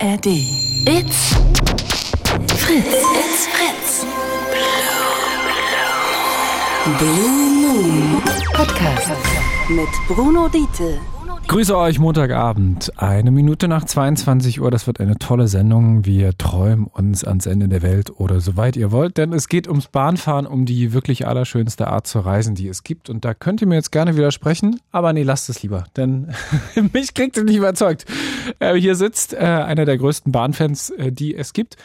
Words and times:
ARD. 0.00 0.26
It's 0.26 1.34
Fritz. 2.54 2.86
It's 2.86 3.46
Fritz. 3.46 4.04
Blue 6.98 7.50
Moon 7.50 8.22
Podcast 8.52 9.10
mit 9.68 9.88
Bruno 10.06 10.48
Diete. 10.48 11.17
Grüße 11.48 11.74
euch 11.78 11.98
Montagabend, 11.98 12.92
eine 12.98 13.30
Minute 13.30 13.68
nach 13.68 13.86
22 13.86 14.60
Uhr. 14.60 14.70
Das 14.70 14.86
wird 14.86 15.00
eine 15.00 15.16
tolle 15.16 15.48
Sendung. 15.48 16.04
Wir 16.04 16.36
träumen 16.36 16.86
uns 16.86 17.24
ans 17.24 17.46
Ende 17.46 17.68
der 17.68 17.80
Welt 17.80 18.10
oder 18.14 18.40
soweit 18.40 18.76
ihr 18.76 18.92
wollt, 18.92 19.16
denn 19.16 19.32
es 19.32 19.48
geht 19.48 19.66
ums 19.66 19.88
Bahnfahren, 19.88 20.46
um 20.46 20.66
die 20.66 20.92
wirklich 20.92 21.26
allerschönste 21.26 21.88
Art 21.88 22.06
zu 22.06 22.20
reisen, 22.20 22.54
die 22.54 22.68
es 22.68 22.84
gibt. 22.84 23.08
Und 23.08 23.24
da 23.24 23.32
könnt 23.32 23.62
ihr 23.62 23.66
mir 23.66 23.76
jetzt 23.76 23.92
gerne 23.92 24.14
widersprechen, 24.14 24.78
aber 24.92 25.14
nee, 25.14 25.22
lasst 25.22 25.48
es 25.48 25.62
lieber, 25.62 25.84
denn 25.96 26.34
mich 26.92 27.14
kriegt 27.14 27.38
ihr 27.38 27.44
nicht 27.44 27.56
überzeugt. 27.56 28.04
Äh, 28.58 28.74
hier 28.74 28.94
sitzt 28.94 29.32
äh, 29.32 29.38
einer 29.38 29.86
der 29.86 29.96
größten 29.96 30.30
Bahnfans, 30.30 30.90
äh, 30.90 31.12
die 31.12 31.34
es 31.34 31.54
gibt. 31.54 31.78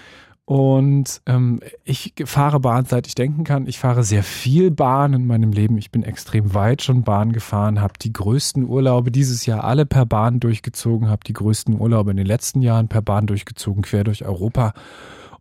Und 0.46 1.22
ähm, 1.26 1.62
ich 1.86 2.14
fahre 2.26 2.60
Bahn, 2.60 2.86
seit 2.86 3.08
ich 3.08 3.16
denken 3.16 3.46
kann. 3.46 3.66
Ich 3.66 3.80
fahre 3.80 4.04
sehr 4.04 4.24
viel 4.24 4.72
Bahn 4.72 5.14
in 5.14 5.26
meinem 5.26 5.54
Leben. 5.54 5.78
Ich 5.78 5.90
bin 5.90 6.04
extrem 6.04 6.54
weit 6.54 6.82
schon 6.82 7.04
Bahn 7.04 7.32
gefahren, 7.32 7.80
habe 7.80 7.94
die 8.02 8.12
größten 8.12 8.66
Urlaube 8.68 9.10
dieses 9.10 9.46
Jahr 9.46 9.64
alle 9.64 9.86
per 9.86 10.06
Bahn 10.06 10.42
durchgezogen, 10.42 11.08
habe 11.08 11.24
die 11.26 11.34
größten 11.34 11.80
Urlaube 11.80 12.12
in 12.12 12.18
den 12.18 12.26
letzten 12.26 12.62
Jahren 12.62 12.90
per 12.90 13.02
Bahn 13.02 13.26
durchgezogen, 13.26 13.84
quer 13.84 14.04
durch 14.04 14.26
Europa. 14.26 14.74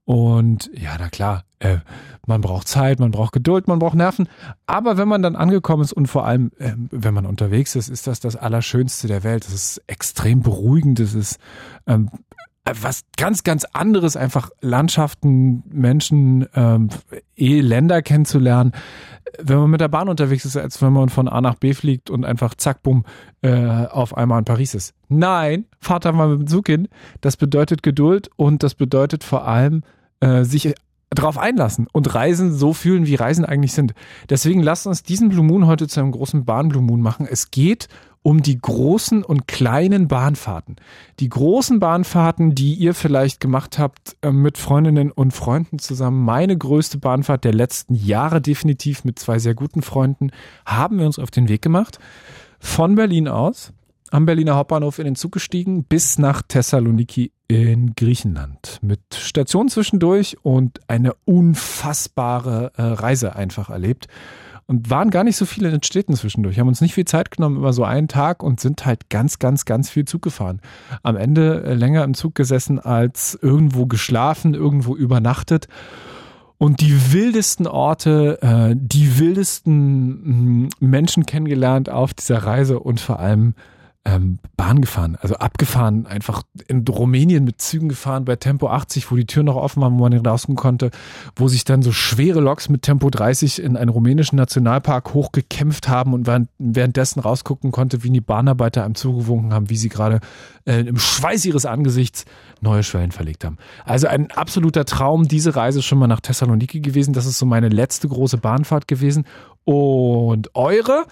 Und 0.05 0.71
ja, 0.75 0.97
na 0.99 1.09
klar, 1.09 1.45
äh, 1.61 1.79
man 2.27 2.41
braucht 2.41 2.67
Zeit, 2.69 2.99
man 2.99 3.13
braucht 3.13 3.33
Geduld, 3.33 3.69
man 3.69 3.79
braucht 3.79 3.95
Nerven. 3.95 4.29
Aber 4.67 4.97
wenn 4.97 5.09
man 5.09 5.23
dann 5.23 5.37
angekommen 5.37 5.83
ist 5.83 5.93
und 5.93 6.07
vor 6.07 6.27
allem, 6.27 6.51
äh, 6.59 6.73
wenn 6.91 7.15
man 7.15 7.27
unterwegs 7.27 7.77
ist, 7.77 7.89
ist 7.89 8.07
das 8.07 8.21
das 8.21 8.37
Allerschönste 8.37 9.07
der 9.07 9.23
Welt. 9.23 9.45
Das 9.45 9.53
ist 9.53 9.83
extrem 9.87 10.43
beruhigend. 10.43 10.99
Das 10.99 11.15
ist 11.15 11.39
ähm, 11.87 12.11
was 12.65 13.03
ganz, 13.17 13.43
ganz 13.43 13.65
anderes, 13.73 14.17
einfach 14.17 14.51
Landschaften, 14.61 15.65
Menschen, 15.69 16.47
ähm, 16.55 16.91
eh 17.37 17.61
Länder 17.61 18.03
kennenzulernen, 18.03 18.73
wenn 19.41 19.59
man 19.59 19.71
mit 19.71 19.81
der 19.81 19.89
Bahn 19.89 20.09
unterwegs 20.09 20.45
ist, 20.45 20.57
als 20.57 20.81
wenn 20.81 20.93
man 20.93 21.09
von 21.09 21.29
A 21.29 21.41
nach 21.41 21.57
B 21.57 21.75
fliegt 21.75 22.11
und 22.11 22.25
einfach 22.25 22.55
zack, 22.55 22.83
bumm, 22.83 23.05
äh, 23.43 23.87
auf 23.87 24.17
einmal 24.17 24.39
in 24.39 24.45
Paris 24.45 24.75
ist. 24.75 24.95
Nein, 25.09 25.65
fahrt 25.81 26.05
mal 26.05 26.29
mit 26.29 26.41
dem 26.41 26.47
Zug 26.47 26.69
hin. 26.69 26.89
Das 27.21 27.37
bedeutet 27.37 27.83
Geduld 27.83 28.31
und 28.37 28.63
das 28.63 28.75
bedeutet 28.75 29.25
vor 29.25 29.47
allem, 29.47 29.83
äh, 30.21 30.45
sich 30.45 30.75
drauf 31.11 31.39
einlassen 31.39 31.89
und 31.93 32.15
Reisen 32.15 32.55
so 32.55 32.73
fühlen, 32.73 33.07
wie 33.07 33.17
Reisen 33.17 33.45
eigentlich 33.45 33.73
sind. 33.73 33.93
Deswegen 34.31 34.63
lasst 34.63 34.87
uns 34.87 35.03
diesen 35.03 35.29
Blue 35.29 35.45
Moon 35.45 35.67
heute 35.67 35.89
zu 35.89 36.01
einem 36.01 36.13
großen 36.13 36.45
Bahn 36.45 36.69
Blue 36.69 36.83
Moon 36.83 37.01
machen. 37.01 37.27
Es 37.31 37.51
geht 37.51 37.89
um 37.89 38.12
die 38.43 38.59
großen 38.59 39.25
und 39.25 39.49
kleinen 39.49 40.09
Bahnfahrten. 40.09 40.77
Die 41.19 41.29
großen 41.29 41.81
Bahnfahrten, 41.81 42.55
die 42.55 42.75
ihr 42.75 42.95
vielleicht 42.95 43.41
gemacht 43.41 43.79
habt 43.79 44.17
äh, 44.23 44.31
mit 44.31 44.59
Freundinnen 44.59 45.11
und 45.11 45.33
Freunden 45.33 45.79
zusammen. 45.79 46.25
Meine 46.25 46.57
größte 46.57 46.99
Bahnfahrt 46.99 47.45
der 47.45 47.55
letzten 47.55 47.95
Jahre 47.95 48.41
definitiv 48.41 49.05
mit 49.05 49.19
zwei 49.19 49.39
sehr 49.39 49.55
guten 49.55 49.83
Freunden 49.83 50.31
haben 50.65 50.99
wir 50.99 51.07
uns 51.07 51.19
auf 51.19 51.31
den 51.31 51.49
Weg 51.49 51.63
gemacht. 51.63 51.99
Von 52.61 52.95
Berlin 52.95 53.27
aus, 53.27 53.73
am 54.13 54.27
Berliner 54.27 54.55
Hauptbahnhof 54.55 54.99
in 54.99 55.07
den 55.07 55.17
Zug 55.17 55.33
gestiegen 55.33 55.85
bis 55.85 56.19
nach 56.19 56.43
Thessaloniki 56.43 57.33
in 57.49 57.95
Griechenland. 57.97 58.79
Mit 58.83 59.01
Station 59.15 59.69
zwischendurch 59.69 60.37
und 60.43 60.81
eine 60.87 61.15
unfassbare 61.25 62.73
äh, 62.77 62.83
Reise 62.83 63.35
einfach 63.35 63.69
erlebt 63.69 64.07
und 64.67 64.91
waren 64.91 65.11
gar 65.11 65.25
nicht 65.25 65.37
so 65.37 65.47
viele 65.47 65.69
in 65.69 65.75
den 65.75 65.83
Städten 65.83 66.15
zwischendurch. 66.15 66.59
Haben 66.59 66.69
uns 66.69 66.81
nicht 66.81 66.95
viel 66.95 67.05
Zeit 67.05 67.31
genommen 67.31 67.57
über 67.57 67.73
so 67.73 67.85
einen 67.85 68.09
Tag 68.09 68.43
und 68.43 68.61
sind 68.61 68.87
halt 68.87 69.11
ganz, 69.11 69.39
ganz, 69.39 69.65
ganz 69.65 69.91
viel 69.91 70.05
Zug 70.05 70.23
gefahren. 70.23 70.61
Am 71.03 71.17
Ende 71.17 71.63
äh, 71.65 71.75
länger 71.75 72.05
im 72.05 72.15
Zug 72.15 72.35
gesessen 72.35 72.79
als 72.79 73.39
irgendwo 73.41 73.87
geschlafen, 73.87 74.55
irgendwo 74.55 74.97
übernachtet. 74.97 75.69
Und 76.59 76.81
die 76.81 77.13
wildesten 77.13 77.67
Orte, 77.67 78.41
äh, 78.41 78.77
die 78.79 79.19
wildesten 79.19 80.67
mm, 80.67 80.69
Menschen 80.79 81.27
kennengelernt 81.27 81.91
auf 81.91 82.15
dieser 82.15 82.39
Reise 82.39 82.79
und 82.79 83.01
vor 83.01 83.19
allem 83.19 83.55
ähm, 84.05 84.41
Bahn 84.57 84.81
gefahren, 84.81 85.17
also 85.21 85.37
abgefahren, 85.37 86.07
einfach 86.07 86.43
in 86.67 86.85
Rumänien 86.89 87.45
mit 87.45 87.63
Zügen 87.63 87.89
gefahren 87.89 88.25
bei 88.25 88.35
Tempo 88.35 88.69
80, 88.69 89.11
wo 89.11 89.17
die 89.17 89.27
Tür 89.27 89.45
noch 89.45 89.55
offen 89.55 89.81
war, 89.81 89.93
wo 89.93 89.97
man 89.97 90.15
rauskommen 90.27 90.57
konnte, 90.57 90.91
wo 91.37 91.47
sich 91.47 91.65
dann 91.65 91.83
so 91.83 91.93
schwere 91.93 92.41
Loks 92.41 92.69
mit 92.69 92.83
Tempo 92.83 93.11
30 93.11 93.63
in 93.63 93.77
einen 93.77 93.91
rumänischen 93.91 94.37
Nationalpark 94.37 95.15
hochgekämpft 95.15 95.89
haben 95.89 96.15
und 96.15 96.27
währenddessen 96.59 97.21
rausgucken 97.21 97.71
konnte, 97.71 98.03
wie 98.03 98.11
die 98.11 98.21
Bahnarbeiter 98.21 98.85
einem 98.85 98.97
zugewunken 98.97 99.55
haben, 99.55 99.71
wie 99.71 99.77
sie 99.77 99.89
gerade 99.89 100.19
äh, 100.65 100.81
im 100.81 100.99
Schweiß 100.99 101.45
ihres 101.45 101.65
Angesichts 101.65 102.25
neue 102.61 102.83
Schwellen 102.83 103.13
verlegt 103.13 103.45
haben. 103.45 103.59
Also 103.85 104.09
ein 104.09 104.33
absoluter 104.33 104.85
Traum, 104.85 105.29
diese 105.29 105.55
Reise 105.55 105.81
schon 105.81 105.99
mal 105.99 106.09
nach 106.09 106.21
Thessaloniki 106.21 106.81
gewesen. 106.81 107.15
Das 107.15 107.27
ist 107.27 107.39
so 107.39 107.47
meine 107.47 107.69
letzte 107.69 108.09
große 108.09 108.39
Bahnfahrt 108.39 108.89
gewesen. 108.89 109.27
Und 109.65 110.55
eure? 110.55 111.07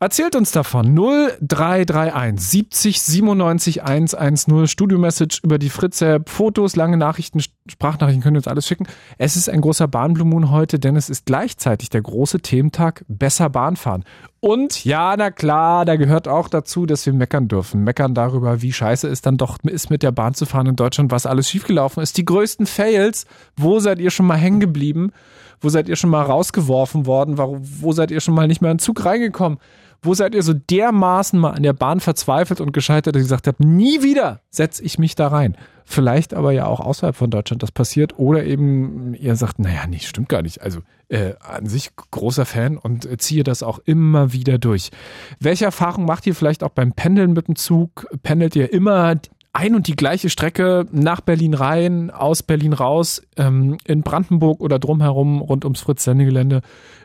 Erzählt 0.00 0.36
uns 0.36 0.52
davon. 0.52 0.94
0331 0.94 2.40
70 2.40 3.02
97 3.02 3.82
110 3.82 4.68
Studio-Message 4.68 5.40
über 5.42 5.58
die 5.58 5.70
Fritz-App, 5.70 6.28
Fotos, 6.28 6.76
lange 6.76 6.96
Nachrichten, 6.96 7.40
Sprachnachrichten 7.68 8.22
könnt 8.22 8.36
ihr 8.36 8.38
uns 8.38 8.46
alles 8.46 8.68
schicken. 8.68 8.86
Es 9.18 9.34
ist 9.34 9.48
ein 9.48 9.60
großer 9.60 9.88
Bahnblumen 9.88 10.52
heute, 10.52 10.78
denn 10.78 10.94
es 10.94 11.10
ist 11.10 11.26
gleichzeitig 11.26 11.90
der 11.90 12.02
große 12.02 12.38
Thementag 12.38 13.04
Besser 13.08 13.50
Bahnfahren. 13.50 14.04
Und 14.38 14.84
ja, 14.84 15.16
na 15.18 15.32
klar, 15.32 15.84
da 15.84 15.96
gehört 15.96 16.28
auch 16.28 16.48
dazu, 16.48 16.86
dass 16.86 17.04
wir 17.04 17.12
meckern 17.12 17.48
dürfen. 17.48 17.82
Meckern 17.82 18.14
darüber, 18.14 18.62
wie 18.62 18.72
scheiße 18.72 19.08
es 19.08 19.20
dann 19.20 19.36
doch 19.36 19.58
ist, 19.64 19.90
mit 19.90 20.04
der 20.04 20.12
Bahn 20.12 20.34
zu 20.34 20.46
fahren 20.46 20.68
in 20.68 20.76
Deutschland, 20.76 21.10
was 21.10 21.26
alles 21.26 21.50
schiefgelaufen 21.50 22.04
ist. 22.04 22.16
Die 22.18 22.24
größten 22.24 22.66
Fails. 22.66 23.26
Wo 23.56 23.80
seid 23.80 23.98
ihr 23.98 24.10
schon 24.10 24.26
mal 24.26 24.36
hängen 24.36 24.60
geblieben? 24.60 25.10
Wo 25.60 25.70
seid 25.70 25.88
ihr 25.88 25.96
schon 25.96 26.10
mal 26.10 26.22
rausgeworfen 26.22 27.06
worden? 27.06 27.36
Wo 27.36 27.90
seid 27.90 28.12
ihr 28.12 28.20
schon 28.20 28.34
mal 28.34 28.46
nicht 28.46 28.62
mehr 28.62 28.70
in 28.70 28.76
den 28.76 28.82
Zug 28.82 29.04
reingekommen? 29.04 29.58
Wo 30.02 30.14
seid 30.14 30.34
ihr 30.34 30.42
so 30.42 30.54
dermaßen 30.54 31.38
mal 31.38 31.50
an 31.50 31.62
der 31.62 31.72
Bahn 31.72 32.00
verzweifelt 32.00 32.60
und 32.60 32.72
gescheitert, 32.72 33.14
dass 33.14 33.20
ihr 33.20 33.24
gesagt 33.24 33.46
habt, 33.48 33.60
nie 33.60 34.02
wieder 34.02 34.40
setze 34.50 34.84
ich 34.84 34.98
mich 34.98 35.14
da 35.14 35.28
rein? 35.28 35.56
Vielleicht 35.84 36.34
aber 36.34 36.52
ja 36.52 36.66
auch 36.66 36.80
außerhalb 36.80 37.16
von 37.16 37.30
Deutschland 37.30 37.62
das 37.62 37.72
passiert 37.72 38.18
oder 38.18 38.44
eben 38.44 39.14
ihr 39.14 39.34
sagt, 39.36 39.58
naja, 39.58 39.86
nee, 39.88 39.98
stimmt 39.98 40.28
gar 40.28 40.42
nicht. 40.42 40.60
Also 40.60 40.80
äh, 41.08 41.32
an 41.40 41.66
sich 41.66 41.90
großer 42.10 42.44
Fan 42.44 42.76
und 42.76 43.06
äh, 43.06 43.16
ziehe 43.16 43.42
das 43.42 43.62
auch 43.62 43.78
immer 43.86 44.32
wieder 44.32 44.58
durch. 44.58 44.90
Welche 45.40 45.64
Erfahrung 45.64 46.04
macht 46.04 46.26
ihr 46.26 46.34
vielleicht 46.34 46.62
auch 46.62 46.70
beim 46.70 46.92
Pendeln 46.92 47.32
mit 47.32 47.48
dem 47.48 47.56
Zug? 47.56 48.06
Pendelt 48.22 48.54
ihr 48.54 48.72
immer 48.72 49.14
ein 49.52 49.74
und 49.74 49.88
die 49.88 49.96
gleiche 49.96 50.30
Strecke 50.30 50.86
nach 50.92 51.20
Berlin 51.20 51.54
rein, 51.54 52.10
aus 52.10 52.42
Berlin 52.42 52.72
raus, 52.72 53.22
ähm, 53.36 53.78
in 53.84 54.02
Brandenburg 54.02 54.60
oder 54.60 54.78
drumherum 54.78 55.40
rund 55.40 55.64
ums 55.64 55.80
Fritz-Sende-Gelände 55.80 56.60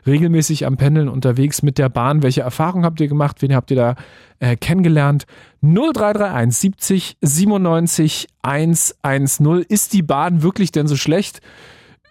regelmäßig 0.06 0.66
am 0.66 0.76
Pendeln 0.76 1.08
unterwegs 1.08 1.62
mit 1.62 1.78
der 1.78 1.88
Bahn. 1.88 2.22
Welche 2.22 2.42
Erfahrungen 2.42 2.84
habt 2.84 3.00
ihr 3.00 3.08
gemacht? 3.08 3.40
Wen 3.40 3.54
habt 3.54 3.70
ihr 3.70 3.76
da 3.76 3.94
äh, 4.38 4.56
kennengelernt? 4.56 5.26
0331 5.62 6.60
70 6.60 7.16
97 7.22 8.28
110. 8.42 9.64
Ist 9.68 9.92
die 9.92 10.02
Bahn 10.02 10.42
wirklich 10.42 10.70
denn 10.70 10.86
so 10.86 10.96
schlecht 10.96 11.40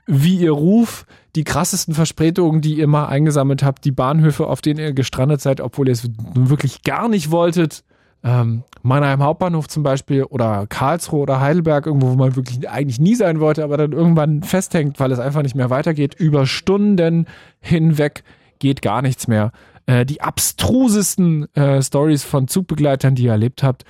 wie 0.06 0.38
ihr 0.40 0.52
Ruf? 0.52 1.06
Die 1.36 1.44
krassesten 1.44 1.96
Verspätungen, 1.96 2.62
die 2.62 2.76
ihr 2.76 2.88
mal 2.88 3.08
eingesammelt 3.08 3.64
habt, 3.64 3.86
die 3.86 3.92
Bahnhöfe, 3.92 4.46
auf 4.46 4.62
denen 4.62 4.80
ihr 4.80 4.94
gestrandet 4.94 5.42
seid, 5.42 5.62
obwohl 5.62 5.88
ihr 5.88 5.94
es 5.94 6.10
wirklich 6.36 6.84
gar 6.84 7.08
nicht 7.08 7.32
wolltet 7.32 7.84
ähm, 8.24 8.64
Mannheim 8.82 9.22
Hauptbahnhof 9.22 9.68
zum 9.68 9.84
Beispiel 9.84 10.24
oder 10.24 10.66
Karlsruhe 10.68 11.22
oder 11.22 11.42
Heidelberg, 11.42 11.86
irgendwo, 11.86 12.12
wo 12.12 12.16
man 12.16 12.36
wirklich 12.36 12.70
eigentlich 12.70 13.00
nie 13.00 13.16
sein 13.16 13.40
wollte, 13.40 13.64
aber 13.64 13.78
dann 13.78 13.92
irgendwann 13.92 14.44
festhängt, 14.44 15.00
weil 15.00 15.12
es 15.12 15.20
einfach 15.20 15.42
nicht 15.42 15.56
mehr 15.56 15.70
weitergeht. 15.70 16.16
Über 16.16 16.46
Stunden 16.46 17.28
hinweg 17.60 18.24
geht 18.60 18.82
gar 18.82 19.02
nichts 19.02 19.28
mehr. 19.28 19.52
Äh, 19.86 20.06
die 20.06 20.22
abstrusesten 20.22 21.54
äh, 21.56 21.82
Stories 21.82 22.24
von 22.24 22.48
Zugbegleitern, 22.48 23.16
die 23.16 23.24
ihr 23.24 23.32
erlebt 23.32 23.62
habt. 23.62 23.84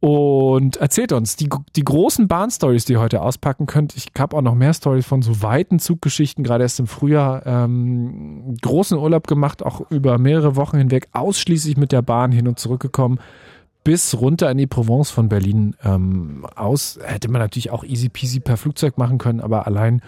Und 0.00 0.76
erzählt 0.76 1.10
uns 1.12 1.34
die, 1.34 1.48
die 1.74 1.84
großen 1.84 2.28
Bahnstories, 2.28 2.84
die 2.84 2.94
ihr 2.94 3.00
heute 3.00 3.20
auspacken 3.20 3.66
könnt. 3.66 3.96
Ich 3.96 4.06
habe 4.16 4.36
auch 4.36 4.42
noch 4.42 4.54
mehr 4.54 4.72
Stories 4.72 5.06
von 5.06 5.22
so 5.22 5.42
weiten 5.42 5.80
Zuggeschichten, 5.80 6.44
gerade 6.44 6.62
erst 6.62 6.78
im 6.78 6.86
Frühjahr 6.86 7.44
ähm, 7.46 8.56
großen 8.62 8.96
Urlaub 8.96 9.26
gemacht, 9.26 9.64
auch 9.64 9.90
über 9.90 10.18
mehrere 10.18 10.54
Wochen 10.54 10.78
hinweg, 10.78 11.08
ausschließlich 11.12 11.76
mit 11.76 11.90
der 11.90 12.02
Bahn 12.02 12.30
hin 12.30 12.46
und 12.46 12.60
zurück 12.60 12.80
gekommen 12.80 13.18
bis 13.88 14.20
runter 14.20 14.50
in 14.50 14.58
die 14.58 14.66
Provence 14.66 15.10
von 15.10 15.30
Berlin 15.30 15.74
ähm, 15.82 16.44
aus. 16.56 16.98
Hätte 17.02 17.30
man 17.30 17.40
natürlich 17.40 17.70
auch 17.70 17.84
easy 17.84 18.10
peasy 18.10 18.38
per 18.38 18.58
Flugzeug 18.58 18.98
machen 18.98 19.16
können, 19.16 19.40
aber 19.40 19.66
allein 19.66 20.02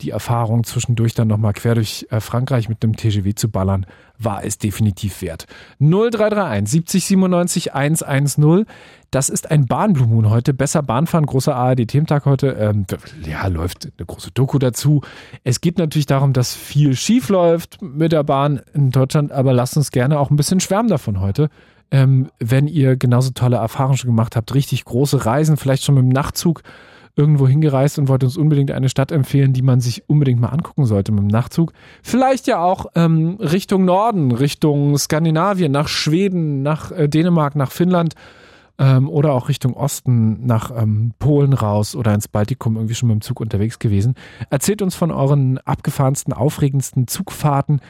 die 0.00 0.08
Erfahrung 0.08 0.64
zwischendurch 0.64 1.12
dann 1.12 1.28
nochmal 1.28 1.52
quer 1.52 1.74
durch 1.74 2.06
äh, 2.08 2.20
Frankreich 2.20 2.70
mit 2.70 2.82
einem 2.82 2.96
TGW 2.96 3.34
zu 3.34 3.50
ballern, 3.50 3.84
war 4.18 4.42
es 4.42 4.56
definitiv 4.56 5.20
wert. 5.20 5.44
0331 5.80 6.70
70 6.70 7.04
97 7.04 7.74
110. 7.74 8.64
Das 9.10 9.28
ist 9.28 9.50
ein 9.50 9.66
Bahnblumen 9.66 10.30
heute. 10.30 10.54
Besser 10.54 10.82
Bahnfahren, 10.82 11.26
großer 11.26 11.54
ARD-Thementag 11.54 12.24
heute. 12.24 12.52
Ähm, 12.58 12.86
ja, 13.22 13.46
läuft 13.48 13.92
eine 13.98 14.06
große 14.06 14.30
Doku 14.30 14.58
dazu. 14.58 15.02
Es 15.44 15.60
geht 15.60 15.76
natürlich 15.76 16.06
darum, 16.06 16.32
dass 16.32 16.54
viel 16.54 16.96
schief 16.96 17.28
läuft 17.28 17.82
mit 17.82 18.12
der 18.12 18.24
Bahn 18.24 18.62
in 18.72 18.92
Deutschland, 18.92 19.30
aber 19.30 19.52
lasst 19.52 19.76
uns 19.76 19.90
gerne 19.90 20.18
auch 20.18 20.30
ein 20.30 20.36
bisschen 20.36 20.60
schwärmen 20.60 20.88
davon 20.88 21.20
heute. 21.20 21.50
Ähm, 21.90 22.30
wenn 22.38 22.66
ihr 22.68 22.96
genauso 22.96 23.30
tolle 23.30 23.56
Erfahrungen 23.56 23.96
schon 23.96 24.10
gemacht 24.10 24.36
habt, 24.36 24.54
richtig 24.54 24.84
große 24.84 25.24
Reisen, 25.24 25.56
vielleicht 25.56 25.84
schon 25.84 25.94
mit 25.94 26.04
dem 26.04 26.08
Nachtzug 26.10 26.62
irgendwo 27.16 27.48
hingereist 27.48 27.98
und 27.98 28.08
wollt 28.08 28.22
uns 28.24 28.36
unbedingt 28.36 28.70
eine 28.70 28.90
Stadt 28.90 29.10
empfehlen, 29.10 29.54
die 29.54 29.62
man 29.62 29.80
sich 29.80 30.08
unbedingt 30.08 30.40
mal 30.40 30.48
angucken 30.48 30.84
sollte 30.84 31.12
mit 31.12 31.22
dem 31.22 31.28
Nachtzug. 31.28 31.72
Vielleicht 32.02 32.46
ja 32.46 32.62
auch 32.62 32.86
ähm, 32.94 33.38
Richtung 33.40 33.86
Norden, 33.86 34.32
Richtung 34.32 34.98
Skandinavien, 34.98 35.72
nach 35.72 35.88
Schweden, 35.88 36.62
nach 36.62 36.92
äh, 36.92 37.08
Dänemark, 37.08 37.56
nach 37.56 37.72
Finnland 37.72 38.14
ähm, 38.78 39.08
oder 39.08 39.32
auch 39.32 39.48
Richtung 39.48 39.74
Osten, 39.74 40.44
nach 40.46 40.70
ähm, 40.76 41.12
Polen 41.18 41.54
raus 41.54 41.96
oder 41.96 42.12
ins 42.12 42.28
Baltikum 42.28 42.76
irgendwie 42.76 42.94
schon 42.94 43.08
mit 43.08 43.16
dem 43.16 43.22
Zug 43.22 43.40
unterwegs 43.40 43.78
gewesen. 43.78 44.14
Erzählt 44.50 44.82
uns 44.82 44.94
von 44.94 45.10
euren 45.10 45.58
abgefahrensten, 45.58 46.34
aufregendsten 46.34 47.08
Zugfahrten 47.08 47.80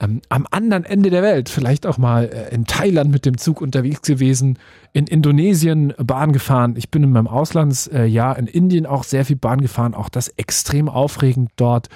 ähm, 0.00 0.20
am 0.28 0.46
anderen 0.50 0.84
Ende 0.84 1.10
der 1.10 1.22
Welt, 1.22 1.48
vielleicht 1.48 1.86
auch 1.86 1.98
mal 1.98 2.24
äh, 2.24 2.54
in 2.54 2.64
Thailand 2.64 3.10
mit 3.10 3.24
dem 3.26 3.38
Zug 3.38 3.60
unterwegs 3.60 4.02
gewesen, 4.02 4.58
in 4.92 5.06
Indonesien 5.06 5.94
Bahn 5.98 6.32
gefahren. 6.32 6.74
Ich 6.76 6.90
bin 6.90 7.02
in 7.02 7.12
meinem 7.12 7.28
Auslandsjahr 7.28 8.36
in 8.38 8.46
Indien 8.46 8.86
auch 8.86 9.04
sehr 9.04 9.24
viel 9.24 9.36
Bahn 9.36 9.60
gefahren, 9.60 9.94
auch 9.94 10.08
das 10.08 10.28
extrem 10.28 10.88
aufregend 10.88 11.50
dort, 11.56 11.88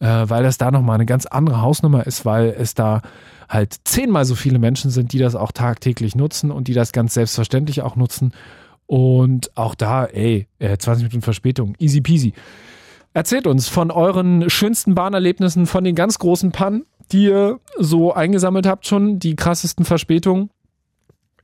äh, 0.00 0.06
weil 0.06 0.42
das 0.42 0.58
da 0.58 0.70
nochmal 0.70 0.96
eine 0.96 1.06
ganz 1.06 1.26
andere 1.26 1.62
Hausnummer 1.62 2.06
ist, 2.06 2.24
weil 2.24 2.54
es 2.58 2.74
da 2.74 3.02
halt 3.48 3.76
zehnmal 3.84 4.24
so 4.24 4.34
viele 4.34 4.58
Menschen 4.58 4.90
sind, 4.90 5.12
die 5.12 5.18
das 5.18 5.36
auch 5.36 5.52
tagtäglich 5.52 6.16
nutzen 6.16 6.50
und 6.50 6.66
die 6.66 6.74
das 6.74 6.92
ganz 6.92 7.14
selbstverständlich 7.14 7.82
auch 7.82 7.94
nutzen. 7.94 8.32
Und 8.86 9.56
auch 9.56 9.74
da, 9.74 10.04
ey, 10.04 10.48
20 10.60 10.88
äh, 10.88 10.96
Minuten 10.96 11.22
Verspätung, 11.22 11.74
easy 11.78 12.00
peasy. 12.00 12.34
Erzählt 13.12 13.46
uns 13.46 13.68
von 13.68 13.92
euren 13.92 14.50
schönsten 14.50 14.96
Bahnerlebnissen, 14.96 15.66
von 15.66 15.84
den 15.84 15.94
ganz 15.94 16.18
großen 16.18 16.50
Pannen 16.50 16.84
die 17.12 17.24
ihr 17.24 17.60
so 17.78 18.12
eingesammelt 18.12 18.66
habt 18.66 18.86
schon, 18.86 19.18
die 19.18 19.36
krassesten 19.36 19.84
Verspätungen? 19.84 20.50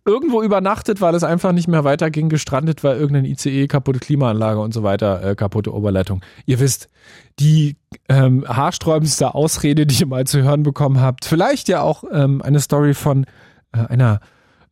Irgendwo 0.06 0.42
übernachtet, 0.42 1.00
weil 1.00 1.14
es 1.14 1.22
einfach 1.22 1.52
nicht 1.52 1.68
mehr 1.68 1.84
weiterging, 1.84 2.30
gestrandet, 2.30 2.82
weil 2.82 2.96
irgendein 2.98 3.26
ICE, 3.26 3.66
kaputte 3.66 3.98
Klimaanlage 3.98 4.58
und 4.58 4.72
so 4.72 4.82
weiter, 4.82 5.22
äh, 5.22 5.34
kaputte 5.34 5.74
Oberleitung. 5.74 6.22
Ihr 6.46 6.58
wisst, 6.58 6.88
die 7.38 7.76
ähm, 8.08 8.44
haarsträubendste 8.48 9.34
Ausrede, 9.34 9.86
die 9.86 10.00
ihr 10.00 10.06
mal 10.06 10.26
zu 10.26 10.42
hören 10.42 10.62
bekommen 10.62 11.00
habt. 11.00 11.26
Vielleicht 11.26 11.68
ja 11.68 11.82
auch 11.82 12.04
ähm, 12.10 12.40
eine 12.40 12.60
Story 12.60 12.94
von 12.94 13.24
äh, 13.72 13.86
einer 13.88 14.20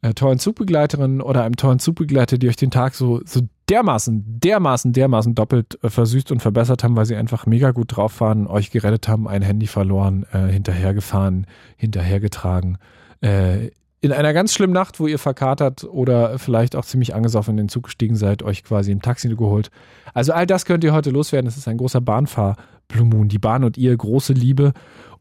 äh, 0.00 0.14
tollen 0.14 0.38
Zugbegleiterin 0.38 1.20
oder 1.20 1.44
einem 1.44 1.56
tollen 1.56 1.78
Zugbegleiter, 1.78 2.38
die 2.38 2.48
euch 2.48 2.56
den 2.56 2.70
Tag 2.70 2.94
so, 2.94 3.20
so 3.24 3.40
dermaßen, 3.68 4.40
dermaßen, 4.40 4.92
dermaßen 4.92 5.34
doppelt 5.34 5.78
äh, 5.82 5.90
versüßt 5.90 6.32
und 6.32 6.40
verbessert 6.40 6.84
haben, 6.84 6.96
weil 6.96 7.06
sie 7.06 7.16
einfach 7.16 7.46
mega 7.46 7.70
gut 7.70 7.96
drauf 7.96 8.20
waren, 8.20 8.46
euch 8.46 8.70
gerettet 8.70 9.08
haben, 9.08 9.28
ein 9.28 9.42
Handy 9.42 9.66
verloren, 9.66 10.26
äh, 10.32 10.48
hinterhergefahren, 10.48 11.46
hinterhergetragen. 11.76 12.78
Äh, 13.20 13.70
in 14.00 14.12
einer 14.12 14.32
ganz 14.32 14.54
schlimmen 14.54 14.72
Nacht, 14.72 15.00
wo 15.00 15.08
ihr 15.08 15.18
verkatert 15.18 15.82
oder 15.84 16.38
vielleicht 16.38 16.76
auch 16.76 16.84
ziemlich 16.84 17.14
angesoffen 17.16 17.52
in 17.52 17.64
den 17.64 17.68
Zug 17.68 17.84
gestiegen 17.84 18.14
seid, 18.14 18.44
euch 18.44 18.62
quasi 18.62 18.92
im 18.92 19.02
Taxi 19.02 19.28
geholt. 19.28 19.70
Also 20.14 20.32
all 20.32 20.46
das 20.46 20.64
könnt 20.64 20.84
ihr 20.84 20.92
heute 20.92 21.10
loswerden. 21.10 21.48
Es 21.48 21.56
ist 21.56 21.66
ein 21.66 21.78
großer 21.78 22.00
Bahnfahr-Blue 22.00 23.26
Die 23.26 23.38
Bahn 23.38 23.64
und 23.64 23.76
ihr, 23.76 23.96
große 23.96 24.32
Liebe. 24.34 24.72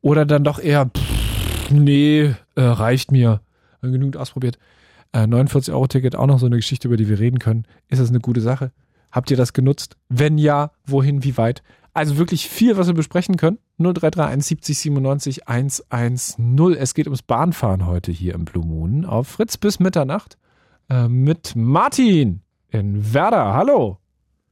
Oder 0.02 0.26
dann 0.26 0.44
doch 0.44 0.60
eher, 0.60 0.86
pff, 0.86 1.72
nee, 1.72 2.36
äh, 2.56 2.62
reicht 2.62 3.12
mir. 3.12 3.42
Genug 3.82 4.16
ausprobiert. 4.16 4.60
49-Euro-Ticket 5.14 6.14
äh, 6.14 6.18
auch 6.18 6.28
noch 6.28 6.40
so 6.40 6.46
eine 6.46 6.58
Geschichte, 6.58 6.88
über 6.88 6.98
die 6.98 7.10
wir 7.10 7.20
reden 7.20 7.40
können. 7.40 7.66
Ist 7.88 8.02
das 8.02 8.10
eine 8.10 8.20
gute 8.20 8.42
Sache? 8.42 8.72
Habt 9.12 9.32
ihr 9.32 9.38
das 9.38 9.54
genutzt? 9.54 9.98
Wenn 10.10 10.38
ja, 10.38 10.72
wohin, 10.86 11.24
wie 11.24 11.38
weit? 11.38 11.64
Also 11.94 12.18
wirklich 12.18 12.48
viel, 12.48 12.78
was 12.78 12.88
wir 12.88 12.94
besprechen 12.94 13.38
können. 13.38 13.58
0331 13.80 14.46
70 14.46 14.78
97 14.78 15.48
110. 15.48 16.74
Es 16.78 16.94
geht 16.94 17.08
ums 17.08 17.24
Bahnfahren 17.24 17.86
heute 17.88 18.12
hier 18.12 18.36
im 18.36 18.46
Blue 18.46 18.66
Moon 18.66 19.06
auf 19.06 19.28
Fritz 19.28 19.58
bis 19.58 19.80
Mitternacht 19.80 20.38
äh, 20.90 21.08
mit 21.08 21.56
Martin 21.56 22.42
in 22.70 23.14
Werder. 23.14 23.54
Hallo. 23.54 23.98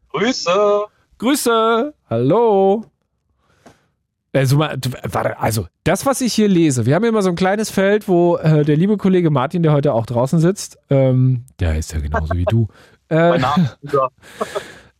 Grüße. 0.09 0.85
Grüße. 1.17 1.93
Hallo. 2.09 2.85
Also, 4.35 4.59
warte, 4.59 5.39
also, 5.39 5.67
das, 5.85 6.05
was 6.05 6.19
ich 6.19 6.33
hier 6.33 6.49
lese, 6.49 6.85
wir 6.85 6.95
haben 6.95 7.05
immer 7.05 7.21
so 7.21 7.29
ein 7.29 7.37
kleines 7.37 7.69
Feld, 7.69 8.09
wo 8.09 8.35
äh, 8.35 8.65
der 8.65 8.75
liebe 8.75 8.97
Kollege 8.97 9.29
Martin, 9.29 9.63
der 9.63 9.71
heute 9.71 9.93
auch 9.93 10.05
draußen 10.05 10.39
sitzt, 10.39 10.77
ähm, 10.89 11.45
der 11.61 11.77
ist 11.77 11.93
ja 11.93 11.99
genauso 11.99 12.33
wie 12.35 12.45
du. 12.45 12.67
Äh, 13.07 13.39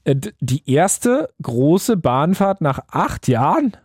die 0.40 0.72
erste 0.72 1.34
große 1.42 1.98
Bahnfahrt 1.98 2.62
nach 2.62 2.82
acht 2.92 3.28
Jahren? 3.28 3.76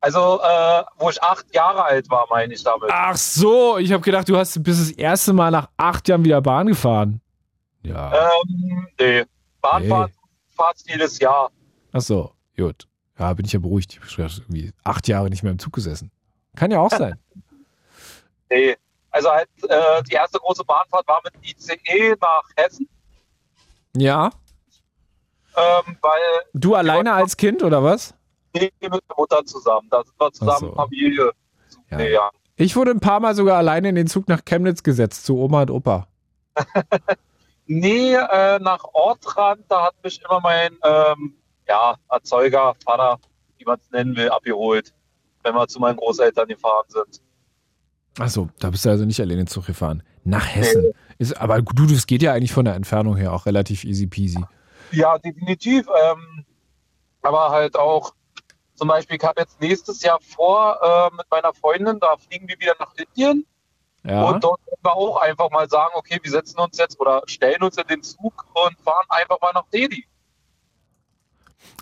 Also, 0.00 0.40
äh, 0.40 0.82
wo 0.98 1.10
ich 1.10 1.20
acht 1.20 1.52
Jahre 1.52 1.82
alt 1.82 2.08
war, 2.10 2.26
meine 2.30 2.54
ich 2.54 2.62
damit. 2.62 2.88
Ach 2.92 3.16
so, 3.16 3.76
ich 3.78 3.92
habe 3.92 4.04
gedacht, 4.04 4.28
du 4.28 4.36
hast 4.36 4.62
bis 4.62 4.78
das 4.78 4.92
erste 4.92 5.32
Mal 5.32 5.50
nach 5.50 5.68
acht 5.76 6.06
Jahren 6.06 6.24
wieder 6.24 6.40
Bahn 6.40 6.68
gefahren. 6.68 7.20
Ja. 7.82 8.12
Ähm, 8.12 8.86
nee. 9.00 9.24
Bahnfahrt 9.60 10.12
nee. 10.86 10.92
jedes 10.92 11.18
Jahr. 11.18 11.50
Ach 11.90 12.00
so, 12.00 12.30
gut. 12.56 12.87
Ja, 13.18 13.32
bin 13.34 13.44
ich 13.46 13.52
ja 13.52 13.58
beruhigt. 13.58 13.98
Ich 14.06 14.18
habe 14.18 14.30
irgendwie 14.30 14.72
acht 14.84 15.08
Jahre 15.08 15.28
nicht 15.28 15.42
mehr 15.42 15.52
im 15.52 15.58
Zug 15.58 15.72
gesessen. 15.72 16.10
Kann 16.56 16.70
ja 16.70 16.80
auch 16.80 16.90
sein. 16.90 17.18
nee, 18.50 18.76
also 19.10 19.30
halt 19.30 19.48
äh, 19.68 20.02
die 20.04 20.14
erste 20.14 20.38
große 20.38 20.64
Bahnfahrt 20.64 21.06
war 21.08 21.20
mit 21.24 21.34
ICE 21.42 22.14
nach 22.20 22.44
Hessen. 22.56 22.88
Ja. 23.96 24.30
Ähm, 25.56 25.96
weil 26.00 26.20
du 26.52 26.74
alleine 26.74 27.12
als 27.14 27.36
Kind 27.36 27.62
oder 27.62 27.82
was? 27.82 28.14
Nee, 28.54 28.70
mit 28.80 28.92
der 28.92 29.16
Mutter 29.16 29.44
zusammen. 29.44 29.88
Da 29.90 30.04
sind 30.04 30.20
wir 30.20 30.32
zusammen 30.32 30.70
so. 30.70 30.74
Familie. 30.74 31.32
Ja. 31.90 31.96
Nee, 31.96 32.12
ja. 32.12 32.30
Ich 32.56 32.76
wurde 32.76 32.90
ein 32.90 33.00
paar 33.00 33.20
Mal 33.20 33.34
sogar 33.34 33.56
alleine 33.56 33.88
in 33.88 33.94
den 33.94 34.06
Zug 34.06 34.28
nach 34.28 34.44
Chemnitz 34.44 34.82
gesetzt, 34.82 35.24
zu 35.24 35.38
Oma 35.38 35.62
und 35.62 35.70
Opa. 35.70 36.08
nee, 37.66 38.14
äh, 38.14 38.58
nach 38.58 38.84
Ortrand, 38.92 39.64
da 39.68 39.86
hat 39.86 39.94
mich 40.02 40.20
immer 40.22 40.40
mein 40.40 40.76
ähm, 40.82 41.37
ja, 41.68 41.96
Erzeuger, 42.10 42.74
Vater, 42.84 43.18
wie 43.58 43.64
man 43.64 43.78
es 43.78 43.90
nennen 43.90 44.16
will, 44.16 44.30
abgeholt, 44.30 44.92
wenn 45.42 45.54
wir 45.54 45.68
zu 45.68 45.80
meinen 45.80 45.96
Großeltern 45.96 46.48
gefahren 46.48 46.86
sind. 46.88 47.20
Achso, 48.18 48.48
da 48.58 48.70
bist 48.70 48.84
du 48.84 48.90
also 48.90 49.04
nicht 49.04 49.20
alleine 49.20 49.46
Zug 49.46 49.66
gefahren. 49.66 50.02
Nach 50.24 50.46
Hessen. 50.46 50.82
Nee. 50.82 50.92
Ist, 51.18 51.40
aber 51.40 51.62
du, 51.62 51.86
das 51.86 52.06
geht 52.06 52.22
ja 52.22 52.32
eigentlich 52.32 52.52
von 52.52 52.64
der 52.64 52.74
Entfernung 52.74 53.16
her 53.16 53.32
auch 53.32 53.46
relativ 53.46 53.84
easy 53.84 54.06
peasy. 54.06 54.44
Ja, 54.90 55.18
definitiv. 55.18 55.86
Ähm, 55.86 56.44
aber 57.22 57.50
halt 57.50 57.76
auch, 57.76 58.14
zum 58.74 58.88
Beispiel, 58.88 59.16
ich 59.16 59.24
habe 59.24 59.40
jetzt 59.40 59.60
nächstes 59.60 60.02
Jahr 60.02 60.18
vor 60.20 60.78
äh, 60.82 61.16
mit 61.16 61.26
meiner 61.30 61.52
Freundin, 61.52 61.98
da 62.00 62.16
fliegen 62.16 62.48
wir 62.48 62.58
wieder 62.58 62.74
nach 62.78 62.92
Indien. 62.94 63.46
Ja. 64.04 64.24
Und 64.24 64.42
dort 64.42 64.60
können 64.64 64.82
wir 64.82 64.94
auch 64.94 65.20
einfach 65.20 65.50
mal 65.50 65.68
sagen, 65.68 65.92
okay, 65.94 66.18
wir 66.22 66.30
setzen 66.30 66.58
uns 66.60 66.78
jetzt 66.78 66.98
oder 67.00 67.22
stellen 67.26 67.62
uns 67.62 67.76
in 67.76 67.86
den 67.88 68.02
Zug 68.02 68.46
und 68.54 68.78
fahren 68.80 69.06
einfach 69.08 69.40
mal 69.40 69.52
nach 69.52 69.66
Delhi. 69.72 70.04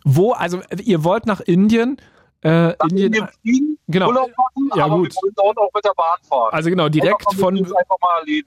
Wo, 0.05 0.33
also 0.33 0.61
ihr 0.83 1.05
wollt 1.05 1.27
nach 1.27 1.41
Indien? 1.41 1.99
Äh, 2.43 2.69
nach 2.69 2.77
Indien, 2.91 3.07
Indien 3.07 3.29
fliegen, 3.43 3.79
genau. 3.89 4.09
Urlaub 4.09 4.31
machen, 4.37 4.71
ja, 4.77 4.85
aber 4.85 4.99
gut. 4.99 5.15
wir 5.15 5.33
wollen 5.37 5.57
auch 5.57 5.71
mit 5.75 5.85
der 5.85 5.95
Bahn 5.97 6.19
fahren. 6.23 6.51
Also 6.53 6.71
genau, 6.71 6.89
direkt 6.89 7.35
von, 7.35 7.67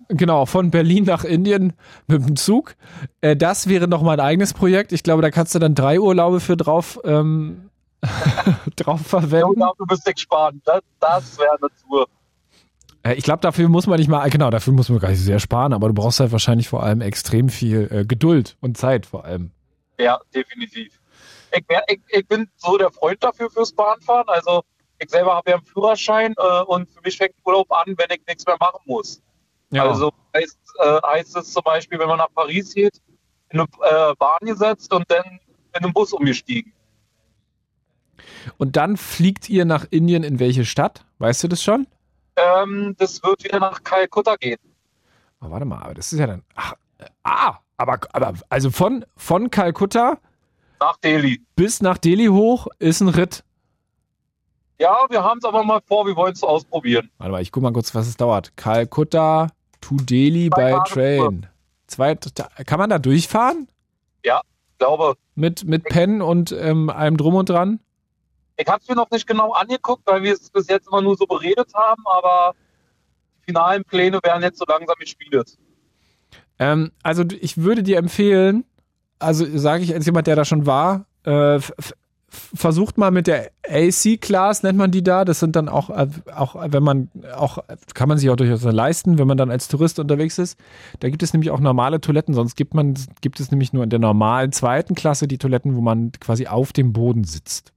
genau, 0.09 0.45
von 0.45 0.71
Berlin 0.71 1.03
nach 1.05 1.23
Indien 1.23 1.73
mit 2.07 2.25
dem 2.25 2.35
Zug. 2.35 2.75
Äh, 3.21 3.35
das 3.35 3.67
wäre 3.67 3.87
noch 3.87 4.01
mal 4.01 4.13
ein 4.13 4.19
eigenes 4.19 4.53
Projekt. 4.53 4.91
Ich 4.91 5.03
glaube, 5.03 5.21
da 5.21 5.31
kannst 5.31 5.55
du 5.55 5.59
dann 5.59 5.75
drei 5.75 5.99
Urlaube 5.99 6.39
für 6.39 6.55
drauf, 6.55 6.99
ähm, 7.03 7.69
drauf 8.75 9.01
verwenden. 9.01 9.59
Ja, 9.59 9.71
du 9.77 9.85
bist 9.85 10.05
gespannt. 10.05 10.61
Das, 10.65 10.81
das 10.99 11.37
wäre 11.37 11.57
eine 11.59 11.69
Tour. 11.85 12.07
Äh, 13.03 13.15
ich 13.15 13.23
glaube, 13.23 13.41
dafür 13.41 13.67
muss 13.69 13.87
man 13.87 13.99
nicht 13.99 14.07
mal, 14.07 14.29
genau, 14.29 14.49
dafür 14.49 14.73
muss 14.73 14.87
man 14.89 14.99
gar 14.99 15.09
nicht 15.09 15.19
sehr 15.19 15.39
sparen, 15.39 15.73
aber 15.73 15.87
du 15.87 15.93
brauchst 15.93 16.19
halt 16.19 16.31
wahrscheinlich 16.31 16.69
vor 16.69 16.83
allem 16.83 17.01
extrem 17.01 17.49
viel 17.49 17.89
äh, 17.91 18.05
Geduld 18.05 18.55
und 18.61 18.77
Zeit 18.77 19.07
vor 19.07 19.25
allem. 19.25 19.51
Ja, 19.97 20.19
definitiv 20.33 20.98
ich, 21.51 21.65
ich, 21.87 21.99
ich, 22.09 22.27
bin 22.27 22.49
so 22.57 22.77
der 22.77 22.91
Freund 22.91 23.23
dafür 23.23 23.49
fürs 23.49 23.71
Bahnfahren. 23.71 24.27
Also 24.27 24.63
ich 24.99 25.09
selber 25.09 25.35
habe 25.35 25.51
ja 25.51 25.57
einen 25.57 25.65
Führerschein 25.65 26.33
äh, 26.37 26.61
und 26.63 26.89
für 26.89 27.01
mich 27.01 27.17
fängt 27.17 27.35
Urlaub 27.45 27.71
an, 27.71 27.95
wenn 27.97 28.07
ich 28.11 28.21
nichts 28.27 28.45
mehr 28.45 28.57
machen 28.59 28.81
muss. 28.85 29.21
Ja. 29.71 29.87
Also 29.87 30.11
heißt, 30.35 30.59
äh, 30.79 30.99
heißt 31.05 31.35
es 31.37 31.53
zum 31.53 31.63
Beispiel, 31.63 31.99
wenn 31.99 32.07
man 32.07 32.17
nach 32.17 32.33
Paris 32.33 32.73
geht, 32.73 33.01
in 33.49 33.59
eine 33.59 33.69
äh, 33.83 34.15
Bahn 34.15 34.39
gesetzt 34.41 34.93
und 34.93 35.05
dann 35.09 35.39
in 35.73 35.83
einen 35.83 35.93
Bus 35.93 36.13
umgestiegen. 36.13 36.73
Und 38.57 38.75
dann 38.75 38.97
fliegt 38.97 39.49
ihr 39.49 39.65
nach 39.65 39.85
Indien 39.89 40.23
in 40.23 40.39
welche 40.39 40.65
Stadt? 40.65 41.05
Weißt 41.19 41.43
du 41.43 41.47
das 41.47 41.63
schon? 41.63 41.87
Ähm, 42.35 42.95
das 42.97 43.23
wird 43.23 43.43
wieder 43.43 43.59
nach 43.59 43.83
Kalkutta 43.83 44.35
gehen. 44.35 44.59
Oh, 45.41 45.49
warte 45.49 45.65
mal, 45.65 45.81
aber 45.81 45.93
das 45.93 46.11
ist 46.11 46.19
ja 46.19 46.27
dann. 46.27 46.43
Ach, 46.55 46.73
äh, 46.97 47.05
ah, 47.23 47.57
aber, 47.77 47.99
aber 48.11 48.33
also 48.49 48.71
von, 48.71 49.05
von 49.15 49.49
Kalkutta 49.49 50.19
nach 50.79 50.97
Delhi. 50.97 51.41
Bis 51.55 51.81
nach 51.81 51.97
Delhi 51.97 52.27
hoch 52.27 52.67
ist 52.79 53.01
ein 53.01 53.09
Ritt. 53.09 53.43
Ja, 54.79 55.05
wir 55.09 55.23
haben 55.23 55.39
es 55.39 55.45
aber 55.45 55.63
mal 55.63 55.81
vor, 55.85 56.05
wir 56.05 56.15
wollen 56.15 56.33
es 56.33 56.43
ausprobieren. 56.43 57.09
Warte 57.17 57.31
mal, 57.31 57.41
ich 57.41 57.51
guck 57.51 57.63
mal 57.63 57.73
kurz, 57.73 57.93
was 57.93 58.07
es 58.07 58.15
dauert. 58.15 58.55
Kalkutta 58.55 59.49
to 59.81 59.95
Delhi 59.95 60.49
by 60.49 60.77
Train. 60.87 61.47
Zwei, 61.87 62.15
kann 62.15 62.79
man 62.79 62.89
da 62.89 62.99
durchfahren? 62.99 63.67
Ja, 64.23 64.41
glaube. 64.77 65.15
Mit, 65.35 65.65
mit 65.65 65.83
Pen 65.83 66.21
und 66.21 66.51
ähm, 66.51 66.89
allem 66.89 67.17
drum 67.17 67.35
und 67.35 67.49
dran? 67.49 67.79
Ich 68.57 68.67
habe 68.67 68.81
es 68.81 68.89
mir 68.89 68.95
noch 68.95 69.09
nicht 69.11 69.27
genau 69.27 69.53
angeguckt, 69.53 70.03
weil 70.05 70.23
wir 70.23 70.33
es 70.33 70.49
bis 70.49 70.67
jetzt 70.67 70.87
immer 70.87 71.01
nur 71.01 71.15
so 71.15 71.25
beredet 71.25 71.73
haben, 71.73 72.03
aber 72.05 72.55
finalen 73.41 73.83
Pläne 73.83 74.19
werden 74.23 74.43
jetzt 74.43 74.59
so 74.59 74.65
langsam 74.67 74.95
gespielt. 74.99 75.57
Ähm, 76.57 76.91
also 77.03 77.23
ich 77.39 77.57
würde 77.57 77.83
dir 77.83 77.97
empfehlen, 77.97 78.65
also 79.19 79.45
sage 79.57 79.83
ich 79.83 79.93
als 79.93 80.05
jemand, 80.05 80.27
der 80.27 80.35
da 80.35 80.45
schon 80.45 80.65
war, 80.65 81.05
äh, 81.23 81.59
versucht 82.31 82.97
mal 82.97 83.11
mit 83.11 83.27
der 83.27 83.51
AC-Class, 83.67 84.63
nennt 84.63 84.77
man 84.77 84.91
die 84.91 85.03
da. 85.03 85.25
Das 85.25 85.39
sind 85.39 85.55
dann 85.55 85.67
auch, 85.67 85.89
äh, 85.89 86.07
auch 86.35 86.55
wenn 86.59 86.83
man, 86.83 87.09
auch, 87.35 87.59
kann 87.93 88.07
man 88.07 88.17
sich 88.17 88.29
auch 88.29 88.35
durchaus 88.35 88.63
leisten, 88.63 89.17
wenn 89.17 89.27
man 89.27 89.37
dann 89.37 89.51
als 89.51 89.67
Tourist 89.67 89.99
unterwegs 89.99 90.37
ist. 90.37 90.59
Da 90.99 91.09
gibt 91.09 91.23
es 91.23 91.33
nämlich 91.33 91.51
auch 91.51 91.59
normale 91.59 92.01
Toiletten, 92.01 92.33
sonst 92.33 92.55
gibt 92.55 92.73
man, 92.73 92.95
gibt 93.21 93.39
es 93.39 93.51
nämlich 93.51 93.73
nur 93.73 93.83
in 93.83 93.89
der 93.89 93.99
normalen 93.99 94.51
zweiten 94.51 94.95
Klasse 94.95 95.27
die 95.27 95.37
Toiletten, 95.37 95.75
wo 95.75 95.81
man 95.81 96.11
quasi 96.19 96.47
auf 96.47 96.71
dem 96.73 96.93
Boden 96.93 97.23
sitzt. 97.23 97.73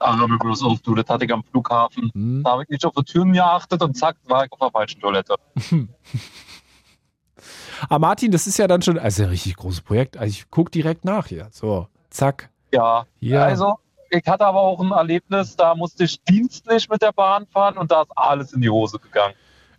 Ah, 0.00 0.18
auf, 0.20 0.80
du, 0.82 0.94
das 0.94 1.08
hatte 1.08 1.24
ich 1.24 1.32
am 1.32 1.44
Flughafen. 1.44 2.10
Hm. 2.12 2.42
Da 2.42 2.50
habe 2.50 2.64
ich 2.64 2.68
nicht 2.68 2.84
auf 2.84 2.92
die 2.94 3.04
Türen 3.04 3.32
geachtet 3.32 3.82
und 3.82 3.96
zack, 3.96 4.16
war 4.24 4.44
ich 4.44 4.52
auf 4.52 4.58
der 4.58 4.70
falschen 4.70 5.00
Toilette. 5.00 5.36
Aber 7.88 7.98
Martin, 7.98 8.30
das 8.30 8.46
ist 8.46 8.58
ja 8.58 8.66
dann 8.66 8.82
schon, 8.82 8.98
also 8.98 9.24
ein 9.24 9.28
richtig 9.28 9.56
großes 9.56 9.82
Projekt. 9.82 10.16
Also 10.16 10.30
ich 10.30 10.50
gucke 10.50 10.70
direkt 10.70 11.04
nach 11.04 11.26
hier. 11.26 11.48
So, 11.50 11.88
zack. 12.10 12.50
Ja, 12.72 13.06
ja. 13.20 13.44
also 13.44 13.78
ich 14.10 14.26
hatte 14.26 14.46
aber 14.46 14.60
auch 14.60 14.80
ein 14.80 14.90
Erlebnis, 14.90 15.56
da 15.56 15.74
musste 15.74 16.04
ich 16.04 16.22
dienstlich 16.22 16.88
mit 16.88 17.02
der 17.02 17.12
Bahn 17.12 17.46
fahren 17.46 17.76
und 17.76 17.90
da 17.90 18.02
ist 18.02 18.10
alles 18.14 18.52
in 18.52 18.60
die 18.60 18.70
Hose 18.70 18.98
gegangen. 18.98 19.34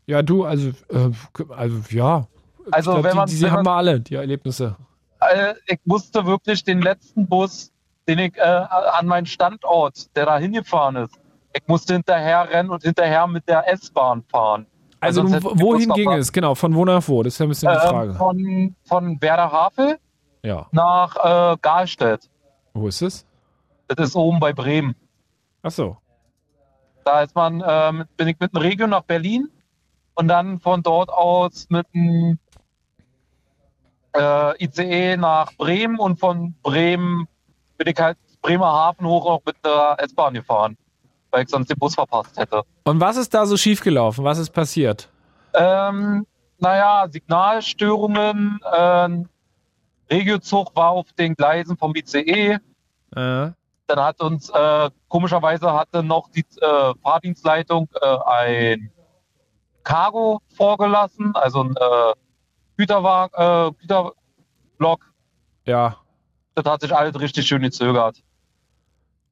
Ja, 0.07 0.21
du, 0.21 0.45
also, 0.45 0.69
äh, 0.89 1.11
also 1.49 1.81
ja. 1.89 2.27
Also, 2.71 2.91
glaub, 2.91 3.03
wenn 3.03 3.15
man. 3.15 3.27
Die, 3.27 3.37
die 3.37 3.49
haben 3.49 3.65
wir 3.65 3.71
alle, 3.71 3.99
die 3.99 4.15
Erlebnisse. 4.15 4.75
Äh, 5.19 5.53
ich 5.67 5.79
musste 5.85 6.25
wirklich 6.25 6.63
den 6.63 6.81
letzten 6.81 7.27
Bus, 7.27 7.71
den 8.07 8.19
ich 8.19 8.37
äh, 8.37 8.41
an 8.41 9.07
meinen 9.07 9.25
Standort, 9.25 10.15
der 10.15 10.25
da 10.25 10.37
hingefahren 10.37 10.95
ist, 10.97 11.15
ich 11.53 11.63
musste 11.67 11.93
hinterher 11.93 12.49
rennen 12.49 12.69
und 12.69 12.83
hinterher 12.83 13.27
mit 13.27 13.47
der 13.47 13.71
S-Bahn 13.71 14.23
fahren. 14.23 14.67
Also, 15.05 15.21
also 15.21 15.59
wohin 15.59 15.89
ging 15.89 16.11
es? 16.11 16.31
Genau, 16.31 16.55
von 16.55 16.75
wo 16.75 16.85
nach 16.85 17.07
wo? 17.07 17.23
Das 17.23 17.33
ist 17.33 17.39
ja 17.39 17.45
ein 17.45 17.49
bisschen 17.49 17.69
die 17.71 17.75
ähm, 17.75 17.89
Frage. 17.89 18.13
von, 18.15 18.75
von 18.83 19.21
Werder 19.21 19.51
Havel 19.51 19.97
ja. 20.43 20.67
nach 20.71 21.53
äh, 21.53 21.57
Garstedt. 21.61 22.29
Wo 22.73 22.87
ist 22.87 23.01
es? 23.01 23.25
Das 23.87 24.09
ist 24.09 24.15
oben 24.15 24.39
bei 24.39 24.53
Bremen. 24.53 24.95
Ach 25.61 25.71
so. 25.71 25.97
Da 27.03 27.21
ist 27.21 27.35
man, 27.35 27.63
ähm, 27.65 28.05
bin 28.17 28.27
ich 28.27 28.39
mit 28.39 28.53
dem 28.53 28.61
Regio 28.61 28.87
nach 28.87 29.03
Berlin 29.03 29.49
und 30.15 30.27
dann 30.27 30.59
von 30.59 30.81
dort 30.81 31.09
aus 31.09 31.67
mit 31.69 31.85
dem 31.93 32.39
äh, 34.15 34.63
ICE 34.63 35.17
nach 35.17 35.53
Bremen 35.53 35.99
und 35.99 36.19
von 36.19 36.55
Bremen 36.63 37.27
bin 37.77 37.87
ich 37.87 37.99
halt 37.99 38.17
Bremerhaven 38.41 39.05
hoch 39.05 39.25
auch 39.25 39.41
mit 39.45 39.57
der 39.63 39.97
S-Bahn 39.99 40.33
gefahren, 40.33 40.77
weil 41.35 41.43
ich 41.43 41.49
sonst 41.49 41.69
den 41.69 41.77
Bus 41.77 41.95
verpasst 41.95 42.37
hätte. 42.37 42.63
Und 42.85 43.01
was 43.01 43.17
ist 43.17 43.33
da 43.33 43.45
so 43.45 43.57
schiefgelaufen? 43.57 44.23
Was 44.23 44.37
ist 44.37 44.51
passiert? 44.51 45.09
Ähm, 45.53 46.25
naja, 46.59 47.07
Signalstörungen, 47.09 48.59
äh, 48.63 49.09
Regiozug 50.09 50.73
war 50.75 50.91
auf 50.91 51.11
den 51.13 51.35
Gleisen 51.35 51.75
vom 51.77 51.93
ICE. 51.93 52.51
Äh. 52.51 52.59
Dann 53.87 53.99
hat 53.99 54.21
uns 54.21 54.49
äh, 54.49 54.89
komischerweise 55.09 55.73
hatte 55.73 56.01
noch 56.01 56.29
die 56.29 56.45
äh, 56.61 56.93
Fahrdienstleitung 57.03 57.89
äh, 58.01 58.17
ein 58.25 58.91
Cargo 59.83 60.39
vorgelassen, 60.55 61.35
also 61.35 61.63
ein 61.63 61.75
äh, 61.75 62.13
Güterwagen, 62.77 63.33
äh, 63.35 63.71
Güterblock. 63.81 65.05
Ja. 65.65 65.97
Das 66.55 66.65
hat 66.65 66.79
sich 66.79 66.95
alles 66.95 67.19
richtig 67.19 67.45
schön 67.45 67.61
gezögert. 67.61 68.23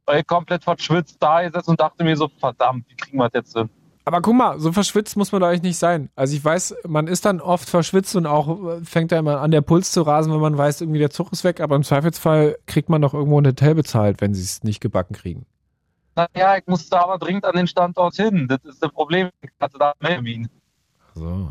Weil 0.05 0.19
ich 0.19 0.27
komplett 0.27 0.63
verschwitzt 0.63 1.17
da 1.19 1.41
gesessen 1.41 1.71
und 1.71 1.79
dachte 1.79 2.03
mir 2.03 2.15
so, 2.17 2.27
verdammt, 2.39 2.85
wie 2.89 2.95
kriegen 2.95 3.17
wir 3.17 3.29
das 3.29 3.33
jetzt 3.33 3.57
hin? 3.57 3.69
Aber 4.05 4.21
guck 4.21 4.35
mal, 4.35 4.59
so 4.59 4.73
verschwitzt 4.73 5.15
muss 5.15 5.31
man 5.31 5.39
doch 5.39 5.47
eigentlich 5.47 5.61
nicht 5.61 5.77
sein. 5.77 6.09
Also 6.15 6.35
ich 6.35 6.43
weiß, 6.43 6.75
man 6.85 7.07
ist 7.07 7.25
dann 7.25 7.39
oft 7.39 7.69
verschwitzt 7.69 8.15
und 8.17 8.25
auch 8.25 8.79
äh, 8.79 8.83
fängt 8.83 9.13
da 9.13 9.19
immer 9.19 9.39
an, 9.39 9.51
der 9.51 9.61
Puls 9.61 9.93
zu 9.93 10.01
rasen, 10.01 10.33
wenn 10.33 10.41
man 10.41 10.57
weiß, 10.57 10.81
irgendwie 10.81 10.99
der 10.99 11.09
Zug 11.09 11.31
ist 11.31 11.45
weg. 11.45 11.61
Aber 11.61 11.77
im 11.77 11.83
Zweifelsfall 11.83 12.57
kriegt 12.65 12.89
man 12.89 13.01
doch 13.01 13.13
irgendwo 13.13 13.39
ein 13.39 13.47
Hotel 13.47 13.75
bezahlt, 13.75 14.19
wenn 14.19 14.33
sie 14.33 14.43
es 14.43 14.63
nicht 14.63 14.81
gebacken 14.81 15.15
kriegen. 15.15 15.45
Naja, 16.15 16.57
ich 16.57 16.67
musste 16.67 16.99
aber 16.99 17.17
dringend 17.17 17.45
an 17.45 17.55
den 17.55 17.67
Standort 17.67 18.15
hin. 18.15 18.47
Das 18.47 18.59
ist 18.65 18.83
das 18.83 18.91
Problem. 18.91 19.29
Ich 19.41 19.49
hatte 19.61 19.77
da 19.77 19.93
Melvin. 19.99 20.49
So. 21.15 21.49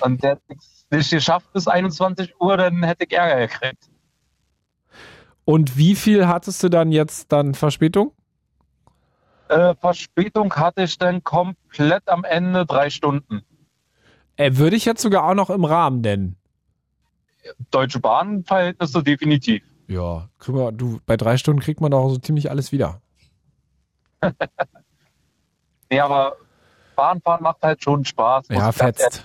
Und 0.00 0.22
der 0.22 0.32
hat 0.32 0.40
es 0.48 0.86
nicht 0.90 1.10
geschafft 1.10 1.52
bis 1.52 1.66
21 1.66 2.40
Uhr, 2.40 2.56
dann 2.56 2.82
hätte 2.82 3.04
ich 3.04 3.12
Ärger 3.12 3.46
gekriegt. 3.46 3.90
Und 5.50 5.76
wie 5.76 5.96
viel 5.96 6.28
hattest 6.28 6.62
du 6.62 6.68
dann 6.68 6.92
jetzt 6.92 7.32
dann 7.32 7.54
Verspätung? 7.54 8.12
Äh, 9.48 9.74
Verspätung 9.74 10.54
hatte 10.54 10.84
ich 10.84 10.96
dann 10.96 11.24
komplett 11.24 12.08
am 12.08 12.22
Ende 12.22 12.64
drei 12.66 12.88
Stunden. 12.88 13.42
Äh, 14.36 14.52
würde 14.54 14.76
ich 14.76 14.84
jetzt 14.84 15.02
sogar 15.02 15.24
auch 15.24 15.34
noch 15.34 15.50
im 15.50 15.64
Rahmen 15.64 16.02
nennen. 16.02 16.36
Deutsche 17.72 17.98
Bahnverhältnisse 17.98 19.02
definitiv. 19.02 19.64
Ja, 19.88 20.28
wir, 20.46 20.70
du, 20.70 21.00
bei 21.04 21.16
drei 21.16 21.36
Stunden 21.36 21.60
kriegt 21.60 21.80
man 21.80 21.90
doch 21.90 22.10
so 22.10 22.18
ziemlich 22.18 22.48
alles 22.48 22.70
wieder. 22.70 23.00
nee, 25.90 25.98
aber 25.98 26.36
Bahnfahren 26.94 27.42
macht 27.42 27.60
halt 27.62 27.82
schon 27.82 28.04
Spaß. 28.04 28.46
Ja, 28.50 28.70
fetzt. 28.70 29.24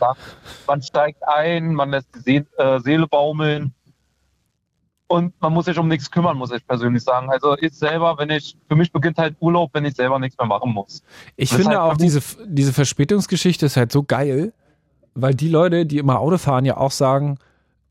Man 0.66 0.82
steigt 0.82 1.22
ein, 1.28 1.76
man 1.76 1.92
lässt 1.92 2.10
die 2.26 2.44
äh, 2.58 2.80
Seele 2.80 3.06
baumeln 3.06 3.75
und 5.08 5.40
man 5.40 5.54
muss 5.54 5.66
sich 5.66 5.78
um 5.78 5.88
nichts 5.88 6.10
kümmern, 6.10 6.38
muss 6.38 6.52
ich 6.52 6.66
persönlich 6.66 7.04
sagen. 7.04 7.30
Also 7.30 7.56
ich 7.60 7.74
selber, 7.74 8.16
wenn 8.18 8.30
ich, 8.30 8.58
für 8.68 8.76
mich 8.76 8.92
beginnt 8.92 9.18
halt 9.18 9.36
Urlaub, 9.40 9.70
wenn 9.74 9.86
ich 9.86 9.96
selber 9.96 10.18
nichts 10.20 10.38
mehr 10.38 10.48
machen 10.48 10.72
muss. 10.72 11.04
Ich 11.36 11.50
das 11.50 11.60
finde 11.60 11.80
halt 11.80 11.94
auch 11.94 11.98
diese, 11.98 12.22
diese 12.46 12.74
Verspätungsgeschichte 12.74 13.68
ist 13.68 13.78
halt 13.78 13.92
so 13.92 14.04
geil, 14.04 14.54
weil 15.14 15.36
die 15.36 15.50
Leute, 15.50 15.86
die 15.86 16.00
immer 16.00 16.20
Auto 16.20 16.38
fahren, 16.38 16.66
ja 16.66 16.78
auch 16.78 16.92
sagen, 16.92 17.38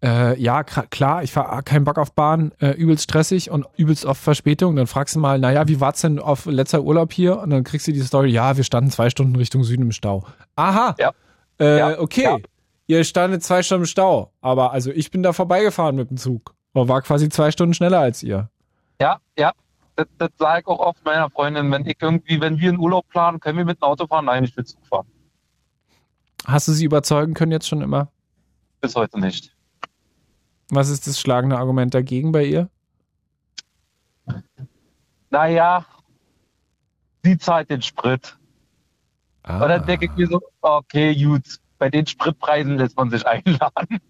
äh, 0.03 0.39
ja, 0.39 0.65
klar, 0.65 1.23
ich 1.23 1.33
fahre 1.33 1.63
keinen 1.63 1.85
Bock 1.85 1.99
auf 1.99 2.13
Bahn, 2.13 2.53
äh, 2.61 2.73
übelst 2.73 3.05
stressig 3.05 3.51
und 3.51 3.67
übelst 3.77 4.05
oft 4.05 4.21
Verspätung. 4.21 4.77
Dann 4.77 4.87
fragst 4.87 5.15
du 5.15 5.21
mal, 5.21 5.39
naja, 5.39 5.67
wie 5.67 5.81
war's 5.81 6.03
denn 6.03 6.19
auf 6.19 6.45
letzter 6.45 6.83
Urlaub 6.83 7.13
hier? 7.13 7.39
Und 7.39 7.51
dann 7.51 7.65
kriegst 7.65 7.87
du 7.87 7.93
die 7.93 8.01
Story, 8.01 8.31
ja, 8.31 8.57
wir 8.57 8.65
standen 8.65 8.91
zwei 8.91 9.09
Stunden 9.09 9.35
Richtung 9.37 9.65
Süden 9.65 9.83
im 9.83 9.93
Stau. 9.93 10.25
Aha, 10.57 10.95
ja. 10.99 11.13
Äh, 11.59 11.79
ja. 11.79 11.99
okay. 11.99 12.25
Ja. 12.25 12.37
Ihr 12.87 13.05
standet 13.05 13.43
zwei 13.43 13.63
Stunden 13.63 13.85
im 13.85 13.87
Stau, 13.87 14.31
aber 14.43 14.73
also 14.73 14.91
ich 14.91 15.11
bin 15.11 15.23
da 15.23 15.33
vorbeigefahren 15.33 15.97
mit 15.97 16.11
dem 16.11 16.19
Zug. 16.19 16.55
Und 16.75 16.89
war 16.89 17.01
quasi 17.03 17.29
zwei 17.31 17.51
Stunden 17.51 17.73
schneller 17.73 18.01
als 18.01 18.23
ihr. 18.23 18.51
Ja, 19.01 19.19
ja. 19.39 19.53
Das, 19.97 20.07
das 20.19 20.31
sage 20.39 20.61
ich 20.61 20.67
auch 20.67 20.81
oft 20.81 21.05
meiner 21.05 21.31
Freundin, 21.31 21.71
wenn 21.71 21.87
ich 21.87 21.97
irgendwie, 22.01 22.41
wenn 22.41 22.59
wir 22.59 22.69
einen 22.69 22.81
Urlaub 22.81 23.09
planen, 23.09 23.39
können 23.39 23.59
wir 23.59 23.65
mit 23.65 23.81
dem 23.81 23.85
Auto 23.85 24.07
fahren? 24.09 24.25
Nein, 24.25 24.45
ich 24.45 24.57
will 24.57 24.65
Zug 24.65 24.85
fahren. 24.87 25.07
Hast 26.47 26.67
du 26.69 26.73
sie 26.73 26.85
überzeugen 26.85 27.33
können 27.33 27.53
jetzt 27.53 27.69
schon 27.69 27.81
immer? 27.81 28.09
Bis 28.81 28.97
heute 28.97 29.21
nicht. 29.21 29.55
Was 30.69 30.89
ist 30.89 31.07
das 31.07 31.21
schlagende 31.21 31.57
Argument 31.57 31.95
dagegen 31.95 32.33
bei 32.33 32.45
ihr? 32.45 32.69
Naja, 35.31 35.87
sie 37.23 37.39
zahlt 37.39 37.71
den 37.71 37.83
Sprit. 37.83 38.37
Ah. 39.43 39.63
Und 39.63 39.69
dann 39.69 39.87
denke 39.87 40.07
ich 40.07 40.13
mir 40.17 40.27
so, 40.27 40.41
okay, 40.61 41.15
gut, 41.15 41.61
bei 41.79 41.91
den 41.91 42.07
Spritpreisen 42.07 42.79
lässt 42.79 42.97
man 42.97 43.11
sich 43.11 43.27
einladen. 43.27 44.01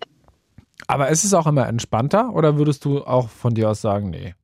Aber 0.86 1.08
ist 1.08 1.24
es 1.24 1.34
auch 1.34 1.46
immer 1.46 1.66
entspannter 1.66 2.32
oder 2.32 2.56
würdest 2.58 2.84
du 2.84 3.04
auch 3.04 3.28
von 3.28 3.54
dir 3.54 3.70
aus 3.70 3.80
sagen, 3.80 4.10
nee? 4.10 4.34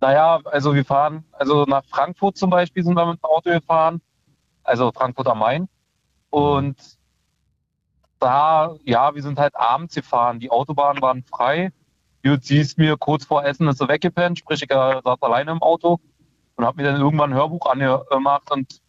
Naja, 0.00 0.40
also 0.44 0.74
wir 0.74 0.84
fahren, 0.84 1.24
also 1.32 1.64
nach 1.64 1.84
Frankfurt 1.84 2.36
zum 2.36 2.50
Beispiel 2.50 2.82
sind 2.82 2.94
wir 2.94 3.06
mit 3.06 3.20
dem 3.22 3.24
Auto 3.24 3.50
gefahren, 3.50 4.00
also 4.64 4.90
Frankfurt 4.92 5.26
am 5.26 5.40
Main. 5.40 5.68
Und 6.30 6.76
da, 8.18 8.74
ja, 8.84 9.14
wir 9.14 9.22
sind 9.22 9.38
halt 9.38 9.54
abends 9.56 9.94
gefahren. 9.94 10.40
Die 10.40 10.50
Autobahnen 10.50 11.02
waren 11.02 11.24
frei. 11.24 11.72
Du 12.22 12.36
siehst 12.40 12.78
mir 12.78 12.96
kurz 12.96 13.24
vor 13.24 13.44
Essen 13.44 13.66
ist 13.68 13.78
sie 13.78 13.88
weggepennt, 13.88 14.38
sprich 14.38 14.62
ich 14.62 14.68
saß 14.70 15.22
alleine 15.22 15.52
im 15.52 15.62
Auto 15.62 16.00
und 16.56 16.64
habe 16.64 16.82
mir 16.82 16.90
dann 16.90 17.00
irgendwann 17.00 17.32
ein 17.32 17.36
Hörbuch 17.36 17.66
angemacht 17.66 18.50
und 18.50 18.80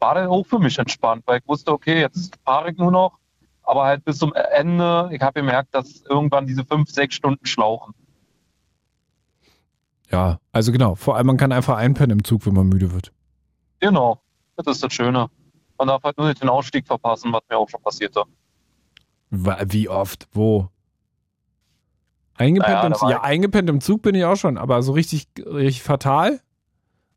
war 0.00 0.14
dann 0.14 0.28
auch 0.28 0.44
für 0.44 0.58
mich 0.58 0.78
entspannt, 0.78 1.22
weil 1.26 1.40
ich 1.40 1.48
wusste, 1.48 1.72
okay, 1.72 2.00
jetzt 2.00 2.38
fahre 2.44 2.70
ich 2.70 2.76
nur 2.76 2.90
noch 2.90 3.17
aber 3.68 3.84
halt 3.84 4.04
bis 4.04 4.18
zum 4.18 4.32
Ende, 4.32 5.10
ich 5.12 5.20
habe 5.20 5.40
gemerkt, 5.40 5.74
dass 5.74 6.02
irgendwann 6.08 6.46
diese 6.46 6.64
fünf, 6.64 6.90
sechs 6.90 7.14
Stunden 7.14 7.44
schlauchen. 7.44 7.94
Ja, 10.10 10.38
also 10.52 10.72
genau. 10.72 10.94
Vor 10.94 11.16
allem, 11.16 11.26
man 11.26 11.36
kann 11.36 11.52
einfach 11.52 11.76
einpennen 11.76 12.18
im 12.18 12.24
Zug, 12.24 12.46
wenn 12.46 12.54
man 12.54 12.66
müde 12.66 12.92
wird. 12.92 13.12
Genau, 13.80 14.22
das 14.56 14.66
ist 14.68 14.82
das 14.82 14.92
Schöne. 14.94 15.28
Man 15.76 15.86
darf 15.86 16.02
halt 16.02 16.16
nur 16.16 16.28
nicht 16.28 16.40
den 16.40 16.48
Ausstieg 16.48 16.86
verpassen, 16.86 17.30
was 17.30 17.42
mir 17.50 17.58
auch 17.58 17.68
schon 17.68 17.82
passierte. 17.82 18.22
Wie 19.30 19.88
oft? 19.90 20.26
Wo? 20.32 20.68
Eingepennt, 22.36 22.74
naja, 22.74 22.86
im, 22.86 22.94
Zug? 22.94 23.10
ja, 23.10 23.20
eingepennt 23.20 23.68
im 23.68 23.80
Zug 23.82 24.00
bin 24.00 24.14
ich 24.14 24.24
auch 24.24 24.36
schon, 24.36 24.56
aber 24.56 24.82
so 24.82 24.92
richtig, 24.92 25.28
richtig 25.36 25.82
fatal? 25.82 26.40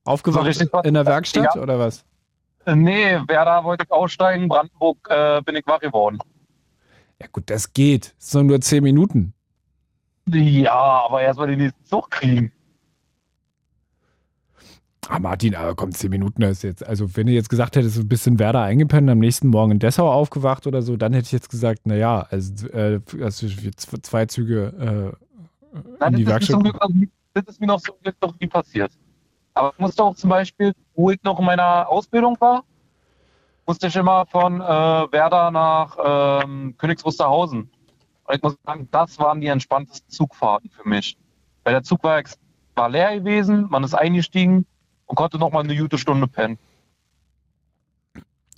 Aufgewacht 0.03 0.41
so 0.41 0.47
richtig 0.47 0.69
in 0.83 0.95
der 0.95 1.05
Werkstatt 1.05 1.55
ja. 1.55 1.61
oder 1.61 1.79
was? 1.79 2.03
Nee, 2.65 3.21
wer 3.27 3.45
da 3.45 3.63
wollte 3.63 3.85
ich 3.85 3.91
aussteigen, 3.91 4.49
Brandenburg 4.49 4.97
äh, 5.09 5.41
bin 5.43 5.55
ich 5.55 5.65
wach 5.65 5.79
geworden. 5.79 6.19
Ja 7.21 7.27
gut, 7.31 7.51
das 7.51 7.73
geht. 7.73 8.15
Das 8.17 8.31
sind 8.31 8.47
nur 8.47 8.59
zehn 8.61 8.83
Minuten. 8.83 9.33
Ja, 10.27 11.05
aber 11.05 11.21
erstmal 11.21 11.47
den 11.47 11.59
nächsten 11.59 11.85
Zug 11.85 12.09
kriegen. 12.09 12.51
Ah, 15.07 15.19
Martin, 15.19 15.55
aber 15.55 15.75
komm, 15.75 15.91
zehn 15.91 16.09
Minuten 16.09 16.41
ist 16.41 16.63
jetzt. 16.63 16.83
Also, 16.83 17.15
wenn 17.15 17.27
du 17.27 17.33
jetzt 17.33 17.49
gesagt 17.49 17.75
hättest, 17.75 17.99
ein 17.99 18.07
bisschen 18.07 18.39
Werder 18.39 18.63
eingepennt, 18.63 19.07
am 19.07 19.19
nächsten 19.19 19.49
Morgen 19.49 19.73
in 19.73 19.79
Dessau 19.79 20.11
aufgewacht 20.11 20.65
oder 20.65 20.81
so, 20.81 20.97
dann 20.97 21.13
hätte 21.13 21.25
ich 21.25 21.31
jetzt 21.31 21.49
gesagt, 21.49 21.85
naja, 21.85 22.25
also, 22.31 22.67
äh, 22.69 22.99
also 23.21 23.47
zwei 24.01 24.25
Züge 24.25 25.13
äh, 25.13 25.77
Nein, 25.99 26.13
in 26.13 26.19
die 26.19 26.27
Werkstatt. 26.27 26.65
Ist 26.65 26.75
das 27.33 27.43
ist 27.47 27.61
mir 27.61 27.67
noch 27.67 27.79
so 27.79 27.93
Glück 28.01 28.15
noch 28.19 28.33
nie 28.39 28.47
passiert. 28.47 28.91
Aber 29.53 29.73
ich 29.73 29.79
musste 29.79 30.03
auch 30.03 30.15
zum 30.15 30.31
Beispiel, 30.31 30.73
wo 30.95 31.11
ich 31.11 31.21
noch 31.21 31.37
in 31.37 31.45
meiner 31.45 31.87
Ausbildung 31.87 32.35
war, 32.39 32.63
musste 33.71 33.87
ich 33.87 33.95
immer 33.95 34.25
von 34.25 34.59
äh, 34.59 34.65
Werder 34.65 35.49
nach 35.49 36.43
ähm, 36.43 36.75
Königs 36.77 37.05
Wusterhausen. 37.05 37.71
Und 38.25 38.35
ich 38.35 38.41
muss 38.41 38.57
sagen, 38.65 38.89
das 38.91 39.17
waren 39.17 39.39
die 39.39 39.47
entspanntesten 39.47 40.09
Zugfahrten 40.09 40.69
für 40.69 40.85
mich. 40.85 41.17
Weil 41.63 41.75
der 41.75 41.83
Zug 41.83 42.03
war, 42.03 42.21
war 42.75 42.89
leer 42.89 43.17
gewesen, 43.17 43.67
man 43.69 43.85
ist 43.85 43.93
eingestiegen, 43.93 44.65
und 45.05 45.15
konnte 45.15 45.37
noch 45.37 45.53
mal 45.53 45.63
eine 45.63 45.73
gute 45.77 45.97
Stunde 45.97 46.27
pennen. 46.27 46.57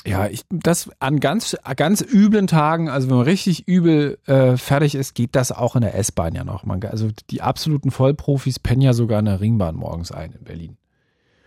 Ja, 0.04 0.26
ich, 0.26 0.42
das 0.50 0.90
an 1.00 1.20
ganz, 1.20 1.56
ganz 1.76 2.02
üblen 2.02 2.48
Tagen, 2.48 2.90
also 2.90 3.08
wenn 3.08 3.18
man 3.18 3.26
richtig 3.26 3.68
übel 3.68 4.18
äh, 4.26 4.58
fertig 4.58 4.96
ist, 4.96 5.14
geht 5.14 5.36
das 5.36 5.52
auch 5.52 5.76
in 5.76 5.82
der 5.82 5.94
S-Bahn 5.94 6.34
ja 6.34 6.44
noch. 6.44 6.64
Man, 6.64 6.84
also 6.86 7.10
die 7.30 7.44
absoluten 7.44 7.92
Vollprofis 7.92 8.58
pennen 8.58 8.82
ja 8.82 8.94
sogar 8.94 9.20
in 9.20 9.26
der 9.26 9.42
Ringbahn 9.42 9.76
morgens 9.76 10.12
ein 10.12 10.32
in 10.32 10.44
Berlin. 10.44 10.78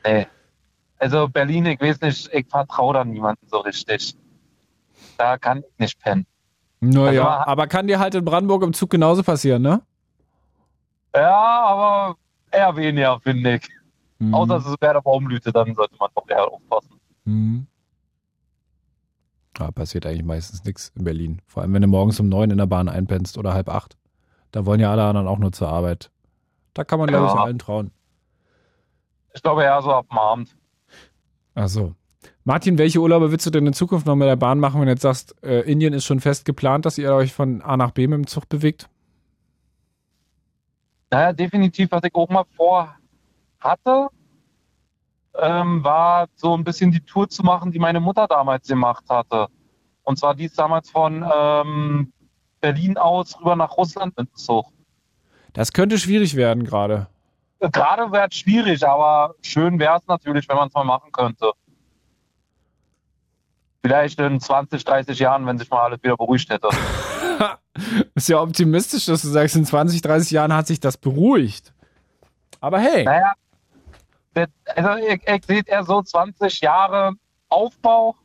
Nee. 0.04 0.28
Also 0.98 1.28
Berlin, 1.28 1.66
ich 1.66 1.80
weiß 1.80 2.00
nicht, 2.00 2.32
ich 2.32 2.46
vertraue 2.48 2.94
da 2.94 3.04
niemanden 3.04 3.46
so 3.48 3.58
richtig. 3.58 4.16
Da 5.18 5.38
kann 5.38 5.58
ich 5.58 5.78
nicht 5.78 6.00
pennen. 6.00 6.26
Naja, 6.80 7.38
also 7.38 7.50
aber 7.50 7.66
kann 7.66 7.86
dir 7.86 7.98
halt 7.98 8.14
in 8.14 8.24
Brandenburg 8.24 8.62
im 8.62 8.72
Zug 8.72 8.90
genauso 8.90 9.22
passieren, 9.22 9.62
ne? 9.62 9.82
Ja, 11.14 11.64
aber 11.64 12.16
eher 12.50 12.76
weniger, 12.76 13.18
finde 13.20 13.56
ich. 13.56 13.68
Mhm. 14.18 14.34
Außer 14.34 14.56
es 14.56 14.66
wäre 14.80 14.94
der 14.94 15.00
Baumblüte, 15.00 15.52
dann 15.52 15.74
sollte 15.74 15.96
man 15.98 16.10
doch 16.14 16.28
eher 16.28 16.50
aufpassen. 16.50 17.00
Mhm. 17.24 17.66
Ja, 19.58 19.70
passiert 19.70 20.04
eigentlich 20.04 20.24
meistens 20.24 20.64
nichts 20.64 20.92
in 20.94 21.04
Berlin. 21.04 21.40
Vor 21.46 21.62
allem, 21.62 21.72
wenn 21.72 21.82
du 21.82 21.88
morgens 21.88 22.20
um 22.20 22.28
neun 22.28 22.50
in 22.50 22.58
der 22.58 22.66
Bahn 22.66 22.88
einpennst 22.88 23.38
oder 23.38 23.54
halb 23.54 23.68
acht. 23.68 23.96
Da 24.52 24.66
wollen 24.66 24.80
ja 24.80 24.90
alle 24.90 25.04
anderen 25.04 25.28
auch 25.28 25.38
nur 25.38 25.52
zur 25.52 25.68
Arbeit. 25.68 26.10
Da 26.74 26.84
kann 26.84 26.98
man, 26.98 27.08
ja. 27.08 27.18
glaube 27.18 27.32
ich, 27.32 27.40
allen 27.40 27.58
trauen. 27.58 27.90
Ich 29.34 29.42
glaube 29.42 29.64
eher 29.64 29.80
so 29.82 29.92
ab 29.92 30.06
dem 30.10 30.18
Abend. 30.18 30.56
Ach 31.56 31.68
so. 31.68 31.94
Martin, 32.44 32.78
welche 32.78 33.00
Urlaube 33.00 33.32
willst 33.32 33.46
du 33.46 33.50
denn 33.50 33.66
in 33.66 33.72
Zukunft 33.72 34.06
noch 34.06 34.14
mit 34.14 34.28
der 34.28 34.36
Bahn 34.36 34.60
machen, 34.60 34.78
wenn 34.78 34.86
du 34.86 34.92
jetzt 34.92 35.02
sagst, 35.02 35.34
äh, 35.42 35.60
Indien 35.60 35.94
ist 35.94 36.04
schon 36.04 36.20
fest 36.20 36.44
geplant, 36.44 36.84
dass 36.84 36.98
ihr 36.98 37.12
euch 37.12 37.32
von 37.32 37.62
A 37.62 37.76
nach 37.76 37.90
B 37.90 38.06
mit 38.06 38.18
dem 38.18 38.26
Zug 38.26 38.48
bewegt? 38.48 38.88
Naja, 41.10 41.32
definitiv, 41.32 41.90
was 41.90 42.02
ich 42.04 42.14
auch 42.14 42.28
mal 42.28 42.44
vor 42.54 42.94
hatte, 43.58 44.08
ähm, 45.34 45.82
war 45.82 46.28
so 46.34 46.54
ein 46.54 46.62
bisschen 46.62 46.90
die 46.90 47.00
Tour 47.00 47.28
zu 47.28 47.42
machen, 47.42 47.72
die 47.72 47.78
meine 47.78 48.00
Mutter 48.00 48.26
damals 48.28 48.68
gemacht 48.68 49.04
hatte. 49.08 49.46
Und 50.02 50.18
zwar 50.18 50.34
die 50.34 50.44
ist 50.44 50.58
damals 50.58 50.90
von 50.90 51.24
ähm, 51.34 52.12
Berlin 52.60 52.98
aus 52.98 53.38
rüber 53.40 53.56
nach 53.56 53.76
Russland 53.76 54.16
mit 54.18 54.36
Zug. 54.36 54.66
Das 55.54 55.72
könnte 55.72 55.98
schwierig 55.98 56.36
werden 56.36 56.64
gerade. 56.64 57.08
Gerade 57.60 58.12
wäre 58.12 58.28
es 58.28 58.36
schwierig, 58.36 58.86
aber 58.86 59.34
schön 59.42 59.78
wäre 59.78 59.96
es 59.96 60.06
natürlich, 60.06 60.48
wenn 60.48 60.56
man 60.56 60.68
es 60.68 60.74
mal 60.74 60.84
machen 60.84 61.10
könnte. 61.10 61.52
Vielleicht 63.82 64.18
in 64.20 64.40
20, 64.40 64.84
30 64.84 65.18
Jahren, 65.18 65.46
wenn 65.46 65.58
sich 65.58 65.70
mal 65.70 65.84
alles 65.84 66.02
wieder 66.02 66.16
beruhigt 66.16 66.50
hätte. 66.50 66.68
ist 68.14 68.28
ja 68.28 68.40
optimistisch, 68.40 69.06
dass 69.06 69.22
du 69.22 69.28
sagst, 69.28 69.56
in 69.56 69.64
20, 69.64 70.02
30 70.02 70.30
Jahren 70.32 70.52
hat 70.52 70.66
sich 70.66 70.80
das 70.80 70.96
beruhigt. 70.96 71.72
Aber 72.60 72.80
hey. 72.80 73.04
Naja, 73.04 73.32
also 74.74 74.90
ich, 75.06 75.22
ich 75.26 75.44
sehe 75.46 75.62
eher 75.64 75.84
so 75.84 76.02
20 76.02 76.60
Jahre 76.60 77.12
Aufbau, 77.48 78.16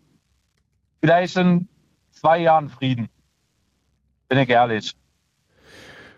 vielleicht 1.00 1.38
in 1.38 1.68
zwei 2.12 2.40
Jahren 2.40 2.70
Frieden. 2.70 3.08
Bin 4.28 4.40
ich 4.40 4.50
ehrlich. 4.50 4.94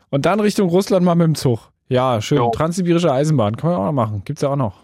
Und 0.09 0.25
dann 0.25 0.39
Richtung 0.39 0.69
Russland 0.69 1.05
mal 1.05 1.15
mit 1.15 1.27
dem 1.27 1.35
Zug. 1.35 1.72
Ja, 1.93 2.21
schön. 2.21 2.37
Jo. 2.37 2.51
Transsibirische 2.51 3.11
Eisenbahn. 3.11 3.55
Kann 3.55 3.71
man 3.71 3.79
auch 3.79 3.85
noch 3.85 3.91
machen. 3.91 4.23
Gibt 4.25 4.37
es 4.39 4.41
ja 4.41 4.49
auch 4.49 4.55
noch. 4.55 4.75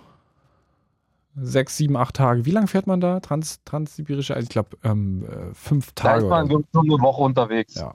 Sechs, 1.36 1.78
sieben, 1.78 1.95
acht 1.95 2.15
Tage. 2.15 2.45
Wie 2.45 2.52
lange 2.52 2.67
fährt 2.67 2.88
man 2.88 3.00
da? 3.00 3.19
Trans, 3.19 3.63
Transsibirische 3.63 4.36
Eisenbahn? 4.36 4.43
Ich 4.43 4.50
glaube, 4.50 4.78
ähm, 4.84 5.26
äh, 5.26 5.54
fünf 5.54 5.91
Tage. 5.93 6.28
Da 6.28 6.41
ist 6.41 6.50
man 6.50 6.63
so 6.72 6.80
eine 6.80 7.02
Woche 7.02 7.22
unterwegs. 7.22 7.76
Ja. 7.76 7.93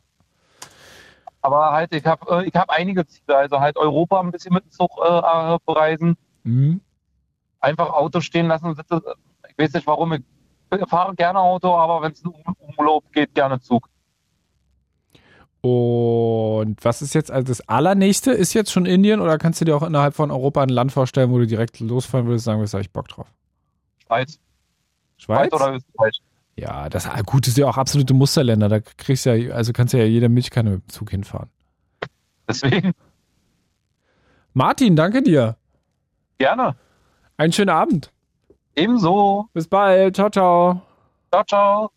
Aber 1.43 1.73
halt, 1.73 1.95
ich 1.95 2.07
habe 2.07 2.45
äh, 2.45 2.49
ich 2.49 2.55
hab 2.55 2.71
einige 2.71 3.07
Ziele. 3.07 3.37
Also 3.37 3.61
halt 3.61 3.77
Europa 3.77 4.21
ein 4.21 4.31
bisschen 4.31 4.55
mit 4.55 4.65
dem 4.65 4.71
Zug 4.71 4.91
äh, 5.05 5.59
bereisen. 5.67 6.17
Mhm 6.45 6.81
einfach 7.65 7.91
Auto 7.91 8.21
stehen 8.21 8.47
lassen 8.47 8.67
und 8.67 8.77
sitze. 8.77 9.03
Ich 9.49 9.59
weiß 9.59 9.73
nicht 9.73 9.87
warum, 9.87 10.13
ich 10.13 10.23
fahre 10.89 11.15
gerne 11.15 11.41
Auto, 11.41 11.75
aber 11.75 12.03
wenn 12.03 12.13
es 12.13 12.23
um 12.23 12.35
Urlaub 12.79 13.11
geht, 13.13 13.35
gerne 13.35 13.61
Zug. 13.61 13.89
Und 15.65 16.85
was 16.85 17.01
ist 17.01 17.15
jetzt 17.15 17.31
also 17.31 17.47
das 17.47 17.67
Allernächste? 17.71 18.33
Ist 18.33 18.53
jetzt 18.53 18.71
schon 18.71 18.85
Indien 18.85 19.21
oder 19.21 19.39
kannst 19.39 19.63
du 19.63 19.65
dir 19.65 19.75
auch 19.75 19.83
innerhalb 19.83 20.15
von 20.15 20.31
Europa 20.31 20.63
ein 20.63 20.69
Land 20.69 20.93
vorstellen, 20.93 21.31
wo 21.31 21.39
du 21.39 21.47
direkt 21.47 21.81
losfahren 21.81 22.27
würdest, 22.27 22.45
sagen 22.45 22.59
würdest, 22.59 22.75
da 22.75 22.77
habe 22.77 22.83
ich 22.83 22.93
Bock 22.93 23.09
drauf? 23.09 23.27
Schweiz. 24.07 24.39
Schweiz? 25.17 25.49
Schweiz 25.49 25.53
oder 25.55 25.75
Österreich? 25.75 26.21
Ja, 26.57 26.91
das 26.91 27.07
ah, 27.07 27.19
gut 27.23 27.49
ist 27.49 27.57
ja 27.57 27.67
auch 27.67 27.79
absolute 27.79 28.13
Musterländer. 28.13 28.69
Da 28.69 28.81
kriegst 28.81 29.25
du 29.25 29.35
ja, 29.35 29.55
also 29.55 29.73
kannst 29.73 29.95
du 29.95 29.99
ja 29.99 30.05
jeder 30.05 30.29
Milchkanne 30.29 30.69
mit 30.69 30.83
dem 30.83 30.89
Zug 30.91 31.11
hinfahren. 31.11 31.49
Deswegen. 32.47 32.93
Martin, 34.53 34.97
danke 34.97 35.23
dir. 35.23 35.57
Gerne. 36.37 36.77
Einen 37.39 37.55
schönen 37.55 37.71
Abend. 37.71 38.13
Ebenso. 38.77 39.49
Bis 39.55 39.67
bald. 39.67 40.15
Ciao, 40.15 40.29
ciao. 40.29 40.83
Ciao, 41.33 41.45
ciao. 41.45 41.94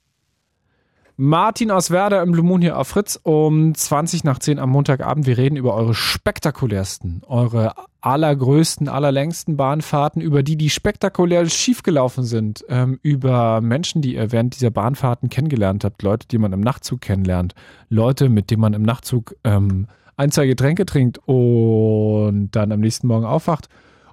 Martin 1.20 1.72
aus 1.72 1.90
Werder 1.90 2.22
im 2.22 2.32
Blue 2.32 2.46
Moon 2.46 2.62
hier 2.62 2.78
auf 2.78 2.90
Fritz 2.90 3.20
um 3.24 3.74
20 3.74 4.24
nach 4.24 4.38
10 4.38 4.60
am 4.60 4.70
Montagabend. 4.70 5.26
Wir 5.26 5.40
reden 5.40 5.56
über 5.56 5.74
eure 5.74 5.96
spektakulärsten, 5.96 7.24
eure 7.26 7.74
allergrößten, 8.02 8.88
allerlängsten 8.88 9.58
Bahnfahrten, 9.58 10.22
über 10.22 10.44
die, 10.44 10.58
die 10.58 10.70
spektakulär 10.70 11.50
schiefgelaufen 11.50 12.24
sind, 12.24 12.64
ähm, 12.70 13.00
über 13.02 13.62
Menschen, 13.62 14.04
die 14.04 14.14
ihr 14.14 14.32
während 14.32 14.56
dieser 14.56 14.70
Bahnfahrten 14.70 15.30
kennengelernt 15.30 15.84
habt, 15.84 16.04
Leute, 16.04 16.28
die 16.28 16.38
man 16.38 16.54
im 16.54 16.62
Nachtzug 16.62 17.02
kennenlernt, 17.02 17.56
Leute, 17.90 18.30
mit 18.30 18.52
denen 18.52 18.62
man 18.62 18.76
im 18.76 18.84
Nachtzug 18.84 19.36
ähm, 19.44 19.88
ein, 20.18 20.30
zwei 20.30 20.46
Getränke 20.46 20.86
trinkt 20.86 21.20
und 21.26 22.52
dann 22.52 22.72
am 22.72 22.80
nächsten 22.80 23.08
Morgen 23.08 23.26
aufwacht 23.26 23.70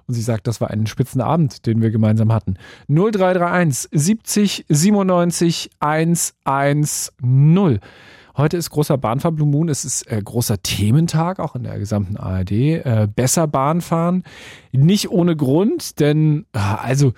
und 0.07 0.13
sie 0.13 0.21
sagt, 0.21 0.47
das 0.47 0.61
war 0.61 0.69
ein 0.69 0.87
Spitzenabend, 0.87 1.65
den 1.65 1.81
wir 1.81 1.91
gemeinsam 1.91 2.31
hatten. 2.31 2.55
0331 2.87 3.89
70 3.91 4.65
97 4.69 5.71
110. 5.79 7.79
Heute 8.37 8.57
ist 8.57 8.69
großer 8.69 8.97
Bahnfahr 8.97 9.31
Blue 9.31 9.47
Moon. 9.47 9.69
Es 9.69 9.85
ist 9.85 10.11
äh, 10.11 10.21
großer 10.21 10.61
Thementag, 10.61 11.39
auch 11.39 11.55
in 11.55 11.63
der 11.63 11.79
gesamten 11.79 12.17
ARD. 12.17 12.51
Äh, 12.51 13.07
besser 13.13 13.47
Bahnfahren. 13.47 14.23
Nicht 14.73 15.09
ohne 15.09 15.37
Grund, 15.37 16.01
denn, 16.01 16.45
ah, 16.51 16.75
also, 16.75 17.13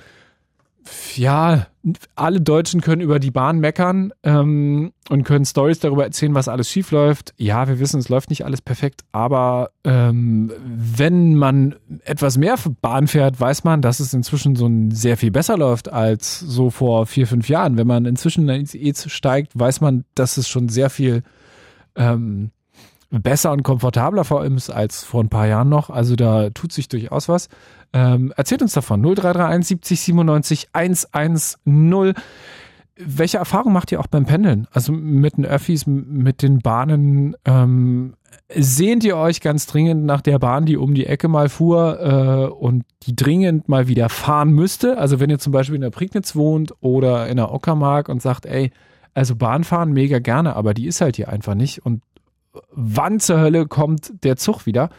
ja, 1.15 1.67
alle 2.15 2.41
Deutschen 2.41 2.81
können 2.81 3.01
über 3.01 3.19
die 3.19 3.31
Bahn 3.31 3.59
meckern 3.59 4.13
ähm, 4.23 4.91
und 5.09 5.23
können 5.23 5.45
Stories 5.45 5.79
darüber 5.79 6.03
erzählen, 6.03 6.35
was 6.35 6.47
alles 6.47 6.69
schief 6.69 6.91
läuft. 6.91 7.33
Ja, 7.37 7.67
wir 7.67 7.79
wissen, 7.79 7.99
es 7.99 8.09
läuft 8.09 8.29
nicht 8.29 8.45
alles 8.45 8.61
perfekt, 8.61 9.03
aber 9.11 9.71
ähm, 9.83 10.51
wenn 10.63 11.35
man 11.35 11.75
etwas 12.03 12.37
mehr 12.37 12.55
Bahn 12.81 13.07
fährt, 13.07 13.39
weiß 13.39 13.63
man, 13.63 13.81
dass 13.81 13.99
es 13.99 14.13
inzwischen 14.13 14.55
so 14.55 14.67
ein 14.67 14.91
sehr 14.91 15.17
viel 15.17 15.31
besser 15.31 15.57
läuft 15.57 15.91
als 15.91 16.39
so 16.39 16.69
vor 16.69 17.05
vier, 17.05 17.27
fünf 17.27 17.49
Jahren. 17.49 17.77
Wenn 17.77 17.87
man 17.87 18.05
inzwischen 18.05 18.47
in 18.49 18.61
ICE 18.61 19.09
steigt, 19.09 19.57
weiß 19.57 19.81
man, 19.81 20.05
dass 20.15 20.37
es 20.37 20.47
schon 20.47 20.69
sehr 20.69 20.89
viel 20.89 21.23
ähm, 21.95 22.51
besser 23.09 23.51
und 23.51 23.63
komfortabler 23.63 24.23
vor 24.23 24.41
allem 24.41 24.57
als 24.69 25.03
vor 25.03 25.23
ein 25.23 25.29
paar 25.29 25.47
Jahren 25.47 25.69
noch. 25.69 25.89
Also 25.89 26.15
da 26.15 26.49
tut 26.49 26.71
sich 26.71 26.89
durchaus 26.89 27.29
was. 27.29 27.47
Ähm, 27.93 28.33
erzählt 28.35 28.61
uns 28.61 28.73
davon. 28.73 29.01
0331 29.01 29.67
70 29.67 29.99
97 30.01 30.69
110. 30.73 32.13
Welche 32.99 33.37
Erfahrung 33.37 33.73
macht 33.73 33.91
ihr 33.91 33.99
auch 33.99 34.07
beim 34.07 34.25
Pendeln? 34.25 34.67
Also 34.71 34.91
mit 34.91 35.37
den 35.37 35.45
Öffis, 35.45 35.85
mit 35.85 36.41
den 36.41 36.59
Bahnen? 36.59 37.35
Ähm, 37.45 38.15
sehnt 38.53 39.03
ihr 39.03 39.17
euch 39.17 39.39
ganz 39.39 39.67
dringend 39.67 40.03
nach 40.03 40.21
der 40.21 40.39
Bahn, 40.39 40.65
die 40.65 40.77
um 40.77 40.93
die 40.93 41.05
Ecke 41.05 41.27
mal 41.27 41.47
fuhr 41.47 41.99
äh, 42.01 42.51
und 42.51 42.83
die 43.03 43.15
dringend 43.15 43.69
mal 43.69 43.87
wieder 43.87 44.09
fahren 44.09 44.49
müsste? 44.49 44.97
Also 44.97 45.19
wenn 45.19 45.29
ihr 45.29 45.39
zum 45.39 45.53
Beispiel 45.53 45.75
in 45.75 45.81
der 45.81 45.91
Prignitz 45.91 46.35
wohnt 46.35 46.73
oder 46.81 47.27
in 47.27 47.37
der 47.37 47.53
Ockermark 47.53 48.09
und 48.09 48.21
sagt, 48.21 48.45
ey, 48.45 48.71
also 49.13 49.35
Bahn 49.35 49.63
fahren 49.63 49.93
mega 49.93 50.19
gerne, 50.19 50.55
aber 50.55 50.73
die 50.73 50.87
ist 50.87 51.01
halt 51.01 51.15
hier 51.15 51.29
einfach 51.29 51.55
nicht. 51.55 51.85
Und 51.85 52.01
wann 52.71 53.19
zur 53.19 53.39
Hölle 53.39 53.67
kommt 53.67 54.23
der 54.23 54.37
Zug 54.37 54.65
wieder? 54.65 54.89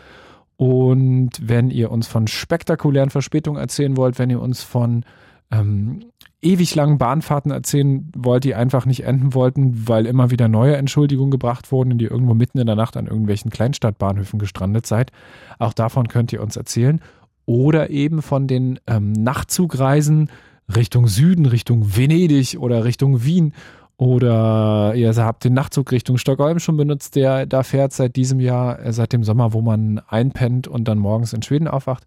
Und 0.57 1.31
wenn 1.41 1.71
ihr 1.71 1.91
uns 1.91 2.09
von 2.09 2.27
spektakulären 2.27 3.11
Verspätungen 3.11 3.61
erzählen 3.61 3.97
wollt, 3.97 4.19
wenn 4.19 4.31
ihr 4.31 4.41
uns 4.41 4.63
von 4.63 5.05
ähm, 5.51 6.01
ewig 6.43 6.75
langen 6.75 6.99
Bahnfahrten 6.99 7.51
erzählen 7.51 8.11
wollt, 8.17 8.45
die 8.45 8.55
einfach 8.55 8.85
nicht 8.85 9.05
enden 9.05 9.35
wollten, 9.35 9.89
weil 9.89 10.07
immer 10.07 10.31
wieder 10.31 10.49
neue 10.49 10.77
Entschuldigungen 10.77 11.31
gebracht 11.31 11.73
wurden, 11.73 11.93
und 11.93 12.03
ihr 12.03 12.11
irgendwo 12.11 12.35
mitten 12.35 12.59
in 12.59 12.67
der 12.67 12.77
Nacht 12.77 12.97
an 12.97 13.07
irgendwelchen 13.07 13.51
Kleinstadtbahnhöfen 13.51 14.39
gestrandet 14.39 14.87
seid, 14.87 15.13
auch 15.59 15.73
davon 15.73 16.09
könnt 16.09 16.33
ihr 16.33 16.43
uns 16.43 16.57
erzählen. 16.57 17.01
oder 17.47 17.89
eben 17.89 18.21
von 18.21 18.47
den 18.47 18.79
ähm, 18.87 19.13
Nachtzugreisen 19.13 20.29
Richtung 20.75 21.09
Süden, 21.09 21.47
Richtung 21.47 21.97
Venedig 21.97 22.59
oder 22.59 22.85
Richtung 22.85 23.25
Wien 23.25 23.55
oder 23.99 24.95
ihr 24.95 25.15
habt 25.17 25.43
den 25.43 25.55
Nachtzug 25.55 25.91
Richtung 25.91 26.19
Stockholm 26.19 26.61
schon 26.61 26.77
benutzt, 26.77 27.17
der 27.17 27.47
da 27.47 27.65
fährt 27.65 27.93
seit 27.93 28.15
diesem 28.15 28.39
Jahr, 28.39 28.79
äh, 28.79 28.93
seit 28.93 29.13
dem 29.13 29.25
Sommer, 29.25 29.53
wo 29.53 29.61
man 29.61 30.01
einpennt 30.07 30.69
und 30.69 30.87
dann 30.87 30.99
morgens 30.99 31.33
in 31.33 31.43
Schweden 31.43 31.69
aufwacht. 31.69 32.05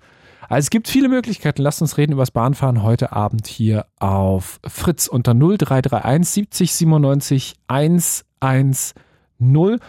Also 0.47 0.65
es 0.65 0.69
gibt 0.69 0.87
viele 0.87 1.09
Möglichkeiten. 1.09 1.61
Lasst 1.61 1.81
uns 1.81 1.97
reden 1.97 2.13
über 2.13 2.21
das 2.21 2.31
Bahnfahren 2.31 2.81
heute 2.81 3.11
Abend 3.11 3.45
hier 3.45 3.85
auf 3.99 4.59
Fritz 4.65 5.07
unter 5.07 5.33
0331 5.33 6.47
70 6.49 6.73
97 6.73 7.55
110 7.67 9.79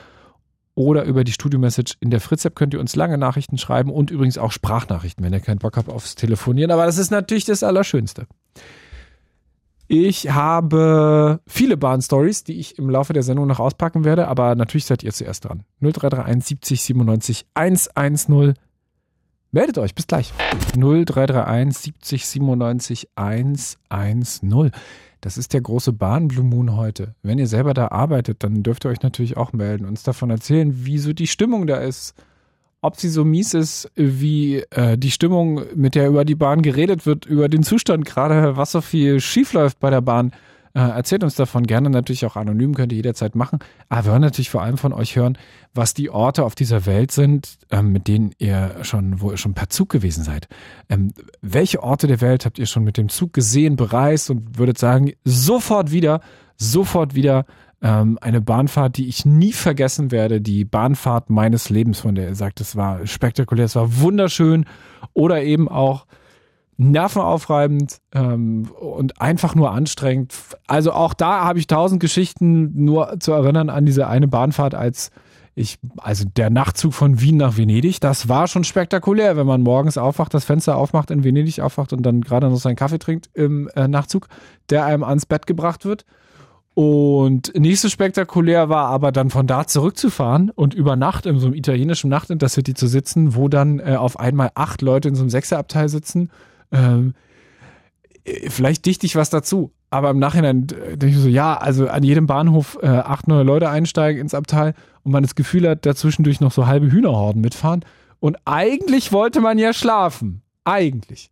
oder 0.74 1.04
über 1.04 1.22
die 1.22 1.32
Studio-Message 1.32 1.98
in 2.00 2.10
der 2.10 2.20
Fritz-App 2.20 2.56
könnt 2.56 2.74
ihr 2.74 2.80
uns 2.80 2.96
lange 2.96 3.18
Nachrichten 3.18 3.58
schreiben 3.58 3.90
und 3.90 4.10
übrigens 4.10 4.38
auch 4.38 4.50
Sprachnachrichten, 4.50 5.24
wenn 5.24 5.32
ihr 5.32 5.40
keinen 5.40 5.58
Bock 5.58 5.76
habt 5.76 5.88
aufs 5.88 6.16
Telefonieren. 6.16 6.72
Aber 6.72 6.86
das 6.86 6.98
ist 6.98 7.10
natürlich 7.10 7.44
das 7.44 7.62
Allerschönste. 7.62 8.26
Ich 9.94 10.30
habe 10.30 11.40
viele 11.46 11.76
Bahn-Stories, 11.76 12.44
die 12.44 12.58
ich 12.58 12.78
im 12.78 12.88
Laufe 12.88 13.12
der 13.12 13.22
Sendung 13.22 13.46
noch 13.46 13.60
auspacken 13.60 14.04
werde, 14.04 14.26
aber 14.26 14.54
natürlich 14.54 14.86
seid 14.86 15.02
ihr 15.02 15.12
zuerst 15.12 15.44
dran. 15.44 15.64
0331 15.82 16.46
70 16.46 16.80
97 16.80 17.46
110. 17.52 18.54
Meldet 19.50 19.76
euch, 19.76 19.94
bis 19.94 20.06
gleich. 20.06 20.32
0331 20.78 21.76
70 21.76 22.26
97 22.26 23.08
110. 23.16 24.70
Das 25.20 25.36
ist 25.36 25.52
der 25.52 25.60
große 25.60 25.92
Bahn 25.92 26.26
Blue 26.26 26.46
Moon 26.46 26.74
heute. 26.74 27.14
Wenn 27.22 27.38
ihr 27.38 27.46
selber 27.46 27.74
da 27.74 27.88
arbeitet, 27.88 28.42
dann 28.44 28.62
dürft 28.62 28.86
ihr 28.86 28.90
euch 28.90 29.02
natürlich 29.02 29.36
auch 29.36 29.52
melden, 29.52 29.84
uns 29.84 30.04
davon 30.04 30.30
erzählen, 30.30 30.86
wie 30.86 30.96
so 30.96 31.12
die 31.12 31.26
Stimmung 31.26 31.66
da 31.66 31.76
ist. 31.76 32.14
Ob 32.84 32.96
sie 32.96 33.08
so 33.08 33.24
mies 33.24 33.54
ist, 33.54 33.90
wie 33.94 34.58
äh, 34.70 34.98
die 34.98 35.12
Stimmung, 35.12 35.62
mit 35.76 35.94
der 35.94 36.08
über 36.08 36.24
die 36.24 36.34
Bahn 36.34 36.62
geredet 36.62 37.06
wird, 37.06 37.26
über 37.26 37.48
den 37.48 37.62
Zustand 37.62 38.04
gerade, 38.04 38.56
was 38.56 38.72
so 38.72 38.80
viel 38.80 39.20
schief 39.20 39.52
läuft 39.52 39.78
bei 39.78 39.88
der 39.88 40.00
Bahn. 40.00 40.32
Äh, 40.74 40.80
erzählt 40.80 41.22
uns 41.22 41.36
davon 41.36 41.64
gerne 41.64 41.90
natürlich 41.90 42.26
auch 42.26 42.34
anonym, 42.34 42.74
könnt 42.74 42.90
ihr 42.90 42.96
jederzeit 42.96 43.36
machen. 43.36 43.60
Aber 43.88 44.06
wir 44.06 44.12
wollen 44.12 44.22
natürlich 44.22 44.50
vor 44.50 44.62
allem 44.62 44.78
von 44.78 44.92
euch 44.92 45.14
hören, 45.14 45.38
was 45.74 45.94
die 45.94 46.10
Orte 46.10 46.44
auf 46.44 46.56
dieser 46.56 46.84
Welt 46.84 47.12
sind, 47.12 47.56
ähm, 47.70 47.92
mit 47.92 48.08
denen 48.08 48.32
ihr 48.38 48.76
schon, 48.82 49.20
wo 49.20 49.30
ihr 49.30 49.36
schon 49.36 49.54
per 49.54 49.68
Zug 49.68 49.88
gewesen 49.88 50.24
seid. 50.24 50.48
Ähm, 50.88 51.12
welche 51.40 51.84
Orte 51.84 52.08
der 52.08 52.20
Welt 52.20 52.44
habt 52.46 52.58
ihr 52.58 52.66
schon 52.66 52.82
mit 52.82 52.96
dem 52.96 53.10
Zug 53.10 53.32
gesehen, 53.32 53.76
bereist 53.76 54.28
und 54.28 54.58
würdet 54.58 54.78
sagen, 54.78 55.12
sofort 55.24 55.92
wieder, 55.92 56.20
sofort 56.56 57.14
wieder 57.14 57.44
ähm, 57.82 58.18
eine 58.20 58.40
Bahnfahrt, 58.40 58.96
die 58.96 59.08
ich 59.08 59.24
nie 59.26 59.52
vergessen 59.52 60.10
werde, 60.10 60.40
die 60.40 60.64
Bahnfahrt 60.64 61.30
meines 61.30 61.68
Lebens, 61.68 62.00
von 62.00 62.14
der 62.14 62.28
ihr 62.28 62.34
sagt, 62.34 62.60
es 62.60 62.76
war 62.76 63.06
spektakulär, 63.06 63.64
es 63.64 63.76
war 63.76 64.00
wunderschön 64.00 64.64
oder 65.12 65.42
eben 65.42 65.68
auch 65.68 66.06
nervenaufreibend 66.76 68.00
ähm, 68.14 68.70
und 68.80 69.20
einfach 69.20 69.54
nur 69.54 69.72
anstrengend. 69.72 70.34
Also 70.66 70.92
auch 70.92 71.14
da 71.14 71.44
habe 71.44 71.58
ich 71.58 71.66
tausend 71.66 72.00
Geschichten 72.00 72.84
nur 72.84 73.18
zu 73.20 73.32
erinnern 73.32 73.68
an 73.68 73.84
diese 73.84 74.06
eine 74.06 74.28
Bahnfahrt, 74.28 74.74
als 74.74 75.10
ich, 75.54 75.78
also 75.98 76.24
der 76.24 76.48
Nachtzug 76.48 76.94
von 76.94 77.20
Wien 77.20 77.36
nach 77.36 77.58
Venedig, 77.58 78.00
das 78.00 78.28
war 78.28 78.48
schon 78.48 78.64
spektakulär, 78.64 79.36
wenn 79.36 79.46
man 79.46 79.60
morgens 79.60 79.98
aufwacht, 79.98 80.32
das 80.32 80.44
Fenster 80.44 80.76
aufmacht, 80.76 81.10
in 81.10 81.24
Venedig 81.24 81.60
aufwacht 81.60 81.92
und 81.92 82.02
dann 82.04 82.22
gerade 82.22 82.48
noch 82.48 82.56
seinen 82.56 82.76
Kaffee 82.76 82.98
trinkt 82.98 83.28
im 83.34 83.68
äh, 83.74 83.86
Nachtzug, 83.86 84.28
der 84.70 84.86
einem 84.86 85.04
ans 85.04 85.26
Bett 85.26 85.46
gebracht 85.46 85.84
wird. 85.84 86.06
Und 86.74 87.52
nicht 87.54 87.80
so 87.80 87.88
spektakulär 87.88 88.68
war 88.70 88.88
aber 88.88 89.12
dann 89.12 89.28
von 89.28 89.46
da 89.46 89.66
zurückzufahren 89.66 90.50
und 90.50 90.72
über 90.72 90.96
Nacht 90.96 91.26
in 91.26 91.38
so 91.38 91.48
einem 91.48 91.54
italienischen 91.54 92.08
Nachtintercity 92.08 92.72
zu 92.72 92.86
sitzen, 92.86 93.34
wo 93.34 93.48
dann 93.48 93.78
äh, 93.78 93.96
auf 93.96 94.18
einmal 94.18 94.50
acht 94.54 94.80
Leute 94.80 95.08
in 95.08 95.14
so 95.14 95.22
einem 95.22 95.30
Sechserabteil 95.30 95.88
sitzen 95.90 96.30
ähm, 96.72 97.14
äh, 98.24 98.50
vielleicht 98.50 98.84
dichte 98.86 99.06
ich 99.06 99.14
was 99.14 99.30
dazu. 99.30 99.72
Aber 99.90 100.10
im 100.10 100.18
Nachhinein 100.18 100.66
äh, 100.70 100.96
denke 100.96 101.16
ich 101.16 101.22
so, 101.22 101.28
ja, 101.28 101.56
also 101.56 101.88
an 101.88 102.02
jedem 102.02 102.26
Bahnhof 102.26 102.78
äh, 102.82 102.86
acht 102.86 103.28
neue 103.28 103.44
Leute 103.44 103.68
einsteigen 103.68 104.20
ins 104.20 104.34
Abteil 104.34 104.74
und 105.04 105.12
man 105.12 105.22
das 105.22 105.34
Gefühl 105.34 105.68
hat, 105.68 105.86
dazwischendurch 105.86 106.40
noch 106.40 106.52
so 106.52 106.66
halbe 106.66 106.90
Hühnerhorden 106.90 107.40
mitfahren. 107.40 107.84
Und 108.18 108.38
eigentlich 108.44 109.12
wollte 109.12 109.40
man 109.40 109.58
ja 109.58 109.72
schlafen. 109.72 110.42
Eigentlich. 110.64 111.30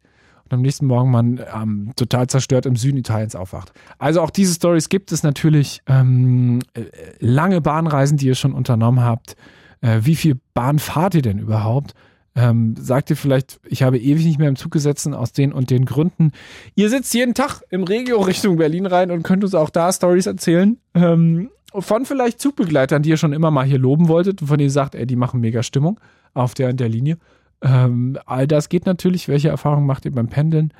Und 0.51 0.55
am 0.55 0.63
nächsten 0.63 0.87
Morgen 0.87 1.13
man 1.13 1.41
ähm, 1.55 1.93
total 1.95 2.27
zerstört 2.27 2.67
im 2.67 2.75
Süden 2.75 2.99
Italiens 2.99 3.37
aufwacht. 3.37 3.73
Also 3.99 4.21
auch 4.21 4.31
diese 4.31 4.53
Stories 4.53 4.89
gibt 4.89 5.13
es 5.13 5.23
natürlich. 5.23 5.81
Ähm, 5.87 6.59
äh, 6.75 6.83
lange 7.21 7.61
Bahnreisen, 7.61 8.19
die 8.19 8.27
ihr 8.27 8.35
schon 8.35 8.53
unternommen 8.53 9.05
habt. 9.05 9.37
Äh, 9.81 10.01
wie 10.03 10.17
viel 10.17 10.41
Bahn 10.53 10.81
fahrt 10.81 11.15
ihr 11.15 11.23
denn 11.23 11.39
überhaupt? 11.39 11.95
Ähm, 12.35 12.75
sagt 12.77 13.11
ihr 13.11 13.17
vielleicht, 13.17 13.61
ich 13.69 13.85
habe 13.85 13.99
ewig 13.99 14.25
nicht 14.25 14.39
mehr 14.41 14.49
im 14.49 14.57
Zug 14.57 14.73
gesessen 14.73 15.15
aus 15.15 15.33
den 15.33 15.53
und 15.53 15.71
den 15.71 15.85
Gründen. 15.85 16.33
Ihr 16.75 16.91
sitzt 16.91 17.15
jeden 17.15 17.35
Tag 17.35 17.63
im 17.71 17.85
Regio 17.85 18.21
Richtung 18.21 18.57
Berlin 18.57 18.87
rein 18.87 19.13
und 19.13 19.23
könnt 19.23 19.45
uns 19.45 19.55
auch 19.55 19.71
da 19.71 19.93
Stories 19.93 20.27
erzählen. 20.27 20.79
Ähm, 20.95 21.51
von 21.73 22.07
vielleicht 22.07 22.41
Zugbegleitern, 22.41 23.03
die 23.03 23.11
ihr 23.11 23.17
schon 23.17 23.33
immer 23.33 23.53
mal 23.53 23.65
hier 23.65 23.79
loben 23.79 24.09
wolltet, 24.09 24.41
von 24.41 24.59
denen 24.59 24.69
ihr 24.69 24.73
sagt, 24.73 24.97
ey, 24.97 25.07
die 25.07 25.17
machen 25.17 25.41
mega 25.41 25.63
Stimmung 25.63 26.01
auf 26.35 26.55
der 26.55 26.73
der 26.73 26.89
Linie. 26.89 27.19
Ähm, 27.63 28.19
all 28.27 28.47
das 28.47 28.69
geht 28.69 28.87
natürlich. 28.87 29.29
Welche 29.29 29.49
Erfahrungen 29.49 29.87
macht 29.87 30.05
ihr 30.05 30.13
beim 30.13 30.29
Pendeln? 30.29 30.73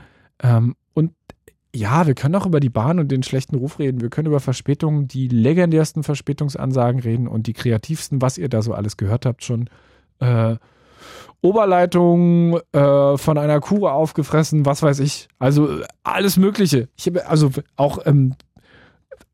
Ähm, 0.43 0.75
und 0.95 1.13
ja, 1.75 2.07
wir 2.07 2.15
können 2.15 2.35
auch 2.35 2.47
über 2.47 2.61
die 2.61 2.71
Bahn 2.71 2.99
und 2.99 3.11
den 3.13 3.23
schlechten 3.23 3.57
Ruf 3.57 3.79
reden. 3.79 4.01
Wir 4.01 4.11
können 4.11 4.27
über 4.27 4.41
Verspätungen, 4.41 5.07
die 5.07 5.29
legendärsten 5.29 6.03
Verspätungsansagen 6.03 7.01
reden 7.01 7.29
und 7.29 7.47
die 7.47 7.53
kreativsten, 7.53 8.21
was 8.23 8.39
ihr 8.39 8.49
da 8.49 8.63
so 8.63 8.75
alles 8.75 8.97
gehört 8.97 9.27
habt 9.27 9.45
schon. 9.45 9.71
Äh, 10.19 10.57
Oberleitung 11.43 12.61
äh, 12.73 13.17
von 13.17 13.39
einer 13.39 13.61
Kuh 13.61 13.87
aufgefressen, 13.87 14.67
was 14.67 14.83
weiß 14.83 15.01
ich. 15.01 15.29
Also 15.39 15.81
alles 16.03 16.37
Mögliche. 16.37 16.89
Ich 16.97 17.07
habe 17.07 17.27
also 17.27 17.51
auch, 17.77 17.99
ähm, 18.05 18.35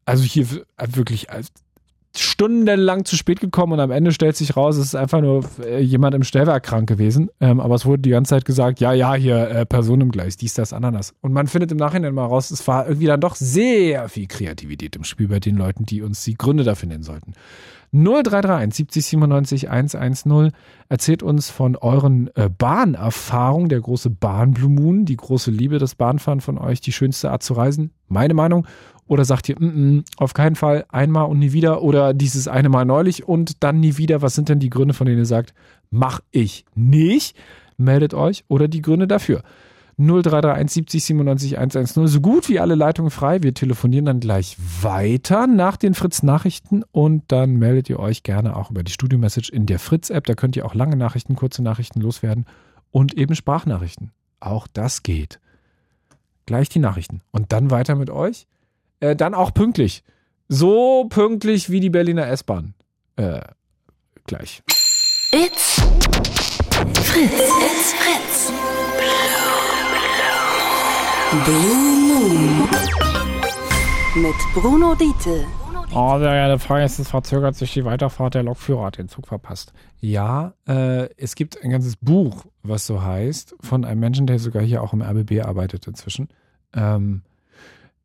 also 0.04 0.22
hier 0.22 0.46
wirklich 0.78 1.28
stundenlang 2.18 3.04
zu 3.04 3.16
spät 3.16 3.40
gekommen 3.40 3.74
und 3.74 3.80
am 3.80 3.90
Ende 3.90 4.12
stellt 4.12 4.36
sich 4.36 4.56
raus, 4.56 4.76
es 4.76 4.86
ist 4.86 4.94
einfach 4.94 5.20
nur 5.20 5.44
äh, 5.64 5.80
jemand 5.80 6.14
im 6.14 6.22
Stellwerk 6.22 6.62
krank 6.62 6.88
gewesen. 6.88 7.30
Ähm, 7.40 7.60
aber 7.60 7.74
es 7.74 7.86
wurde 7.86 8.02
die 8.02 8.10
ganze 8.10 8.30
Zeit 8.30 8.44
gesagt, 8.44 8.80
ja, 8.80 8.92
ja, 8.92 9.14
hier 9.14 9.48
äh, 9.48 9.66
Person 9.66 10.00
im 10.00 10.10
Gleis, 10.10 10.36
dies, 10.36 10.54
das, 10.54 10.72
Ananas. 10.72 11.14
Und 11.20 11.32
man 11.32 11.46
findet 11.46 11.72
im 11.72 11.78
Nachhinein 11.78 12.14
mal 12.14 12.26
raus, 12.26 12.50
es 12.50 12.66
war 12.66 12.86
irgendwie 12.86 13.06
dann 13.06 13.20
doch 13.20 13.34
sehr 13.34 14.08
viel 14.08 14.26
Kreativität 14.26 14.96
im 14.96 15.04
Spiel 15.04 15.28
bei 15.28 15.40
den 15.40 15.56
Leuten, 15.56 15.84
die 15.84 16.02
uns 16.02 16.24
die 16.24 16.34
Gründe 16.34 16.64
dafür 16.64 16.88
nennen 16.88 17.02
sollten. 17.02 17.34
0331 17.92 18.74
70 18.74 19.06
97 19.06 19.70
110. 19.70 20.52
Erzählt 20.88 21.22
uns 21.22 21.50
von 21.50 21.76
euren 21.76 22.30
äh, 22.34 22.48
Bahnerfahrungen, 22.48 23.68
der 23.68 23.80
große 23.80 24.10
Bahn 24.10 24.52
Blue 24.52 24.70
Moon, 24.70 25.04
die 25.04 25.16
große 25.16 25.50
Liebe 25.50 25.78
des 25.78 25.94
Bahnfahren 25.94 26.40
von 26.40 26.58
euch, 26.58 26.80
die 26.80 26.92
schönste 26.92 27.30
Art 27.30 27.42
zu 27.42 27.54
reisen. 27.54 27.90
Meine 28.08 28.34
Meinung. 28.34 28.66
Oder 29.06 29.24
sagt 29.24 29.48
ihr, 29.48 29.56
mm 29.58 29.64
-mm, 29.64 30.04
auf 30.16 30.34
keinen 30.34 30.56
Fall 30.56 30.84
einmal 30.88 31.26
und 31.26 31.38
nie 31.38 31.52
wieder 31.52 31.82
oder 31.82 32.12
dieses 32.12 32.48
eine 32.48 32.68
Mal 32.68 32.84
neulich 32.84 33.26
und 33.26 33.62
dann 33.62 33.80
nie 33.80 33.98
wieder. 33.98 34.22
Was 34.22 34.34
sind 34.34 34.48
denn 34.48 34.58
die 34.58 34.70
Gründe, 34.70 34.94
von 34.94 35.06
denen 35.06 35.18
ihr 35.18 35.26
sagt, 35.26 35.54
mach 35.90 36.20
ich 36.30 36.64
nicht? 36.74 37.36
Meldet 37.76 38.14
euch 38.14 38.44
oder 38.48 38.68
die 38.68 38.82
Gründe 38.82 39.06
dafür. 39.06 39.42
0331 39.98 40.74
70 40.74 41.04
97 41.04 41.58
110. 41.58 42.06
So 42.06 42.20
gut 42.20 42.48
wie 42.48 42.60
alle 42.60 42.74
Leitungen 42.74 43.10
frei. 43.10 43.42
Wir 43.42 43.54
telefonieren 43.54 44.04
dann 44.04 44.20
gleich 44.20 44.56
weiter 44.82 45.46
nach 45.46 45.76
den 45.76 45.94
Fritz-Nachrichten 45.94 46.84
und 46.92 47.24
dann 47.28 47.56
meldet 47.56 47.88
ihr 47.88 47.98
euch 47.98 48.22
gerne 48.22 48.56
auch 48.56 48.70
über 48.70 48.82
die 48.82 48.92
Studio-Message 48.92 49.48
in 49.50 49.64
der 49.64 49.78
Fritz-App. 49.78 50.26
Da 50.26 50.34
könnt 50.34 50.56
ihr 50.56 50.66
auch 50.66 50.74
lange 50.74 50.96
Nachrichten, 50.96 51.34
kurze 51.34 51.62
Nachrichten 51.62 52.00
loswerden 52.00 52.44
und 52.90 53.14
eben 53.14 53.34
Sprachnachrichten. 53.34 54.10
Auch 54.38 54.66
das 54.70 55.02
geht. 55.02 55.40
Gleich 56.44 56.68
die 56.68 56.78
Nachrichten 56.78 57.22
und 57.30 57.52
dann 57.52 57.70
weiter 57.70 57.94
mit 57.94 58.10
euch. 58.10 58.46
Äh, 59.00 59.16
dann 59.16 59.34
auch 59.34 59.52
pünktlich. 59.52 60.02
So 60.48 61.06
pünktlich 61.08 61.70
wie 61.70 61.80
die 61.80 61.90
Berliner 61.90 62.28
S-Bahn. 62.28 62.74
Äh, 63.16 63.40
gleich. 64.26 64.62
It's 65.32 65.82
Fritz. 67.02 67.32
It's 67.32 67.92
Fritz. 67.94 68.52
Blue 71.44 71.98
Moon. 72.08 72.68
Mit 74.14 74.34
Bruno 74.54 74.94
Diete. 74.94 75.44
Oh, 75.94 76.18
sehr 76.18 76.30
geile 76.30 76.58
Frage. 76.58 76.84
Es 76.84 77.08
verzögert 77.08 77.56
sich 77.56 77.72
die 77.74 77.84
Weiterfahrt. 77.84 78.34
Der 78.34 78.42
Lokführer 78.42 78.86
hat 78.86 78.98
den 78.98 79.08
Zug 79.08 79.26
verpasst. 79.26 79.72
Ja, 80.00 80.54
äh, 80.66 81.08
es 81.16 81.34
gibt 81.34 81.62
ein 81.62 81.70
ganzes 81.70 81.96
Buch, 81.96 82.46
was 82.62 82.86
so 82.86 83.02
heißt, 83.02 83.56
von 83.60 83.84
einem 83.84 84.00
Menschen, 84.00 84.26
der 84.26 84.38
sogar 84.38 84.62
hier 84.62 84.82
auch 84.82 84.92
im 84.92 85.02
RBB 85.02 85.42
arbeitet 85.44 85.86
inzwischen. 85.86 86.28
Ähm, 86.74 87.22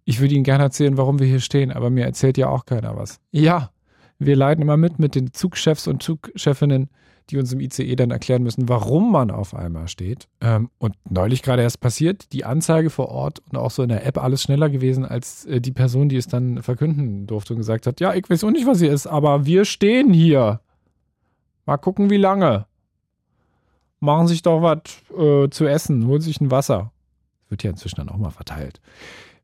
ich 0.06 0.20
würde 0.20 0.36
Ihnen 0.36 0.44
gerne 0.44 0.64
erzählen, 0.64 0.98
warum 0.98 1.20
wir 1.20 1.28
hier 1.28 1.40
stehen, 1.40 1.72
aber 1.72 1.90
mir 1.90 2.06
erzählt 2.06 2.38
ja 2.38 2.50
auch 2.50 2.66
keiner 2.66 2.96
was. 2.96 3.20
Ja, 3.32 3.72
wir 4.20 4.36
leiden 4.36 4.62
immer 4.62 4.78
mit 4.78 5.00
mit 5.00 5.16
den 5.16 5.34
Zugchefs 5.34 5.88
und 5.88 6.04
Zugchefinnen 6.04 6.90
die 7.32 7.38
uns 7.38 7.54
im 7.54 7.60
ICE 7.60 7.96
dann 7.96 8.12
erklären 8.12 8.44
müssen, 8.44 8.68
warum 8.68 9.12
man 9.12 9.32
auf 9.32 9.56
einmal 9.56 9.88
steht. 9.88 10.28
Ähm, 10.42 10.70
und 10.78 10.96
neulich 11.10 11.42
gerade 11.42 11.62
erst 11.62 11.80
passiert, 11.80 12.34
die 12.34 12.44
Anzeige 12.46 12.90
vor 12.90 13.10
Ort 13.10 13.40
und 13.50 13.58
auch 13.58 13.72
so 13.72 13.84
in 13.84 13.90
der 13.90 14.06
App 14.06 14.18
alles 14.18 14.44
schneller 14.44 14.70
gewesen 14.70 15.06
als 15.06 15.46
äh, 15.46 15.62
die 15.62 15.72
Person, 15.72 16.10
die 16.10 16.18
es 16.18 16.28
dann 16.28 16.62
verkünden 16.62 17.28
durfte 17.28 17.54
und 17.54 17.58
gesagt 17.60 17.88
hat, 17.88 18.00
ja, 18.00 18.14
ich 18.14 18.30
weiß 18.30 18.44
auch 18.44 18.52
nicht, 18.52 18.68
was 18.68 18.80
hier 18.80 18.92
ist, 18.92 19.08
aber 19.08 19.46
wir 19.46 19.66
stehen 19.66 20.14
hier. 20.14 20.60
Mal 21.66 21.78
gucken, 21.78 22.10
wie 22.10 22.18
lange. 22.18 22.66
machen 24.00 24.28
sich 24.28 24.42
doch 24.42 24.62
was 24.62 24.82
äh, 25.18 25.50
zu 25.50 25.66
essen, 25.66 26.08
holen 26.08 26.22
sich 26.22 26.42
ein 26.42 26.52
Wasser. 26.52 26.92
Wird 27.50 27.64
ja 27.64 27.70
inzwischen 27.70 27.98
dann 27.98 28.10
auch 28.10 28.18
mal 28.18 28.32
verteilt. 28.32 28.82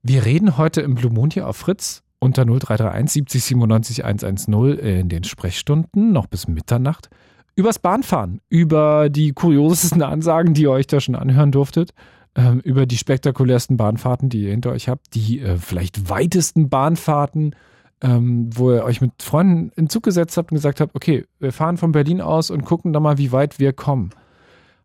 Wir 0.04 0.26
reden 0.26 0.58
heute 0.58 0.82
im 0.82 0.96
Blue 0.96 1.12
Moon 1.12 1.30
hier 1.30 1.48
auf 1.48 1.58
Fritz 1.58 2.04
unter 2.20 2.46
0331 2.46 3.12
70 3.12 3.44
97 3.44 4.06
110 4.06 4.78
in 4.78 5.10
den 5.10 5.24
Sprechstunden 5.24 6.12
noch 6.12 6.28
bis 6.28 6.48
Mitternacht 6.48 7.10
übers 7.58 7.80
Bahnfahren, 7.80 8.40
über 8.50 9.10
die 9.10 9.34
kuriosesten 9.34 10.04
Ansagen, 10.04 10.54
die 10.54 10.62
ihr 10.62 10.72
euch 10.72 10.88
da 10.88 11.02
schon 11.02 11.16
anhören 11.16 11.52
durftet, 11.52 11.92
ähm, 12.36 12.60
über 12.60 12.86
die 12.86 12.98
spektakulärsten 12.98 13.78
Bahnfahrten, 13.78 14.30
die 14.30 14.44
ihr 14.44 14.52
hinter 14.52 14.72
euch 14.72 14.88
habt, 14.88 15.16
die 15.16 15.42
äh, 15.42 15.58
vielleicht 15.58 16.10
weitesten 16.10 16.70
Bahnfahrten, 16.70 17.56
ähm, 18.02 18.50
wo 18.54 18.72
ihr 18.72 18.84
euch 18.84 19.02
mit 19.02 19.24
Freunden 19.24 19.72
in 19.76 19.90
Zug 19.90 20.04
gesetzt 20.04 20.38
habt 20.38 20.52
und 20.52 20.56
gesagt 20.58 20.80
habt, 20.80 20.96
okay, 20.96 21.26
wir 21.40 21.52
fahren 21.52 21.78
von 21.78 21.92
Berlin 21.92 22.22
aus 22.22 22.52
und 22.52 22.64
gucken 22.64 22.94
dann 22.94 23.02
mal, 23.02 23.18
wie 23.18 23.32
weit 23.32 23.60
wir 23.60 23.74
kommen. 23.74 24.12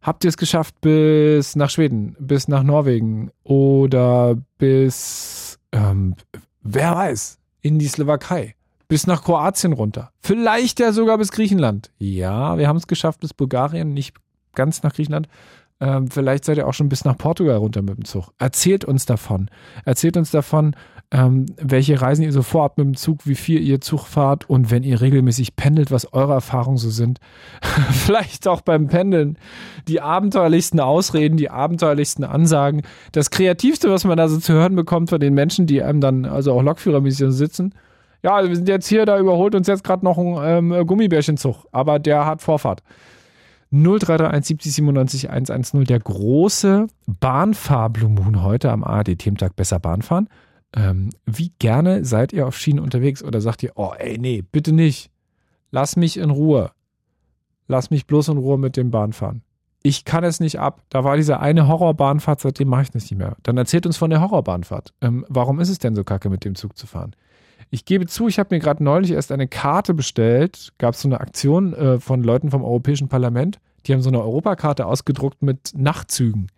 Habt 0.02 0.24
ihr 0.24 0.28
es 0.28 0.36
geschafft 0.36 0.80
bis 0.80 1.54
nach 1.54 1.70
Schweden, 1.70 2.16
bis 2.18 2.48
nach 2.48 2.64
Norwegen 2.64 3.30
oder 3.44 4.36
bis, 4.58 5.58
ähm, 5.70 6.16
wer 6.62 6.94
weiß, 6.94 7.38
in 7.60 7.78
die 7.78 7.86
Slowakei, 7.86 8.56
bis 8.88 9.06
nach 9.06 9.22
Kroatien 9.22 9.72
runter, 9.72 10.10
vielleicht 10.20 10.80
ja 10.80 10.92
sogar 10.92 11.18
bis 11.18 11.30
Griechenland. 11.30 11.92
Ja, 11.98 12.58
wir 12.58 12.66
haben 12.66 12.78
es 12.78 12.88
geschafft 12.88 13.20
bis 13.20 13.32
Bulgarien, 13.32 13.94
nicht 13.94 14.16
ganz 14.54 14.82
nach 14.82 14.92
Griechenland, 14.92 15.28
ähm, 15.82 16.08
vielleicht 16.10 16.44
seid 16.44 16.58
ihr 16.58 16.68
auch 16.68 16.74
schon 16.74 16.88
bis 16.88 17.04
nach 17.04 17.18
Portugal 17.18 17.56
runter 17.56 17.82
mit 17.82 17.96
dem 17.96 18.04
Zug. 18.04 18.32
Erzählt 18.38 18.84
uns 18.84 19.04
davon. 19.04 19.50
Erzählt 19.84 20.16
uns 20.16 20.30
davon, 20.30 20.76
ähm, 21.12 21.44
welche 21.60 22.00
Reisen 22.00 22.24
ihr 22.24 22.32
so 22.32 22.42
vorhabt 22.42 22.78
mit 22.78 22.86
dem 22.86 22.96
Zug, 22.96 23.26
wie 23.26 23.34
viel 23.34 23.60
ihr 23.60 23.82
Zug 23.82 24.06
fahrt 24.06 24.48
und 24.48 24.70
wenn 24.70 24.82
ihr 24.82 25.02
regelmäßig 25.02 25.56
pendelt, 25.56 25.90
was 25.90 26.10
eure 26.14 26.32
Erfahrungen 26.32 26.78
so 26.78 26.88
sind. 26.88 27.20
vielleicht 27.92 28.48
auch 28.48 28.62
beim 28.62 28.88
Pendeln. 28.88 29.36
Die 29.88 30.00
abenteuerlichsten 30.00 30.80
Ausreden, 30.80 31.36
die 31.36 31.50
abenteuerlichsten 31.50 32.24
Ansagen. 32.24 32.80
Das 33.12 33.30
Kreativste, 33.30 33.90
was 33.90 34.04
man 34.04 34.16
da 34.16 34.26
so 34.28 34.38
zu 34.38 34.54
hören 34.54 34.74
bekommt 34.74 35.10
von 35.10 35.20
den 35.20 35.34
Menschen, 35.34 35.66
die 35.66 35.82
einem 35.82 36.00
dann, 36.00 36.24
also 36.24 36.54
auch 36.54 36.62
Lokführermäßig 36.62 37.30
sitzen. 37.32 37.74
Ja, 38.22 38.42
wir 38.48 38.56
sind 38.56 38.68
jetzt 38.68 38.88
hier, 38.88 39.04
da 39.04 39.18
überholt 39.18 39.54
uns 39.54 39.66
jetzt 39.66 39.84
gerade 39.84 40.04
noch 40.04 40.16
ein 40.16 40.72
ähm, 40.72 40.86
Gummibärchenzug, 40.86 41.66
aber 41.72 41.98
der 41.98 42.24
hat 42.24 42.40
Vorfahrt. 42.40 42.82
0331 43.70 44.46
70 44.46 44.74
97 44.74 45.30
110, 45.30 45.84
der 45.84 45.98
große 45.98 46.86
Bahnfahr-Blue 47.06 48.10
Moon 48.10 48.42
heute 48.42 48.70
am 48.70 48.82
ARD-Thementag 48.84 49.56
Besser 49.56 49.78
Bahnfahren. 49.78 50.28
Ähm, 50.74 51.10
wie 51.26 51.52
gerne 51.58 52.04
seid 52.04 52.32
ihr 52.32 52.46
auf 52.46 52.56
Schienen 52.56 52.80
unterwegs 52.80 53.22
oder 53.22 53.40
sagt 53.40 53.62
ihr, 53.62 53.72
oh 53.76 53.92
ey, 53.98 54.18
nee, 54.18 54.42
bitte 54.42 54.72
nicht. 54.72 55.10
Lass 55.70 55.96
mich 55.96 56.16
in 56.16 56.30
Ruhe. 56.30 56.70
Lass 57.68 57.90
mich 57.90 58.06
bloß 58.06 58.28
in 58.28 58.38
Ruhe 58.38 58.58
mit 58.58 58.76
dem 58.76 58.90
Bahnfahren. 58.90 59.42
Ich 59.82 60.04
kann 60.04 60.24
es 60.24 60.40
nicht 60.40 60.58
ab. 60.60 60.82
Da 60.90 61.04
war 61.04 61.16
diese 61.16 61.40
eine 61.40 61.66
Horrorbahnfahrt, 61.66 62.40
seitdem 62.40 62.68
mache 62.68 62.82
ich 62.82 62.88
es 62.88 62.94
nicht 62.94 63.16
mehr. 63.16 63.36
Dann 63.42 63.56
erzählt 63.56 63.86
uns 63.86 63.96
von 63.96 64.10
der 64.10 64.20
Horrorbahnfahrt. 64.20 64.92
Ähm, 65.00 65.26
warum 65.28 65.60
ist 65.60 65.68
es 65.68 65.78
denn 65.78 65.94
so 65.94 66.04
kacke, 66.04 66.30
mit 66.30 66.44
dem 66.44 66.54
Zug 66.54 66.76
zu 66.78 66.86
fahren? 66.86 67.16
Ich 67.70 67.84
gebe 67.84 68.06
zu, 68.06 68.28
ich 68.28 68.38
habe 68.38 68.54
mir 68.54 68.60
gerade 68.60 68.84
neulich 68.84 69.12
erst 69.12 69.32
eine 69.32 69.48
Karte 69.48 69.94
bestellt. 69.94 70.72
Gab 70.78 70.94
es 70.94 71.00
so 71.00 71.08
eine 71.08 71.20
Aktion 71.20 71.72
äh, 71.72 71.98
von 71.98 72.22
Leuten 72.22 72.50
vom 72.50 72.62
Europäischen 72.62 73.08
Parlament. 73.08 73.58
Die 73.86 73.92
haben 73.92 74.02
so 74.02 74.10
eine 74.10 74.20
Europakarte 74.20 74.86
ausgedruckt 74.86 75.42
mit 75.42 75.72
Nachtzügen. 75.74 76.48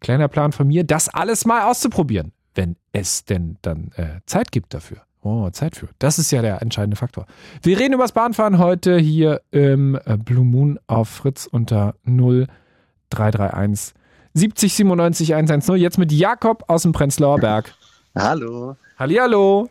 Kleiner 0.00 0.28
Plan 0.28 0.52
von 0.52 0.66
mir, 0.66 0.84
das 0.84 1.08
alles 1.08 1.44
mal 1.44 1.70
auszuprobieren, 1.70 2.32
wenn 2.54 2.76
es 2.92 3.24
denn 3.24 3.56
dann 3.62 3.90
äh, 3.96 4.20
Zeit 4.26 4.52
gibt 4.52 4.74
dafür. 4.74 4.98
Oh, 5.22 5.48
Zeit 5.50 5.76
für. 5.76 5.88
Das 5.98 6.18
ist 6.18 6.32
ja 6.32 6.42
der 6.42 6.62
entscheidende 6.62 6.96
Faktor. 6.96 7.26
Wir 7.62 7.78
reden 7.78 7.94
über 7.94 8.02
das 8.04 8.12
Bahnfahren 8.12 8.58
heute 8.58 8.98
hier 8.98 9.40
im 9.52 9.94
äh, 10.04 10.16
Blue 10.16 10.44
Moon 10.44 10.80
auf 10.88 11.08
Fritz 11.08 11.46
unter 11.46 11.94
0331 12.04 13.94
70 14.34 14.74
97 14.74 15.34
110. 15.34 15.76
Jetzt 15.76 15.98
mit 15.98 16.10
Jakob 16.10 16.64
aus 16.66 16.82
dem 16.82 16.92
Prenzlauer 16.92 17.38
Berg. 17.38 17.72
Hallo. 18.16 18.76
Hallihallo. 18.98 19.68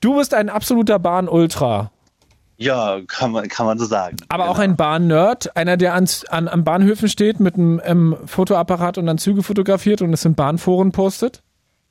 Du 0.00 0.16
bist 0.16 0.34
ein 0.34 0.48
absoluter 0.48 0.98
Bahn-Ultra. 0.98 1.90
Ja, 2.56 3.00
kann 3.08 3.32
man, 3.32 3.48
kann 3.48 3.66
man 3.66 3.78
so 3.78 3.84
sagen. 3.84 4.16
Aber 4.28 4.44
genau. 4.44 4.54
auch 4.54 4.58
ein 4.58 4.76
Bahn-Nerd, 4.76 5.56
einer, 5.56 5.76
der 5.76 5.94
an, 5.94 6.08
an, 6.28 6.48
an 6.48 6.64
Bahnhöfen 6.64 7.08
steht 7.08 7.40
mit 7.40 7.56
einem 7.56 7.80
ähm, 7.84 8.16
Fotoapparat 8.24 8.96
und 8.96 9.06
dann 9.06 9.18
Züge 9.18 9.42
fotografiert 9.42 10.02
und 10.02 10.12
es 10.12 10.24
in 10.24 10.34
Bahnforen 10.34 10.92
postet? 10.92 11.42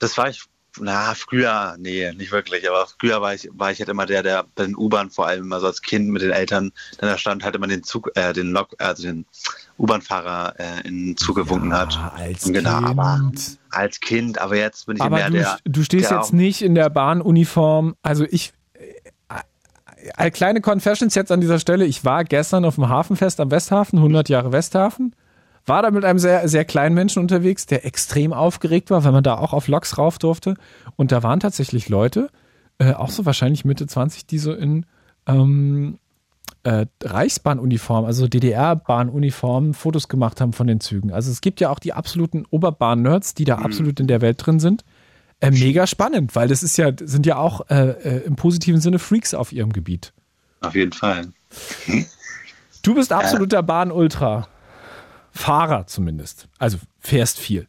Das 0.03 0.17
war 0.17 0.29
ich, 0.29 0.43
na, 0.81 1.13
früher, 1.15 1.75
nee, 1.79 2.11
nicht 2.13 2.31
wirklich. 2.31 2.69
Aber 2.69 2.85
früher 2.99 3.21
war 3.21 3.33
ich, 3.33 3.49
war 3.53 3.71
ich 3.71 3.79
halt 3.79 3.89
immer 3.89 4.05
der, 4.05 4.21
der 4.21 4.43
bei 4.55 4.65
den 4.65 4.75
U-Bahn 4.75 5.09
vor 5.09 5.27
allem, 5.27 5.53
also 5.53 5.67
als 5.67 5.81
Kind 5.81 6.09
mit 6.09 6.21
den 6.21 6.31
Eltern, 6.31 6.71
dann 6.97 7.09
da 7.09 7.17
stand 7.17 7.43
halt 7.43 7.55
immer 7.55 7.67
den 7.67 7.83
Zug, 7.83 8.11
äh, 8.15 8.33
den 8.33 8.51
Lok, 8.51 8.69
also 8.79 9.03
den 9.03 9.25
U-Bahn-Fahrer 9.77 10.55
äh, 10.59 10.87
in 10.87 11.07
den 11.07 11.17
Zug 11.17 11.37
gewunken 11.37 11.71
ja, 11.71 11.79
hat. 11.79 12.13
Als 12.15 12.43
genau, 12.43 12.79
Kind. 12.79 12.89
Aber 12.89 13.31
als 13.69 13.99
Kind, 13.99 14.39
aber 14.39 14.57
jetzt 14.57 14.87
bin 14.87 14.97
ich 14.97 15.01
aber 15.01 15.15
mehr 15.15 15.29
du, 15.29 15.37
der. 15.37 15.57
Du 15.63 15.83
stehst 15.83 16.11
der 16.11 16.17
jetzt 16.17 16.33
nicht 16.33 16.61
in 16.61 16.75
der 16.75 16.89
Bahnuniform. 16.89 17.95
Also 18.01 18.25
ich, 18.29 18.53
äh, 20.17 20.31
kleine 20.31 20.59
Confessions 20.59 21.15
jetzt 21.15 21.31
an 21.31 21.39
dieser 21.39 21.59
Stelle. 21.59 21.85
Ich 21.85 22.03
war 22.03 22.23
gestern 22.23 22.65
auf 22.65 22.75
dem 22.75 22.89
Hafenfest 22.89 23.39
am 23.39 23.51
Westhafen, 23.51 23.99
100 23.99 24.27
Jahre 24.27 24.51
Westhafen. 24.51 25.15
War 25.65 25.81
da 25.81 25.91
mit 25.91 26.03
einem 26.03 26.19
sehr, 26.19 26.47
sehr 26.47 26.65
kleinen 26.65 26.93
Menschen 26.93 27.19
unterwegs, 27.19 27.65
der 27.65 27.85
extrem 27.85 28.33
aufgeregt 28.33 28.89
war, 28.89 29.03
weil 29.03 29.13
man 29.13 29.23
da 29.23 29.37
auch 29.37 29.53
auf 29.53 29.67
Loks 29.67 29.97
rauf 29.97 30.19
durfte. 30.19 30.55
Und 30.97 31.11
da 31.11 31.23
waren 31.23 31.39
tatsächlich 31.39 31.87
Leute, 31.89 32.29
äh, 32.79 32.93
auch 32.93 33.09
so 33.09 33.25
wahrscheinlich 33.25 33.63
Mitte 33.63 33.87
20, 33.87 34.25
die 34.25 34.39
so 34.39 34.53
in 34.53 34.85
ähm, 35.25 35.99
äh, 36.63 36.85
Reichsbahnuniform, 37.01 38.05
also 38.05 38.27
DDR-Bahnuniformen, 38.27 39.73
Fotos 39.73 40.07
gemacht 40.07 40.41
haben 40.41 40.53
von 40.53 40.67
den 40.67 40.79
Zügen. 40.79 41.11
Also 41.11 41.31
es 41.31 41.41
gibt 41.41 41.61
ja 41.61 41.69
auch 41.69 41.79
die 41.79 41.93
absoluten 41.93 42.45
Oberbahn-Nerds, 42.49 43.33
die 43.33 43.45
da 43.45 43.57
mhm. 43.57 43.63
absolut 43.63 43.99
in 43.99 44.07
der 44.07 44.21
Welt 44.21 44.45
drin 44.45 44.59
sind. 44.59 44.83
Äh, 45.39 45.51
mega 45.51 45.87
spannend, 45.87 46.35
weil 46.35 46.47
das 46.47 46.63
ist 46.63 46.77
ja, 46.77 46.91
sind 46.97 47.25
ja 47.25 47.37
auch 47.37 47.69
äh, 47.69 47.89
äh, 47.89 48.25
im 48.25 48.35
positiven 48.35 48.79
Sinne 48.79 48.99
Freaks 48.99 49.33
auf 49.33 49.51
ihrem 49.51 49.73
Gebiet. 49.73 50.13
Auf 50.61 50.75
jeden 50.75 50.93
Fall. 50.93 51.27
Hm? 51.85 52.05
Du 52.81 52.95
bist 52.95 53.11
absoluter 53.11 53.61
Bahn-Ultra. 53.61 54.47
Fahrer 55.33 55.87
zumindest. 55.87 56.47
Also 56.59 56.77
fährst 56.99 57.39
viel. 57.39 57.67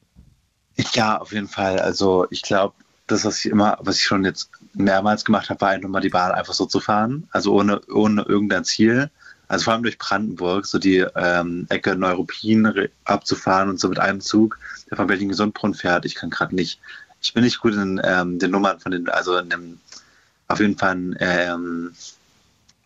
Ja, 0.93 1.19
auf 1.19 1.33
jeden 1.33 1.49
Fall. 1.49 1.79
Also 1.79 2.27
ich 2.31 2.43
glaube, 2.43 2.75
das, 3.07 3.25
was 3.25 3.39
ich 3.39 3.47
immer, 3.47 3.79
was 3.81 3.97
ich 3.97 4.05
schon 4.05 4.25
jetzt 4.25 4.51
mehrmals 4.75 5.25
gemacht 5.25 5.51
habe, 5.51 5.61
war 5.61 5.71
einfach 5.71 5.89
mal 5.89 6.01
die 6.01 6.09
Bahn 6.09 6.33
einfach 6.33 6.55
so 6.55 6.67
zu 6.67 6.81
fahren. 6.81 7.29
Also 7.33 7.55
ohne, 7.55 7.81
ohne 7.87 8.23
irgendein 8.23 8.65
Ziel. 8.65 9.11
Also 9.47 9.65
vor 9.65 9.75
allem 9.75 9.83
durch 9.83 9.99
Brandenburg, 9.99 10.67
so 10.67 10.79
die 10.79 11.05
ähm, 11.15 11.67
Ecke 11.69 11.97
Neuruppin 11.97 12.89
abzufahren 13.05 13.69
und 13.69 13.79
so 13.79 13.89
mit 13.89 13.99
einem 13.99 14.21
Zug, 14.21 14.59
der 14.89 14.97
von 14.97 15.07
Berlin-Gesundbrunn 15.07 15.75
fährt. 15.75 16.07
Ich 16.07 16.15
kann 16.15 16.31
gerade 16.31 16.55
nicht 16.55 16.81
ich 17.25 17.33
bin 17.33 17.43
nicht 17.43 17.61
gut 17.61 17.75
in 17.75 18.01
ähm, 18.05 18.39
den 18.39 18.51
Nummern 18.51 18.81
von 18.81 18.93
den, 18.93 19.09
also 19.09 19.39
in 19.39 19.49
dem, 19.49 19.81
auf 20.47 20.61
jeden 20.61 20.77
Fall 20.77 20.95
ein 20.95 21.17
ähm, 21.21 21.95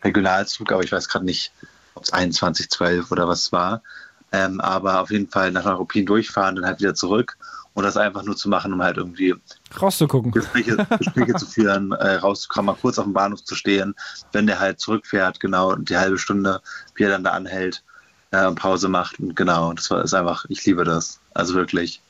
Regionalzug, 0.04 0.70
aber 0.70 0.84
ich 0.84 0.92
weiß 0.92 1.08
gerade 1.08 1.24
nicht, 1.24 1.50
ob 1.94 2.04
es 2.04 2.12
21, 2.12 2.70
12 2.70 3.10
oder 3.10 3.26
was 3.26 3.50
war. 3.50 3.82
Ähm, 4.30 4.60
aber 4.60 5.00
auf 5.00 5.10
jeden 5.10 5.28
Fall 5.28 5.50
nach 5.52 5.64
Europien 5.64 6.04
durchfahren, 6.04 6.56
dann 6.56 6.66
halt 6.66 6.80
wieder 6.80 6.94
zurück 6.94 7.38
und 7.78 7.84
das 7.84 7.96
einfach 7.96 8.24
nur 8.24 8.36
zu 8.36 8.48
machen, 8.48 8.72
um 8.72 8.82
halt 8.82 8.96
irgendwie 8.96 9.34
rauszugucken, 9.80 10.32
Gespräche, 10.32 10.76
Gespräche 10.98 11.34
zu 11.34 11.46
führen, 11.46 11.92
äh, 12.00 12.16
rauszukommen, 12.16 12.66
mal 12.66 12.80
kurz 12.80 12.98
auf 12.98 13.04
dem 13.04 13.14
Bahnhof 13.14 13.44
zu 13.44 13.54
stehen, 13.54 13.94
wenn 14.32 14.46
der 14.46 14.58
halt 14.58 14.80
zurückfährt, 14.80 15.40
genau, 15.40 15.76
die 15.76 15.96
halbe 15.96 16.18
Stunde, 16.18 16.60
wie 16.96 17.04
er 17.04 17.10
dann 17.10 17.24
da 17.24 17.30
anhält, 17.30 17.82
äh, 18.32 18.50
Pause 18.52 18.88
macht 18.88 19.18
und 19.20 19.36
genau, 19.36 19.72
das 19.72 19.90
war 19.90 20.02
ist 20.02 20.12
einfach, 20.12 20.44
ich 20.48 20.64
liebe 20.66 20.84
das, 20.84 21.20
also 21.34 21.54
wirklich 21.54 22.02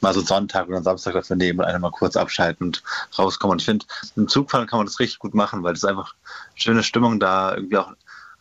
mal 0.00 0.12
so 0.12 0.20
einen 0.20 0.26
Sonntag 0.26 0.66
oder 0.66 0.76
einen 0.76 0.84
Samstag 0.84 1.14
dafür 1.14 1.36
nehmen 1.36 1.60
und 1.60 1.64
einfach 1.66 1.80
mal 1.80 1.90
kurz 1.90 2.16
abschalten 2.16 2.66
und 2.66 2.82
rauskommen. 3.18 3.52
Und 3.52 3.60
ich 3.60 3.64
finde, 3.64 3.86
im 4.16 4.28
Zugfahren 4.28 4.66
kann 4.66 4.78
man 4.78 4.86
das 4.86 5.00
richtig 5.00 5.18
gut 5.18 5.34
machen, 5.34 5.62
weil 5.62 5.74
es 5.74 5.84
einfach 5.84 6.14
schöne 6.54 6.82
Stimmung 6.82 7.18
da, 7.18 7.54
irgendwie 7.54 7.78
auch 7.78 7.92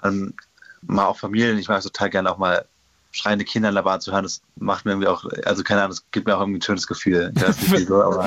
ähm, 0.03 0.33
mal 0.81 1.05
auch 1.05 1.17
Familien. 1.17 1.57
Ich 1.57 1.67
mag 1.67 1.81
total 1.81 2.09
gerne 2.09 2.31
auch 2.31 2.37
mal 2.37 2.65
schreiende 3.11 3.45
Kinder 3.45 3.69
in 3.69 3.75
der 3.75 3.83
Bahn 3.83 4.01
zu 4.01 4.11
hören, 4.11 4.23
das 4.23 4.41
macht 4.55 4.85
mir 4.85 4.91
irgendwie 4.91 5.07
auch, 5.07 5.25
also 5.45 5.63
keine 5.63 5.81
Ahnung, 5.81 5.91
das 5.91 6.03
gibt 6.11 6.27
mir 6.27 6.35
auch 6.35 6.41
irgendwie 6.41 6.59
ein 6.59 6.63
schönes 6.63 6.87
Gefühl. 6.87 7.33
So, 7.87 8.25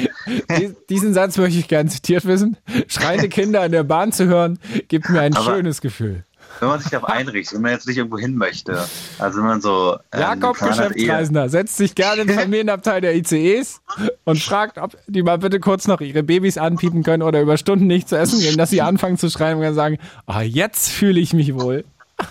Diesen 0.89 1.15
Satz 1.15 1.37
möchte 1.39 1.59
ich 1.59 1.69
gerne 1.69 1.91
zitiert 1.91 2.25
wissen. 2.25 2.57
Schreiende 2.89 3.29
Kinder 3.29 3.65
in 3.65 3.73
der 3.73 3.85
Bahn 3.85 4.13
zu 4.13 4.27
hören, 4.27 4.59
gibt 4.89 5.09
mir 5.09 5.21
ein 5.21 5.35
aber, 5.35 5.57
schönes 5.57 5.81
Gefühl 5.81 6.25
wenn 6.61 6.69
man 6.69 6.81
sich 6.81 6.91
darauf 6.91 7.09
einrichtet, 7.09 7.55
wenn 7.55 7.63
man 7.63 7.73
jetzt 7.73 7.87
nicht 7.87 7.97
irgendwo 7.97 8.19
hin 8.19 8.37
möchte. 8.37 8.87
Also 9.19 9.39
wenn 9.39 9.47
man 9.47 9.61
so. 9.61 9.97
Ähm, 10.13 10.21
Jakob, 10.21 10.59
Geschäftsreisender, 10.59 11.49
setzt 11.49 11.77
sich 11.77 11.95
gerne 11.95 12.23
ins 12.23 12.35
Familienabteil 12.41 13.01
der 13.01 13.15
ICEs 13.17 13.81
und 14.25 14.41
fragt, 14.41 14.79
ob 14.79 14.97
die 15.07 15.23
mal 15.23 15.39
bitte 15.39 15.61
kurz 15.61 15.87
noch 15.87 16.01
ihre 16.01 16.23
Babys 16.23 16.59
anpiepen 16.59 17.03
können 17.03 17.23
oder 17.23 17.41
über 17.41 17.57
Stunden 17.57 17.87
nicht 17.87 18.09
zu 18.09 18.17
essen 18.17 18.41
geben, 18.41 18.57
dass 18.57 18.71
sie 18.71 18.83
anfangen 18.83 19.19
zu 19.19 19.31
schreiben 19.31 19.65
und 19.65 19.75
sagen, 19.75 19.99
ah, 20.27 20.43
jetzt 20.43 20.91
fühle 20.91 21.21
ich 21.21 21.33
mich 21.33 21.55
wohl. 21.55 21.85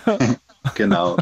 genau. 0.75 1.17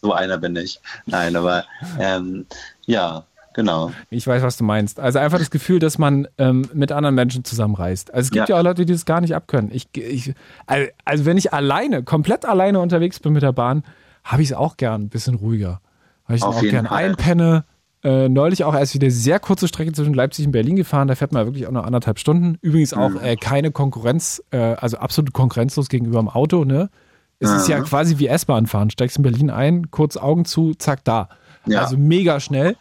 So 0.00 0.12
einer 0.12 0.38
bin 0.38 0.56
ich. 0.56 0.80
Nein, 1.06 1.36
aber 1.36 1.64
ähm, 1.98 2.46
ja, 2.86 3.24
Genau. 3.56 3.90
Ich 4.10 4.26
weiß, 4.26 4.42
was 4.42 4.58
du 4.58 4.64
meinst. 4.64 5.00
Also 5.00 5.18
einfach 5.18 5.38
das 5.38 5.50
Gefühl, 5.50 5.78
dass 5.78 5.96
man 5.96 6.28
ähm, 6.36 6.68
mit 6.74 6.92
anderen 6.92 7.14
Menschen 7.14 7.42
zusammenreist. 7.42 8.12
Also 8.12 8.26
es 8.26 8.30
gibt 8.30 8.50
ja, 8.50 8.54
ja 8.54 8.60
auch 8.60 8.64
Leute, 8.64 8.84
die 8.84 8.92
das 8.92 9.06
gar 9.06 9.22
nicht 9.22 9.34
abkönnen. 9.34 9.70
Ich, 9.72 9.88
ich, 9.96 10.34
also 10.66 11.24
wenn 11.24 11.38
ich 11.38 11.54
alleine, 11.54 12.02
komplett 12.02 12.44
alleine 12.44 12.80
unterwegs 12.80 13.18
bin 13.18 13.32
mit 13.32 13.42
der 13.42 13.52
Bahn, 13.52 13.82
habe 14.24 14.42
ich 14.42 14.50
es 14.50 14.54
auch 14.54 14.76
gern 14.76 15.04
ein 15.04 15.08
bisschen 15.08 15.36
ruhiger. 15.36 15.80
weil 16.26 16.36
ich 16.36 16.42
auch 16.42 16.60
gerne 16.60 16.92
einpenne. 16.92 17.64
Äh, 18.04 18.28
neulich 18.28 18.62
auch 18.62 18.74
erst 18.74 18.92
wieder 18.92 19.10
sehr 19.10 19.40
kurze 19.40 19.68
Strecke 19.68 19.90
zwischen 19.92 20.12
Leipzig 20.12 20.44
und 20.44 20.52
Berlin 20.52 20.76
gefahren. 20.76 21.08
Da 21.08 21.14
fährt 21.14 21.32
man 21.32 21.46
wirklich 21.46 21.66
auch 21.66 21.72
noch 21.72 21.84
anderthalb 21.84 22.18
Stunden. 22.18 22.58
Übrigens 22.60 22.92
auch 22.92 23.08
mhm. 23.08 23.20
äh, 23.22 23.36
keine 23.36 23.70
Konkurrenz, 23.70 24.42
äh, 24.50 24.58
also 24.58 24.98
absolut 24.98 25.32
konkurrenzlos 25.32 25.88
gegenüber 25.88 26.18
dem 26.18 26.28
Auto. 26.28 26.66
Ne? 26.66 26.90
Es 27.38 27.50
mhm. 27.50 27.56
ist 27.56 27.68
ja 27.68 27.80
quasi 27.80 28.18
wie 28.18 28.26
S-Bahn 28.26 28.66
fahren. 28.66 28.90
Steigst 28.90 29.16
in 29.16 29.22
Berlin 29.22 29.50
ein, 29.50 29.90
kurz 29.90 30.16
Augen 30.16 30.44
zu, 30.44 30.74
zack, 30.74 31.04
da. 31.04 31.28
Ja. 31.66 31.82
Also 31.82 31.96
mega 31.96 32.40
schnell. 32.40 32.76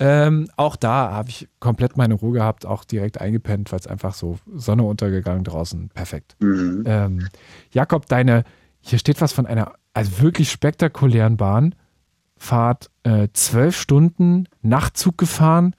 Ähm, 0.00 0.48
auch 0.56 0.76
da 0.76 1.12
habe 1.12 1.28
ich 1.28 1.48
komplett 1.60 1.96
meine 1.96 2.14
Ruhe 2.14 2.32
gehabt, 2.32 2.66
auch 2.66 2.84
direkt 2.84 3.20
eingepennt, 3.20 3.72
weil 3.72 3.78
es 3.78 3.86
einfach 3.86 4.14
so 4.14 4.38
Sonne 4.54 4.82
untergegangen 4.82 5.44
draußen. 5.44 5.88
Perfekt. 5.90 6.36
Mhm. 6.40 6.84
Ähm, 6.86 7.28
Jakob, 7.70 8.06
deine, 8.06 8.44
hier 8.80 8.98
steht 8.98 9.20
was 9.20 9.32
von 9.32 9.46
einer 9.46 9.74
also 9.94 10.20
wirklich 10.20 10.50
spektakulären 10.50 11.36
Bahnfahrt. 11.36 12.90
Äh, 13.04 13.28
zwölf 13.32 13.80
Stunden 13.80 14.48
Nachtzug 14.60 15.16
gefahren 15.16 15.74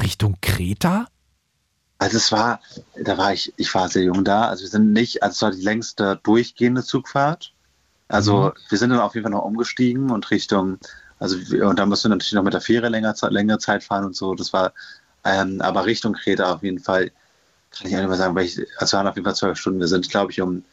Richtung 0.00 0.36
Kreta? 0.40 1.06
Also 1.98 2.18
es 2.18 2.30
war, 2.30 2.60
da 3.02 3.18
war 3.18 3.32
ich, 3.32 3.52
ich 3.56 3.74
war 3.74 3.88
sehr 3.88 4.04
jung 4.04 4.24
da. 4.24 4.42
Also 4.48 4.62
wir 4.62 4.68
sind 4.68 4.92
nicht, 4.92 5.22
also 5.22 5.34
es 5.34 5.42
war 5.42 5.50
die 5.50 5.64
längste 5.64 6.20
durchgehende 6.22 6.84
Zugfahrt. 6.84 7.52
Also 8.08 8.46
mhm. 8.46 8.52
wir 8.68 8.78
sind 8.78 8.90
dann 8.90 9.00
auf 9.00 9.14
jeden 9.14 9.24
Fall 9.24 9.32
noch 9.32 9.44
umgestiegen 9.44 10.10
und 10.10 10.30
Richtung 10.30 10.78
also 11.18 11.36
und 11.64 11.78
da 11.78 11.86
musst 11.86 12.04
du 12.04 12.08
natürlich 12.08 12.32
noch 12.32 12.42
mit 12.42 12.54
der 12.54 12.60
Fähre 12.60 12.88
länger, 12.88 13.14
längere 13.30 13.58
Zeit 13.58 13.82
fahren 13.82 14.04
und 14.04 14.16
so. 14.16 14.34
Das 14.34 14.52
war, 14.52 14.72
ähm, 15.24 15.60
aber 15.60 15.84
Richtung 15.84 16.12
Kreta 16.12 16.52
auf 16.52 16.62
jeden 16.62 16.78
Fall, 16.78 17.10
kann 17.70 17.88
ich 17.88 17.94
auch 17.94 18.00
nicht 18.00 18.08
mehr 18.08 18.16
sagen, 18.16 18.34
weil 18.34 18.46
ich, 18.46 18.60
also 18.78 18.96
waren 18.96 19.06
auf 19.06 19.16
jeden 19.16 19.24
Fall 19.24 19.34
zwölf 19.34 19.58
Stunden. 19.58 19.80
Wir 19.80 19.88
sind, 19.88 20.08
glaube 20.08 20.32
ich, 20.32 20.40
um 20.40 20.64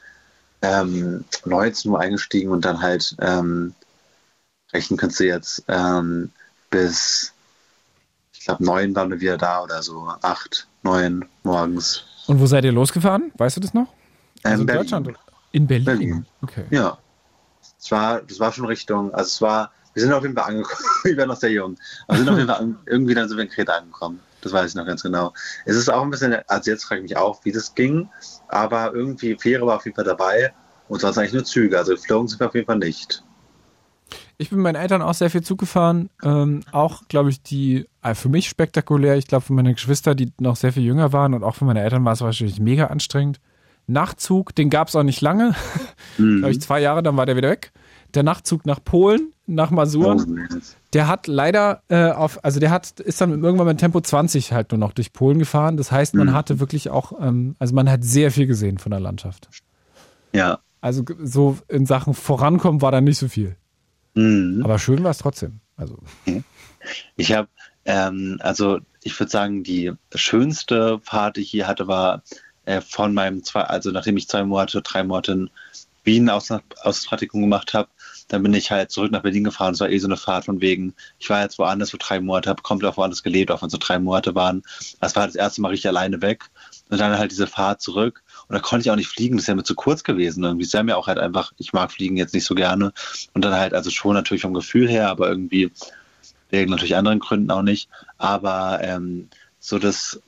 ähm, 0.61 1.25
19 1.45 1.91
Uhr 1.91 1.99
eingestiegen 1.99 2.51
und 2.51 2.63
dann 2.63 2.81
halt 2.81 3.15
ähm, 3.19 3.73
rechnen 4.71 4.97
kannst 4.97 5.19
du 5.19 5.25
jetzt 5.25 5.63
ähm, 5.67 6.31
bis, 6.69 7.33
ich 8.33 8.45
glaube, 8.45 8.63
neun 8.63 8.95
waren 8.95 9.09
wir 9.09 9.19
wieder 9.19 9.37
da 9.37 9.63
oder 9.63 9.81
so, 9.81 10.07
acht, 10.21 10.67
neun 10.83 11.25
morgens. 11.43 12.03
Und 12.27 12.39
wo 12.39 12.45
seid 12.45 12.65
ihr 12.65 12.71
losgefahren? 12.71 13.31
Weißt 13.37 13.57
du 13.57 13.61
das 13.61 13.73
noch? 13.73 13.87
Also 14.43 14.61
in 14.61 14.67
Deutschland? 14.67 15.09
In 15.51 15.67
Berlin? 15.67 15.85
Berlin. 15.85 16.25
Okay. 16.41 16.65
Ja. 16.69 16.97
Es 17.79 17.91
war, 17.91 18.21
das 18.21 18.39
war 18.39 18.51
schon 18.51 18.65
Richtung, 18.65 19.13
also 19.13 19.27
es 19.27 19.41
war 19.41 19.71
wir 19.95 20.03
sind 20.03 20.13
auf 20.13 20.23
jeden 20.23 20.35
Fall 20.35 20.49
angekommen. 20.49 20.85
ich 21.05 21.17
war 21.17 21.25
noch 21.25 21.37
sehr 21.37 21.51
jung. 21.51 21.77
Aber 22.07 22.17
sind 22.17 22.29
auf 22.29 22.37
jeden 22.37 22.49
Fall 22.49 22.75
irgendwie 22.85 23.15
dann 23.15 23.27
sind 23.27 23.37
wir 23.37 23.45
in 23.45 23.49
Kreta 23.49 23.73
angekommen. 23.73 24.19
Das 24.41 24.53
weiß 24.53 24.69
ich 24.69 24.75
noch 24.75 24.85
ganz 24.85 25.01
genau. 25.01 25.33
Es 25.65 25.75
ist 25.75 25.89
auch 25.89 26.03
ein 26.03 26.11
bisschen, 26.11 26.35
also 26.47 26.69
jetzt 26.69 26.83
frage 26.83 27.01
ich 27.01 27.09
mich 27.09 27.17
auch, 27.17 27.43
wie 27.45 27.51
das 27.51 27.73
ging. 27.73 28.09
Aber 28.49 28.93
irgendwie, 28.93 29.35
Fähre 29.35 29.65
war 29.65 29.77
auf 29.77 29.85
jeden 29.85 29.95
Fall 29.95 30.03
dabei. 30.03 30.53
Und 30.87 30.99
sonst 30.99 31.17
eigentlich 31.17 31.33
nur 31.33 31.45
Züge. 31.45 31.77
Also 31.77 31.93
geflogen 31.93 32.27
sind 32.27 32.39
wir 32.39 32.47
auf 32.47 32.53
jeden 32.53 32.67
Fall 32.67 32.77
nicht. 32.77 33.23
Ich 34.37 34.49
bin 34.49 34.59
meinen 34.59 34.75
Eltern 34.75 35.01
auch 35.01 35.13
sehr 35.13 35.29
viel 35.29 35.41
Zug 35.41 35.59
gefahren. 35.59 36.09
Ähm, 36.21 36.61
auch, 36.71 37.07
glaube 37.07 37.29
ich, 37.29 37.41
die 37.41 37.87
äh, 38.03 38.13
für 38.13 38.29
mich 38.29 38.49
spektakulär. 38.49 39.15
Ich 39.15 39.27
glaube, 39.27 39.45
für 39.45 39.53
meine 39.53 39.73
Geschwister, 39.73 40.13
die 40.13 40.31
noch 40.39 40.57
sehr 40.57 40.73
viel 40.73 40.83
jünger 40.83 41.13
waren 41.13 41.33
und 41.33 41.43
auch 41.43 41.55
für 41.55 41.65
meine 41.65 41.81
Eltern 41.81 42.03
war 42.03 42.13
es 42.13 42.21
wahrscheinlich 42.21 42.59
mega 42.59 42.87
anstrengend. 42.87 43.39
Nachtzug, 43.87 44.55
den 44.55 44.69
gab 44.69 44.87
es 44.87 44.95
auch 44.95 45.03
nicht 45.03 45.21
lange. 45.21 45.55
Mhm. 46.17 46.37
glaube 46.37 46.51
ich, 46.51 46.61
zwei 46.61 46.79
Jahre, 46.79 47.03
dann 47.03 47.17
war 47.17 47.25
der 47.25 47.35
wieder 47.35 47.49
weg 47.49 47.73
der 48.15 48.23
Nachtzug 48.23 48.65
nach 48.65 48.83
Polen, 48.83 49.33
nach 49.45 49.71
Masuren, 49.71 50.47
oh, 50.49 50.57
der 50.93 51.07
hat 51.07 51.27
leider 51.27 51.81
äh, 51.89 52.11
auf, 52.11 52.43
also 52.43 52.59
der 52.59 52.71
hat, 52.71 52.99
ist 52.99 53.21
dann 53.21 53.43
irgendwann 53.43 53.67
mit 53.67 53.77
Tempo 53.77 54.01
20 54.01 54.53
halt 54.53 54.71
nur 54.71 54.79
noch 54.79 54.93
durch 54.93 55.13
Polen 55.13 55.39
gefahren. 55.39 55.77
Das 55.77 55.91
heißt, 55.91 56.15
man 56.15 56.27
mhm. 56.27 56.33
hatte 56.33 56.59
wirklich 56.59 56.89
auch, 56.89 57.13
ähm, 57.19 57.55
also 57.59 57.75
man 57.75 57.89
hat 57.89 58.03
sehr 58.03 58.31
viel 58.31 58.47
gesehen 58.47 58.77
von 58.77 58.91
der 58.91 58.99
Landschaft. 58.99 59.49
Ja. 60.33 60.59
Also 60.81 61.03
so 61.23 61.57
in 61.67 61.85
Sachen 61.85 62.13
Vorankommen 62.13 62.81
war 62.81 62.91
da 62.91 63.01
nicht 63.01 63.17
so 63.17 63.27
viel. 63.27 63.55
Mhm. 64.13 64.61
Aber 64.63 64.79
schön 64.79 65.03
war 65.03 65.11
es 65.11 65.17
trotzdem. 65.17 65.59
Also. 65.75 65.97
Ich 67.17 67.33
habe, 67.33 67.49
ähm, 67.83 68.37
also 68.41 68.79
ich 69.01 69.19
würde 69.19 69.31
sagen, 69.31 69.63
die 69.63 69.91
schönste 70.13 70.99
Fahrt, 71.03 71.37
die 71.37 71.41
ich 71.41 71.49
hier 71.49 71.67
hatte, 71.67 71.87
war 71.87 72.23
äh, 72.65 72.81
von 72.81 73.13
meinem 73.13 73.43
zwei, 73.43 73.61
also 73.61 73.91
nachdem 73.91 74.17
ich 74.17 74.27
zwei 74.27 74.43
Monate, 74.43 74.81
drei 74.81 75.03
Monate 75.03 75.31
in 75.31 75.49
Wien 76.03 76.29
Aus 76.29 76.51
Auspraktikum 76.83 77.41
gemacht 77.41 77.73
habe, 77.73 77.89
dann 78.27 78.41
bin 78.41 78.53
ich 78.53 78.71
halt 78.71 78.91
zurück 78.91 79.11
nach 79.11 79.21
Berlin 79.21 79.43
gefahren. 79.43 79.73
Es 79.73 79.79
war 79.79 79.89
eh 79.89 79.97
so 79.99 80.07
eine 80.07 80.17
Fahrt 80.17 80.45
von 80.45 80.61
wegen, 80.61 80.95
ich 81.19 81.29
war 81.29 81.41
jetzt 81.41 81.59
woanders 81.59 81.91
für 81.91 81.97
drei 81.97 82.19
Monate, 82.19 82.49
habe 82.49 82.61
komplett 82.61 82.91
auch 82.91 82.97
woanders 82.97 83.23
gelebt, 83.23 83.51
auch 83.51 83.61
wenn 83.61 83.67
es 83.67 83.71
so 83.71 83.77
drei 83.79 83.99
Monate 83.99 84.33
waren. 84.33 84.63
Das 84.99 85.15
war 85.15 85.23
halt 85.23 85.31
das 85.31 85.35
erste 85.35 85.61
Mal 85.61 85.69
richtig 85.69 85.87
alleine 85.87 86.21
weg. 86.21 86.49
Und 86.89 86.99
dann 86.99 87.17
halt 87.17 87.31
diese 87.31 87.47
Fahrt 87.47 87.81
zurück. 87.81 88.23
Und 88.47 88.53
da 88.53 88.59
konnte 88.59 88.83
ich 88.83 88.91
auch 88.91 88.95
nicht 88.95 89.09
fliegen, 89.09 89.37
das 89.37 89.47
ja 89.47 89.55
mir 89.55 89.63
zu 89.63 89.73
kurz 89.73 90.03
gewesen. 90.03 90.43
Irgendwie 90.43 90.67
ja 90.71 90.83
mir 90.83 90.97
auch 90.97 91.07
halt 91.07 91.17
einfach, 91.17 91.51
ich 91.57 91.73
mag 91.73 91.91
Fliegen 91.91 92.17
jetzt 92.17 92.33
nicht 92.33 92.45
so 92.45 92.53
gerne. 92.53 92.93
Und 93.33 93.43
dann 93.43 93.55
halt, 93.55 93.73
also 93.73 93.89
schon 93.89 94.13
natürlich 94.13 94.43
vom 94.43 94.53
Gefühl 94.53 94.87
her, 94.87 95.09
aber 95.09 95.27
irgendwie 95.27 95.71
wegen 96.49 96.71
natürlich 96.71 96.95
anderen 96.95 97.19
Gründen 97.19 97.49
auch 97.51 97.63
nicht. 97.63 97.89
Aber 98.17 98.79
ähm, 98.81 99.29
so 99.59 99.79
das, 99.79 100.21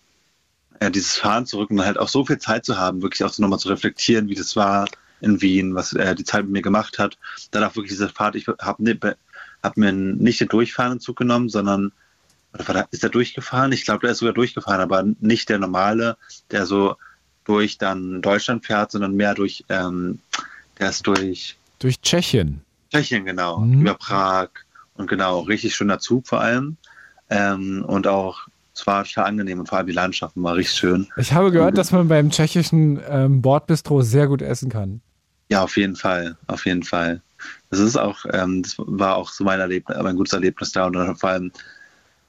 ja, 0.81 0.89
dieses 0.89 1.15
Fahren 1.15 1.45
zurück 1.45 1.69
und 1.69 1.83
halt 1.83 1.97
auch 1.97 2.09
so 2.09 2.25
viel 2.25 2.37
Zeit 2.37 2.65
zu 2.65 2.77
haben, 2.77 3.01
wirklich 3.01 3.23
auch 3.23 3.31
so 3.31 3.41
nochmal 3.41 3.59
zu 3.59 3.69
reflektieren, 3.69 4.29
wie 4.29 4.35
das 4.35 4.55
war, 4.55 4.87
in 5.21 5.41
Wien, 5.41 5.75
was 5.75 5.93
er 5.93 6.15
die 6.15 6.23
Zeit 6.23 6.43
mit 6.43 6.51
mir 6.51 6.61
gemacht 6.61 6.99
hat. 6.99 7.17
Dann 7.51 7.63
auch 7.63 7.75
wirklich 7.75 7.91
diese 7.91 8.09
Fahrt, 8.09 8.35
ich 8.35 8.47
habe 8.47 8.83
ne, 8.83 8.97
hab 9.63 9.77
mir 9.77 9.91
nicht 9.91 10.39
den 10.39 10.47
durchfahrenden 10.47 10.99
Zug 10.99 11.17
genommen, 11.17 11.49
sondern 11.49 11.91
ist 12.91 13.03
er 13.03 13.09
durchgefahren? 13.09 13.71
Ich 13.71 13.85
glaube, 13.85 14.01
der 14.01 14.11
ist 14.11 14.19
sogar 14.19 14.33
durchgefahren, 14.33 14.81
aber 14.81 15.03
nicht 15.19 15.49
der 15.49 15.59
normale, 15.59 16.17
der 16.51 16.65
so 16.65 16.95
durch 17.45 17.77
dann 17.77 18.21
Deutschland 18.21 18.65
fährt, 18.65 18.91
sondern 18.91 19.15
mehr 19.15 19.33
durch, 19.33 19.63
ähm, 19.69 20.19
der 20.79 20.89
ist 20.89 21.05
durch. 21.07 21.57
Durch 21.79 21.99
Tschechien. 22.01 22.61
Tschechien, 22.91 23.25
genau. 23.25 23.59
Mhm. 23.59 23.81
Über 23.81 23.95
Prag. 23.95 24.49
Und 24.95 25.07
genau, 25.07 25.41
richtig 25.41 25.75
schöner 25.75 25.99
Zug 25.99 26.27
vor 26.27 26.41
allem. 26.41 26.77
Ähm, 27.29 27.85
und 27.85 28.07
auch 28.07 28.47
es 28.77 28.85
war 28.85 29.03
total 29.03 29.25
angenehm 29.25 29.59
und 29.59 29.67
vor 29.67 29.79
allem 29.79 29.87
die 29.87 29.93
Landschaften 29.93 30.43
war 30.43 30.55
richtig 30.55 30.77
schön. 30.77 31.07
Ich 31.17 31.33
habe 31.33 31.51
gehört, 31.51 31.77
dass 31.77 31.91
man 31.91 32.07
beim 32.07 32.29
tschechischen 32.29 32.99
ähm, 33.09 33.41
Bordbistro 33.41 34.01
sehr 34.01 34.27
gut 34.27 34.43
essen 34.43 34.69
kann. 34.69 35.01
Ja, 35.49 35.63
auf 35.63 35.77
jeden 35.77 35.95
Fall, 35.95 36.37
auf 36.45 36.65
jeden 36.65 36.83
Fall. 36.83 37.21
Das 37.71 37.79
ist 37.79 37.97
auch, 37.97 38.25
ähm, 38.31 38.61
das 38.61 38.75
war 38.77 39.15
auch 39.15 39.29
so 39.29 39.43
mein 39.43 39.59
Erlebnis, 39.59 39.97
mein 40.01 40.15
gutes 40.15 40.33
Erlebnis 40.33 40.71
da 40.71 40.85
und 40.85 40.93
dann 40.93 41.15
vor 41.15 41.29
allem 41.29 41.51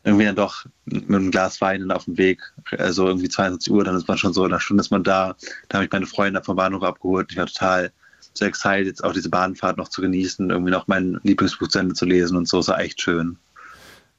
irgendwie 0.04 0.24
dann 0.24 0.36
doch 0.36 0.64
mit 0.86 1.04
einem 1.10 1.30
Glas 1.30 1.60
Wein 1.60 1.90
auf 1.90 2.04
dem 2.06 2.16
Weg, 2.16 2.40
also 2.78 3.06
irgendwie 3.06 3.28
22 3.28 3.70
Uhr, 3.70 3.84
dann 3.84 3.96
ist 3.96 4.08
man 4.08 4.16
schon 4.16 4.32
so 4.32 4.44
in 4.44 4.52
einer 4.52 4.60
Stunde 4.60 4.80
ist 4.80 4.90
man 4.90 5.04
da. 5.04 5.36
Da 5.68 5.78
habe 5.78 5.84
ich 5.84 5.92
meine 5.92 6.06
Freunde 6.06 6.42
vom 6.42 6.56
Bahnhof 6.56 6.82
abgeholt. 6.82 7.30
Ich 7.30 7.36
war 7.36 7.46
total 7.46 7.90
so 8.32 8.46
excited, 8.46 8.86
jetzt 8.86 9.04
auch 9.04 9.12
diese 9.12 9.28
Bahnfahrt 9.28 9.76
noch 9.76 9.88
zu 9.88 10.00
genießen, 10.00 10.48
irgendwie 10.48 10.70
noch 10.70 10.86
mein 10.86 11.20
Lieblingsbuch 11.24 11.68
zu 11.68 11.78
Ende 11.80 11.94
zu 11.94 12.06
lesen 12.06 12.36
und 12.36 12.48
so. 12.48 12.60
Es 12.60 12.68
war 12.68 12.80
echt 12.80 13.02
schön. 13.02 13.36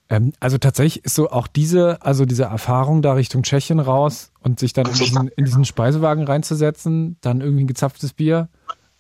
Ähm, 0.10 0.34
also 0.40 0.58
tatsächlich 0.58 1.06
ist 1.06 1.16
so 1.16 1.30
auch 1.30 1.48
diese, 1.48 2.02
also 2.02 2.26
diese 2.26 2.44
Erfahrung 2.44 3.02
da 3.02 3.14
Richtung 3.14 3.44
Tschechien 3.44 3.80
raus 3.80 4.32
und 4.42 4.60
sich 4.60 4.74
dann 4.74 4.88
in 4.88 4.94
diesen, 4.94 5.28
in 5.30 5.46
diesen 5.46 5.66
Speisewagen 5.66 6.26
reinzusetzen, 6.26 7.18
dann 7.22 7.42
irgendwie 7.42 7.64
ein 7.64 7.68
gezapftes 7.68 8.14
Bier 8.14 8.50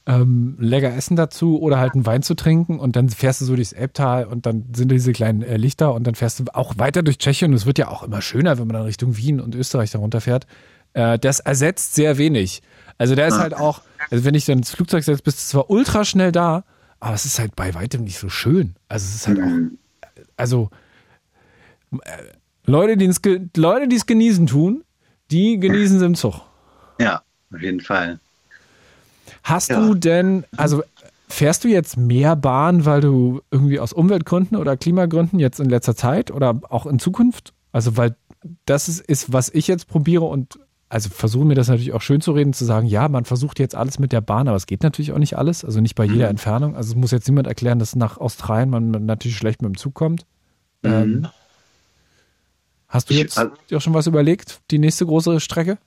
ähm, 0.10 0.56
lecker 0.60 0.92
Essen 0.94 1.16
dazu 1.16 1.62
oder 1.62 1.78
halt 1.78 1.94
einen 1.94 2.06
Wein 2.06 2.24
zu 2.24 2.34
trinken 2.34 2.80
und 2.80 2.96
dann 2.96 3.10
fährst 3.10 3.42
du 3.42 3.46
so 3.46 3.56
durchs 3.56 3.74
Elbtal 3.74 4.26
und 4.26 4.48
dann 4.48 4.66
sind 4.76 4.92
diese 4.92 5.12
kleinen 5.12 5.44
äh, 5.44 5.58
Lichter 5.58 5.94
und 5.94 6.06
dann 6.08 6.16
fährst 6.16 6.40
du 6.40 6.46
auch 6.54 6.80
weiter 6.80 7.04
durch 7.04 7.20
Tschechien 7.20 7.52
und 7.52 7.58
es 7.58 7.68
wird 7.68 7.78
ja 7.78 7.90
auch 7.90 8.02
immer 8.02 8.22
schöner, 8.22 8.58
wenn 8.58 8.66
man 8.66 8.74
dann 8.74 8.86
Richtung 8.86 9.18
Wien 9.18 9.40
und 9.40 9.54
Österreich 9.54 9.92
da 9.92 10.00
runterfährt. 10.00 10.48
Äh, 10.94 11.20
das 11.20 11.40
ersetzt 11.40 11.94
sehr 11.94 12.18
wenig. 12.18 12.64
Also 12.98 13.14
der 13.14 13.28
ist 13.28 13.38
halt 13.38 13.54
auch, 13.54 13.82
also 14.10 14.26
wenn 14.26 14.34
ich 14.34 14.46
dann 14.46 14.58
ins 14.58 14.72
Flugzeug 14.72 15.04
setze, 15.04 15.22
bist 15.22 15.38
du 15.38 15.44
zwar 15.44 15.70
ultra 15.70 16.04
schnell 16.04 16.32
da, 16.32 16.64
aber 17.00 17.14
es 17.14 17.26
ist 17.26 17.38
halt 17.38 17.56
bei 17.56 17.76
weitem 17.76 18.04
nicht 18.04 18.18
so 18.18 18.30
schön. 18.30 18.76
Also 18.88 19.06
es 19.06 19.16
ist 19.16 19.28
halt 19.28 19.40
auch, 19.40 20.24
also 20.38 20.70
äh, 20.72 20.76
Leute, 22.66 22.98
die 22.98 23.06
es 23.06 23.22
Leute, 23.56 23.88
die 23.88 23.96
es 23.96 24.06
genießen 24.06 24.48
tun, 24.48 24.84
die 25.32 25.60
genießen 25.60 25.98
es 25.98 26.04
im 26.04 26.16
Zug. 26.16 26.42
Ja, 27.00 27.22
auf 27.54 27.62
jeden 27.62 27.82
Fall. 27.82 28.20
Hast 29.44 29.70
ja. 29.70 29.80
du 29.80 29.96
denn, 29.96 30.46
also 30.58 30.84
fährst 31.28 31.64
du 31.64 31.68
jetzt 31.68 31.98
mehr 31.98 32.36
Bahn, 32.36 32.86
weil 32.86 33.02
du 33.02 33.42
irgendwie 33.52 33.80
aus 33.80 33.94
Umweltgründen 33.94 34.58
oder 34.58 34.78
Klimagründen 34.78 35.40
jetzt 35.40 35.60
in 35.60 35.70
letzter 35.70 35.96
Zeit 35.96 36.32
oder 36.32 36.60
auch 36.70 36.86
in 36.86 37.00
Zukunft? 37.00 37.54
Also, 37.72 37.98
weil 37.98 38.16
das 38.66 38.90
ist, 38.90 39.02
ist 39.02 39.32
was 39.32 39.50
ich 39.50 39.68
jetzt 39.68 39.88
probiere 39.88 40.26
und 40.26 40.60
also 40.92 41.10
versuche 41.10 41.46
mir 41.46 41.54
das 41.54 41.68
natürlich 41.68 41.94
auch 41.94 42.02
schön 42.02 42.20
zu 42.20 42.32
reden, 42.32 42.52
zu 42.52 42.66
sagen, 42.66 42.88
ja, 42.88 43.08
man 43.10 43.26
versucht 43.26 43.60
jetzt 43.60 43.76
alles 43.76 44.00
mit 44.00 44.12
der 44.12 44.22
Bahn, 44.22 44.48
aber 44.48 44.58
es 44.58 44.66
geht 44.66 44.82
natürlich 44.82 45.12
auch 45.12 45.20
nicht 45.20 45.38
alles, 45.38 45.64
also 45.64 45.82
nicht 45.82 45.94
bei 45.94 46.04
jeder 46.04 46.26
mhm. 46.26 46.32
Entfernung. 46.32 46.76
Also 46.76 46.92
es 46.92 46.96
muss 46.96 47.12
jetzt 47.12 47.28
niemand 47.28 47.46
erklären, 47.46 47.78
dass 47.78 47.96
nach 47.96 48.18
Australien 48.18 48.72
man 48.72 49.06
natürlich 49.06 49.38
schlecht 49.38 49.62
mit 49.62 49.70
dem 49.70 49.78
Zug 49.78 49.94
kommt. 49.94 50.26
Mhm. 50.82 50.92
Ähm, 50.92 51.28
hast 52.90 53.10
du 53.10 53.14
jetzt 53.14 53.34
ich, 53.34 53.38
also, 53.38 53.54
auch 53.74 53.82
schon 53.82 53.94
was 53.94 54.08
überlegt, 54.08 54.60
die 54.72 54.80
nächste 54.80 55.06
große 55.06 55.40
Strecke? 55.40 55.78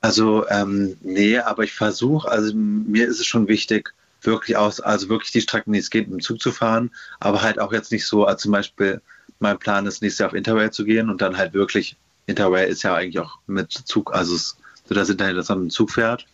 Also 0.00 0.48
ähm, 0.48 0.96
nee, 1.02 1.38
aber 1.38 1.64
ich 1.64 1.72
versuche, 1.72 2.28
also 2.28 2.54
mir 2.54 3.06
ist 3.06 3.20
es 3.20 3.26
schon 3.26 3.48
wichtig, 3.48 3.92
wirklich 4.22 4.56
aus, 4.56 4.80
also 4.80 5.08
wirklich 5.08 5.32
die 5.32 5.42
Strecken, 5.42 5.72
die 5.72 5.78
es 5.78 5.90
geht, 5.90 6.08
mit 6.08 6.20
dem 6.20 6.22
Zug 6.22 6.40
zu 6.40 6.52
fahren, 6.52 6.90
aber 7.18 7.42
halt 7.42 7.58
auch 7.58 7.72
jetzt 7.72 7.92
nicht 7.92 8.06
so, 8.06 8.24
als 8.24 8.42
zum 8.42 8.52
Beispiel 8.52 9.02
mein 9.40 9.58
Plan 9.58 9.86
ist, 9.86 10.00
nächstes 10.00 10.20
Jahr 10.20 10.30
auf 10.30 10.34
Interrail 10.34 10.70
zu 10.70 10.84
gehen 10.84 11.10
und 11.10 11.20
dann 11.20 11.36
halt 11.36 11.52
wirklich, 11.52 11.96
Interrail 12.26 12.68
ist 12.68 12.82
ja 12.82 12.94
eigentlich 12.94 13.18
auch 13.18 13.38
mit 13.46 13.72
Zug, 13.72 14.14
also 14.14 14.34
es, 14.34 14.56
so 14.88 14.94
das 14.94 15.10
Internet, 15.10 15.36
das 15.36 15.48
man 15.48 15.58
mit 15.58 15.68
dem 15.68 15.70
Zug 15.70 15.90
fährt. 15.90 16.26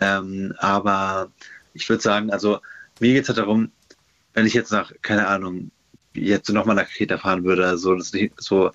Ähm, 0.00 0.54
aber 0.58 1.30
ich 1.74 1.88
würde 1.88 2.02
sagen, 2.02 2.30
also 2.30 2.60
mir 3.00 3.14
geht 3.14 3.22
es 3.22 3.28
halt 3.28 3.38
darum, 3.38 3.70
wenn 4.34 4.46
ich 4.46 4.54
jetzt 4.54 4.72
nach, 4.72 4.92
keine 5.02 5.26
Ahnung, 5.26 5.70
jetzt 6.14 6.48
nochmal 6.50 6.76
nach 6.76 6.88
Kreta 6.88 7.18
fahren 7.18 7.44
würde, 7.44 7.66
also 7.66 7.94
das 7.94 8.12
so, 8.38 8.70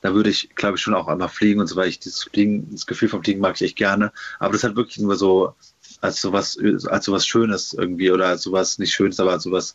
da 0.00 0.14
würde 0.14 0.30
ich, 0.30 0.50
glaube 0.54 0.76
ich, 0.76 0.82
schon 0.82 0.94
auch 0.94 1.08
einmal 1.08 1.28
fliegen 1.28 1.60
und 1.60 1.66
so, 1.66 1.76
weil 1.76 1.88
ich 1.88 1.98
dieses 1.98 2.24
Fliegen, 2.24 2.68
das 2.70 2.86
Gefühl 2.86 3.08
vom 3.08 3.22
Fliegen 3.22 3.40
mag 3.40 3.56
ich 3.56 3.62
echt 3.62 3.76
gerne. 3.76 4.12
Aber 4.38 4.52
das 4.52 4.64
halt 4.64 4.76
wirklich 4.76 4.98
nur 4.98 5.16
so 5.16 5.54
als 6.00 6.20
sowas, 6.20 6.58
als 6.86 7.04
sowas 7.04 7.26
Schönes 7.26 7.72
irgendwie 7.72 8.10
oder 8.10 8.28
als 8.28 8.42
sowas 8.42 8.78
nicht 8.78 8.92
Schönes, 8.92 9.18
aber 9.18 9.32
als 9.32 9.42
sowas 9.42 9.74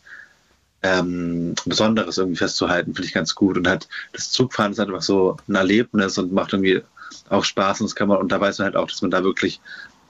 ähm, 0.82 1.54
Besonderes 1.64 2.18
irgendwie 2.18 2.38
festzuhalten, 2.38 2.94
finde 2.94 3.08
ich 3.08 3.14
ganz 3.14 3.34
gut. 3.34 3.56
Und 3.56 3.68
halt 3.68 3.88
das 4.12 4.30
Zugfahren 4.30 4.72
ist 4.72 4.78
halt 4.78 4.88
einfach 4.88 5.02
so 5.02 5.36
ein 5.48 5.54
Erlebnis 5.54 6.16
und 6.18 6.32
macht 6.32 6.52
irgendwie 6.52 6.82
auch 7.28 7.44
Spaß 7.44 7.80
und 7.80 7.90
das 7.90 7.94
kann 7.94 8.08
man, 8.08 8.18
und 8.18 8.32
da 8.32 8.40
weiß 8.40 8.58
man 8.58 8.66
halt 8.66 8.76
auch, 8.76 8.88
dass 8.88 9.02
man 9.02 9.10
da 9.10 9.24
wirklich 9.24 9.60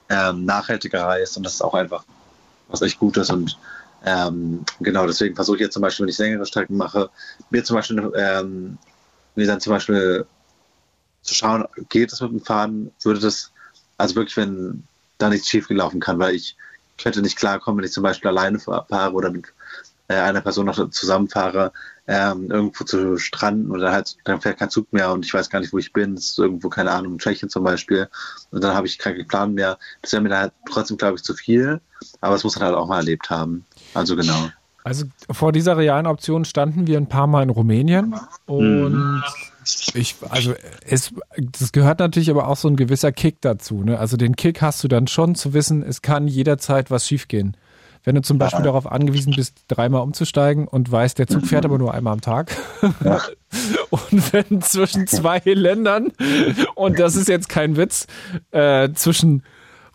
ähm, 0.09 0.45
nachhaltiger 0.45 1.05
reist 1.05 1.37
und 1.37 1.43
das 1.43 1.55
ist 1.55 1.61
auch 1.61 1.73
einfach 1.73 2.03
was 2.67 2.81
echt 2.81 2.99
Gutes 2.99 3.29
und 3.29 3.57
ähm, 4.05 4.63
genau, 4.81 5.07
deswegen 5.07 5.35
versuche 5.35 5.57
ich 5.57 5.61
jetzt 5.61 5.73
zum 5.73 5.81
Beispiel, 5.81 6.03
wenn 6.03 6.11
ich 6.11 6.17
längere 6.17 6.45
Strecken 6.45 6.77
mache, 6.77 7.09
mir 7.49 7.63
zum 7.63 7.75
Beispiel, 7.75 8.11
ähm, 8.15 8.77
mir 9.35 9.47
dann 9.47 9.61
zum 9.61 9.73
Beispiel 9.73 10.25
zu 11.21 11.33
schauen, 11.33 11.65
geht 11.89 12.11
es 12.11 12.21
mit 12.21 12.31
dem 12.31 12.41
Fahren, 12.41 12.91
würde 13.03 13.19
das, 13.19 13.51
also 13.97 14.15
wirklich, 14.15 14.37
wenn 14.37 14.83
da 15.17 15.29
nichts 15.29 15.49
schief 15.49 15.67
gelaufen 15.67 15.99
kann, 15.99 16.19
weil 16.19 16.35
ich 16.35 16.55
könnte 16.97 17.21
nicht 17.21 17.37
klarkommen, 17.37 17.79
wenn 17.79 17.85
ich 17.85 17.91
zum 17.91 18.03
Beispiel 18.03 18.29
alleine 18.29 18.59
fahre 18.59 19.13
oder 19.13 19.31
mit 19.31 19.47
äh, 20.07 20.15
einer 20.15 20.41
Person 20.41 20.67
noch 20.67 20.89
zusammenfahre, 20.89 21.71
ähm, 22.07 22.51
irgendwo 22.51 22.83
zu 22.83 23.17
stranden 23.17 23.71
oder 23.71 23.91
halt, 23.91 24.17
dann 24.23 24.39
fährt 24.39 24.59
kein 24.59 24.69
Zug 24.69 24.91
mehr 24.93 25.11
und 25.11 25.25
ich 25.25 25.33
weiß 25.33 25.49
gar 25.49 25.59
nicht, 25.59 25.73
wo 25.73 25.79
ich 25.79 25.91
bin. 25.91 26.15
Das 26.15 26.25
ist 26.25 26.39
irgendwo, 26.39 26.69
keine 26.69 26.91
Ahnung, 26.91 27.13
in 27.13 27.19
Tschechien 27.19 27.49
zum 27.49 27.63
Beispiel. 27.63 28.07
Und 28.51 28.63
dann 28.63 28.75
habe 28.75 28.85
ich 28.85 28.99
keinen 28.99 29.27
Plan 29.27 29.53
mehr. 29.53 29.79
Das 30.01 30.11
wäre 30.11 30.21
mir 30.21 30.29
dann 30.29 30.39
halt 30.39 30.53
trotzdem, 30.69 30.97
glaube 30.97 31.15
ich, 31.15 31.23
zu 31.23 31.33
viel. 31.33 31.81
Aber 32.21 32.35
es 32.35 32.43
muss 32.43 32.55
man 32.55 32.65
halt 32.65 32.75
auch 32.75 32.87
mal 32.87 32.97
erlebt 32.97 33.29
haben. 33.29 33.65
Also 33.95 34.15
genau. 34.15 34.49
Also 34.85 35.05
vor 35.31 35.51
dieser 35.51 35.77
realen 35.77 36.05
Option 36.05 36.45
standen 36.45 36.85
wir 36.85 36.97
ein 36.99 37.09
paar 37.09 37.25
Mal 37.25 37.41
in 37.41 37.49
Rumänien 37.49 38.15
und 38.45 38.93
mhm. 38.93 39.23
ich, 39.95 40.15
also 40.29 40.53
es, 40.87 41.11
das 41.37 41.71
gehört 41.71 41.97
natürlich 41.97 42.29
aber 42.29 42.47
auch 42.47 42.55
so 42.55 42.67
ein 42.67 42.75
gewisser 42.75 43.11
Kick 43.11 43.41
dazu. 43.41 43.81
Ne? 43.83 43.97
Also 43.97 44.15
den 44.15 44.35
Kick 44.35 44.61
hast 44.61 44.83
du 44.83 44.87
dann 44.87 45.07
schon 45.07 45.33
zu 45.33 45.55
wissen, 45.55 45.81
es 45.81 46.03
kann 46.03 46.27
jederzeit 46.27 46.91
was 46.91 47.07
schiefgehen. 47.07 47.57
Wenn 48.03 48.13
du 48.13 48.21
zum 48.21 48.37
Beispiel 48.37 48.59
ja. 48.59 48.65
darauf 48.65 48.85
angewiesen 48.85 49.33
bist, 49.35 49.63
dreimal 49.69 50.03
umzusteigen 50.03 50.67
und 50.67 50.91
weißt, 50.91 51.17
der 51.17 51.25
Zug 51.25 51.47
fährt 51.47 51.65
aber 51.65 51.79
nur 51.79 51.91
einmal 51.91 52.13
am 52.13 52.21
Tag. 52.21 52.55
Ja. 53.03 53.21
und 53.89 54.33
wenn 54.33 54.61
zwischen 54.61 55.07
zwei 55.07 55.41
Ländern, 55.45 56.11
und 56.75 56.99
das 56.99 57.15
ist 57.15 57.27
jetzt 57.27 57.49
kein 57.49 57.75
Witz, 57.75 58.05
äh, 58.51 58.89
zwischen 58.93 59.41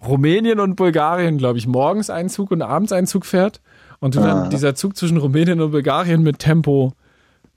Rumänien 0.04 0.58
und 0.58 0.74
Bulgarien, 0.74 1.38
glaube 1.38 1.58
ich, 1.58 1.68
morgens 1.68 2.10
ein 2.10 2.28
Zug 2.28 2.50
und 2.50 2.62
abends 2.62 2.90
ein 2.90 3.06
Zug 3.06 3.24
fährt 3.24 3.60
und 4.00 4.16
du 4.16 4.20
dann 4.20 4.50
dieser 4.50 4.74
Zug 4.74 4.96
zwischen 4.96 5.18
Rumänien 5.18 5.60
und 5.60 5.70
Bulgarien 5.70 6.22
mit 6.22 6.38
Tempo 6.38 6.94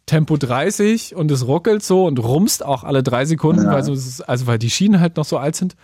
Tempo 0.06 0.36
30 0.36 1.16
und 1.16 1.32
es 1.32 1.48
ruckelt 1.48 1.84
so 1.84 2.06
und 2.06 2.20
rumst 2.20 2.66
auch 2.66 2.84
alle 2.84 3.04
drei 3.04 3.26
Sekunden, 3.26 3.64
ja. 3.64 3.72
weil 3.72 3.84
so 3.84 3.94
ist, 3.94 4.22
also 4.22 4.48
weil 4.48 4.60
die 4.60 4.70
Schienen 4.70 5.00
halt 5.00 5.16
noch 5.16 5.26
so 5.26 5.38
alt 5.38 5.56
sind 5.56 5.76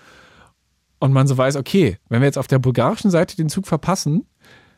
und 0.99 1.14
man 1.14 1.28
so 1.28 1.38
weiß, 1.38 1.55
okay, 1.55 1.97
wenn 2.10 2.22
wir 2.22 2.26
jetzt 2.26 2.38
auf 2.38 2.47
der 2.47 2.60
bulgarischen 2.60 3.12
Seite 3.12 3.38
den 3.38 3.47
Zug 3.47 3.66
verpassen, 3.66 4.26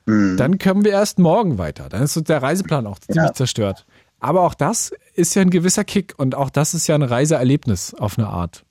mhm. 0.06 0.38
dann 0.38 0.60
können 0.60 0.84
wir 0.84 0.92
erst 0.92 1.18
morgen 1.18 1.58
weiter. 1.58 1.90
Dann 1.90 2.04
ist 2.04 2.14
so 2.14 2.22
der 2.22 2.42
Reiseplan 2.42 2.86
auch 2.86 3.00
ziemlich 3.00 3.26
ja. 3.26 3.34
zerstört. 3.34 3.88
Aber 4.20 4.42
auch 4.42 4.54
das 4.54 4.92
ist 5.16 5.34
ja 5.34 5.42
ein 5.42 5.50
gewisser 5.50 5.84
Kick 5.84 6.14
und 6.18 6.36
auch 6.36 6.52
das 6.52 6.76
ist 6.76 6.86
ja 6.86 6.94
ein 6.94 7.02
Reiseerlebnis 7.02 7.96
auf 7.96 8.20
eine 8.20 8.28
Art. 8.28 8.64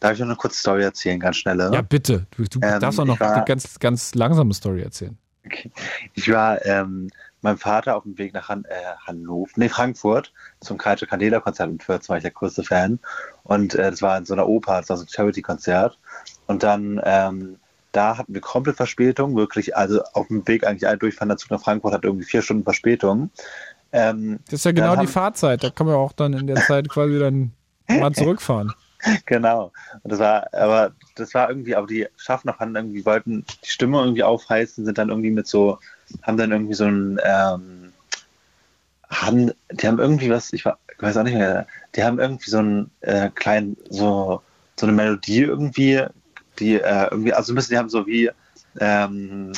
Darf 0.00 0.14
ich 0.14 0.18
noch 0.18 0.26
eine 0.26 0.36
kurze 0.36 0.58
Story 0.58 0.82
erzählen, 0.82 1.20
ganz 1.20 1.36
schnell? 1.36 1.60
Ja, 1.72 1.80
bitte. 1.80 2.26
Du, 2.36 2.42
du 2.42 2.58
ähm, 2.60 2.80
darfst 2.80 2.98
auch 2.98 3.04
noch 3.04 3.20
war, 3.20 3.34
eine 3.34 3.44
ganz, 3.44 3.78
ganz 3.78 4.16
langsame 4.16 4.52
Story 4.52 4.82
erzählen. 4.82 5.16
Okay. 5.44 5.70
Ich 6.14 6.30
war 6.30 6.64
ähm, 6.64 7.08
meinem 7.42 7.58
Vater 7.58 7.96
auf 7.96 8.04
dem 8.04 8.16
Weg 8.18 8.32
nach 8.32 8.48
Han 8.48 8.64
äh, 8.64 8.74
Hannover, 9.06 9.50
nee, 9.56 9.68
Frankfurt 9.68 10.32
zum 10.60 10.78
Kaito 10.78 11.06
Candela 11.06 11.40
Konzert 11.40 11.68
um 11.68 11.78
14 11.78 12.08
war 12.08 12.16
ich 12.16 12.22
der 12.22 12.30
größte 12.30 12.62
Fan. 12.62 13.00
Und 13.42 13.74
äh, 13.74 13.90
das 13.90 14.02
war 14.02 14.16
in 14.16 14.24
so 14.24 14.34
einer 14.34 14.48
Oper, 14.48 14.78
das 14.78 14.88
war 14.88 14.96
so 14.96 15.04
ein 15.04 15.08
Charity-Konzert. 15.08 15.98
Und 16.46 16.62
dann, 16.62 17.00
ähm, 17.04 17.56
da 17.90 18.16
hatten 18.16 18.32
wir 18.32 18.40
komplett 18.40 18.76
Verspätung, 18.76 19.36
wirklich, 19.36 19.76
also 19.76 20.02
auf 20.14 20.28
dem 20.28 20.46
Weg 20.46 20.66
eigentlich 20.66 20.86
ein 20.86 20.98
durchfahrender 20.98 21.36
Zug 21.36 21.50
nach 21.50 21.60
Frankfurt 21.60 21.92
hat 21.92 22.04
irgendwie 22.04 22.24
vier 22.24 22.42
Stunden 22.42 22.64
Verspätung. 22.64 23.30
Ähm, 23.92 24.38
das 24.46 24.60
ist 24.60 24.64
ja 24.64 24.72
genau 24.72 24.96
die 24.96 25.06
Fahrzeit, 25.06 25.62
da 25.62 25.70
kann 25.70 25.86
man 25.86 25.96
auch 25.96 26.12
dann 26.12 26.32
in 26.32 26.46
der 26.46 26.62
Zeit 26.62 26.88
quasi 26.88 27.18
dann 27.18 27.52
mal 27.88 28.12
zurückfahren. 28.14 28.72
genau. 29.26 29.72
Und 30.02 30.12
das 30.12 30.18
war, 30.18 30.52
aber 30.52 30.92
das 31.14 31.34
war 31.34 31.48
irgendwie, 31.48 31.74
aber 31.74 31.86
die 31.86 32.06
Schaffner 32.16 32.54
fanden 32.54 32.76
irgendwie, 32.76 33.04
wollten 33.04 33.44
die 33.64 33.68
Stimme 33.68 33.98
irgendwie 33.98 34.22
aufheißen, 34.22 34.84
sind 34.84 34.98
dann 34.98 35.08
irgendwie 35.08 35.30
mit 35.30 35.46
so, 35.46 35.78
haben 36.22 36.36
dann 36.36 36.52
irgendwie 36.52 36.74
so 36.74 36.84
ein, 36.84 37.20
ähm, 37.24 37.92
haben, 39.10 39.52
die 39.70 39.86
haben 39.86 39.98
irgendwie 39.98 40.30
was, 40.30 40.52
ich, 40.52 40.64
war, 40.64 40.78
ich 40.94 41.02
weiß 41.02 41.16
auch 41.16 41.24
nicht 41.24 41.34
mehr, 41.34 41.66
die 41.94 42.04
haben 42.04 42.18
irgendwie 42.18 42.50
so 42.50 42.58
einen 42.58 42.90
äh, 43.00 43.28
kleinen, 43.30 43.76
so, 43.90 44.40
so 44.78 44.86
eine 44.86 44.92
Melodie 44.92 45.42
irgendwie, 45.42 46.04
die 46.58 46.74
äh, 46.74 47.08
irgendwie, 47.10 47.32
also 47.32 47.54
bisschen, 47.54 47.74
die 47.74 47.78
haben 47.78 47.88
so 47.88 48.06
wie, 48.06 48.30
ähm, 48.78 49.52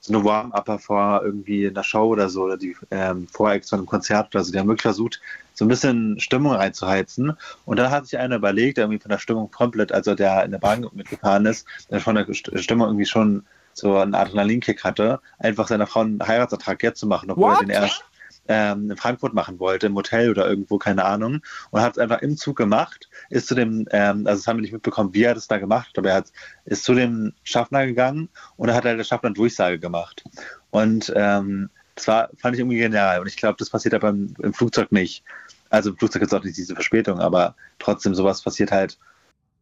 so 0.00 0.14
eine 0.14 0.24
Warm-Upper 0.24 0.78
vor 0.78 1.20
irgendwie 1.22 1.68
einer 1.68 1.84
Show 1.84 2.06
oder 2.06 2.28
so, 2.28 2.44
oder 2.44 2.56
die 2.56 2.76
ähm, 2.90 3.28
Vorex 3.28 3.68
von 3.68 3.80
einem 3.80 3.86
Konzert 3.86 4.34
oder 4.34 4.42
so. 4.42 4.52
Die 4.52 4.58
haben 4.58 4.68
wirklich 4.68 4.82
versucht, 4.82 5.20
so 5.54 5.64
ein 5.64 5.68
bisschen 5.68 6.18
Stimmung 6.20 6.52
reinzuheizen. 6.52 7.36
Und 7.66 7.78
dann 7.78 7.90
hat 7.90 8.06
sich 8.06 8.18
einer 8.18 8.36
überlegt, 8.36 8.78
der 8.78 8.84
irgendwie 8.84 9.00
von 9.00 9.10
der 9.10 9.18
Stimmung 9.18 9.50
komplett, 9.50 9.92
also 9.92 10.14
der 10.14 10.44
in 10.44 10.52
der 10.52 10.58
Bahn 10.58 10.86
mitgefahren 10.92 11.46
ist, 11.46 11.66
der 11.90 12.00
von 12.00 12.14
der 12.14 12.26
Stimmung 12.32 12.88
irgendwie 12.88 13.06
schon 13.06 13.44
so 13.72 13.96
einen 13.98 14.14
Adrenalinkick 14.14 14.82
hatte, 14.84 15.20
einfach 15.38 15.68
seiner 15.68 15.86
Frau 15.86 16.00
einen 16.00 16.26
Heiratsantrag 16.26 16.82
jetzt 16.82 17.00
zu 17.00 17.06
machen, 17.06 17.30
obwohl 17.30 17.52
What? 17.52 17.60
er 17.60 17.66
den 17.66 17.70
erst 17.70 18.04
ähm, 18.48 18.90
in 18.90 18.96
Frankfurt 18.96 19.34
machen 19.34 19.58
wollte, 19.58 19.86
im 19.86 19.94
Hotel 19.94 20.30
oder 20.30 20.48
irgendwo, 20.48 20.78
keine 20.78 21.04
Ahnung. 21.04 21.40
Und 21.70 21.80
hat 21.80 21.92
es 21.92 21.98
einfach 21.98 22.20
im 22.22 22.36
Zug 22.36 22.56
gemacht, 22.56 23.08
ist 23.28 23.46
zu 23.46 23.54
dem, 23.54 23.86
ähm, 23.90 24.26
also 24.26 24.40
das 24.40 24.46
haben 24.46 24.56
wir 24.58 24.62
nicht 24.62 24.72
mitbekommen, 24.72 25.14
wie 25.14 25.22
er 25.22 25.34
das 25.34 25.48
da 25.48 25.58
gemacht 25.58 25.88
hat, 25.88 25.98
aber 25.98 26.10
er 26.10 26.16
hat, 26.16 26.32
ist 26.64 26.84
zu 26.84 26.94
dem 26.94 27.32
Schaffner 27.44 27.86
gegangen 27.86 28.28
und 28.56 28.68
da 28.68 28.74
hat 28.74 28.84
halt 28.84 28.98
der 28.98 29.04
Schaffner 29.04 29.30
Durchsage 29.30 29.78
gemacht. 29.78 30.24
Und 30.70 31.12
ähm, 31.14 31.70
das 31.94 32.08
war, 32.08 32.30
fand 32.38 32.54
ich 32.54 32.60
irgendwie 32.60 32.78
genial. 32.78 33.20
Und 33.20 33.26
ich 33.26 33.36
glaube, 33.36 33.56
das 33.58 33.70
passiert 33.70 33.94
aber 33.94 34.08
im, 34.08 34.34
im 34.42 34.54
Flugzeug 34.54 34.90
nicht. 34.92 35.22
Also 35.68 35.90
im 35.90 35.96
Flugzeug 35.96 36.22
ist 36.22 36.34
auch 36.34 36.42
nicht 36.42 36.56
diese 36.56 36.74
Verspätung, 36.74 37.20
aber 37.20 37.54
trotzdem 37.78 38.14
sowas 38.14 38.42
passiert 38.42 38.72
halt. 38.72 38.98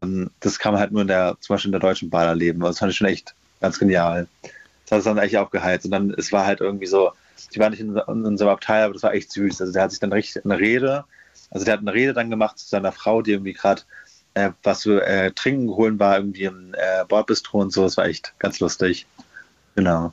Ähm, 0.02 0.30
das 0.40 0.58
kann 0.58 0.72
man 0.72 0.80
halt 0.80 0.92
nur 0.92 1.02
in 1.02 1.08
der, 1.08 1.36
zum 1.40 1.54
Beispiel 1.54 1.68
in 1.68 1.72
der 1.72 1.80
deutschen 1.80 2.10
Bahn 2.10 2.28
erleben. 2.28 2.60
Das 2.60 2.78
fand 2.78 2.92
ich 2.92 2.98
schon 2.98 3.08
echt 3.08 3.34
ganz 3.60 3.78
genial. 3.78 4.28
Das 4.84 4.92
hat 4.92 4.98
es 4.98 5.04
dann 5.04 5.18
echt 5.18 5.36
aufgeheizt. 5.36 5.84
Und 5.84 5.90
dann, 5.90 6.10
es 6.16 6.32
war 6.32 6.46
halt 6.46 6.60
irgendwie 6.60 6.86
so, 6.86 7.12
die 7.54 7.58
war 7.58 7.70
nicht 7.70 7.80
in, 7.80 7.96
in 7.96 8.24
unserem 8.24 8.50
Abteil, 8.50 8.84
aber 8.84 8.94
das 8.94 9.02
war 9.02 9.14
echt 9.14 9.32
süß. 9.32 9.60
Also 9.60 9.72
der 9.72 9.82
hat 9.82 9.90
sich 9.90 10.00
dann 10.00 10.12
richtig 10.12 10.44
eine 10.44 10.58
Rede, 10.58 11.04
also 11.50 11.64
der 11.64 11.74
hat 11.74 11.80
eine 11.80 11.94
Rede 11.94 12.12
dann 12.12 12.30
gemacht 12.30 12.58
zu 12.58 12.68
seiner 12.68 12.92
Frau, 12.92 13.22
die 13.22 13.32
irgendwie 13.32 13.54
gerade 13.54 13.82
äh, 14.34 14.50
was 14.62 14.82
für 14.82 15.04
äh, 15.06 15.32
Trinken 15.32 15.70
holen 15.70 15.98
war, 15.98 16.18
irgendwie 16.18 16.44
im 16.44 16.74
äh, 16.74 17.04
Bordbistro 17.06 17.60
und 17.60 17.72
so. 17.72 17.82
Das 17.82 17.96
war 17.96 18.06
echt 18.06 18.34
ganz 18.38 18.60
lustig. 18.60 19.06
Genau. 19.74 20.12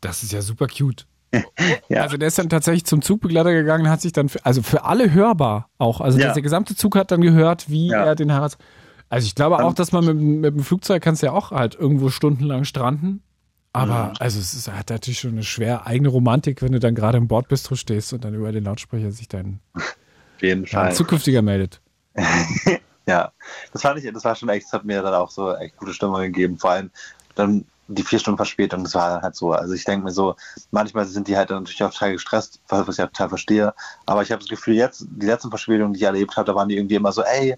Das 0.00 0.22
ist 0.22 0.32
ja 0.32 0.42
super 0.42 0.66
cute. 0.66 1.06
ja. 1.88 2.02
Also 2.02 2.16
der 2.16 2.28
ist 2.28 2.38
dann 2.38 2.48
tatsächlich 2.48 2.84
zum 2.84 3.02
Zugbegleiter 3.02 3.52
gegangen, 3.52 3.88
hat 3.88 4.00
sich 4.00 4.12
dann, 4.12 4.28
für, 4.28 4.44
also 4.44 4.62
für 4.62 4.84
alle 4.84 5.12
hörbar 5.12 5.68
auch. 5.78 6.00
Also 6.00 6.18
ja. 6.18 6.32
der 6.32 6.42
gesamte 6.42 6.74
Zug 6.76 6.96
hat 6.96 7.10
dann 7.10 7.20
gehört, 7.20 7.70
wie 7.70 7.88
ja. 7.88 8.04
er 8.04 8.14
den 8.14 8.32
Harald. 8.32 8.58
Also 9.08 9.26
ich 9.26 9.34
glaube 9.34 9.62
auch, 9.62 9.74
dass 9.74 9.92
man 9.92 10.04
mit, 10.04 10.16
mit 10.16 10.54
dem 10.54 10.64
Flugzeug 10.64 11.02
kannst 11.02 11.22
ja 11.22 11.32
auch 11.32 11.50
halt 11.50 11.74
irgendwo 11.74 12.08
stundenlang 12.08 12.64
stranden 12.64 13.22
aber 13.72 14.08
mhm. 14.08 14.14
also 14.18 14.38
es 14.38 14.54
ist, 14.54 14.70
hat 14.70 14.90
natürlich 14.90 15.20
schon 15.20 15.32
eine 15.32 15.42
schwer 15.42 15.86
eigene 15.86 16.08
Romantik, 16.08 16.62
wenn 16.62 16.72
du 16.72 16.80
dann 16.80 16.94
gerade 16.94 17.18
im 17.18 17.28
Bordbistro 17.28 17.74
stehst 17.74 18.12
und 18.12 18.24
dann 18.24 18.34
über 18.34 18.52
den 18.52 18.64
Lautsprecher 18.64 19.10
sich 19.12 19.28
dein, 19.28 19.60
dein 20.40 20.94
zukünftiger 20.94 21.42
meldet. 21.42 21.80
ja, 23.06 23.32
das 23.72 23.82
fand 23.82 23.98
ich, 23.98 24.12
das 24.12 24.24
war 24.24 24.34
schon 24.34 24.50
echt, 24.50 24.66
das 24.66 24.72
hat 24.74 24.84
mir 24.84 25.02
dann 25.02 25.14
auch 25.14 25.30
so 25.30 25.54
echt 25.54 25.76
gute 25.76 25.94
Stimmung 25.94 26.20
gegeben. 26.20 26.58
Vor 26.58 26.72
allem 26.72 26.90
dann 27.34 27.64
die 27.88 28.02
vier 28.02 28.18
Stunden 28.18 28.36
Verspätung, 28.36 28.84
das 28.84 28.94
war 28.94 29.22
halt 29.22 29.36
so. 29.36 29.52
Also 29.52 29.74
ich 29.74 29.84
denke 29.84 30.04
mir 30.04 30.12
so, 30.12 30.36
manchmal 30.70 31.06
sind 31.06 31.28
die 31.28 31.36
halt 31.36 31.50
dann 31.50 31.62
natürlich 31.62 31.82
auch 31.82 31.92
total 31.92 32.12
gestresst, 32.12 32.60
was 32.68 32.88
ich 32.88 32.96
ja 32.98 33.06
total 33.06 33.30
verstehe. 33.30 33.74
Aber 34.06 34.22
ich 34.22 34.30
habe 34.30 34.40
das 34.40 34.48
Gefühl, 34.48 34.74
jetzt, 34.74 35.06
die 35.08 35.26
letzten 35.26 35.50
Verspätungen, 35.50 35.94
die 35.94 36.00
ich 36.00 36.04
erlebt 36.04 36.36
habe, 36.36 36.46
da 36.46 36.54
waren 36.54 36.68
die 36.68 36.76
irgendwie 36.76 36.94
immer 36.94 37.12
so, 37.12 37.22
ey, 37.22 37.56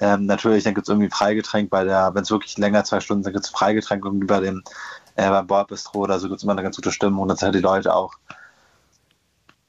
ähm, 0.00 0.26
natürlich, 0.26 0.64
dann 0.64 0.74
gibt 0.74 0.88
es 0.88 0.92
irgendwie 0.92 1.10
Freigetränk 1.10 1.70
bei 1.70 1.84
der, 1.84 2.14
wenn 2.14 2.22
es 2.22 2.30
wirklich 2.30 2.58
länger 2.58 2.84
zwei 2.84 3.00
Stunden 3.00 3.22
sind, 3.22 3.32
gibt 3.32 3.44
es 3.44 3.50
Freigetränk 3.50 4.04
irgendwie 4.04 4.26
bei 4.26 4.40
dem 4.40 4.62
äh, 5.16 5.28
beim 5.28 5.46
Bordbistro 5.46 6.00
oder 6.00 6.18
so 6.18 6.28
gibt 6.28 6.38
es 6.38 6.42
immer 6.42 6.52
eine 6.52 6.62
ganz 6.62 6.76
gute 6.76 6.92
Stimmung 6.92 7.22
und 7.22 7.28
dann 7.28 7.36
sind 7.36 7.46
halt 7.46 7.54
die 7.54 7.60
Leute 7.60 7.94
auch. 7.94 8.14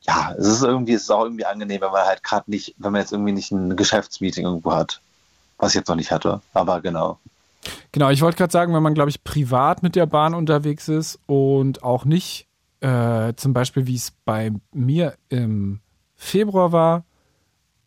Ja, 0.02 0.34
es 0.38 0.48
ist 0.48 0.64
irgendwie, 0.64 0.94
es 0.94 1.04
ist 1.04 1.12
auch 1.12 1.24
irgendwie 1.24 1.46
angenehm, 1.46 1.82
wenn 1.82 1.92
man 1.92 2.06
halt 2.06 2.24
gerade 2.24 2.50
nicht, 2.50 2.76
wenn 2.78 2.92
man 2.92 3.02
jetzt 3.02 3.12
irgendwie 3.12 3.32
nicht 3.32 3.52
ein 3.52 3.76
Geschäftsmeeting 3.76 4.46
irgendwo 4.46 4.74
hat, 4.74 5.02
was 5.58 5.72
ich 5.72 5.76
jetzt 5.76 5.88
noch 5.88 5.96
nicht 5.96 6.12
hatte, 6.12 6.42
aber 6.54 6.82
genau. 6.82 7.20
Genau, 7.92 8.10
ich 8.10 8.22
wollte 8.22 8.38
gerade 8.38 8.52
sagen, 8.52 8.74
wenn 8.76 8.84
man, 8.84 8.94
glaube 8.94 9.10
ich, 9.10 9.24
privat 9.24 9.82
mit 9.82 9.96
der 9.96 10.06
Bahn 10.06 10.36
unterwegs 10.36 10.88
ist 10.88 11.20
und 11.26 11.84
auch 11.84 12.06
nicht, 12.06 12.48
äh, 12.82 13.34
zum 13.36 13.54
Beispiel, 13.54 13.88
wie 13.88 13.96
es 13.96 14.12
bei 14.26 14.52
mir 14.72 15.16
im 15.30 15.80
Februar 16.16 16.72
war, 16.72 17.04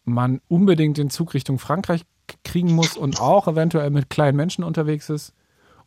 man 0.04 0.40
unbedingt 0.48 0.96
den 0.96 1.10
Zug 1.10 1.34
Richtung 1.34 1.58
Frankreich 1.58 2.04
kriegen 2.44 2.72
muss 2.72 2.96
und 2.96 3.20
auch 3.20 3.46
eventuell 3.46 3.90
mit 3.90 4.10
kleinen 4.10 4.36
Menschen 4.36 4.64
unterwegs 4.64 5.08
ist 5.08 5.34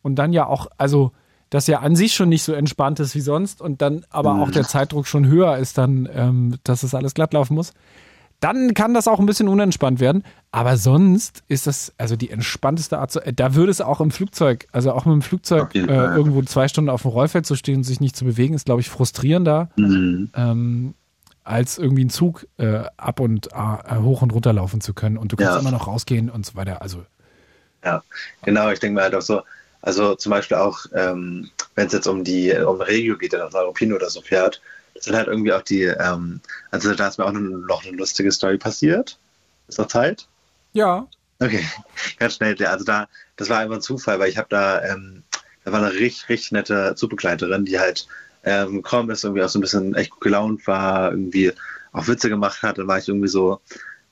und 0.02 0.16
dann 0.16 0.32
ja 0.32 0.46
auch, 0.46 0.68
also 0.78 1.12
das 1.52 1.66
ja 1.66 1.80
an 1.80 1.96
sich 1.96 2.14
schon 2.14 2.30
nicht 2.30 2.44
so 2.44 2.54
entspannt 2.54 2.98
ist 2.98 3.14
wie 3.14 3.20
sonst 3.20 3.60
und 3.60 3.82
dann 3.82 4.06
aber 4.08 4.40
auch 4.40 4.50
der 4.50 4.64
Zeitdruck 4.64 5.06
schon 5.06 5.26
höher 5.26 5.58
ist, 5.58 5.76
dann, 5.76 6.08
ähm, 6.10 6.56
dass 6.64 6.82
es 6.82 6.94
alles 6.94 7.12
glatt 7.12 7.34
laufen 7.34 7.54
muss, 7.54 7.74
dann 8.40 8.72
kann 8.72 8.94
das 8.94 9.06
auch 9.06 9.20
ein 9.20 9.26
bisschen 9.26 9.48
unentspannt 9.48 10.00
werden. 10.00 10.24
Aber 10.50 10.78
sonst 10.78 11.44
ist 11.48 11.66
das 11.66 11.92
also 11.98 12.16
die 12.16 12.30
entspannteste 12.30 12.98
Art. 12.98 13.10
Zu, 13.10 13.20
äh, 13.20 13.34
da 13.34 13.54
würde 13.54 13.70
es 13.70 13.82
auch 13.82 14.00
im 14.00 14.10
Flugzeug, 14.10 14.66
also 14.72 14.92
auch 14.92 15.04
mit 15.04 15.12
dem 15.12 15.20
Flugzeug 15.20 15.74
äh, 15.74 15.80
irgendwo 15.80 16.40
zwei 16.40 16.68
Stunden 16.68 16.88
auf 16.88 17.02
dem 17.02 17.10
Rollfeld 17.10 17.44
zu 17.44 17.54
stehen 17.54 17.76
und 17.76 17.84
sich 17.84 18.00
nicht 18.00 18.16
zu 18.16 18.24
bewegen, 18.24 18.54
ist, 18.54 18.64
glaube 18.64 18.80
ich, 18.80 18.88
frustrierender, 18.88 19.68
mhm. 19.76 20.30
ähm, 20.34 20.94
als 21.44 21.76
irgendwie 21.76 22.00
einen 22.00 22.10
Zug 22.10 22.46
äh, 22.56 22.84
ab 22.96 23.20
und 23.20 23.50
äh, 23.52 23.96
hoch 23.96 24.22
und 24.22 24.32
runter 24.32 24.54
laufen 24.54 24.80
zu 24.80 24.94
können. 24.94 25.18
Und 25.18 25.32
du 25.32 25.36
kannst 25.36 25.52
ja. 25.52 25.60
immer 25.60 25.70
noch 25.70 25.86
rausgehen 25.86 26.30
und 26.30 26.46
so 26.46 26.54
weiter. 26.54 26.80
Also 26.80 27.04
ja, 27.84 28.02
genau. 28.42 28.70
Ich 28.70 28.80
denke 28.80 28.94
mal 28.94 29.04
halt 29.04 29.14
auch 29.14 29.20
so, 29.20 29.42
also 29.82 30.14
zum 30.14 30.30
Beispiel 30.30 30.56
auch, 30.56 30.86
ähm, 30.94 31.50
wenn 31.74 31.86
es 31.88 31.92
jetzt 31.92 32.06
um 32.06 32.24
die 32.24 32.52
um 32.52 32.80
Regio 32.80 33.18
geht, 33.18 33.32
der 33.32 33.40
nach 33.44 33.52
Neuruppin 33.52 33.92
oder 33.92 34.08
so 34.08 34.22
fährt, 34.22 34.62
das 34.94 35.04
sind 35.04 35.16
halt 35.16 35.26
irgendwie 35.26 35.52
auch 35.52 35.62
die, 35.62 35.82
ähm, 35.82 36.40
also 36.70 36.94
da 36.94 37.08
ist 37.08 37.18
mir 37.18 37.26
auch 37.26 37.32
noch 37.32 37.84
eine 37.84 37.96
lustige 37.96 38.30
Story 38.30 38.58
passiert. 38.58 39.18
Ist 39.68 39.78
noch 39.78 39.88
Zeit? 39.88 40.28
Ja. 40.72 41.08
Okay, 41.40 41.66
ganz 42.18 42.36
schnell. 42.36 42.56
Also 42.64 42.84
da, 42.84 43.08
das 43.36 43.48
war 43.48 43.58
einfach 43.58 43.76
ein 43.76 43.82
Zufall, 43.82 44.20
weil 44.20 44.30
ich 44.30 44.38
habe 44.38 44.48
da, 44.50 44.84
ähm, 44.84 45.24
da 45.64 45.72
war 45.72 45.82
eine 45.82 45.92
richtig, 45.92 46.28
richtig 46.28 46.52
nette 46.52 46.94
Zugbegleiterin, 46.94 47.64
die 47.64 47.80
halt 47.80 48.06
ähm, 48.44 48.76
gekommen 48.76 49.10
ist, 49.10 49.24
irgendwie 49.24 49.42
auch 49.42 49.48
so 49.48 49.58
ein 49.58 49.62
bisschen 49.62 49.94
echt 49.94 50.10
gut 50.10 50.20
gelaunt 50.20 50.66
war, 50.66 51.10
irgendwie 51.10 51.52
auch 51.92 52.06
Witze 52.06 52.28
gemacht 52.28 52.62
hat. 52.62 52.78
Dann 52.78 52.86
war 52.86 52.98
ich 52.98 53.08
irgendwie 53.08 53.28
so, 53.28 53.60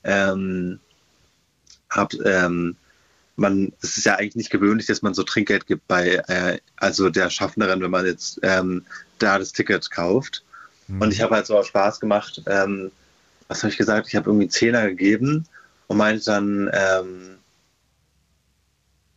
ähm, 0.03 0.79
hab, 1.89 2.13
ähm, 2.25 2.75
man, 3.35 3.73
es 3.81 3.97
ist 3.97 4.05
ja 4.05 4.15
eigentlich 4.15 4.35
nicht 4.35 4.49
gewöhnlich, 4.49 4.87
dass 4.87 5.01
man 5.01 5.13
so 5.13 5.23
Trinkgeld 5.23 5.67
gibt 5.67 5.87
bei, 5.87 6.23
äh, 6.27 6.59
also 6.77 7.09
der 7.09 7.29
Schaffnerin, 7.29 7.81
wenn 7.81 7.91
man 7.91 8.05
jetzt 8.05 8.39
ähm, 8.43 8.85
da 9.19 9.39
das 9.39 9.53
Ticket 9.53 9.89
kauft. 9.91 10.43
Mhm. 10.87 11.01
Und 11.01 11.13
ich 11.13 11.21
habe 11.21 11.35
halt 11.35 11.45
so 11.45 11.57
auch 11.57 11.65
Spaß 11.65 11.99
gemacht. 11.99 12.41
Ähm, 12.47 12.91
was 13.47 13.63
habe 13.63 13.71
ich 13.71 13.77
gesagt? 13.77 14.07
Ich 14.07 14.15
habe 14.15 14.29
irgendwie 14.29 14.47
Zehner 14.47 14.87
gegeben 14.87 15.45
und 15.87 15.97
meinte 15.97 16.23
dann, 16.25 16.69
ähm, 16.73 17.37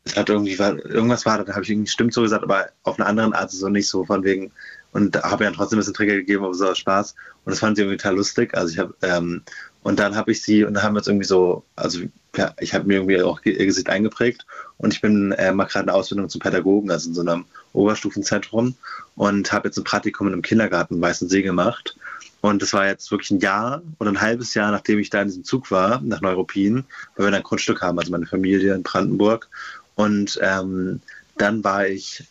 es 0.05 0.17
hat 0.17 0.29
irgendwie, 0.29 0.53
irgendwas 0.53 1.25
war, 1.25 1.43
da 1.43 1.53
habe 1.53 1.63
ich 1.63 1.71
irgendwie 1.71 1.91
stimmt 1.91 2.13
so 2.13 2.23
gesagt, 2.23 2.43
aber 2.43 2.69
auf 2.83 2.99
eine 2.99 3.07
andere 3.07 3.35
Art 3.35 3.51
so 3.51 3.69
nicht 3.69 3.89
so 3.89 4.05
von 4.05 4.23
wegen, 4.23 4.53
und 4.95 5.21
habe 5.23 5.45
ja 5.45 5.51
trotzdem 5.51 5.77
ein 5.77 5.81
bisschen 5.81 5.93
Trigger 5.93 6.15
gegeben, 6.15 6.45
aber 6.45 6.55
so 6.55 6.69
aus 6.69 6.79
Spaß. 6.79 7.15
Und 7.45 7.51
das 7.51 7.59
fand 7.59 7.77
sie 7.77 7.83
irgendwie 7.83 7.99
total 7.99 8.15
lustig. 8.15 8.55
Also 8.55 8.73
ich 8.73 8.79
habe, 8.79 8.95
ähm, 9.03 9.43
und 9.83 9.99
dann 9.99 10.15
habe 10.15 10.31
ich 10.31 10.41
sie, 10.41 10.65
und 10.65 10.75
dann 10.75 10.85
haben 10.85 10.95
wir 10.95 10.99
uns 10.99 11.09
irgendwie 11.09 11.27
so, 11.27 11.65
also 11.75 12.01
ja, 12.37 12.55
ich 12.61 12.73
habe 12.75 12.87
mir 12.87 12.95
irgendwie 12.95 13.21
auch 13.21 13.41
ihr 13.45 13.67
Gesicht 13.67 13.91
eingeprägt 13.91 14.47
und 14.79 14.95
ich 14.95 15.01
bin 15.01 15.33
äh, 15.33 15.53
mal 15.53 15.65
gerade 15.65 15.89
eine 15.89 15.95
Ausbildung 15.95 16.29
zum 16.29 16.41
Pädagogen, 16.41 16.91
also 16.93 17.09
in 17.09 17.15
so 17.15 17.21
einem 17.23 17.45
Oberstufenzentrum 17.73 18.77
und 19.17 19.53
habe 19.53 19.69
jetzt 19.69 19.77
ein 19.77 19.85
Praktikum 19.85 20.29
in 20.29 20.33
einem 20.33 20.43
Kindergarten 20.43 20.95
in 20.95 21.03
Weißensee 21.03 21.43
gemacht. 21.43 21.97
Und 22.41 22.63
das 22.63 22.73
war 22.73 22.87
jetzt 22.87 23.11
wirklich 23.11 23.33
ein 23.33 23.41
Jahr 23.41 23.83
oder 23.99 24.11
ein 24.11 24.21
halbes 24.21 24.55
Jahr, 24.55 24.71
nachdem 24.71 25.01
ich 25.01 25.11
da 25.11 25.23
in 25.23 25.29
diesem 25.29 25.45
Zug 25.45 25.73
war, 25.73 26.01
nach 26.03 26.21
Neuruppin, 26.21 26.85
weil 27.17 27.27
wir 27.27 27.31
da 27.33 27.39
ein 27.39 27.43
Grundstück 27.43 27.83
haben, 27.83 27.99
also 27.99 28.13
meine 28.13 28.27
Familie 28.27 28.75
in 28.75 28.85
Brandenburg. 28.85 29.49
Und 29.97 30.39
ähm, 30.41 31.01
dann 31.37 31.65
war 31.65 31.87
ich, 31.89 32.25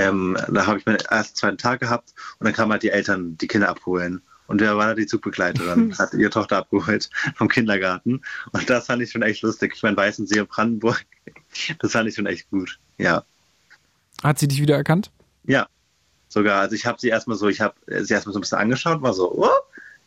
ähm, 0.00 0.36
da 0.48 0.66
habe 0.66 0.78
ich 0.78 0.86
meinen 0.86 0.96
ersten 0.96 1.36
zweiten 1.36 1.58
Tag 1.58 1.80
gehabt 1.80 2.14
und 2.38 2.46
dann 2.46 2.54
kamen 2.54 2.72
halt 2.72 2.82
die 2.82 2.90
Eltern 2.90 3.36
die 3.36 3.46
Kinder 3.46 3.68
abholen. 3.68 4.22
Und 4.46 4.60
der 4.60 4.76
war 4.76 4.94
die 4.96 5.06
Zugbegleiterin, 5.06 5.94
hat 5.98 6.12
ihre 6.14 6.30
Tochter 6.30 6.56
abgeholt 6.56 7.08
vom 7.36 7.48
Kindergarten. 7.48 8.22
Und 8.50 8.68
das 8.68 8.86
fand 8.86 9.02
ich 9.02 9.12
schon 9.12 9.22
echt 9.22 9.42
lustig. 9.42 9.74
Ich 9.76 9.82
meine, 9.82 9.96
Weißensee 9.96 10.40
und 10.40 10.48
Brandenburg, 10.48 11.04
das 11.78 11.92
fand 11.92 12.08
ich 12.08 12.16
schon 12.16 12.26
echt 12.26 12.50
gut. 12.50 12.78
Ja. 12.98 13.24
Hat 14.22 14.38
sie 14.38 14.48
dich 14.48 14.60
wieder 14.60 14.76
erkannt? 14.76 15.10
Ja, 15.44 15.68
sogar. 16.28 16.60
Also 16.60 16.74
ich 16.74 16.86
habe 16.86 16.98
sie 16.98 17.08
erstmal 17.08 17.36
so, 17.36 17.48
ich 17.48 17.60
habe 17.60 17.74
sie 17.86 18.12
erstmal 18.12 18.32
so 18.32 18.38
ein 18.38 18.42
bisschen 18.42 18.58
angeschaut, 18.58 19.02
war 19.02 19.12
so, 19.12 19.32
oh, 19.32 19.48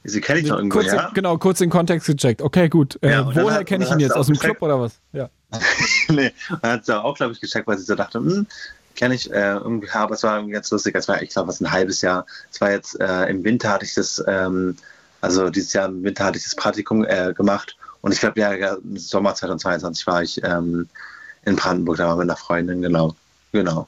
sie 0.03 0.21
kenne 0.21 0.39
ich 0.39 0.47
noch 0.47 0.57
irgendwo, 0.57 0.79
kurz, 0.79 0.91
ja? 0.91 1.11
Genau, 1.13 1.37
kurz 1.37 1.59
den 1.59 1.69
Kontext 1.69 2.07
gecheckt. 2.07 2.41
Okay, 2.41 2.67
gut. 2.67 2.97
Äh, 3.01 3.11
ja, 3.11 3.35
woher 3.35 3.63
kenne 3.63 3.85
ich 3.85 3.91
ihn 3.91 3.99
jetzt? 3.99 4.15
Aus 4.15 4.27
dem 4.27 4.37
Club 4.37 4.61
oder 4.61 4.79
was? 4.79 4.99
Ja. 5.13 5.29
nee, 6.09 6.31
dann 6.61 6.71
hat 6.71 6.85
sie 6.85 7.01
auch, 7.01 7.15
glaube 7.15 7.33
ich, 7.33 7.39
gecheckt, 7.39 7.67
weil 7.67 7.77
sie 7.77 7.85
so 7.85 7.95
dachte, 7.95 8.19
hm, 8.19 8.47
kenne 8.95 9.15
ich 9.15 9.31
äh, 9.31 9.53
irgendwie, 9.53 9.89
aber 9.89 10.15
es 10.15 10.23
war 10.23 10.37
irgendwie 10.37 10.53
ganz 10.53 10.69
lustig. 10.71 10.95
Es 10.95 11.07
war, 11.07 11.21
ich 11.21 11.29
glaube, 11.29 11.47
was 11.47 11.61
ein 11.61 11.71
halbes 11.71 12.01
Jahr. 12.01 12.25
Es 12.51 12.61
war 12.61 12.71
jetzt 12.71 12.99
äh, 12.99 13.25
im 13.25 13.43
Winter 13.43 13.69
hatte 13.69 13.85
ich 13.85 13.93
das, 13.93 14.23
ähm, 14.27 14.77
also 15.21 15.49
dieses 15.49 15.73
Jahr 15.73 15.87
im 15.87 16.03
Winter 16.03 16.25
hatte 16.25 16.37
ich 16.37 16.43
das 16.43 16.55
Praktikum 16.55 17.05
äh, 17.05 17.33
gemacht 17.33 17.77
und 18.01 18.11
ich 18.11 18.19
glaube, 18.19 18.39
ja, 18.39 18.51
im 18.51 18.97
Sommer 18.97 19.33
2022 19.33 20.05
war 20.07 20.21
ich 20.21 20.43
ähm, 20.43 20.89
in 21.45 21.55
Brandenburg, 21.55 21.97
da 21.97 22.07
war 22.07 22.17
mit 22.17 22.23
einer 22.23 22.35
Freundin, 22.35 22.81
genau. 22.81 23.15
Genau. 23.53 23.87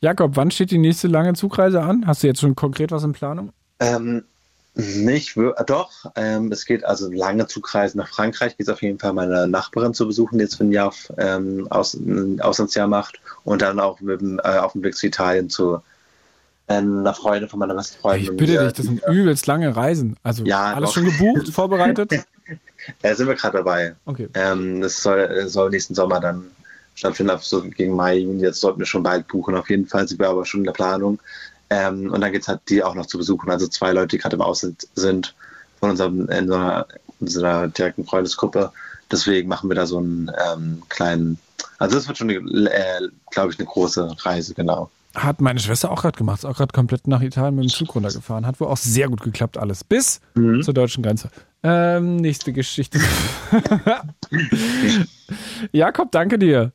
Jakob, 0.00 0.36
wann 0.36 0.50
steht 0.50 0.72
die 0.72 0.78
nächste 0.78 1.08
lange 1.08 1.34
Zugreise 1.34 1.82
an? 1.82 2.06
Hast 2.06 2.22
du 2.22 2.26
jetzt 2.26 2.40
schon 2.40 2.54
konkret 2.54 2.90
was 2.90 3.04
in 3.04 3.12
Planung? 3.12 3.52
Ähm, 3.78 4.24
nicht, 4.78 5.36
doch. 5.66 5.90
Ähm, 6.16 6.52
es 6.52 6.66
geht 6.66 6.84
also 6.84 7.10
lange 7.10 7.46
Zugreisen 7.46 7.98
nach 7.98 8.08
Frankreich. 8.08 8.58
Geht 8.58 8.68
es 8.68 8.72
auf 8.72 8.82
jeden 8.82 8.98
Fall 8.98 9.14
meine 9.14 9.48
Nachbarin 9.48 9.94
zu 9.94 10.06
besuchen, 10.06 10.36
die 10.36 10.44
jetzt 10.44 10.56
für 10.56 10.64
ein 10.64 10.72
Jahr 10.72 10.92
ähm, 11.16 11.66
aus, 11.70 11.94
ein 11.94 12.42
Auslandsjahr 12.42 12.86
macht. 12.86 13.18
Und 13.44 13.62
dann 13.62 13.80
auch 13.80 14.00
mit, 14.00 14.20
äh, 14.20 14.58
auf 14.58 14.72
dem 14.72 14.82
Weg 14.82 14.94
zu 14.94 15.06
Italien 15.06 15.48
zu 15.48 15.76
äh, 16.66 16.74
einer 16.74 17.14
Freundin 17.14 17.48
von 17.48 17.58
meiner 17.58 17.74
besten 17.74 17.98
Freundin. 18.00 18.24
Ich 18.24 18.36
bitte 18.36 18.64
dich, 18.64 18.72
das 18.72 18.84
sind 18.84 19.02
übelst 19.08 19.46
lange 19.46 19.74
Reisen. 19.74 20.16
Also 20.22 20.44
ja, 20.44 20.74
alles 20.74 20.90
doch. 20.90 20.94
schon 20.96 21.04
gebucht, 21.06 21.48
vorbereitet? 21.48 22.12
ja, 23.02 23.14
sind 23.14 23.28
wir 23.28 23.34
gerade 23.34 23.56
dabei. 23.56 23.96
Okay. 24.04 24.28
Ähm, 24.34 24.82
das 24.82 25.02
soll, 25.02 25.48
soll 25.48 25.70
nächsten 25.70 25.94
Sommer 25.94 26.20
dann 26.20 26.44
stattfinden, 26.94 27.38
so 27.40 27.62
gegen 27.62 27.96
Mai, 27.96 28.16
Juni. 28.16 28.42
Jetzt 28.42 28.60
sollten 28.60 28.78
wir 28.78 28.86
schon 28.86 29.02
bald 29.02 29.26
buchen. 29.26 29.54
Auf 29.54 29.70
jeden 29.70 29.86
Fall 29.86 30.06
sind 30.06 30.20
wir 30.20 30.28
aber 30.28 30.44
schon 30.44 30.60
in 30.60 30.66
der 30.66 30.72
Planung. 30.72 31.18
Ähm, 31.70 32.12
und 32.12 32.20
dann 32.20 32.32
geht 32.32 32.42
es 32.42 32.48
halt 32.48 32.60
die 32.68 32.82
auch 32.82 32.94
noch 32.94 33.06
zu 33.06 33.18
besuchen. 33.18 33.50
Also 33.50 33.66
zwei 33.68 33.92
Leute, 33.92 34.08
die 34.08 34.18
gerade 34.18 34.36
im 34.36 34.42
Ausland 34.42 34.86
sind 34.94 35.34
von 35.80 35.90
unserem, 35.90 36.28
in 36.28 36.44
unserer, 36.44 36.86
unserer 37.20 37.68
direkten 37.68 38.04
Freundesgruppe. 38.04 38.72
Deswegen 39.10 39.48
machen 39.48 39.68
wir 39.68 39.76
da 39.76 39.86
so 39.86 39.98
einen 39.98 40.30
ähm, 40.52 40.82
kleinen, 40.88 41.38
also 41.78 41.96
das 41.96 42.08
wird 42.08 42.18
schon, 42.18 42.30
äh, 42.30 43.00
glaube 43.30 43.52
ich, 43.52 43.58
eine 43.58 43.66
große 43.66 44.16
Reise, 44.24 44.54
genau. 44.54 44.90
Hat 45.14 45.40
meine 45.40 45.60
Schwester 45.60 45.90
auch 45.90 46.02
gerade 46.02 46.18
gemacht, 46.18 46.40
ist 46.40 46.44
auch 46.44 46.56
gerade 46.56 46.72
komplett 46.74 47.08
nach 47.08 47.22
Italien 47.22 47.54
mit 47.54 47.64
dem 47.64 47.70
Zug 47.70 47.94
runtergefahren. 47.94 48.46
Hat 48.46 48.60
wohl 48.60 48.68
auch 48.68 48.76
sehr 48.76 49.08
gut 49.08 49.22
geklappt 49.22 49.56
alles, 49.56 49.82
bis 49.82 50.20
mhm. 50.34 50.62
zur 50.62 50.74
deutschen 50.74 51.02
Grenze. 51.02 51.30
Ähm, 51.62 52.16
nächste 52.16 52.52
Geschichte. 52.52 53.00
Jakob, 55.72 56.12
danke 56.12 56.38
dir. 56.38 56.72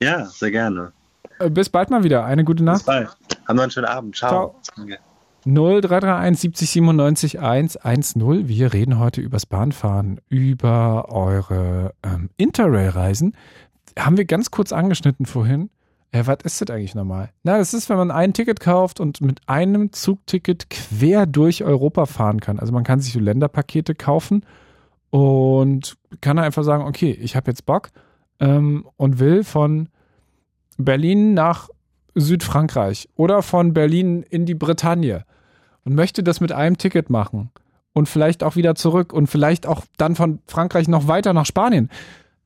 Ja, 0.00 0.26
sehr 0.26 0.52
gerne. 0.52 0.92
Äh, 1.40 1.50
bis 1.50 1.68
bald 1.68 1.90
mal 1.90 2.04
wieder. 2.04 2.24
Eine 2.24 2.44
gute 2.44 2.62
Nacht. 2.62 2.78
Bis 2.78 2.86
bald. 2.86 3.08
Haben 3.50 3.58
wir 3.58 3.62
einen 3.64 3.72
schönen 3.72 3.86
Abend. 3.86 4.14
Ciao. 4.14 4.54
Ciao. 4.62 4.86
0331 5.44 6.38
70 6.38 6.70
97 6.70 7.40
110. 7.40 8.46
Wir 8.46 8.72
reden 8.72 9.00
heute 9.00 9.20
übers 9.20 9.44
Bahnfahren, 9.44 10.20
über 10.28 11.06
eure 11.08 11.92
ähm, 12.04 12.30
Interrail-Reisen. 12.36 13.34
Haben 13.98 14.18
wir 14.18 14.24
ganz 14.24 14.52
kurz 14.52 14.70
angeschnitten 14.72 15.26
vorhin. 15.26 15.68
Äh, 16.12 16.26
was 16.26 16.38
ist 16.44 16.60
das 16.60 16.70
eigentlich 16.70 16.94
nochmal? 16.94 17.30
Na, 17.42 17.58
das 17.58 17.74
ist, 17.74 17.88
wenn 17.88 17.96
man 17.96 18.12
ein 18.12 18.34
Ticket 18.34 18.60
kauft 18.60 19.00
und 19.00 19.20
mit 19.20 19.40
einem 19.48 19.92
Zugticket 19.92 20.70
quer 20.70 21.26
durch 21.26 21.64
Europa 21.64 22.06
fahren 22.06 22.38
kann. 22.38 22.60
Also 22.60 22.72
man 22.72 22.84
kann 22.84 23.00
sich 23.00 23.14
so 23.14 23.18
Länderpakete 23.18 23.96
kaufen 23.96 24.46
und 25.10 25.96
kann 26.20 26.38
einfach 26.38 26.62
sagen, 26.62 26.84
okay, 26.84 27.10
ich 27.20 27.34
habe 27.34 27.50
jetzt 27.50 27.66
Bock 27.66 27.88
ähm, 28.38 28.86
und 28.96 29.18
will 29.18 29.42
von 29.42 29.88
Berlin 30.78 31.34
nach 31.34 31.68
Südfrankreich 32.14 33.08
oder 33.16 33.42
von 33.42 33.72
Berlin 33.72 34.22
in 34.22 34.46
die 34.46 34.54
Bretagne 34.54 35.24
und 35.84 35.94
möchte 35.94 36.22
das 36.22 36.40
mit 36.40 36.52
einem 36.52 36.78
Ticket 36.78 37.10
machen 37.10 37.50
und 37.92 38.08
vielleicht 38.08 38.42
auch 38.42 38.56
wieder 38.56 38.74
zurück 38.74 39.12
und 39.12 39.26
vielleicht 39.26 39.66
auch 39.66 39.84
dann 39.96 40.16
von 40.16 40.40
Frankreich 40.46 40.88
noch 40.88 41.08
weiter 41.08 41.32
nach 41.32 41.46
Spanien, 41.46 41.88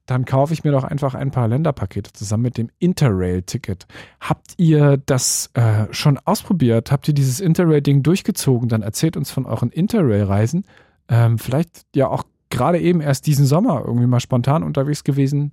dann 0.07 0.27
kaufe 0.27 0.53
ich 0.53 0.65
mir 0.65 0.73
doch 0.73 0.85
einfach 0.85 1.15
ein 1.15 1.31
paar 1.31 1.49
Länderpakete 1.49 2.13
zusammen 2.13 2.43
mit 2.43 2.59
dem 2.59 2.71
Interrail-Ticket. 2.79 3.87
Habt 4.21 4.55
ihr 4.59 4.99
das 4.99 5.51
äh, 5.55 5.87
schon 5.93 6.19
ausprobiert? 6.19 6.93
Habt 6.93 7.09
ihr 7.09 7.15
dieses 7.15 7.41
Interrail-Ding 7.41 8.03
durchgezogen? 8.03 8.69
Dann 8.69 8.83
erzählt 8.83 9.17
uns 9.17 9.31
von 9.31 9.47
euren 9.47 9.71
Interrail-Reisen. 9.71 10.65
Ähm, 11.09 11.39
vielleicht 11.39 11.87
ja 11.95 12.09
auch 12.09 12.25
gerade 12.51 12.81
eben 12.81 13.01
erst 13.01 13.27
diesen 13.27 13.47
Sommer 13.47 13.83
irgendwie 13.87 14.07
mal 14.07 14.21
spontan 14.21 14.63
unterwegs 14.63 15.05
gewesen 15.05 15.53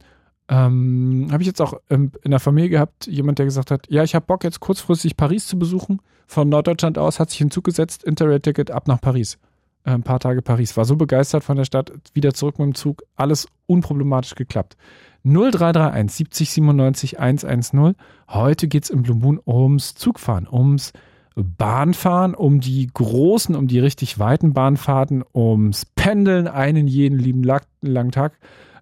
ähm, 0.52 1.30
habe 1.32 1.42
ich 1.42 1.48
jetzt 1.48 1.62
auch 1.62 1.76
ähm, 1.90 2.12
in 2.24 2.32
der 2.32 2.42
Familie 2.42 2.70
gehabt, 2.70 3.08
jemand, 3.08 3.40
der 3.40 3.46
gesagt 3.46 3.72
hat, 3.72 3.88
ja, 3.90 4.04
ich 4.04 4.14
habe 4.16 4.26
Bock 4.26 4.44
jetzt 4.44 4.60
kurzfristig 4.60 5.16
Paris 5.16 5.48
zu 5.48 5.58
besuchen. 5.58 6.02
Von 6.28 6.50
Norddeutschland 6.50 6.98
aus 6.98 7.22
hat 7.22 7.30
sich 7.30 7.40
hinzugesetzt, 7.40 8.04
Interrail-Ticket 8.04 8.70
ab 8.70 8.90
nach 8.90 9.00
Paris. 9.00 9.38
Äh, 9.86 9.92
ein 9.92 10.04
paar 10.04 10.20
Tage 10.20 10.42
Paris. 10.42 10.76
War 10.76 10.84
so 10.84 10.98
begeistert 10.98 11.46
von 11.46 11.56
der 11.56 11.64
Stadt, 11.64 11.94
wieder 12.14 12.34
zurück 12.34 12.60
mit 12.60 12.66
dem 12.66 12.76
Zug. 12.76 13.04
Alles 13.16 13.48
unproblematisch 13.66 14.36
geklappt. 14.36 14.76
0331 15.24 16.18
70 16.18 16.50
97 16.52 17.20
110. 17.22 17.96
Heute 18.28 18.68
geht 18.68 18.84
es 18.84 18.90
im 18.90 19.04
Blue 19.04 19.16
Moon 19.16 19.40
ums 19.46 19.96
Zugfahren, 19.96 20.50
ums 20.52 20.92
Bahnfahren, 21.36 22.36
um 22.36 22.60
die 22.60 22.88
großen, 22.94 23.56
um 23.56 23.68
die 23.68 23.80
richtig 23.80 24.20
weiten 24.20 24.52
Bahnfahrten, 24.52 25.24
ums 25.34 25.86
Pendeln 25.86 26.50
einen 26.50 26.88
jeden 26.88 27.20
lieben 27.20 27.44
langen 27.82 28.12
Tag 28.12 28.34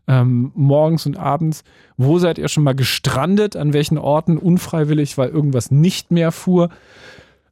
ähm, 0.10 0.51
morgens 0.55 1.05
und 1.05 1.18
abends. 1.18 1.64
Wo 1.95 2.18
seid 2.18 2.39
ihr 2.39 2.47
schon 2.47 2.64
mal 2.64 2.74
gestrandet? 2.74 3.55
An 3.55 3.74
welchen 3.74 3.99
Orten 3.99 4.38
unfreiwillig, 4.38 5.18
weil 5.18 5.30
irgendwas 5.30 5.70
nicht 5.70 6.12
mehr 6.12 6.32
fuhr? 6.32 6.70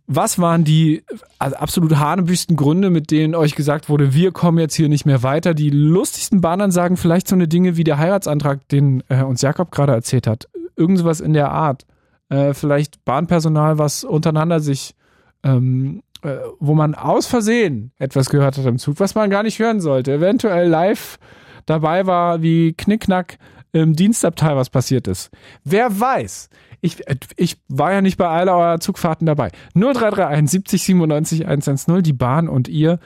Was 0.07 0.39
waren 0.39 0.63
die 0.63 1.03
also 1.37 1.55
absolut 1.57 1.97
hanebüsten 1.97 2.55
Gründe, 2.55 2.89
mit 2.89 3.11
denen 3.11 3.35
euch 3.35 3.55
gesagt 3.55 3.89
wurde, 3.89 4.13
wir 4.13 4.31
kommen 4.31 4.57
jetzt 4.57 4.73
hier 4.73 4.89
nicht 4.89 5.05
mehr 5.05 5.21
weiter? 5.21 5.53
Die 5.53 5.69
lustigsten 5.69 6.41
Bahnansagen, 6.41 6.97
vielleicht 6.97 7.27
so 7.27 7.35
eine 7.35 7.47
Dinge 7.47 7.77
wie 7.77 7.83
der 7.83 7.99
Heiratsantrag, 7.99 8.67
den 8.69 9.03
äh, 9.09 9.21
uns 9.21 9.41
Jakob 9.41 9.69
gerade 9.69 9.91
erzählt 9.91 10.25
hat. 10.25 10.47
Irgend 10.75 10.97
sowas 10.97 11.19
in 11.19 11.33
der 11.33 11.51
Art. 11.51 11.85
Äh, 12.29 12.53
vielleicht 12.53 13.05
Bahnpersonal, 13.05 13.77
was 13.77 14.03
untereinander 14.03 14.61
sich, 14.61 14.95
ähm, 15.43 16.01
äh, 16.23 16.37
wo 16.59 16.73
man 16.73 16.95
aus 16.95 17.27
Versehen 17.27 17.91
etwas 17.99 18.29
gehört 18.29 18.57
hat 18.57 18.65
im 18.65 18.79
Zug, 18.79 18.99
was 18.99 19.13
man 19.13 19.29
gar 19.29 19.43
nicht 19.43 19.59
hören 19.59 19.81
sollte. 19.81 20.13
Eventuell 20.13 20.69
live 20.69 21.19
dabei 21.67 22.07
war, 22.07 22.41
wie 22.41 22.73
Knickknack 22.73 23.37
im 23.71 23.93
Dienstabteil 23.93 24.55
was 24.55 24.69
passiert 24.69 25.07
ist. 25.07 25.29
Wer 25.63 25.99
weiß? 25.99 26.49
Ich, 26.81 27.03
ich 27.35 27.57
war 27.67 27.91
ja 27.91 28.01
nicht 28.01 28.17
bei 28.17 28.27
all 28.27 28.49
eurer 28.49 28.79
Zugfahrten 28.79 29.25
dabei. 29.25 29.51
0331 29.75 30.49
70 30.49 30.83
97 30.83 31.47
110, 31.47 32.01
die 32.01 32.13
Bahn 32.13 32.49
und 32.49 32.67
ihr. 32.67 32.99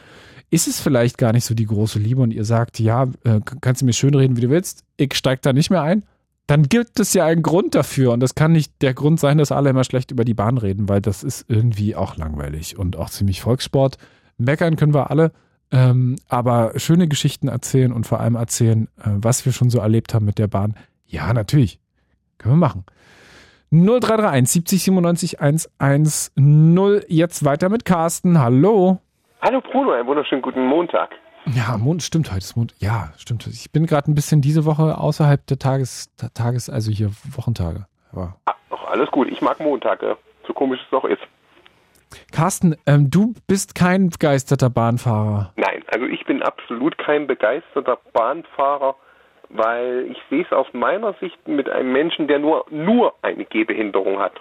Ist 0.50 0.68
es 0.68 0.82
vielleicht 0.82 1.18
gar 1.18 1.32
nicht 1.32 1.46
so 1.46 1.56
die 1.56 1.66
große 1.66 1.98
Liebe 1.98 2.22
und 2.22 2.34
ihr 2.34 2.44
sagt, 2.44 2.80
ja, 2.80 3.04
äh, 3.24 3.40
kannst 3.62 3.82
du 3.82 3.86
mir 3.86 3.94
schön 3.94 4.14
reden, 4.14 4.36
wie 4.36 4.42
du 4.42 4.50
willst, 4.50 4.84
ich 4.98 5.14
steig 5.14 5.42
da 5.42 5.54
nicht 5.54 5.70
mehr 5.70 5.82
ein? 5.82 6.04
Dann 6.46 6.64
gibt 6.64 7.00
es 7.00 7.14
ja 7.14 7.26
einen 7.26 7.42
Grund 7.42 7.74
dafür 7.74 8.12
und 8.12 8.20
das 8.20 8.36
kann 8.36 8.52
nicht 8.52 8.82
der 8.82 8.94
Grund 8.94 9.22
sein, 9.22 9.38
dass 9.38 9.54
alle 9.54 9.70
immer 9.70 9.86
schlecht 9.86 10.12
über 10.12 10.26
die 10.26 10.34
Bahn 10.34 10.58
reden, 10.58 10.90
weil 10.90 11.00
das 11.00 11.24
ist 11.24 11.46
irgendwie 11.48 11.96
auch 11.96 12.18
langweilig 12.18 12.78
und 12.78 12.98
auch 12.98 13.10
ziemlich 13.10 13.40
Volkssport. 13.40 13.98
Meckern 14.38 14.76
können 14.76 14.94
wir 14.94 15.10
alle, 15.10 15.32
ähm, 15.72 16.18
aber 16.30 16.74
schöne 16.78 17.08
Geschichten 17.08 17.48
erzählen 17.48 17.92
und 17.92 18.06
vor 18.06 18.20
allem 18.20 18.36
erzählen, 18.36 18.88
äh, 19.00 19.10
was 19.16 19.46
wir 19.46 19.54
schon 19.54 19.70
so 19.70 19.80
erlebt 19.80 20.14
haben 20.14 20.26
mit 20.26 20.38
der 20.38 20.48
Bahn. 20.48 20.76
Ja, 21.06 21.34
natürlich. 21.34 21.80
Können 22.38 22.56
wir 22.56 22.68
machen. 22.68 22.86
0331 23.72 24.52
70 24.52 24.84
97 24.84 25.40
110. 25.40 27.02
Jetzt 27.08 27.46
weiter 27.46 27.70
mit 27.70 27.86
Carsten. 27.86 28.40
Hallo. 28.40 29.00
Hallo 29.42 29.62
Bruno, 29.62 29.92
einen 29.92 30.08
wunderschönen 30.08 30.42
guten 30.42 30.66
Montag. 30.66 31.12
Ja, 31.46 31.78
Mond, 31.78 32.04
stimmt, 32.04 32.30
heute 32.30 32.40
ist 32.40 32.56
Mond. 32.56 32.76
Ja, 32.80 33.12
stimmt. 33.18 33.48
Ich 33.48 33.72
bin 33.72 33.86
gerade 33.86 34.12
ein 34.12 34.16
bisschen 34.16 34.42
diese 34.42 34.66
Woche 34.66 34.98
außerhalb 34.98 35.46
der 35.48 35.58
Tages, 35.58 36.12
Tages 36.34 36.70
also 36.70 36.92
hier 36.92 37.12
Wochentage. 37.36 37.88
Aber 38.12 38.36
Ach, 38.46 38.56
alles 38.88 39.10
gut. 39.10 39.30
Ich 39.30 39.42
mag 39.42 39.60
Montage. 39.60 40.18
So 40.46 40.54
komisch 40.54 40.80
es 40.86 40.94
auch 40.94 41.06
ist. 41.06 41.22
Carsten, 42.32 42.76
ähm, 42.86 43.10
du 43.10 43.34
bist 43.48 43.76
kein 43.76 44.10
begeisterter 44.10 44.70
Bahnfahrer. 44.70 45.54
Nein, 45.56 45.84
also 45.94 46.06
ich 46.06 46.26
bin 46.26 46.42
absolut 46.42 46.98
kein 46.98 47.28
begeisterter 47.28 47.98
Bahnfahrer 48.14 48.96
weil 49.54 50.08
ich 50.12 50.18
sehe 50.30 50.44
es 50.44 50.52
aus 50.52 50.68
meiner 50.74 51.14
Sicht 51.14 51.48
mit 51.48 51.70
einem 51.70 51.92
Menschen, 51.92 52.28
der 52.28 52.40
nur, 52.40 52.66
nur 52.70 53.14
eine 53.22 53.46
Gehbehinderung 53.46 54.20
hat. 54.20 54.34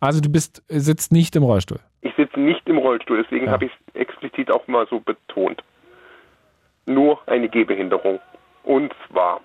Also 0.00 0.20
du 0.20 0.30
bist, 0.30 0.62
sitzt 0.68 1.12
nicht 1.12 1.36
im 1.36 1.42
Rollstuhl? 1.42 1.80
Ich 2.02 2.14
sitze 2.14 2.38
nicht 2.38 2.68
im 2.68 2.78
Rollstuhl, 2.78 3.22
deswegen 3.22 3.46
ja. 3.46 3.52
habe 3.52 3.66
ich 3.66 3.72
es 3.72 3.94
explizit 4.00 4.50
auch 4.50 4.66
mal 4.66 4.86
so 4.88 5.00
betont. 5.00 5.62
Nur 6.86 7.20
eine 7.26 7.48
Gehbehinderung. 7.48 8.20
Und 8.64 8.92
zwar, 9.08 9.40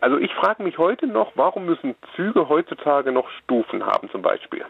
also 0.00 0.18
ich 0.18 0.32
frage 0.34 0.62
mich 0.62 0.78
heute 0.78 1.06
noch, 1.06 1.32
warum 1.34 1.66
müssen 1.66 1.94
Züge 2.14 2.48
heutzutage 2.48 3.12
noch 3.12 3.28
Stufen 3.42 3.84
haben 3.84 4.10
zum 4.10 4.22
Beispiel? 4.22 4.64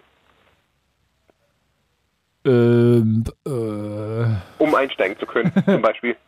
Ähm, 2.46 3.24
äh. 3.44 4.62
Um 4.62 4.74
einsteigen 4.74 5.18
zu 5.18 5.26
können, 5.26 5.52
zum 5.64 5.82
Beispiel. 5.82 6.16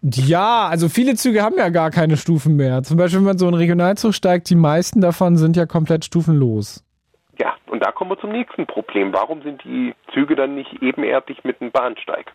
Ja, 0.00 0.68
also 0.68 0.88
viele 0.88 1.16
Züge 1.16 1.42
haben 1.42 1.56
ja 1.58 1.70
gar 1.70 1.90
keine 1.90 2.16
Stufen 2.16 2.54
mehr. 2.54 2.84
Zum 2.84 2.96
Beispiel, 2.96 3.18
wenn 3.18 3.26
man 3.26 3.38
so 3.38 3.46
einen 3.46 3.56
Regionalzug 3.56 4.14
steigt, 4.14 4.48
die 4.48 4.54
meisten 4.54 5.00
davon 5.00 5.36
sind 5.36 5.56
ja 5.56 5.66
komplett 5.66 6.04
stufenlos. 6.04 6.84
Ja, 7.40 7.56
und 7.66 7.84
da 7.84 7.90
kommen 7.90 8.12
wir 8.12 8.18
zum 8.18 8.30
nächsten 8.30 8.64
Problem. 8.66 9.12
Warum 9.12 9.42
sind 9.42 9.64
die 9.64 9.94
Züge 10.14 10.36
dann 10.36 10.54
nicht 10.54 10.82
ebenerdig 10.82 11.42
mit 11.42 11.60
einem 11.60 11.72
Bahnsteig? 11.72 12.32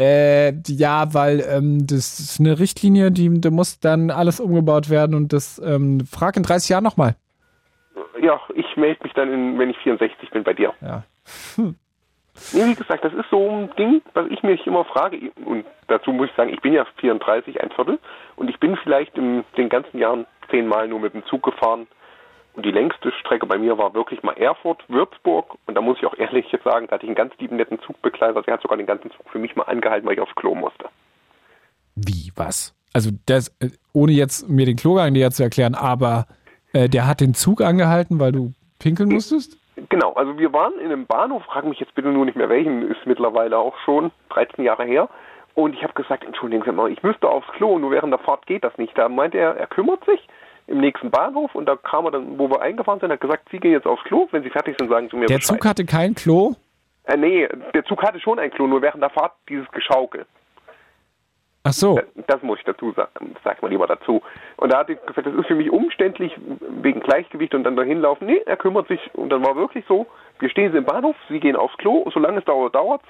Äh, 0.00 0.54
ja, 0.66 1.12
weil 1.12 1.44
ähm, 1.46 1.86
das 1.86 2.18
ist 2.18 2.40
eine 2.40 2.58
Richtlinie, 2.58 3.10
die 3.10 3.40
da 3.40 3.50
muss 3.50 3.78
dann 3.78 4.10
alles 4.10 4.40
umgebaut 4.40 4.88
werden 4.88 5.14
und 5.14 5.34
das 5.34 5.60
ähm, 5.62 6.00
frag 6.10 6.36
in 6.38 6.42
30 6.42 6.70
Jahren 6.70 6.84
nochmal. 6.84 7.16
Ja, 8.20 8.40
ich 8.54 8.76
melde 8.76 9.00
mich 9.02 9.12
dann, 9.12 9.30
in, 9.32 9.58
wenn 9.58 9.68
ich 9.68 9.76
64 9.78 10.30
bin, 10.30 10.42
bei 10.42 10.54
dir. 10.54 10.72
Ja. 10.80 11.04
Hm. 11.56 11.76
Nee, 12.52 12.66
wie 12.66 12.74
gesagt, 12.74 13.04
das 13.04 13.12
ist 13.12 13.28
so 13.30 13.48
ein 13.48 13.70
Ding, 13.76 14.02
was 14.14 14.26
ich 14.30 14.42
mich 14.42 14.66
immer 14.66 14.84
frage. 14.84 15.30
Und 15.44 15.64
dazu 15.88 16.12
muss 16.12 16.30
ich 16.30 16.36
sagen, 16.36 16.52
ich 16.52 16.60
bin 16.60 16.72
ja 16.72 16.86
34, 16.96 17.60
ein 17.60 17.70
Viertel. 17.70 17.98
Und 18.36 18.48
ich 18.48 18.58
bin 18.58 18.76
vielleicht 18.76 19.16
in 19.16 19.44
den 19.56 19.68
ganzen 19.68 19.98
Jahren 19.98 20.26
zehnmal 20.50 20.88
nur 20.88 21.00
mit 21.00 21.14
dem 21.14 21.24
Zug 21.26 21.42
gefahren. 21.42 21.86
Und 22.54 22.66
die 22.66 22.70
längste 22.70 23.12
Strecke 23.12 23.46
bei 23.46 23.58
mir 23.58 23.78
war 23.78 23.94
wirklich 23.94 24.22
mal 24.22 24.32
Erfurt, 24.32 24.82
Würzburg. 24.88 25.56
Und 25.66 25.74
da 25.74 25.80
muss 25.80 25.98
ich 25.98 26.06
auch 26.06 26.16
ehrlich 26.18 26.50
jetzt 26.52 26.64
sagen, 26.64 26.86
da 26.86 26.94
hatte 26.94 27.04
ich 27.04 27.08
einen 27.08 27.16
ganz 27.16 27.32
lieben, 27.38 27.56
netten 27.56 27.80
Zugbegleiter. 27.80 28.42
Der 28.42 28.54
hat 28.54 28.62
sogar 28.62 28.76
den 28.76 28.86
ganzen 28.86 29.10
Zug 29.10 29.28
für 29.30 29.38
mich 29.38 29.54
mal 29.56 29.64
angehalten, 29.64 30.06
weil 30.06 30.14
ich 30.14 30.20
aufs 30.20 30.34
Klo 30.34 30.54
musste. 30.54 30.86
Wie, 31.94 32.32
was? 32.34 32.74
Also, 32.92 33.10
das, 33.26 33.48
äh, 33.60 33.70
ohne 33.92 34.12
jetzt 34.12 34.48
mir 34.48 34.66
den 34.66 34.76
Klogang 34.76 35.12
näher 35.12 35.30
zu 35.30 35.42
erklären, 35.42 35.74
aber 35.74 36.26
äh, 36.72 36.88
der 36.88 37.06
hat 37.06 37.20
den 37.20 37.34
Zug 37.34 37.62
angehalten, 37.62 38.20
weil 38.20 38.32
du 38.32 38.52
pinkeln 38.78 39.10
musstest? 39.10 39.56
Genau, 39.88 40.12
also 40.12 40.38
wir 40.38 40.52
waren 40.52 40.78
in 40.78 40.86
einem 40.92 41.06
Bahnhof, 41.06 41.44
frage 41.44 41.68
mich 41.68 41.80
jetzt 41.80 41.94
bitte 41.94 42.08
nur 42.08 42.24
nicht 42.24 42.36
mehr 42.36 42.48
welchen, 42.48 42.90
ist 42.90 43.06
mittlerweile 43.06 43.58
auch 43.58 43.76
schon 43.84 44.10
13 44.30 44.64
Jahre 44.64 44.84
her. 44.84 45.08
Und 45.54 45.74
ich 45.74 45.82
habe 45.82 45.92
gesagt, 45.92 46.24
entschuldigen 46.24 46.62
Sie 46.64 46.72
mal, 46.72 46.90
ich 46.90 47.02
müsste 47.02 47.28
aufs 47.28 47.48
Klo, 47.52 47.78
nur 47.78 47.90
während 47.90 48.12
der 48.12 48.20
Fahrt 48.20 48.46
geht 48.46 48.64
das 48.64 48.76
nicht. 48.78 48.96
Da 48.96 49.08
meinte 49.08 49.38
er, 49.38 49.56
er 49.56 49.66
kümmert 49.66 50.04
sich 50.04 50.26
im 50.66 50.78
nächsten 50.78 51.10
Bahnhof 51.10 51.54
und 51.54 51.66
da 51.66 51.76
kam 51.76 52.06
er 52.06 52.12
dann, 52.12 52.38
wo 52.38 52.48
wir 52.48 52.62
eingefahren 52.62 53.00
sind, 53.00 53.10
hat 53.12 53.20
gesagt, 53.20 53.48
Sie 53.50 53.58
gehen 53.58 53.72
jetzt 53.72 53.86
aufs 53.86 54.04
Klo, 54.04 54.28
wenn 54.30 54.42
Sie 54.42 54.50
fertig 54.50 54.76
sind, 54.78 54.88
sagen 54.88 55.08
Sie 55.10 55.16
mir 55.16 55.26
Der 55.26 55.36
Bescheid. 55.36 55.58
Zug 55.58 55.66
hatte 55.66 55.84
kein 55.84 56.14
Klo? 56.14 56.54
Äh, 57.04 57.16
nee, 57.16 57.48
der 57.74 57.84
Zug 57.84 58.02
hatte 58.02 58.20
schon 58.20 58.38
ein 58.38 58.50
Klo, 58.50 58.66
nur 58.66 58.80
während 58.80 59.02
der 59.02 59.10
Fahrt 59.10 59.32
dieses 59.48 59.70
Geschaukel. 59.72 60.24
Ach 61.64 61.72
so. 61.72 61.94
Das, 61.94 62.26
das 62.26 62.42
muss 62.42 62.58
ich 62.58 62.64
dazu 62.64 62.92
sagen, 62.92 63.36
sag 63.44 63.62
mal 63.62 63.68
lieber 63.68 63.86
dazu. 63.86 64.20
Und 64.56 64.72
da 64.72 64.78
hat 64.78 64.88
er 64.88 64.96
gesagt, 64.96 65.26
das 65.26 65.34
ist 65.34 65.46
für 65.46 65.54
mich 65.54 65.70
umständlich 65.70 66.32
wegen 66.82 67.00
Gleichgewicht 67.00 67.54
und 67.54 67.64
dann 67.64 67.76
dahin 67.76 68.00
laufen. 68.00 68.26
Nee, 68.26 68.42
er 68.46 68.56
kümmert 68.56 68.88
sich 68.88 69.00
und 69.14 69.30
dann 69.30 69.44
war 69.44 69.54
wirklich 69.54 69.84
so, 69.86 70.06
wir 70.40 70.50
stehen 70.50 70.74
im 70.74 70.84
Bahnhof, 70.84 71.14
sie 71.28 71.38
gehen 71.38 71.54
aufs 71.54 71.76
Klo, 71.78 72.08
solange 72.12 72.38
es 72.38 72.44
dauert, 72.44 72.74
dauert's. 72.74 73.06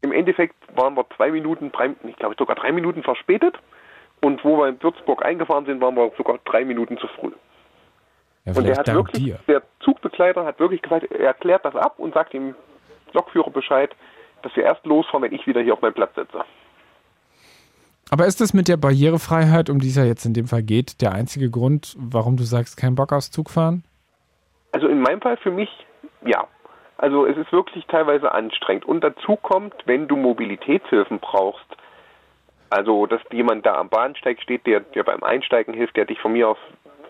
Im 0.00 0.12
Endeffekt 0.12 0.54
waren 0.74 0.94
wir 0.94 1.04
zwei 1.16 1.30
Minuten, 1.30 1.70
drei, 1.72 1.94
ich 2.04 2.16
glaube 2.16 2.34
sogar 2.38 2.56
drei 2.56 2.72
Minuten 2.72 3.02
verspätet. 3.02 3.56
Und 4.22 4.42
wo 4.44 4.56
wir 4.58 4.68
in 4.68 4.82
Würzburg 4.82 5.24
eingefahren 5.24 5.66
sind, 5.66 5.80
waren 5.82 5.96
wir 5.96 6.10
sogar 6.16 6.38
drei 6.46 6.64
Minuten 6.64 6.96
zu 6.96 7.06
früh. 7.08 7.32
Ja, 8.46 8.52
und 8.56 8.66
er 8.66 8.78
hat 8.78 8.86
wirklich, 8.94 9.22
dir. 9.22 9.38
der 9.46 9.62
Zugbegleiter 9.80 10.44
hat 10.44 10.58
wirklich 10.58 10.80
gesagt, 10.80 11.10
er 11.10 11.34
klärt 11.34 11.64
das 11.64 11.74
ab 11.74 11.98
und 11.98 12.14
sagt 12.14 12.32
dem 12.32 12.54
Lokführer 13.12 13.50
Bescheid, 13.50 13.94
dass 14.42 14.54
wir 14.56 14.64
erst 14.64 14.86
losfahren, 14.86 15.22
wenn 15.24 15.32
ich 15.32 15.46
wieder 15.46 15.60
hier 15.60 15.74
auf 15.74 15.82
meinem 15.82 15.94
Platz 15.94 16.14
sitze. 16.14 16.44
Aber 18.10 18.26
ist 18.26 18.40
das 18.40 18.54
mit 18.54 18.68
der 18.68 18.76
Barrierefreiheit, 18.76 19.68
um 19.68 19.80
die 19.80 19.88
es 19.88 19.96
ja 19.96 20.04
jetzt 20.04 20.24
in 20.24 20.34
dem 20.34 20.46
Fall 20.46 20.62
geht, 20.62 21.02
der 21.02 21.12
einzige 21.12 21.50
Grund, 21.50 21.96
warum 21.98 22.36
du 22.36 22.44
sagst, 22.44 22.76
kein 22.76 22.94
Bock 22.94 23.12
aufs 23.12 23.30
Zugfahren? 23.30 23.84
Also 24.72 24.86
in 24.86 25.00
meinem 25.00 25.20
Fall 25.20 25.36
für 25.38 25.50
mich 25.50 25.70
ja. 26.24 26.46
Also 26.98 27.26
es 27.26 27.36
ist 27.36 27.52
wirklich 27.52 27.84
teilweise 27.86 28.32
anstrengend. 28.32 28.84
Und 28.84 29.02
dazu 29.02 29.36
kommt, 29.36 29.74
wenn 29.86 30.08
du 30.08 30.16
Mobilitätshilfen 30.16 31.18
brauchst, 31.18 31.66
also 32.70 33.06
dass 33.06 33.20
jemand 33.32 33.66
da 33.66 33.74
am 33.74 33.88
Bahnsteig 33.88 34.40
steht, 34.40 34.66
der 34.66 34.80
dir 34.80 35.04
beim 35.04 35.22
Einsteigen 35.22 35.74
hilft, 35.74 35.96
der 35.96 36.04
dich 36.04 36.20
von 36.20 36.32
mir 36.32 36.48
aus, 36.48 36.58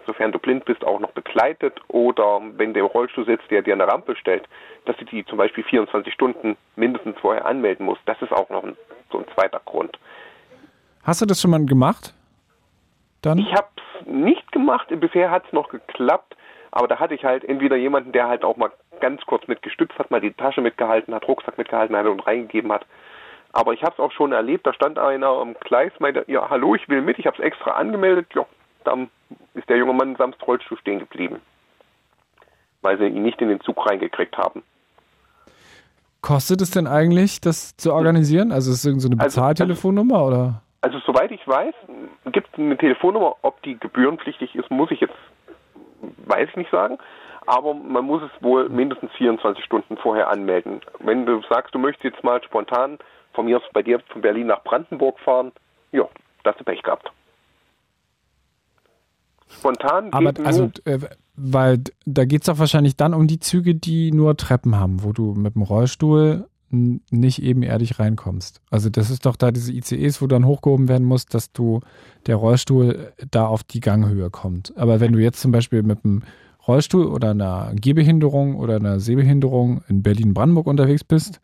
sofern 0.06 0.32
du 0.32 0.38
blind 0.38 0.64
bist, 0.64 0.84
auch 0.84 1.00
noch 1.00 1.12
begleitet, 1.12 1.80
oder 1.88 2.40
wenn 2.56 2.74
der 2.74 2.84
im 2.84 2.88
Rollstuhl 2.88 3.26
sitzt, 3.26 3.50
der 3.50 3.62
dir 3.62 3.74
eine 3.74 3.86
Rampe 3.86 4.16
stellt, 4.16 4.44
dass 4.86 4.96
du 4.96 5.04
die 5.04 5.24
zum 5.26 5.38
Beispiel 5.38 5.64
24 5.64 6.12
Stunden 6.12 6.56
mindestens 6.74 7.18
vorher 7.18 7.46
anmelden 7.46 7.86
musst. 7.86 8.02
Das 8.06 8.20
ist 8.22 8.32
auch 8.32 8.48
noch 8.50 8.64
ein, 8.64 8.76
so 9.10 9.18
ein 9.18 9.24
zweiter 9.34 9.60
Grund. 9.64 9.98
Hast 11.06 11.22
du 11.22 11.26
das 11.26 11.40
schon 11.40 11.52
mal 11.52 11.64
gemacht? 11.64 12.12
Dann? 13.22 13.38
Ich 13.38 13.52
habe 13.52 13.68
es 13.76 14.06
nicht 14.08 14.50
gemacht. 14.50 14.88
Bisher 14.90 15.30
hat 15.30 15.44
es 15.46 15.52
noch 15.52 15.68
geklappt. 15.68 16.36
Aber 16.72 16.88
da 16.88 16.98
hatte 16.98 17.14
ich 17.14 17.24
halt 17.24 17.44
entweder 17.44 17.76
jemanden, 17.76 18.10
der 18.10 18.26
halt 18.26 18.44
auch 18.44 18.56
mal 18.56 18.72
ganz 19.00 19.22
kurz 19.24 19.46
mit 19.46 19.62
gestützt 19.62 19.96
hat, 19.98 20.10
mal 20.10 20.20
die 20.20 20.32
Tasche 20.32 20.60
mitgehalten 20.60 21.14
hat, 21.14 21.26
Rucksack 21.28 21.56
mitgehalten 21.58 21.96
hat 21.96 22.06
und 22.06 22.26
reingegeben 22.26 22.72
hat. 22.72 22.84
Aber 23.52 23.72
ich 23.72 23.82
habe 23.82 23.92
es 23.92 24.00
auch 24.00 24.12
schon 24.12 24.32
erlebt, 24.32 24.66
da 24.66 24.74
stand 24.74 24.98
einer 24.98 25.28
am 25.28 25.54
Gleis, 25.60 25.92
meinte, 26.00 26.24
ja, 26.26 26.50
hallo, 26.50 26.74
ich 26.74 26.88
will 26.88 27.00
mit, 27.00 27.18
ich 27.18 27.26
habe 27.26 27.36
es 27.38 27.42
extra 27.42 27.70
angemeldet. 27.70 28.26
Ja, 28.34 28.44
dann 28.84 29.08
ist 29.54 29.68
der 29.68 29.78
junge 29.78 29.94
Mann 29.94 30.16
samt 30.16 30.36
Rollstuhl 30.46 30.78
stehen 30.78 30.98
geblieben, 30.98 31.40
weil 32.82 32.98
sie 32.98 33.06
ihn 33.06 33.22
nicht 33.22 33.40
in 33.40 33.48
den 33.48 33.60
Zug 33.60 33.86
reingekriegt 33.86 34.36
haben. 34.36 34.62
Kostet 36.20 36.60
es 36.60 36.70
denn 36.70 36.86
eigentlich, 36.86 37.40
das 37.40 37.76
zu 37.76 37.94
organisieren? 37.94 38.50
Also 38.50 38.72
ist 38.72 38.78
es 38.78 38.84
irgendeine 38.84 39.22
also, 39.22 39.40
Bezahltelefonnummer 39.40 40.16
also, 40.16 40.26
oder? 40.26 40.62
Also 40.86 41.00
soweit 41.04 41.32
ich 41.32 41.40
weiß, 41.48 41.74
gibt 42.26 42.46
es 42.52 42.58
eine 42.60 42.78
Telefonnummer, 42.78 43.34
ob 43.42 43.60
die 43.62 43.76
gebührenpflichtig 43.76 44.54
ist, 44.54 44.70
muss 44.70 44.92
ich 44.92 45.00
jetzt, 45.00 45.16
weiß 46.26 46.48
ich 46.48 46.54
nicht 46.54 46.70
sagen. 46.70 46.98
Aber 47.44 47.74
man 47.74 48.04
muss 48.04 48.22
es 48.22 48.30
wohl 48.40 48.68
mindestens 48.68 49.10
24 49.18 49.64
Stunden 49.64 49.96
vorher 49.96 50.30
anmelden. 50.30 50.80
Wenn 51.00 51.26
du 51.26 51.42
sagst, 51.50 51.74
du 51.74 51.80
möchtest 51.80 52.04
jetzt 52.04 52.22
mal 52.22 52.40
spontan 52.44 52.98
von 53.32 53.46
mir 53.46 53.56
aus 53.56 53.64
bei 53.72 53.82
dir 53.82 53.98
von 54.12 54.22
Berlin 54.22 54.46
nach 54.46 54.62
Brandenburg 54.62 55.18
fahren, 55.18 55.50
ja, 55.90 56.08
da 56.44 56.52
hast 56.52 56.60
du 56.60 56.64
Pech 56.64 56.84
gehabt. 56.84 57.10
Spontan 59.48 60.12
Aber 60.12 60.32
also, 60.44 60.70
äh, 60.84 61.00
weil 61.34 61.82
da 62.04 62.26
geht 62.26 62.42
es 62.42 62.46
doch 62.46 62.60
wahrscheinlich 62.60 62.96
dann 62.96 63.12
um 63.12 63.26
die 63.26 63.40
Züge, 63.40 63.74
die 63.74 64.12
nur 64.12 64.36
Treppen 64.36 64.78
haben, 64.78 65.02
wo 65.02 65.12
du 65.12 65.34
mit 65.34 65.56
dem 65.56 65.62
Rollstuhl 65.62 66.46
nicht 66.70 67.42
ebenerdig 67.42 67.98
reinkommst. 67.98 68.60
Also 68.70 68.90
das 68.90 69.10
ist 69.10 69.26
doch 69.26 69.36
da 69.36 69.52
diese 69.52 69.72
ICEs, 69.72 70.20
wo 70.20 70.26
dann 70.26 70.46
hochgehoben 70.46 70.88
werden 70.88 71.06
muss, 71.06 71.26
dass 71.26 71.52
du 71.52 71.80
der 72.26 72.36
Rollstuhl 72.36 73.12
da 73.30 73.46
auf 73.46 73.62
die 73.62 73.80
Ganghöhe 73.80 74.30
kommt. 74.30 74.76
Aber 74.76 75.00
wenn 75.00 75.12
du 75.12 75.20
jetzt 75.20 75.40
zum 75.40 75.52
Beispiel 75.52 75.82
mit 75.82 76.04
einem 76.04 76.22
Rollstuhl 76.66 77.06
oder 77.06 77.30
einer 77.30 77.72
Gehbehinderung 77.74 78.56
oder 78.56 78.76
einer 78.76 78.98
Sehbehinderung 78.98 79.82
in 79.88 80.02
Berlin-Brandenburg 80.02 80.66
unterwegs 80.66 81.04
bist, 81.04 81.40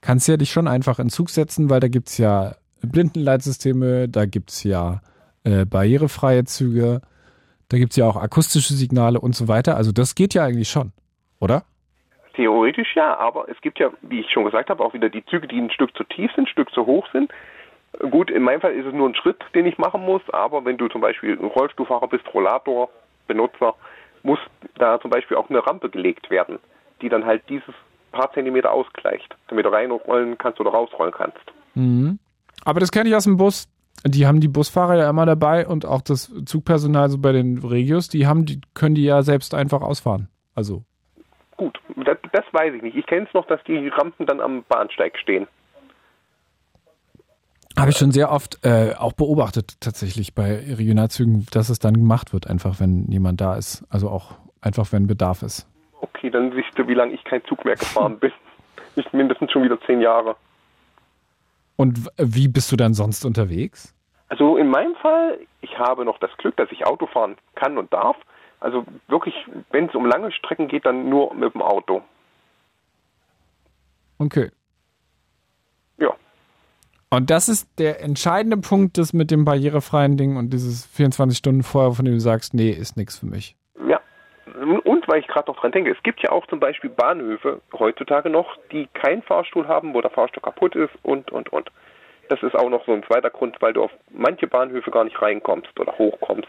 kannst 0.00 0.28
du 0.28 0.32
ja 0.32 0.36
dich 0.36 0.52
schon 0.52 0.68
einfach 0.68 0.98
in 0.98 1.08
Zug 1.08 1.30
setzen, 1.30 1.70
weil 1.70 1.80
da 1.80 1.88
gibt 1.88 2.08
es 2.08 2.18
ja 2.18 2.54
Blindenleitsysteme, 2.82 4.08
da 4.08 4.26
gibt 4.26 4.50
es 4.50 4.62
ja 4.62 5.00
äh, 5.44 5.64
barrierefreie 5.64 6.44
Züge, 6.44 7.00
da 7.68 7.78
gibt 7.78 7.92
es 7.92 7.96
ja 7.96 8.06
auch 8.06 8.16
akustische 8.16 8.74
Signale 8.74 9.20
und 9.20 9.34
so 9.34 9.48
weiter. 9.48 9.76
Also 9.76 9.92
das 9.92 10.14
geht 10.14 10.34
ja 10.34 10.44
eigentlich 10.44 10.70
schon, 10.70 10.92
oder? 11.40 11.64
Theoretisch 12.38 12.94
ja, 12.94 13.18
aber 13.18 13.48
es 13.48 13.60
gibt 13.62 13.80
ja, 13.80 13.90
wie 14.00 14.20
ich 14.20 14.30
schon 14.30 14.44
gesagt 14.44 14.70
habe, 14.70 14.84
auch 14.84 14.94
wieder 14.94 15.08
die 15.08 15.26
Züge, 15.26 15.48
die 15.48 15.58
ein 15.58 15.72
Stück 15.72 15.96
zu 15.96 16.04
tief 16.04 16.30
sind, 16.36 16.44
ein 16.44 16.46
Stück 16.46 16.70
zu 16.70 16.86
hoch 16.86 17.04
sind. 17.12 17.32
Gut, 18.12 18.30
in 18.30 18.44
meinem 18.44 18.60
Fall 18.60 18.74
ist 18.74 18.86
es 18.86 18.94
nur 18.94 19.08
ein 19.08 19.16
Schritt, 19.16 19.42
den 19.56 19.66
ich 19.66 19.76
machen 19.76 20.02
muss, 20.02 20.22
aber 20.30 20.64
wenn 20.64 20.76
du 20.76 20.86
zum 20.86 21.00
Beispiel 21.00 21.36
ein 21.36 21.46
Rollstuhlfahrer 21.46 22.06
bist, 22.06 22.22
Rollator, 22.32 22.90
Benutzer, 23.26 23.74
muss 24.22 24.38
da 24.76 25.00
zum 25.00 25.10
Beispiel 25.10 25.36
auch 25.36 25.50
eine 25.50 25.66
Rampe 25.66 25.90
gelegt 25.90 26.30
werden, 26.30 26.60
die 27.02 27.08
dann 27.08 27.26
halt 27.26 27.42
dieses 27.48 27.74
paar 28.12 28.32
Zentimeter 28.34 28.70
ausgleicht, 28.70 29.34
damit 29.48 29.66
du 29.66 29.72
reinrollen 29.72 30.38
kannst 30.38 30.60
oder 30.60 30.70
rausrollen 30.70 31.12
kannst. 31.12 31.42
Mhm. 31.74 32.20
Aber 32.64 32.78
das 32.78 32.92
kenne 32.92 33.08
ich 33.08 33.16
aus 33.16 33.24
dem 33.24 33.36
Bus. 33.36 33.68
Die 34.06 34.28
haben 34.28 34.38
die 34.38 34.46
Busfahrer 34.46 34.96
ja 34.96 35.10
immer 35.10 35.26
dabei 35.26 35.66
und 35.66 35.86
auch 35.86 36.02
das 36.02 36.32
Zugpersonal 36.44 37.08
so 37.08 37.18
bei 37.18 37.32
den 37.32 37.58
Regios, 37.58 38.08
die 38.08 38.28
haben, 38.28 38.46
die 38.46 38.60
können 38.74 38.94
die 38.94 39.02
ja 39.02 39.22
selbst 39.22 39.54
einfach 39.54 39.82
ausfahren. 39.82 40.28
Also 40.54 40.84
das, 42.32 42.44
weiß 42.52 42.74
ich 42.74 42.82
nicht. 42.82 42.96
Ich 42.96 43.06
kenne 43.06 43.26
es 43.26 43.34
noch, 43.34 43.46
dass 43.46 43.62
die 43.64 43.88
Rampen 43.88 44.26
dann 44.26 44.40
am 44.40 44.64
Bahnsteig 44.68 45.18
stehen. 45.18 45.46
habe 47.76 47.90
ich 47.90 47.96
schon 47.96 48.10
sehr 48.10 48.30
oft 48.30 48.64
äh, 48.64 48.94
auch 48.98 49.12
beobachtet 49.12 49.80
tatsächlich 49.80 50.34
bei 50.34 50.56
Regionalzügen, 50.56 51.46
dass 51.52 51.68
es 51.68 51.78
dann 51.78 51.94
gemacht 51.94 52.32
wird, 52.32 52.48
einfach 52.48 52.80
wenn 52.80 53.06
jemand 53.10 53.40
da 53.40 53.56
ist. 53.56 53.84
Also 53.90 54.08
auch 54.08 54.32
einfach 54.60 54.92
wenn 54.92 55.06
Bedarf 55.06 55.42
ist. 55.42 55.68
Okay, 56.00 56.30
dann 56.30 56.52
siehst 56.52 56.76
du, 56.76 56.86
wie 56.88 56.94
lange 56.94 57.12
ich 57.12 57.24
kein 57.24 57.44
Zug 57.44 57.64
mehr 57.64 57.76
gefahren 57.76 58.18
bin. 58.18 58.32
Nicht 58.96 59.12
mindestens 59.12 59.52
schon 59.52 59.62
wieder 59.62 59.80
zehn 59.82 60.00
Jahre. 60.00 60.36
Und 61.76 62.10
wie 62.16 62.48
bist 62.48 62.72
du 62.72 62.76
dann 62.76 62.94
sonst 62.94 63.24
unterwegs? 63.24 63.94
Also 64.28 64.56
in 64.56 64.68
meinem 64.68 64.94
Fall, 64.96 65.38
ich 65.60 65.78
habe 65.78 66.04
noch 66.04 66.18
das 66.18 66.30
Glück, 66.38 66.56
dass 66.56 66.70
ich 66.72 66.84
Auto 66.84 67.06
fahren 67.06 67.36
kann 67.54 67.78
und 67.78 67.92
darf. 67.92 68.16
Also 68.60 68.84
wirklich, 69.06 69.34
wenn 69.70 69.86
es 69.86 69.94
um 69.94 70.04
lange 70.04 70.32
Strecken 70.32 70.68
geht, 70.68 70.84
dann 70.84 71.08
nur 71.08 71.32
mit 71.34 71.54
dem 71.54 71.62
Auto. 71.62 72.02
Okay. 74.18 74.50
Ja. 75.98 76.14
Und 77.10 77.30
das 77.30 77.48
ist 77.48 77.68
der 77.78 78.02
entscheidende 78.02 78.56
Punkt, 78.56 78.98
das 78.98 79.12
mit 79.12 79.30
dem 79.30 79.44
barrierefreien 79.44 80.16
Ding 80.16 80.36
und 80.36 80.52
dieses 80.52 80.86
24 80.86 81.38
Stunden 81.38 81.62
vorher, 81.62 81.92
von 81.92 82.04
dem 82.04 82.14
du 82.14 82.20
sagst, 82.20 82.54
nee, 82.54 82.70
ist 82.70 82.96
nichts 82.96 83.18
für 83.18 83.26
mich. 83.26 83.56
Ja. 83.88 84.00
Und 84.84 85.06
weil 85.08 85.20
ich 85.20 85.28
gerade 85.28 85.50
noch 85.50 85.60
dran 85.60 85.72
denke, 85.72 85.90
es 85.90 86.02
gibt 86.02 86.20
ja 86.20 86.30
auch 86.30 86.46
zum 86.48 86.60
Beispiel 86.60 86.90
Bahnhöfe 86.90 87.60
heutzutage 87.72 88.28
noch, 88.28 88.58
die 88.72 88.88
keinen 88.92 89.22
Fahrstuhl 89.22 89.68
haben, 89.68 89.94
wo 89.94 90.00
der 90.00 90.10
Fahrstuhl 90.10 90.42
kaputt 90.42 90.74
ist 90.74 90.92
und, 91.02 91.30
und, 91.30 91.50
und. 91.52 91.70
Das 92.28 92.42
ist 92.42 92.54
auch 92.54 92.68
noch 92.68 92.84
so 92.84 92.92
ein 92.92 93.04
zweiter 93.04 93.30
Grund, 93.30 93.56
weil 93.60 93.72
du 93.72 93.84
auf 93.84 93.90
manche 94.10 94.46
Bahnhöfe 94.46 94.90
gar 94.90 95.04
nicht 95.04 95.20
reinkommst 95.20 95.78
oder 95.80 95.96
hochkommst. 95.96 96.48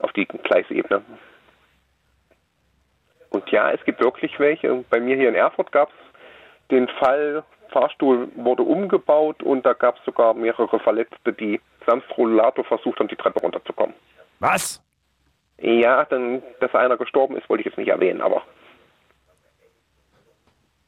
Auf 0.00 0.12
die 0.12 0.26
Gleisebene. 0.26 1.02
Und 3.30 3.48
ja, 3.50 3.70
es 3.70 3.82
gibt 3.84 4.00
wirklich 4.00 4.38
welche. 4.38 4.84
Bei 4.90 5.00
mir 5.00 5.16
hier 5.16 5.28
in 5.28 5.34
Erfurt 5.34 5.72
gab 5.72 5.88
es 5.90 5.94
den 6.70 6.88
Fall, 6.88 7.44
Fahrstuhl 7.70 8.28
wurde 8.34 8.62
umgebaut 8.62 9.42
und 9.42 9.64
da 9.64 9.72
gab 9.72 9.98
es 9.98 10.04
sogar 10.04 10.34
mehrere 10.34 10.78
Verletzte, 10.80 11.32
die 11.32 11.60
samt 11.86 12.04
Rollator 12.16 12.64
versucht 12.64 12.98
haben, 12.98 13.08
die 13.08 13.16
Treppe 13.16 13.40
runterzukommen. 13.40 13.94
Was? 14.40 14.82
Ja, 15.58 16.04
dann, 16.06 16.42
dass 16.60 16.74
einer 16.74 16.96
gestorben 16.96 17.36
ist, 17.36 17.48
wollte 17.48 17.62
ich 17.62 17.66
jetzt 17.66 17.78
nicht 17.78 17.88
erwähnen, 17.88 18.20
aber 18.22 18.42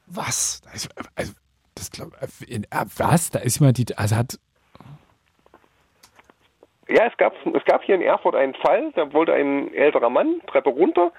Was? 0.07 0.63
Also, 0.71 0.89
also 1.15 1.33
das 1.75 1.91
glaub, 1.91 2.09
in, 2.47 2.65
äh, 2.65 2.85
was? 2.97 3.31
Da 3.31 3.41
ist 3.41 3.61
jemand, 3.61 3.79
die, 3.79 3.97
also 3.97 4.17
hat, 4.17 4.39
ja, 6.89 7.07
es 7.07 7.17
gab, 7.17 7.35
es 7.55 7.65
gab 7.65 7.83
hier 7.85 7.95
in 7.95 8.03
Erfurt 8.03 8.35
einen 8.35 8.55
Fall, 8.55 8.93
da 8.95 9.11
wollte 9.15 9.33
ein 9.33 9.73
älterer 9.73 10.11
Mann 10.11 10.43
Treppe 10.47 10.69
runter. 10.69 11.11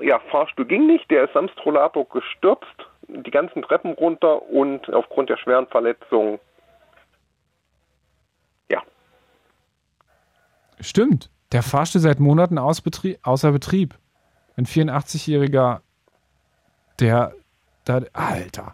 Ja, 0.00 0.20
Fahrstuhl 0.30 0.64
ging 0.64 0.86
nicht, 0.86 1.10
der 1.10 1.24
ist 1.24 1.34
samt 1.34 1.52
Rollator 1.66 2.08
gestürzt, 2.08 2.87
die 3.08 3.30
ganzen 3.30 3.62
Treppen 3.62 3.92
runter 3.92 4.42
und 4.50 4.92
aufgrund 4.92 5.30
der 5.30 5.36
schweren 5.36 5.66
Verletzung, 5.66 6.38
ja, 8.70 8.82
stimmt. 10.80 11.30
Der 11.52 11.62
Fahrstuhl 11.62 12.02
seit 12.02 12.20
Monaten 12.20 12.58
aus 12.58 12.82
Betrieb, 12.82 13.18
außer 13.22 13.52
Betrieb. 13.52 13.94
Ein 14.56 14.66
84-Jähriger, 14.66 15.80
der, 17.00 17.32
da, 17.84 18.02
Alter. 18.12 18.72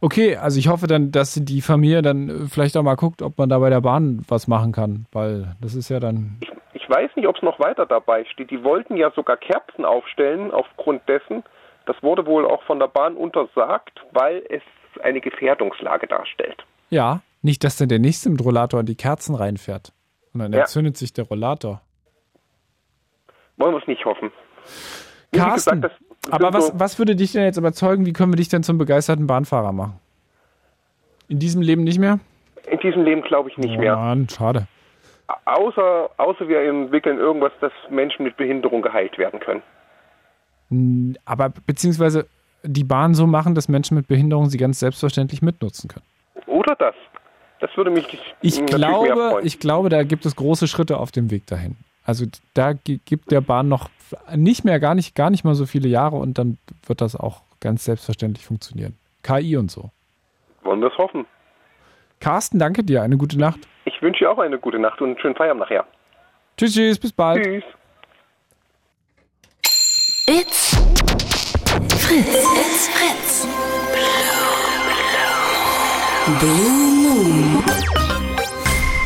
Okay, 0.00 0.36
also 0.36 0.58
ich 0.58 0.68
hoffe 0.68 0.86
dann, 0.86 1.10
dass 1.10 1.34
die 1.34 1.62
Familie 1.62 2.02
dann 2.02 2.28
äh, 2.28 2.32
vielleicht 2.48 2.76
auch 2.76 2.82
mal 2.82 2.96
guckt, 2.96 3.22
ob 3.22 3.38
man 3.38 3.48
da 3.48 3.58
bei 3.58 3.70
der 3.70 3.80
Bahn 3.80 4.24
was 4.28 4.46
machen 4.46 4.72
kann, 4.72 5.06
weil 5.12 5.56
das 5.60 5.74
ist 5.74 5.88
ja 5.88 6.00
dann, 6.00 6.36
ich, 6.42 6.52
ich 6.74 6.90
weiß 6.90 7.10
nicht, 7.16 7.26
ob 7.26 7.36
es 7.36 7.42
noch 7.42 7.58
weiter 7.58 7.86
dabei 7.86 8.24
steht. 8.26 8.50
Die 8.50 8.62
wollten 8.62 8.96
ja 8.96 9.10
sogar 9.12 9.36
Kerzen 9.36 9.84
aufstellen 9.84 10.50
aufgrund 10.50 11.08
dessen. 11.08 11.42
Das 11.86 11.96
wurde 12.02 12.26
wohl 12.26 12.44
auch 12.44 12.62
von 12.64 12.78
der 12.78 12.88
Bahn 12.88 13.16
untersagt, 13.16 14.00
weil 14.12 14.44
es 14.50 14.62
eine 15.02 15.20
Gefährdungslage 15.20 16.06
darstellt. 16.06 16.64
ja, 16.90 17.20
nicht, 17.42 17.62
dass 17.62 17.76
dann 17.76 17.88
der 17.88 18.00
Nächste 18.00 18.28
mit 18.28 18.44
Rollator 18.44 18.80
an 18.80 18.86
die 18.86 18.96
Kerzen 18.96 19.34
reinfährt. 19.36 19.92
Und 20.34 20.40
dann 20.40 20.52
Ja. 20.52 20.60
entzündet 20.60 20.96
sich 20.96 21.12
der 21.12 21.26
Rollator. 21.26 21.80
Wollen 23.56 23.72
wir 23.74 23.80
es 23.80 23.86
nicht 23.86 24.04
hoffen. 24.04 24.32
Wie 25.30 25.38
Carsten, 25.38 25.80
das 25.80 25.92
aber 26.30 26.52
was, 26.52 26.68
so- 26.68 26.72
was 26.80 26.98
würde 26.98 27.14
dich 27.14 27.32
denn 27.32 27.44
jetzt 27.44 27.56
überzeugen? 27.56 28.04
Wie 28.04 28.12
können 28.12 28.32
wir 28.32 28.36
dich 28.36 28.48
denn 28.48 28.64
zum 28.64 28.78
begeisterten 28.78 29.26
Bahnfahrer 29.28 29.70
machen? 29.72 30.00
In 31.28 31.38
diesem 31.38 31.62
Leben 31.62 31.84
nicht 31.84 31.98
mehr? 32.00 32.18
In 32.68 32.78
diesem 32.80 33.04
Leben 33.04 33.22
glaube 33.22 33.48
ich 33.48 33.56
nicht 33.58 33.76
oh, 33.76 33.80
mehr. 33.80 33.94
Mann, 33.96 34.28
schade. 34.28 34.66
Außer, 35.44 36.10
außer 36.16 36.48
wir 36.48 36.60
entwickeln 36.62 37.18
irgendwas, 37.18 37.52
dass 37.60 37.72
Menschen 37.90 38.24
mit 38.24 38.36
Behinderung 38.36 38.82
geheilt 38.82 39.18
werden 39.18 39.38
können. 39.40 39.62
Aber 41.24 41.50
beziehungsweise 41.66 42.26
die 42.62 42.84
Bahn 42.84 43.14
so 43.14 43.26
machen, 43.26 43.54
dass 43.54 43.68
Menschen 43.68 43.96
mit 43.96 44.08
Behinderung 44.08 44.48
sie 44.50 44.58
ganz 44.58 44.80
selbstverständlich 44.80 45.42
mitnutzen 45.42 45.88
können. 45.88 46.04
Oder 46.46 46.74
das. 46.76 46.94
Das 47.60 47.70
würde 47.76 47.90
mich 47.90 48.06
Ich 48.42 48.64
glaube, 48.66 49.40
ich 49.44 49.60
glaube, 49.60 49.88
da 49.88 50.02
gibt 50.02 50.26
es 50.26 50.36
große 50.36 50.66
Schritte 50.68 50.98
auf 50.98 51.10
dem 51.12 51.30
Weg 51.30 51.46
dahin. 51.46 51.76
Also 52.04 52.26
da 52.54 52.72
gi- 52.74 53.00
gibt 53.04 53.30
der 53.32 53.40
Bahn 53.40 53.68
noch 53.68 53.88
nicht 54.34 54.64
mehr, 54.64 54.78
gar 54.78 54.94
nicht, 54.94 55.14
gar 55.14 55.30
nicht 55.30 55.44
mal 55.44 55.54
so 55.54 55.66
viele 55.66 55.88
Jahre 55.88 56.16
und 56.16 56.38
dann 56.38 56.58
wird 56.86 57.00
das 57.00 57.16
auch 57.16 57.42
ganz 57.60 57.84
selbstverständlich 57.84 58.44
funktionieren. 58.44 58.96
KI 59.22 59.56
und 59.56 59.70
so. 59.70 59.90
Wollen 60.62 60.80
wir 60.80 60.88
es 60.92 60.98
hoffen. 60.98 61.24
Carsten, 62.20 62.58
danke 62.58 62.84
dir. 62.84 63.02
Eine 63.02 63.16
gute 63.16 63.38
Nacht. 63.38 63.60
Ich 63.84 64.00
wünsche 64.02 64.24
dir 64.24 64.30
auch 64.30 64.38
eine 64.38 64.58
gute 64.58 64.78
Nacht 64.78 65.00
und 65.00 65.10
einen 65.10 65.18
schönen 65.18 65.34
Feierabend 65.34 65.60
nachher. 65.62 65.86
Tschüss, 66.56 66.74
tschüss, 66.74 66.98
bis 66.98 67.12
bald. 67.12 67.42
Tschüss. 67.44 67.64
It's 70.28 70.74
Fritz. 71.98 72.26
It's 72.26 72.88
Fritz. 72.88 73.46
Blue 76.40 76.90
Moon. 77.04 77.64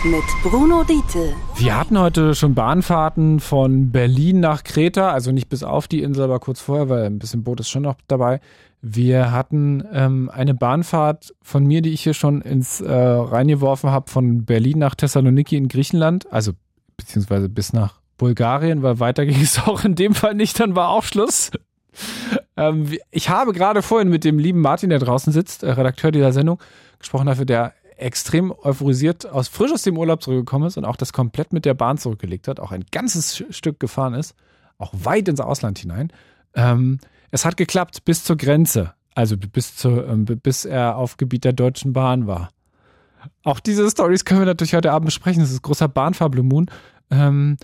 Mit 0.04 0.24
Bruno 0.42 0.82
Diete. 0.82 1.34
Wir 1.56 1.76
hatten 1.76 1.98
heute 1.98 2.34
schon 2.34 2.54
Bahnfahrten 2.54 3.38
von 3.40 3.90
Berlin 3.92 4.40
nach 4.40 4.64
Kreta, 4.64 5.10
also 5.10 5.30
nicht 5.30 5.50
bis 5.50 5.62
auf 5.62 5.88
die 5.88 6.00
Insel, 6.02 6.24
aber 6.24 6.38
kurz 6.40 6.62
vorher, 6.62 6.88
weil 6.88 7.04
ein 7.04 7.18
bisschen 7.18 7.44
Boot 7.44 7.60
ist 7.60 7.68
schon 7.68 7.82
noch 7.82 7.96
dabei. 8.08 8.40
Wir 8.80 9.30
hatten 9.30 9.84
ähm, 9.92 10.30
eine 10.32 10.54
Bahnfahrt 10.54 11.34
von 11.42 11.66
mir, 11.66 11.82
die 11.82 11.90
ich 11.90 12.02
hier 12.02 12.14
schon 12.14 12.40
ins 12.40 12.80
äh, 12.80 12.90
reingeworfen 12.90 13.90
habe, 13.90 14.10
von 14.10 14.46
Berlin 14.46 14.78
nach 14.78 14.94
Thessaloniki 14.94 15.58
in 15.58 15.68
Griechenland, 15.68 16.32
also 16.32 16.52
beziehungsweise 16.96 17.50
bis 17.50 17.74
nach 17.74 17.99
Bulgarien, 18.20 18.82
weil 18.82 19.00
weiter 19.00 19.24
ging 19.24 19.40
es 19.40 19.58
auch 19.66 19.84
in 19.84 19.94
dem 19.94 20.14
Fall 20.14 20.34
nicht, 20.34 20.60
dann 20.60 20.76
war 20.76 20.90
auch 20.90 21.02
Schluss. 21.02 21.50
Ähm, 22.56 22.86
ich 23.10 23.30
habe 23.30 23.52
gerade 23.52 23.82
vorhin 23.82 24.10
mit 24.10 24.24
dem 24.24 24.38
lieben 24.38 24.60
Martin, 24.60 24.90
der 24.90 24.98
draußen 24.98 25.32
sitzt, 25.32 25.62
äh, 25.62 25.70
Redakteur 25.70 26.12
dieser 26.12 26.32
Sendung, 26.32 26.60
gesprochen 26.98 27.26
dafür, 27.26 27.46
der 27.46 27.72
extrem 27.96 28.52
euphorisiert 28.52 29.26
aus 29.26 29.48
frisch 29.48 29.72
aus 29.72 29.82
dem 29.82 29.98
Urlaub 29.98 30.22
zurückgekommen 30.22 30.66
ist 30.66 30.76
und 30.76 30.84
auch 30.84 30.96
das 30.96 31.12
komplett 31.12 31.52
mit 31.52 31.64
der 31.64 31.74
Bahn 31.74 31.98
zurückgelegt 31.98 32.46
hat, 32.46 32.60
auch 32.60 32.72
ein 32.72 32.84
ganzes 32.92 33.42
Stück 33.50 33.80
gefahren 33.80 34.14
ist, 34.14 34.34
auch 34.78 34.92
weit 34.92 35.28
ins 35.28 35.40
Ausland 35.40 35.78
hinein. 35.78 36.12
Ähm, 36.54 36.98
es 37.30 37.44
hat 37.44 37.56
geklappt 37.56 38.04
bis 38.04 38.24
zur 38.24 38.36
Grenze, 38.36 38.92
also 39.14 39.36
bis, 39.36 39.76
zu, 39.76 40.02
ähm, 40.02 40.24
bis 40.24 40.66
er 40.66 40.96
auf 40.96 41.16
Gebiet 41.16 41.44
der 41.44 41.52
Deutschen 41.52 41.92
Bahn 41.94 42.26
war. 42.26 42.50
Auch 43.44 43.60
diese 43.60 43.88
Stories 43.90 44.24
können 44.24 44.40
wir 44.40 44.46
natürlich 44.46 44.74
heute 44.74 44.92
Abend 44.92 45.06
besprechen. 45.06 45.42
Das 45.42 45.50
ist 45.50 45.62
großer 45.62 45.88
Bahnfahr 45.88 46.30
Blue 46.30 46.44
Moon. 46.44 46.70
Ähm, 47.10 47.56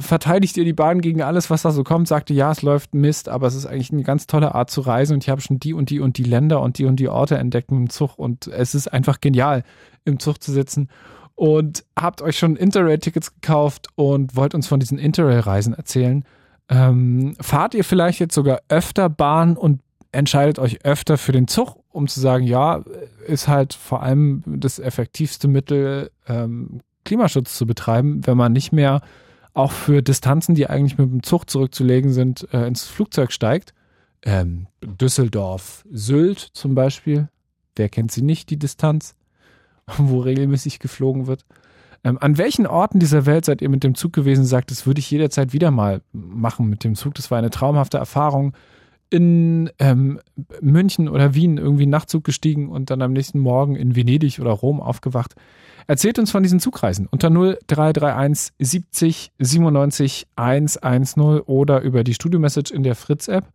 verteidigt 0.00 0.56
ihr 0.56 0.64
die 0.64 0.72
Bahn 0.72 1.00
gegen 1.00 1.22
alles, 1.22 1.50
was 1.50 1.62
da 1.62 1.70
so 1.70 1.84
kommt, 1.84 2.08
sagt 2.08 2.30
ihr, 2.30 2.36
ja, 2.36 2.50
es 2.50 2.62
läuft 2.62 2.94
Mist, 2.94 3.28
aber 3.28 3.46
es 3.46 3.54
ist 3.54 3.66
eigentlich 3.66 3.92
eine 3.92 4.02
ganz 4.02 4.26
tolle 4.26 4.54
Art 4.54 4.70
zu 4.70 4.80
reisen 4.80 5.14
und 5.14 5.24
ich 5.24 5.30
habe 5.30 5.40
schon 5.40 5.60
die 5.60 5.74
und 5.74 5.90
die 5.90 6.00
und 6.00 6.18
die 6.18 6.24
Länder 6.24 6.60
und 6.60 6.78
die 6.78 6.86
und 6.86 6.96
die 6.96 7.08
Orte 7.08 7.38
entdeckt 7.38 7.70
im 7.70 7.90
Zug 7.90 8.18
und 8.18 8.46
es 8.48 8.74
ist 8.74 8.88
einfach 8.88 9.20
genial, 9.20 9.62
im 10.04 10.18
Zug 10.18 10.42
zu 10.42 10.52
sitzen 10.52 10.88
und 11.34 11.84
habt 11.98 12.20
euch 12.20 12.38
schon 12.38 12.56
Interrail-Tickets 12.56 13.34
gekauft 13.34 13.88
und 13.94 14.36
wollt 14.36 14.54
uns 14.54 14.66
von 14.66 14.80
diesen 14.80 14.98
Interrail-Reisen 14.98 15.74
erzählen. 15.74 16.24
Ähm, 16.68 17.34
fahrt 17.40 17.74
ihr 17.74 17.84
vielleicht 17.84 18.20
jetzt 18.20 18.34
sogar 18.34 18.60
öfter 18.68 19.08
Bahn 19.08 19.56
und 19.56 19.80
entscheidet 20.12 20.58
euch 20.58 20.84
öfter 20.84 21.16
für 21.16 21.32
den 21.32 21.48
Zug, 21.48 21.76
um 21.90 22.08
zu 22.08 22.20
sagen, 22.20 22.44
ja, 22.44 22.82
ist 23.26 23.48
halt 23.48 23.74
vor 23.74 24.02
allem 24.02 24.42
das 24.46 24.78
effektivste 24.78 25.48
Mittel, 25.48 26.10
ähm, 26.28 26.80
Klimaschutz 27.04 27.56
zu 27.56 27.66
betreiben, 27.66 28.20
wenn 28.26 28.36
man 28.36 28.52
nicht 28.52 28.72
mehr 28.72 29.00
auch 29.60 29.72
für 29.72 30.02
Distanzen, 30.02 30.54
die 30.54 30.68
eigentlich 30.68 30.98
mit 30.98 31.10
dem 31.10 31.22
Zug 31.22 31.48
zurückzulegen 31.48 32.12
sind, 32.12 32.48
äh, 32.52 32.66
ins 32.66 32.86
Flugzeug 32.86 33.32
steigt. 33.32 33.74
Ähm, 34.22 34.66
Düsseldorf, 34.82 35.84
Sylt 35.90 36.38
zum 36.38 36.74
Beispiel. 36.74 37.28
Wer 37.76 37.88
kennt 37.88 38.12
sie 38.12 38.22
nicht, 38.22 38.50
die 38.50 38.58
Distanz, 38.58 39.14
wo 39.96 40.20
regelmäßig 40.20 40.78
geflogen 40.78 41.26
wird? 41.26 41.44
Ähm, 42.02 42.18
an 42.20 42.38
welchen 42.38 42.66
Orten 42.66 42.98
dieser 42.98 43.26
Welt 43.26 43.44
seid 43.44 43.60
ihr 43.60 43.68
mit 43.68 43.84
dem 43.84 43.94
Zug 43.94 44.12
gewesen? 44.12 44.44
Sagt, 44.44 44.70
das 44.70 44.86
würde 44.86 45.00
ich 45.00 45.10
jederzeit 45.10 45.52
wieder 45.52 45.70
mal 45.70 46.00
machen 46.12 46.68
mit 46.68 46.82
dem 46.82 46.94
Zug. 46.94 47.14
Das 47.14 47.30
war 47.30 47.38
eine 47.38 47.50
traumhafte 47.50 47.98
Erfahrung. 47.98 48.54
In 49.10 49.70
ähm, 49.78 50.20
München 50.60 51.08
oder 51.08 51.34
Wien 51.34 51.58
irgendwie 51.58 51.86
Nachtzug 51.86 52.24
gestiegen 52.24 52.68
und 52.68 52.90
dann 52.90 53.02
am 53.02 53.12
nächsten 53.12 53.40
Morgen 53.40 53.74
in 53.74 53.96
Venedig 53.96 54.38
oder 54.40 54.52
Rom 54.52 54.80
aufgewacht. 54.80 55.34
Erzählt 55.88 56.20
uns 56.20 56.30
von 56.30 56.44
diesen 56.44 56.60
Zugreisen 56.60 57.08
unter 57.10 57.30
0331 57.30 58.54
70 58.58 59.32
97 59.38 60.28
110 60.36 61.40
oder 61.40 61.80
über 61.80 62.04
die 62.04 62.14
Studio-Message 62.14 62.70
in 62.70 62.84
der 62.84 62.94
Fritz-App. 62.94 63.46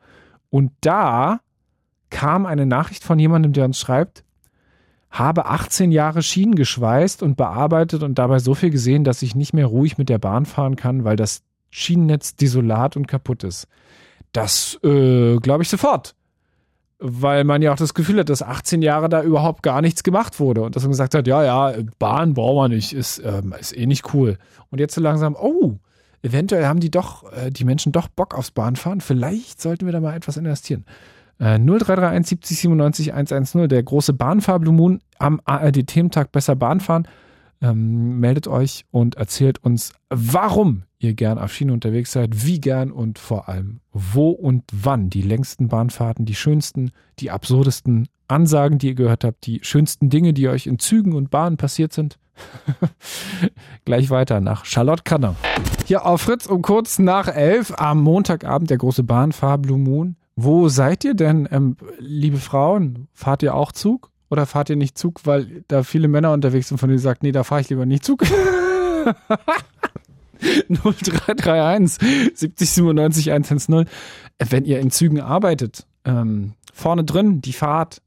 Und 0.50 0.72
da 0.82 1.40
kam 2.10 2.46
eine 2.46 2.66
Nachricht 2.66 3.04
von 3.04 3.20
jemandem, 3.20 3.54
der 3.54 3.66
uns 3.66 3.80
schreibt, 3.80 4.24
habe 5.10 5.46
18 5.46 5.92
Jahre 5.92 6.22
Schienen 6.22 6.56
geschweißt 6.56 7.24
und 7.24 7.38
bearbeitet 7.38 8.04
und 8.04 8.20
dabei 8.20 8.40
so 8.40 8.54
viel 8.54 8.70
gesehen, 8.70 9.04
dass 9.04 9.22
ich 9.22 9.36
nicht 9.36 9.54
mehr 9.54 9.68
ruhig 9.68 9.98
mit 9.98 10.10
der 10.10 10.18
Bahn 10.18 10.46
fahren 10.46 10.76
kann, 10.76 11.06
weil 11.06 11.16
das 11.16 11.44
Schienennetz 11.70 12.36
desolat 12.36 12.98
und 12.98 13.08
kaputt 13.08 13.44
ist. 13.44 13.68
Das 14.36 14.80
äh, 14.84 15.38
glaube 15.38 15.64
ich 15.64 15.70
sofort 15.70 16.16
weil 17.00 17.44
man 17.44 17.62
ja 17.62 17.74
auch 17.74 17.78
das 17.78 17.94
Gefühl 17.94 18.20
hat, 18.20 18.30
dass 18.30 18.42
18 18.42 18.82
Jahre 18.82 19.10
da 19.10 19.22
überhaupt 19.22 19.64
gar 19.64 19.82
nichts 19.82 20.04
gemacht 20.04 20.40
wurde 20.40 20.62
und 20.62 20.76
dass 20.76 20.84
man 20.84 20.92
gesagt 20.92 21.14
hat, 21.14 21.28
ja, 21.28 21.44
ja, 21.44 21.74
Bahn 22.00 22.34
brauchen 22.34 22.56
wir 22.56 22.76
nicht, 22.76 22.94
ist, 22.94 23.22
ähm, 23.24 23.54
ist 23.60 23.76
eh 23.76 23.86
nicht 23.86 24.14
cool. 24.14 24.38
Und 24.70 24.80
jetzt 24.80 24.96
so 24.96 25.02
langsam, 25.02 25.36
oh, 25.36 25.76
eventuell 26.22 26.66
haben 26.66 26.80
die 26.80 26.92
doch, 26.92 27.32
äh, 27.34 27.52
die 27.52 27.66
Menschen 27.66 27.92
doch 27.92 28.08
Bock 28.08 28.34
aufs 28.34 28.52
Bahnfahren, 28.52 29.02
vielleicht 29.02 29.62
sollten 29.62 29.86
wir 29.86 29.92
da 29.92 30.00
mal 30.00 30.16
etwas 30.16 30.38
investieren. 30.38 30.86
Äh, 31.38 31.60
0331 31.60 32.30
70 32.30 32.60
97 32.60 33.14
110, 33.14 33.68
der 33.68 33.84
große 33.84 34.14
Bahnfahr 34.14 34.60
Blue 34.60 35.00
am 35.20 35.42
ARD-Thementag 35.44 36.32
Besser 36.32 36.56
Bahnfahren. 36.56 37.08
Ähm, 37.62 38.20
meldet 38.20 38.48
euch 38.48 38.86
und 38.92 39.16
erzählt 39.16 39.64
uns, 39.64 39.94
warum 40.10 40.84
ihr 41.00 41.14
gern 41.14 41.38
auf 41.38 41.54
Schiene 41.54 41.74
unterwegs 41.74 42.12
seid, 42.12 42.46
wie 42.46 42.60
gern 42.60 42.92
und 42.92 43.20
vor 43.20 43.48
allem 43.48 43.80
wo 43.92 44.30
und 44.30 44.64
wann 44.74 45.10
die 45.10 45.22
längsten 45.22 45.70
Bahnfahrten, 45.70 46.26
die 46.26 46.36
schönsten, 46.36 46.92
die 47.20 47.32
absurdesten 47.32 48.08
Ansagen, 48.28 48.78
die 48.78 48.88
ihr 48.88 48.96
gehört 48.96 49.24
habt, 49.24 49.46
die 49.46 49.60
schönsten 49.64 50.10
Dinge, 50.10 50.34
die 50.34 50.50
euch 50.50 50.68
in 50.68 50.80
Zügen 50.80 51.14
und 51.14 51.30
Bahnen 51.30 51.58
passiert 51.58 51.94
sind. 51.94 52.18
Gleich 53.86 54.10
weiter 54.10 54.42
nach 54.42 54.66
Charlotte 54.66 55.04
Kanner. 55.04 55.36
Hier 55.86 56.06
auf 56.06 56.22
Fritz 56.22 56.48
um 56.48 56.62
kurz 56.62 57.00
nach 57.00 57.28
elf 57.28 57.72
am 57.78 58.02
Montagabend 58.02 58.70
der 58.70 58.78
große 58.78 59.04
Bahnfahr 59.04 59.58
Blue 59.58 59.78
Moon. 59.78 60.18
Wo 60.36 60.68
seid 60.68 61.06
ihr 61.06 61.14
denn, 61.14 61.48
ähm, 61.52 61.78
liebe 61.98 62.38
Frauen? 62.38 63.08
Fahrt 63.14 63.44
ihr 63.44 63.56
auch 63.56 63.72
Zug? 63.72 64.12
Oder 64.36 64.46
fahrt 64.46 64.70
ihr 64.70 64.76
nicht 64.76 64.98
Zug, 64.98 65.22
weil 65.24 65.64
da 65.70 65.84
viele 65.84 66.10
Männer 66.10 66.34
unterwegs 66.34 66.68
sind, 66.68 66.78
von 66.78 66.90
denen 66.90 67.00
sagt, 67.00 67.24
nee, 67.24 67.32
da 67.32 67.46
fahre 67.46 67.62
ich 67.62 67.70
lieber 67.70 67.86
nicht 67.86 68.04
Zug? 68.04 68.22
0331 70.68 72.38
70 72.38 72.70
97 72.70 73.32
110. 73.32 73.86
Wenn 74.50 74.66
ihr 74.66 74.82
in 74.82 74.92
Zügen 74.92 75.22
arbeitet, 75.22 75.88
ähm, 76.04 76.56
vorne 76.74 77.06
drin 77.06 77.40
die 77.40 77.54
Fahrt, 77.54 78.02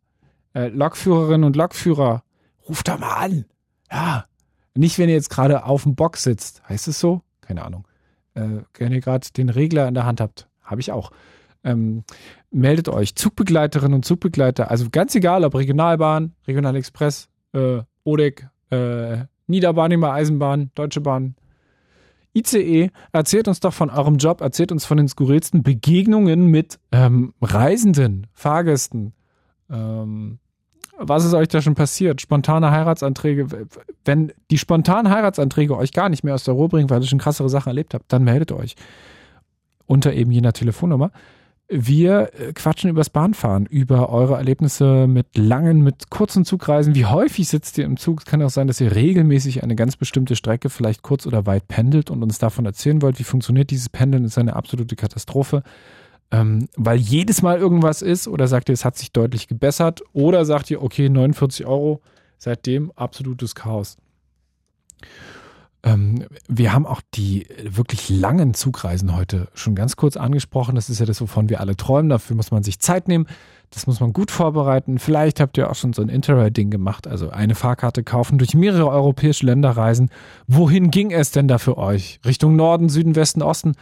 äh, 0.52 0.68
Lokführerinnen 0.68 1.44
und 1.44 1.56
Lokführer, 1.56 2.22
ruft 2.68 2.88
da 2.88 2.98
mal 2.98 3.14
an. 3.14 3.46
Ja, 3.90 4.26
nicht 4.74 4.98
wenn 4.98 5.08
ihr 5.08 5.14
jetzt 5.14 5.30
gerade 5.30 5.64
auf 5.64 5.84
dem 5.84 5.94
Box 5.94 6.24
sitzt. 6.24 6.62
Heißt 6.68 6.88
es 6.88 7.00
so? 7.00 7.22
Keine 7.40 7.64
Ahnung. 7.64 7.88
Äh, 8.34 8.64
wenn 8.74 8.92
ihr 8.92 9.00
gerade 9.00 9.26
den 9.34 9.48
Regler 9.48 9.88
in 9.88 9.94
der 9.94 10.04
Hand 10.04 10.20
habt. 10.20 10.46
Habe 10.62 10.82
ich 10.82 10.92
auch. 10.92 11.10
Ähm, 11.64 12.04
meldet 12.50 12.88
euch. 12.88 13.14
Zugbegleiterinnen 13.14 13.94
und 13.94 14.04
Zugbegleiter, 14.04 14.70
also 14.70 14.88
ganz 14.90 15.14
egal, 15.14 15.44
ob 15.44 15.54
Regionalbahn, 15.54 16.34
Regionalexpress, 16.46 17.28
äh, 17.52 17.82
ODEC, 18.04 18.48
äh, 18.70 19.24
Niederbahnheimer 19.46 20.12
Eisenbahn, 20.12 20.70
Deutsche 20.74 21.00
Bahn, 21.00 21.34
ICE, 22.34 22.90
erzählt 23.12 23.48
uns 23.48 23.60
doch 23.60 23.72
von 23.72 23.90
eurem 23.90 24.16
Job, 24.16 24.40
erzählt 24.40 24.70
uns 24.70 24.84
von 24.84 24.98
den 24.98 25.08
skurrilsten 25.08 25.62
Begegnungen 25.62 26.46
mit 26.46 26.78
ähm, 26.92 27.32
Reisenden, 27.40 28.26
Fahrgästen. 28.32 29.14
Ähm, 29.70 30.38
was 30.98 31.24
ist 31.24 31.34
euch 31.34 31.48
da 31.48 31.62
schon 31.62 31.74
passiert? 31.74 32.20
Spontane 32.20 32.70
Heiratsanträge. 32.70 33.46
Wenn 34.04 34.32
die 34.50 34.58
spontanen 34.58 35.10
Heiratsanträge 35.12 35.76
euch 35.76 35.92
gar 35.92 36.08
nicht 36.08 36.24
mehr 36.24 36.34
aus 36.34 36.44
der 36.44 36.54
Ruhe 36.54 36.68
bringen, 36.68 36.90
weil 36.90 37.00
ihr 37.00 37.06
schon 37.06 37.20
krassere 37.20 37.48
Sachen 37.48 37.68
erlebt 37.68 37.94
habt, 37.94 38.12
dann 38.12 38.24
meldet 38.24 38.52
euch. 38.52 38.74
Unter 39.86 40.12
eben 40.12 40.32
jener 40.32 40.52
Telefonnummer. 40.52 41.12
Wir 41.70 42.30
äh, 42.32 42.52
quatschen 42.54 42.88
übers 42.88 43.10
Bahnfahren, 43.10 43.66
über 43.66 44.08
eure 44.08 44.36
Erlebnisse 44.36 45.06
mit 45.06 45.36
langen, 45.36 45.82
mit 45.82 46.08
kurzen 46.08 46.46
Zugreisen. 46.46 46.94
Wie 46.94 47.04
häufig 47.04 47.46
sitzt 47.46 47.76
ihr 47.76 47.84
im 47.84 47.98
Zug? 47.98 48.20
Es 48.20 48.26
kann 48.26 48.42
auch 48.42 48.50
sein, 48.50 48.68
dass 48.68 48.80
ihr 48.80 48.94
regelmäßig 48.94 49.62
eine 49.62 49.76
ganz 49.76 49.96
bestimmte 49.96 50.34
Strecke, 50.34 50.70
vielleicht 50.70 51.02
kurz 51.02 51.26
oder 51.26 51.44
weit 51.44 51.68
pendelt 51.68 52.10
und 52.10 52.22
uns 52.22 52.38
davon 52.38 52.64
erzählen 52.64 53.02
wollt. 53.02 53.18
Wie 53.18 53.24
funktioniert 53.24 53.70
dieses 53.70 53.90
Pendeln? 53.90 54.22
Das 54.22 54.32
ist 54.32 54.38
eine 54.38 54.56
absolute 54.56 54.96
Katastrophe. 54.96 55.62
Ähm, 56.30 56.68
weil 56.76 56.98
jedes 56.98 57.42
Mal 57.42 57.58
irgendwas 57.58 58.00
ist 58.00 58.28
oder 58.28 58.48
sagt 58.48 58.70
ihr, 58.70 58.74
es 58.74 58.86
hat 58.86 58.96
sich 58.96 59.12
deutlich 59.12 59.46
gebessert 59.46 60.02
oder 60.14 60.46
sagt 60.46 60.70
ihr, 60.70 60.82
okay, 60.82 61.10
49 61.10 61.66
Euro, 61.66 62.00
seitdem 62.38 62.92
absolutes 62.92 63.54
Chaos. 63.54 63.98
Ähm, 65.84 66.24
wir 66.48 66.72
haben 66.72 66.86
auch 66.86 67.00
die 67.14 67.46
wirklich 67.62 68.08
langen 68.08 68.54
Zugreisen 68.54 69.14
heute 69.16 69.48
schon 69.54 69.74
ganz 69.74 69.96
kurz 69.96 70.16
angesprochen. 70.16 70.74
Das 70.74 70.90
ist 70.90 70.98
ja 70.98 71.06
das, 71.06 71.20
wovon 71.20 71.48
wir 71.48 71.60
alle 71.60 71.76
träumen. 71.76 72.08
Dafür 72.08 72.36
muss 72.36 72.50
man 72.50 72.62
sich 72.62 72.80
Zeit 72.80 73.06
nehmen. 73.08 73.26
Das 73.70 73.86
muss 73.86 74.00
man 74.00 74.12
gut 74.12 74.30
vorbereiten. 74.30 74.98
Vielleicht 74.98 75.40
habt 75.40 75.58
ihr 75.58 75.70
auch 75.70 75.74
schon 75.74 75.92
so 75.92 76.02
ein 76.02 76.08
Interrail-Ding 76.08 76.70
gemacht, 76.70 77.06
also 77.06 77.30
eine 77.30 77.54
Fahrkarte 77.54 78.02
kaufen, 78.02 78.38
durch 78.38 78.54
mehrere 78.54 78.88
europäische 78.88 79.44
Länder 79.46 79.70
reisen. 79.70 80.10
Wohin 80.46 80.90
ging 80.90 81.12
es 81.12 81.30
denn 81.30 81.48
da 81.48 81.58
für 81.58 81.76
euch? 81.76 82.18
Richtung 82.24 82.56
Norden, 82.56 82.88
Süden, 82.88 83.14
Westen, 83.14 83.42
Osten? 83.42 83.74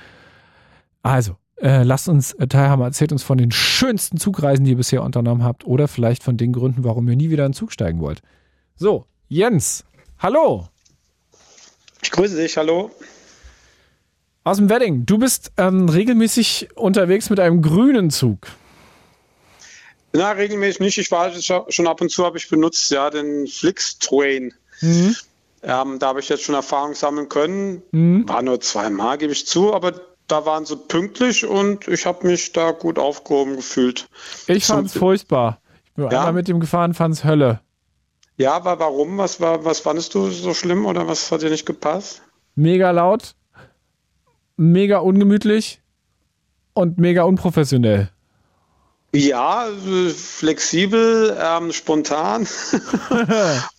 Also, 1.03 1.37
äh, 1.63 1.85
lasst 1.85 2.09
uns 2.09 2.33
äh, 2.33 2.49
teilhaben. 2.49 2.83
Erzählt 2.83 3.13
uns 3.13 3.23
von 3.23 3.39
den 3.39 3.53
schönsten 3.53 4.19
Zugreisen, 4.19 4.65
die 4.65 4.73
ihr 4.73 4.77
bisher 4.77 5.03
unternommen 5.03 5.45
habt 5.45 5.65
oder 5.65 5.89
vielleicht 5.89 6.23
von 6.23 6.37
den 6.37 6.53
Gründen, 6.53 6.85
warum 6.85 7.09
ihr 7.09 7.17
nie 7.17 7.31
wieder 7.31 7.47
in 7.47 7.53
den 7.53 7.57
Zug 7.57 7.73
steigen 7.73 8.01
wollt. 8.01 8.23
So, 8.75 9.07
Jens, 9.29 9.85
hallo. 10.19 10.69
Ich 12.07 12.13
grüße 12.13 12.37
dich, 12.37 12.57
hallo. 12.57 12.93
Aus 14.45 14.59
dem 14.59 14.71
Wedding. 14.71 15.07
Du 15.07 15.19
bist 15.19 15.51
ähm, 15.57 15.89
regelmäßig 15.89 16.69
unterwegs 16.77 17.31
mit 17.31 17.41
einem 17.41 17.63
grünen 17.63 18.11
Zug. 18.11 18.47
Na, 20.13 20.31
regelmäßig 20.31 20.79
nicht. 20.79 20.99
Ich 20.99 21.11
war 21.11 21.33
schon 21.69 21.89
ab 21.89 22.01
und 22.01 22.09
zu, 22.09 22.25
habe 22.25 22.39
ich 22.39 22.49
benutzt, 22.49 22.93
ja, 22.93 23.11
den 23.11 23.49
Flixtrain. 23.49 24.55
Mhm. 24.83 25.17
Ähm, 25.65 25.99
da 25.99 26.07
habe 26.07 26.21
ich 26.21 26.29
jetzt 26.29 26.45
schon 26.45 26.55
Erfahrung 26.55 26.95
sammeln 26.95 27.29
können. 27.29 27.83
Mhm. 27.91 28.29
War 28.29 28.41
nur 28.41 28.61
zweimal, 28.61 29.19
gebe 29.19 29.33
ich 29.33 29.45
zu, 29.45 29.75
aber 29.75 30.01
da 30.29 30.47
waren 30.47 30.65
sie 30.65 30.77
pünktlich 30.77 31.45
und 31.45 31.89
ich 31.89 32.07
habe 32.07 32.25
mich 32.25 32.53
da 32.53 32.71
gut 32.71 33.01
aufgehoben 33.01 33.57
gefühlt. 33.57 34.07
Ich 34.47 34.67
fand 34.67 34.87
es 34.87 34.97
furchtbar. 34.97 35.61
Ich 35.87 35.95
bin 35.95 36.05
ja. 36.05 36.21
einmal 36.21 36.35
mit 36.35 36.47
dem 36.47 36.61
gefahren, 36.61 36.95
fand 36.95 37.15
es 37.15 37.25
Hölle. 37.25 37.63
Ja, 38.39 38.55
aber 38.55 38.79
warum? 38.79 39.19
Was, 39.19 39.41
war, 39.41 39.65
was 39.65 39.81
fandest 39.81 40.15
du 40.15 40.29
so 40.29 40.53
schlimm 40.53 40.85
oder 40.85 41.09
was 41.09 41.33
hat 41.33 41.43
dir 41.43 41.51
nicht 41.51 41.67
gepasst? 41.67 42.23
Mega 42.55 42.91
laut, 42.91 43.35
mega 44.57 44.99
ungemütlich 44.99 45.81
und 46.75 46.99
mega 46.99 47.23
unprofessionell. 47.23 48.11
Ja, 49.15 49.67
flexibel, 50.15 51.37
ähm, 51.41 51.73
spontan 51.73 52.47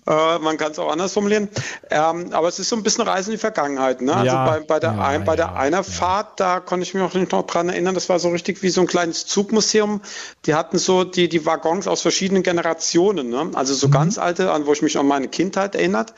Äh, 0.08 0.40
man 0.40 0.56
kann 0.58 0.72
es 0.72 0.80
auch 0.80 0.90
anders 0.90 1.12
formulieren. 1.12 1.50
Ähm, 1.90 2.32
aber 2.32 2.48
es 2.48 2.60
ist 2.60 2.70
so 2.70 2.78
ein 2.78 2.84
bisschen 2.84 3.04
Reise 3.06 3.30
in 3.30 3.36
die 3.36 3.40
Vergangenheit. 3.42 4.02
Ne? 4.02 4.16
Also 4.16 4.26
Ja, 4.26 4.42
bei, 4.42 4.62
bei 4.62 4.80
der, 4.80 4.94
ja, 4.94 5.02
ein, 5.02 5.26
bei 5.26 5.36
der 5.36 5.48
ja, 5.48 5.54
einer. 5.56 5.84
Fahrt, 5.84 6.40
da 6.40 6.62
konnte 6.62 6.84
ich 6.86 6.94
mich 6.94 7.04
auch 7.04 7.14
nicht 7.14 7.34
noch 7.34 7.46
dran 7.46 7.68
erinnern, 7.68 7.94
das 7.94 8.08
war 8.08 8.18
so 8.18 8.30
richtig 8.30 8.64
wie 8.64 8.70
so 8.70 8.80
ein 8.82 8.88
kleines 8.88 9.26
Zugmuseum. 9.26 10.02
Die 10.46 10.54
hatten 10.56 10.78
so 10.78 11.04
die, 11.04 11.28
die 11.28 11.46
Waggons 11.46 11.88
aus 11.88 12.02
verschiedenen 12.02 12.42
Generationen. 12.44 13.30
Ne? 13.30 13.52
Also 13.54 13.74
Mhm. 13.74 13.78
so 13.78 13.90
ganz 13.90 14.18
alte, 14.18 14.52
an 14.54 14.66
wo 14.66 14.72
ich 14.72 14.82
mich 14.82 14.98
an 14.98 15.08
meine 15.08 15.28
Kindheit 15.28 15.76
erinnert. 15.76 16.14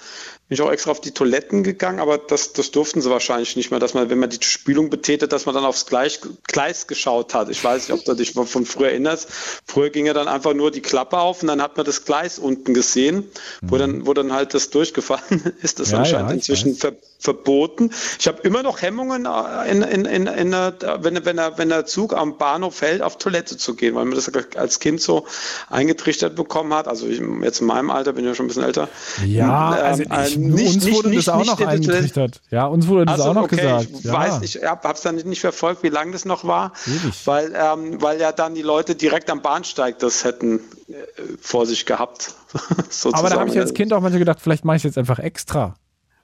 Bin 0.50 0.56
ich 0.56 0.62
auch 0.62 0.72
extra 0.72 0.90
auf 0.92 1.00
die 1.00 1.12
Toiletten 1.12 1.62
gegangen, 1.64 2.00
aber 2.00 2.18
das, 2.18 2.54
das 2.54 2.72
durften 2.72 3.02
sie 3.02 3.10
wahrscheinlich 3.12 3.56
nicht 3.56 3.70
mehr, 3.70 3.80
dass 3.80 3.94
man, 3.94 4.10
wenn 4.10 4.18
man 4.18 4.32
die 4.32 4.40
Spülung 4.42 4.90
betätet, 4.90 5.32
dass 5.32 5.46
man 5.46 5.54
dann 5.54 5.64
aufs 5.64 5.86
Gleich, 5.86 6.20
Gleis 6.48 6.88
geschaut 6.88 7.36
hat. 7.36 7.50
Ich 7.50 7.64
weiß 7.64 7.88
nicht, 7.88 7.98
ob 8.00 8.04
du 8.04 8.16
dich 8.16 8.34
von 8.34 8.66
früher 8.66 8.90
erinnerst. 8.90 9.28
Früher 9.68 9.92
ging 9.92 10.08
ja 10.08 10.14
dann 10.14 10.28
einfach 10.28 10.56
nur 10.56 10.72
die 10.72 10.82
Klappe 10.82 11.20
auf 11.20 11.44
und 11.44 11.48
dann 11.50 11.62
hat 11.62 11.78
man 11.78 11.86
das 11.86 12.04
Gleis 12.04 12.40
unten 12.40 12.74
gesehen, 12.74 13.26
wo 13.62 13.78
dann, 13.78 14.08
wo 14.08 14.14
dann 14.16 14.34
halt 14.34 14.56
das 14.56 14.72
durchgefallen 14.72 15.54
ist. 15.62 15.80
Das 15.80 15.88
ist 15.88 15.94
Mhm. 15.94 15.94
Ja, 15.94 16.00
anscheinend 16.00 16.30
ja, 16.30 16.36
inzwischen 16.36 16.76
ver, 16.76 16.94
verboten. 17.20 17.92
Ich 18.20 18.28
habe 18.28 18.42
immer 18.44 18.64
noch 18.64 18.82
Hemmungen, 18.82 19.26
äh, 19.28 19.70
in, 19.72 19.82
in, 19.84 20.06
in, 20.06 20.26
in, 20.28 20.52
der- 20.52 20.74
wenn, 21.02 21.24
wenn, 21.26 21.36
der, 21.36 21.58
wenn 21.60 21.70
der 21.70 21.86
Zug 21.86 22.14
am 22.14 22.38
Bahnhof 22.38 22.82
hält, 22.82 23.02
auf 23.04 23.18
Toilette 23.18 23.58
zu 23.58 23.76
gehen, 23.76 23.94
weil 23.94 24.06
man 24.06 24.16
das 24.16 24.32
als 24.56 24.80
Kind 24.80 25.02
so 25.02 25.28
eingetrichtert 25.70 26.36
bekommen 26.36 26.74
hat. 26.74 26.88
Also 26.88 27.08
ich, 27.08 27.22
jetzt 27.44 27.62
in 27.62 27.68
meinem 27.68 27.90
Alter 27.92 28.14
bin 28.14 28.24
ich 28.24 28.30
ja 28.30 28.36
schon 28.36 28.46
ein 28.46 28.48
bisschen 28.48 28.64
älter. 28.64 28.88
Ja, 29.28 29.78
Ähm, 29.78 29.84
also 29.84 30.04
äh, 30.04 30.28
ich, 30.28 30.39
nicht- 30.40 30.76
uns 30.76 30.92
wurde 30.92 31.10
nicht- 31.10 31.28
das 31.28 31.34
auch 31.34 31.40
nicht 31.40 31.60
noch 31.60 31.68
eingetrichtert. 31.68 32.42
Ja, 32.52 32.66
uns 32.66 32.88
wurde 32.88 33.06
das 33.06 33.20
Also, 33.20 33.30
auch 33.30 33.34
noch 33.36 33.44
okay, 33.44 33.58
gesagt. 33.58 33.88
ich 33.92 34.04
ja. 34.04 34.14
weiß, 34.14 34.42
ich 34.42 34.64
habe 34.64 34.88
es 34.94 35.02
dann 35.02 35.16
nicht 35.16 35.42
verfolgt, 35.42 35.84
wie 35.84 35.90
lange 35.90 36.12
das 36.12 36.26
noch 36.26 36.44
war, 36.46 36.74
Ewig. 36.88 37.26
weil, 37.26 37.54
ähm, 37.56 38.02
weil 38.02 38.20
ja 38.20 38.32
dann 38.32 38.56
die 38.56 38.62
Leute 38.62 38.96
direkt 38.96 39.30
am 39.30 39.42
Bahnsteig 39.42 40.00
das 40.00 40.24
hätten 40.24 40.60
äh, 40.88 40.94
vor 41.42 41.66
sich 41.66 41.86
gehabt. 41.86 42.34
Aber 43.12 43.30
da 43.30 43.40
habe 43.40 43.50
ich 43.50 43.60
als 43.60 43.74
Kind 43.74 43.94
auch 43.94 44.02
manchmal 44.02 44.20
gedacht, 44.20 44.40
vielleicht 44.42 44.66
mache 44.66 44.78
ich 44.78 44.84
jetzt 44.84 44.98
einfach 44.98 45.20
extra. 45.20 45.76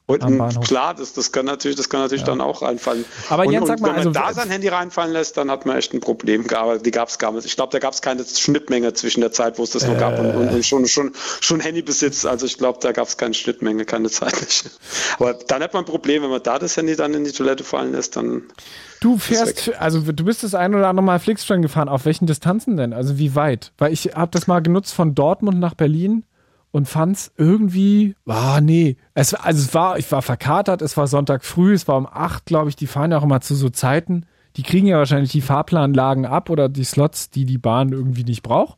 Und 0.08 0.62
klar, 0.62 0.94
das, 0.94 1.14
das 1.14 1.32
kann 1.32 1.46
natürlich, 1.46 1.78
das 1.78 1.90
kann 1.90 2.00
natürlich 2.00 2.24
dann 2.24 2.40
auch 2.40 2.62
reinfallen. 2.62 3.06
Aber 3.30 3.46
und, 3.46 3.52
Jens, 3.52 3.68
sag 3.68 3.80
mal, 3.80 3.88
wenn 3.88 3.96
man 3.96 4.08
also- 4.08 4.12
da 4.12 4.34
sein 4.34 4.52
Handy 4.52 4.68
reinfallen 4.68 5.12
lässt, 5.12 5.36
dann 5.36 5.50
hat 5.50 5.66
man 5.66 5.78
echt 5.78 5.96
ein 5.96 6.00
Problem. 6.00 6.46
Aber 6.54 6.78
die 6.78 6.92
gab 6.92 7.10
es 7.10 7.18
gar 7.18 7.32
nicht. 7.32 7.46
Ich 7.46 7.56
glaube, 7.56 7.72
da 7.72 7.80
gab 7.80 7.94
es 7.94 8.04
keine 8.04 8.24
Schnittmenge 8.24 8.94
zwischen 8.94 9.22
der 9.22 9.32
Zeit, 9.32 9.58
wo 9.58 9.64
es 9.64 9.72
das 9.72 9.88
noch 9.88 9.98
gab 9.98 10.20
und, 10.20 10.36
und, 10.36 10.50
und 10.50 10.64
schon, 10.66 10.86
schon, 10.86 11.12
schon 11.42 11.60
Handybesitz. 11.60 12.26
Also 12.26 12.46
ich 12.46 12.60
glaube, 12.60 12.78
da 12.84 12.92
gab 12.92 13.08
es 13.08 13.18
keine 13.18 13.34
Schnittmenge, 13.34 13.86
keine 13.86 14.12
zeitliche. 14.12 14.70
Aber 15.18 15.34
dann 15.34 15.64
hat 15.64 15.74
man 15.74 15.84
ein 15.84 15.88
Problem, 15.88 16.22
wenn 16.22 16.30
man 16.30 16.44
da 16.44 16.60
das 16.60 16.78
Handy 16.78 16.96
dann 16.96 17.16
in 17.16 17.24
die 17.24 17.32
Toilette 17.32 17.64
fallen 17.64 17.92
lässt, 17.92 18.16
dann 18.16 18.44
Du 19.02 19.18
fährst, 19.18 19.74
also 19.80 20.00
du 20.00 20.24
bist 20.24 20.44
das 20.44 20.56
ein 20.56 20.74
oder 20.74 20.88
andere 20.88 21.04
Mal 21.04 21.20
Flixtrain 21.20 21.62
gefahren. 21.62 21.90
Auf 21.90 22.06
welchen 22.06 22.28
Distanzen 22.28 22.78
denn? 22.78 22.94
Also 22.94 23.18
wie 23.18 23.36
weit? 23.36 23.72
Weil 23.78 23.92
ich 23.92 24.12
habe 24.16 24.32
das 24.32 24.48
mal 24.48 24.62
genutzt 24.62 24.94
von 24.94 25.16
Dortmund 25.16 25.60
nach 25.60 25.74
Berlin 25.74 26.26
und 26.76 26.90
fand's 26.90 27.32
irgendwie, 27.38 28.18
ah 28.26 28.60
nee, 28.60 28.98
es, 29.14 29.34
also 29.34 29.62
es 29.62 29.74
war, 29.74 29.98
ich 29.98 30.12
war 30.12 30.22
verkatert, 30.22 30.82
es 30.82 30.98
war 30.98 31.08
Sonntag 31.08 31.46
früh, 31.46 31.74
es 31.74 31.88
war 31.88 31.96
um 31.96 32.06
acht, 32.06 32.44
glaube 32.46 32.68
ich, 32.68 32.76
die 32.76 32.86
fahren 32.86 33.14
ja 33.14 33.18
auch 33.18 33.24
immer 33.24 33.40
zu 33.40 33.56
so 33.56 33.70
Zeiten. 33.70 34.26
Die 34.58 34.64
kriegen 34.64 34.86
ja 34.86 34.98
wahrscheinlich 34.98 35.32
die 35.32 35.40
Fahrplanlagen 35.40 36.26
ab 36.26 36.50
oder 36.50 36.68
die 36.68 36.84
Slots, 36.84 37.30
die 37.30 37.46
die 37.46 37.58
Bahn 37.58 37.94
irgendwie 37.94 38.26
nicht 38.26 38.44
braucht 38.44 38.78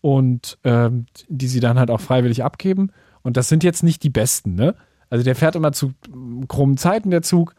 und 0.00 0.56
ähm, 0.62 1.06
die 1.26 1.48
sie 1.48 1.58
dann 1.58 1.80
halt 1.80 1.90
auch 1.90 2.00
freiwillig 2.00 2.44
abgeben. 2.44 2.92
Und 3.22 3.36
das 3.36 3.48
sind 3.48 3.64
jetzt 3.64 3.82
nicht 3.82 4.04
die 4.04 4.10
besten, 4.10 4.54
ne? 4.54 4.76
Also 5.10 5.24
der 5.24 5.34
fährt 5.34 5.56
immer 5.56 5.72
zu 5.72 5.94
mm, 6.14 6.44
krummen 6.46 6.76
Zeiten, 6.76 7.10
der 7.10 7.22
Zug, 7.22 7.56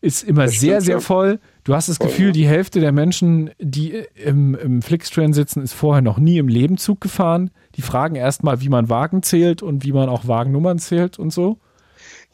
ist 0.00 0.22
immer 0.22 0.44
Das 0.44 0.60
sehr, 0.60 0.80
sehr 0.80 1.00
voll. 1.00 1.40
Du 1.64 1.74
hast 1.74 1.88
das 1.88 1.96
Voll, 1.96 2.06
Gefühl, 2.06 2.26
ja. 2.28 2.32
die 2.32 2.46
Hälfte 2.46 2.80
der 2.80 2.92
Menschen, 2.92 3.50
die 3.58 4.04
im, 4.14 4.54
im 4.54 4.82
Flixtrain 4.82 5.32
sitzen, 5.32 5.62
ist 5.62 5.72
vorher 5.72 6.02
noch 6.02 6.18
nie 6.18 6.38
im 6.38 6.48
Leben 6.48 6.78
Zug 6.78 7.00
gefahren. 7.00 7.50
Die 7.76 7.82
fragen 7.82 8.16
erstmal, 8.16 8.60
wie 8.60 8.68
man 8.68 8.88
Wagen 8.88 9.22
zählt 9.22 9.62
und 9.62 9.84
wie 9.84 9.92
man 9.92 10.08
auch 10.08 10.26
Wagennummern 10.26 10.78
zählt 10.78 11.18
und 11.18 11.30
so. 11.30 11.58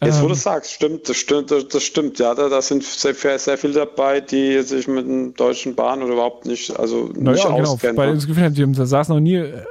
Jetzt, 0.02 0.18
wo 0.20 0.24
Ähm. 0.24 0.30
du 0.30 0.34
sagst, 0.34 0.72
stimmt, 0.72 1.08
das 1.08 1.16
stimmt, 1.16 1.50
das, 1.50 1.82
stimmt, 1.82 2.18
ja, 2.18 2.34
da, 2.34 2.48
da 2.48 2.60
sind 2.60 2.82
sehr, 2.82 3.14
sehr 3.14 3.58
viele 3.58 3.72
dabei, 3.72 4.20
die 4.20 4.60
sich 4.62 4.88
mit 4.88 5.06
den 5.06 5.34
deutschen 5.34 5.76
Bahnen 5.76 6.02
oder 6.02 6.14
überhaupt 6.14 6.44
nicht, 6.44 6.76
also 6.76 7.04
nicht 7.04 7.20
Naja, 7.20 7.44
genau. 7.44 7.72
auskennen. 7.72 7.96
Weil 7.96 8.08
ne? 8.08 8.12
ich 8.14 8.18
das 8.18 8.26
Gefühl 8.26 8.72
da 8.74 8.86
saß 8.86 9.08
noch 9.10 9.20
nie 9.20 9.36
äh, 9.36 9.62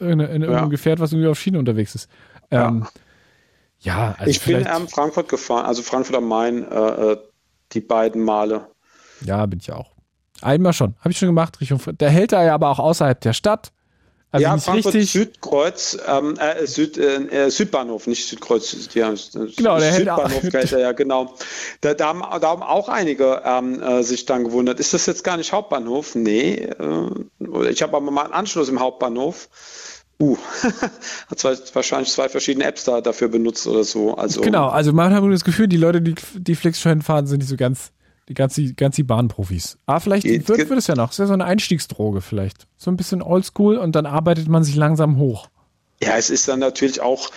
in, 0.00 0.08
in 0.08 0.20
irgendeinem 0.20 0.52
Ja. 0.52 0.66
Gefährt, 0.66 1.00
was 1.00 1.12
irgendwie 1.12 1.28
auf 1.28 1.38
Schiene 1.38 1.58
unterwegs 1.58 1.94
ist. 1.94 2.10
Ähm, 2.50 2.86
ja. 3.78 4.14
also 4.18 4.30
ich 4.30 4.42
bin 4.42 4.66
ähm, 4.66 4.88
Frankfurt 4.88 5.28
gefahren, 5.28 5.64
also 5.64 5.82
Frankfurt 5.82 6.16
am 6.16 6.28
Main, 6.28 6.70
äh, 6.70 7.12
äh, 7.12 7.16
die 7.72 7.80
beiden 7.80 8.22
Male. 8.22 8.66
Ja, 9.24 9.46
bin 9.46 9.60
ich 9.60 9.72
auch. 9.72 9.92
Einmal 10.42 10.72
schon. 10.72 10.94
Habe 11.00 11.10
ich 11.10 11.18
schon 11.18 11.28
gemacht. 11.28 11.60
Richtung, 11.60 11.80
der 11.98 12.10
hält 12.10 12.32
da 12.32 12.42
ja 12.44 12.54
aber 12.54 12.68
auch 12.70 12.78
außerhalb 12.78 13.20
der 13.20 13.32
Stadt. 13.32 13.72
Also 14.32 14.44
ja, 14.44 14.58
Frankfurt 14.58 14.94
richtig. 14.94 15.10
Südkreuz, 15.10 15.98
ähm, 16.06 16.36
äh, 16.38 16.64
Süd, 16.64 16.96
äh, 16.98 17.46
äh, 17.46 17.50
Südbahnhof, 17.50 18.06
nicht 18.06 18.28
Südkreuz. 18.28 18.88
Ja, 18.94 19.12
Genau, 19.56 19.78
der 19.78 19.92
Südbahnhof 19.92 20.42
hält 20.52 20.72
er, 20.72 20.78
ja, 20.78 20.92
genau. 20.92 21.34
Da, 21.80 21.94
da, 21.94 22.08
haben, 22.08 22.20
da 22.20 22.48
haben 22.48 22.62
auch 22.62 22.88
einige 22.88 23.42
ähm, 23.44 23.82
äh, 23.82 24.04
sich 24.04 24.26
dann 24.26 24.44
gewundert. 24.44 24.78
Ist 24.78 24.94
das 24.94 25.06
jetzt 25.06 25.24
gar 25.24 25.36
nicht 25.36 25.52
Hauptbahnhof? 25.52 26.14
Nee. 26.14 26.54
Äh, 26.54 27.70
ich 27.70 27.82
habe 27.82 27.96
aber 27.96 28.10
mal 28.12 28.24
einen 28.24 28.32
Anschluss 28.32 28.68
im 28.68 28.78
Hauptbahnhof. 28.78 29.48
Uh, 30.20 30.36
hat 31.30 31.38
zwei, 31.38 31.56
wahrscheinlich 31.72 32.12
zwei 32.12 32.28
verschiedene 32.28 32.66
Apps 32.66 32.84
da 32.84 33.00
dafür 33.00 33.28
benutzt 33.28 33.66
oder 33.66 33.84
so. 33.84 34.14
Also, 34.14 34.42
Genau, 34.42 34.68
also 34.68 34.92
man 34.92 35.14
hat 35.14 35.24
das 35.32 35.44
Gefühl, 35.44 35.66
die 35.66 35.78
Leute, 35.78 36.02
die, 36.02 36.14
die 36.34 36.54
Flixtrain 36.54 37.00
fahren, 37.00 37.26
sind 37.26 37.38
nicht 37.38 37.48
so 37.48 37.56
ganz 37.56 37.90
die 38.30 38.34
ganz, 38.34 38.54
die, 38.54 38.74
ganz 38.74 38.96
die 38.96 39.02
Bahnprofis. 39.02 39.76
Ah, 39.86 40.00
vielleicht 40.00 40.22
Geht- 40.24 40.48
wird, 40.48 40.58
geht- 40.58 40.68
wird 40.70 40.78
es 40.78 40.86
ja 40.86 40.94
noch. 40.94 41.08
Das 41.08 41.16
ist 41.16 41.18
ja 41.18 41.26
so 41.26 41.32
eine 41.34 41.44
Einstiegsdroge 41.44 42.20
vielleicht. 42.22 42.66
So 42.76 42.90
ein 42.90 42.96
bisschen 42.96 43.20
oldschool 43.22 43.76
und 43.76 43.94
dann 43.96 44.06
arbeitet 44.06 44.48
man 44.48 44.62
sich 44.64 44.76
langsam 44.76 45.18
hoch. 45.18 45.48
Ja, 46.02 46.16
es 46.16 46.30
ist 46.30 46.48
dann 46.48 46.60
natürlich 46.60 47.00
auch. 47.02 47.28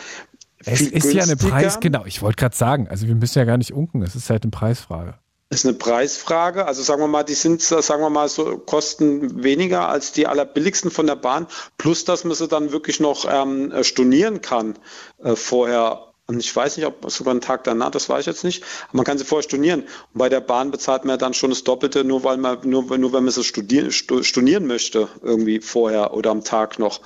Es 0.65 0.79
ist 0.81 1.11
ja 1.13 1.23
eine. 1.23 1.35
Preis, 1.35 1.79
genau, 1.81 2.05
ich 2.05 2.21
wollte 2.21 2.37
gerade 2.37 2.55
sagen, 2.55 2.87
also 2.87 3.07
wir 3.07 3.15
müssen 3.15 3.37
ja 3.39 3.43
gar 3.45 3.57
nicht 3.57 3.73
unken, 3.73 4.01
es 4.03 4.15
ist 4.15 4.29
halt 4.29 4.43
eine 4.43 4.51
Preisfrage. 4.51 5.15
ist 5.49 5.65
eine 5.65 5.73
Preisfrage. 5.75 6.65
Also 6.65 6.81
sagen 6.83 7.01
wir 7.01 7.07
mal, 7.07 7.23
die 7.23 7.33
sind, 7.33 7.61
sagen 7.61 8.01
wir 8.01 8.09
mal, 8.09 8.29
so 8.29 8.57
kosten 8.59 9.43
weniger 9.43 9.89
als 9.89 10.13
die 10.13 10.27
allerbilligsten 10.27 10.89
von 10.91 11.05
der 11.07 11.15
Bahn. 11.17 11.47
Plus, 11.77 12.05
dass 12.05 12.23
man 12.23 12.35
sie 12.35 12.47
dann 12.47 12.71
wirklich 12.71 12.99
noch 13.01 13.25
ähm, 13.29 13.71
äh, 13.71 13.83
stornieren 13.83 14.41
kann 14.41 14.75
äh, 15.23 15.35
vorher. 15.35 16.12
Und 16.25 16.39
ich 16.39 16.55
weiß 16.55 16.77
nicht, 16.77 16.85
ob 16.85 17.11
sogar 17.11 17.31
einen 17.31 17.41
Tag 17.41 17.65
danach, 17.65 17.91
das 17.91 18.07
weiß 18.07 18.21
ich 18.21 18.27
jetzt 18.27 18.45
nicht. 18.45 18.63
Aber 18.87 18.97
man 18.97 19.05
kann 19.05 19.17
sie 19.17 19.25
vorher 19.25 19.43
stornieren. 19.43 19.81
Und 19.81 19.89
bei 20.19 20.29
der 20.29 20.39
Bahn 20.39 20.71
bezahlt 20.71 21.03
man 21.03 21.11
ja 21.15 21.17
dann 21.17 21.33
schon 21.33 21.49
das 21.49 21.65
Doppelte, 21.65 22.05
nur 22.05 22.23
weil 22.23 22.37
man, 22.37 22.59
nur, 22.63 22.97
nur 22.97 23.11
wenn 23.11 23.25
man 23.25 23.33
sie 23.33 23.43
studieren, 23.43 23.91
stu- 23.91 24.23
stornieren 24.23 24.65
möchte, 24.65 25.09
irgendwie 25.21 25.59
vorher 25.59 26.13
oder 26.13 26.31
am 26.31 26.43
Tag 26.45 26.79
noch. 26.79 27.01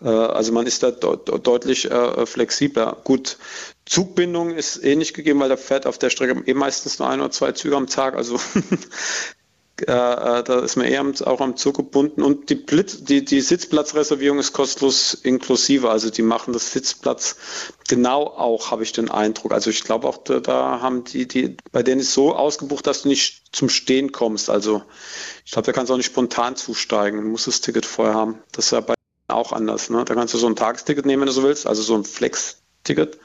Äh, 0.00 0.08
also 0.08 0.52
man 0.52 0.66
ist 0.66 0.82
da 0.82 0.88
deut- 0.90 1.28
deutlich 1.46 1.90
äh, 1.90 2.24
flexibler. 2.24 2.96
Gut, 3.04 3.36
Zugbindung 3.84 4.52
ist 4.52 4.82
eh 4.82 4.96
nicht 4.96 5.12
gegeben, 5.12 5.40
weil 5.40 5.50
da 5.50 5.56
fährt 5.58 5.86
auf 5.86 5.98
der 5.98 6.08
Strecke 6.08 6.42
eh 6.46 6.54
meistens 6.54 6.98
nur 6.98 7.08
ein 7.10 7.20
oder 7.20 7.30
zwei 7.30 7.52
Züge 7.52 7.76
am 7.76 7.88
Tag. 7.88 8.14
Also 8.14 8.40
äh, 9.80 9.84
äh, 9.84 10.44
da 10.44 10.60
ist 10.60 10.76
man 10.76 10.86
eher 10.86 11.00
am, 11.00 11.14
auch 11.24 11.40
am 11.40 11.56
Zug 11.56 11.76
gebunden. 11.76 12.22
Und 12.22 12.50
die, 12.50 12.54
Blitz, 12.54 13.04
die, 13.04 13.24
die 13.24 13.40
Sitzplatzreservierung 13.40 14.38
ist 14.38 14.52
kostenlos 14.52 15.14
inklusive. 15.14 15.90
Also 15.90 16.10
die 16.10 16.22
machen 16.22 16.52
das 16.52 16.72
Sitzplatz 16.72 17.36
genau 17.88 18.26
auch, 18.26 18.70
habe 18.70 18.82
ich 18.82 18.92
den 18.92 19.10
Eindruck. 19.10 19.52
Also 19.52 19.70
ich 19.70 19.84
glaube 19.84 20.08
auch, 20.08 20.18
da, 20.18 20.40
da 20.40 20.80
haben 20.80 21.04
die, 21.04 21.26
die, 21.26 21.56
bei 21.72 21.82
denen 21.82 22.00
ist 22.00 22.12
so 22.12 22.34
ausgebucht, 22.34 22.86
dass 22.86 23.02
du 23.02 23.08
nicht 23.08 23.44
zum 23.52 23.68
Stehen 23.68 24.12
kommst. 24.12 24.50
Also 24.50 24.82
ich 25.44 25.52
glaube, 25.52 25.66
da 25.66 25.72
kannst 25.72 25.90
du 25.90 25.94
auch 25.94 25.98
nicht 25.98 26.06
spontan 26.06 26.54
zusteigen. 26.56 27.22
Du 27.22 27.28
musst 27.28 27.46
das 27.46 27.60
Ticket 27.60 27.86
vorher 27.86 28.14
haben. 28.14 28.38
Das 28.52 28.66
ist 28.66 28.70
ja 28.72 28.80
bei 28.80 28.94
auch 29.28 29.52
anders. 29.52 29.90
Ne? 29.90 30.04
Da 30.04 30.14
kannst 30.14 30.34
du 30.34 30.38
so 30.38 30.46
ein 30.46 30.56
Tagesticket 30.56 31.06
nehmen, 31.06 31.22
wenn 31.22 31.26
du 31.26 31.32
so 31.32 31.42
willst, 31.42 31.66
also 31.66 31.82
so 31.82 31.94
ein 31.94 32.04
Flex-Ticket. 32.04 33.18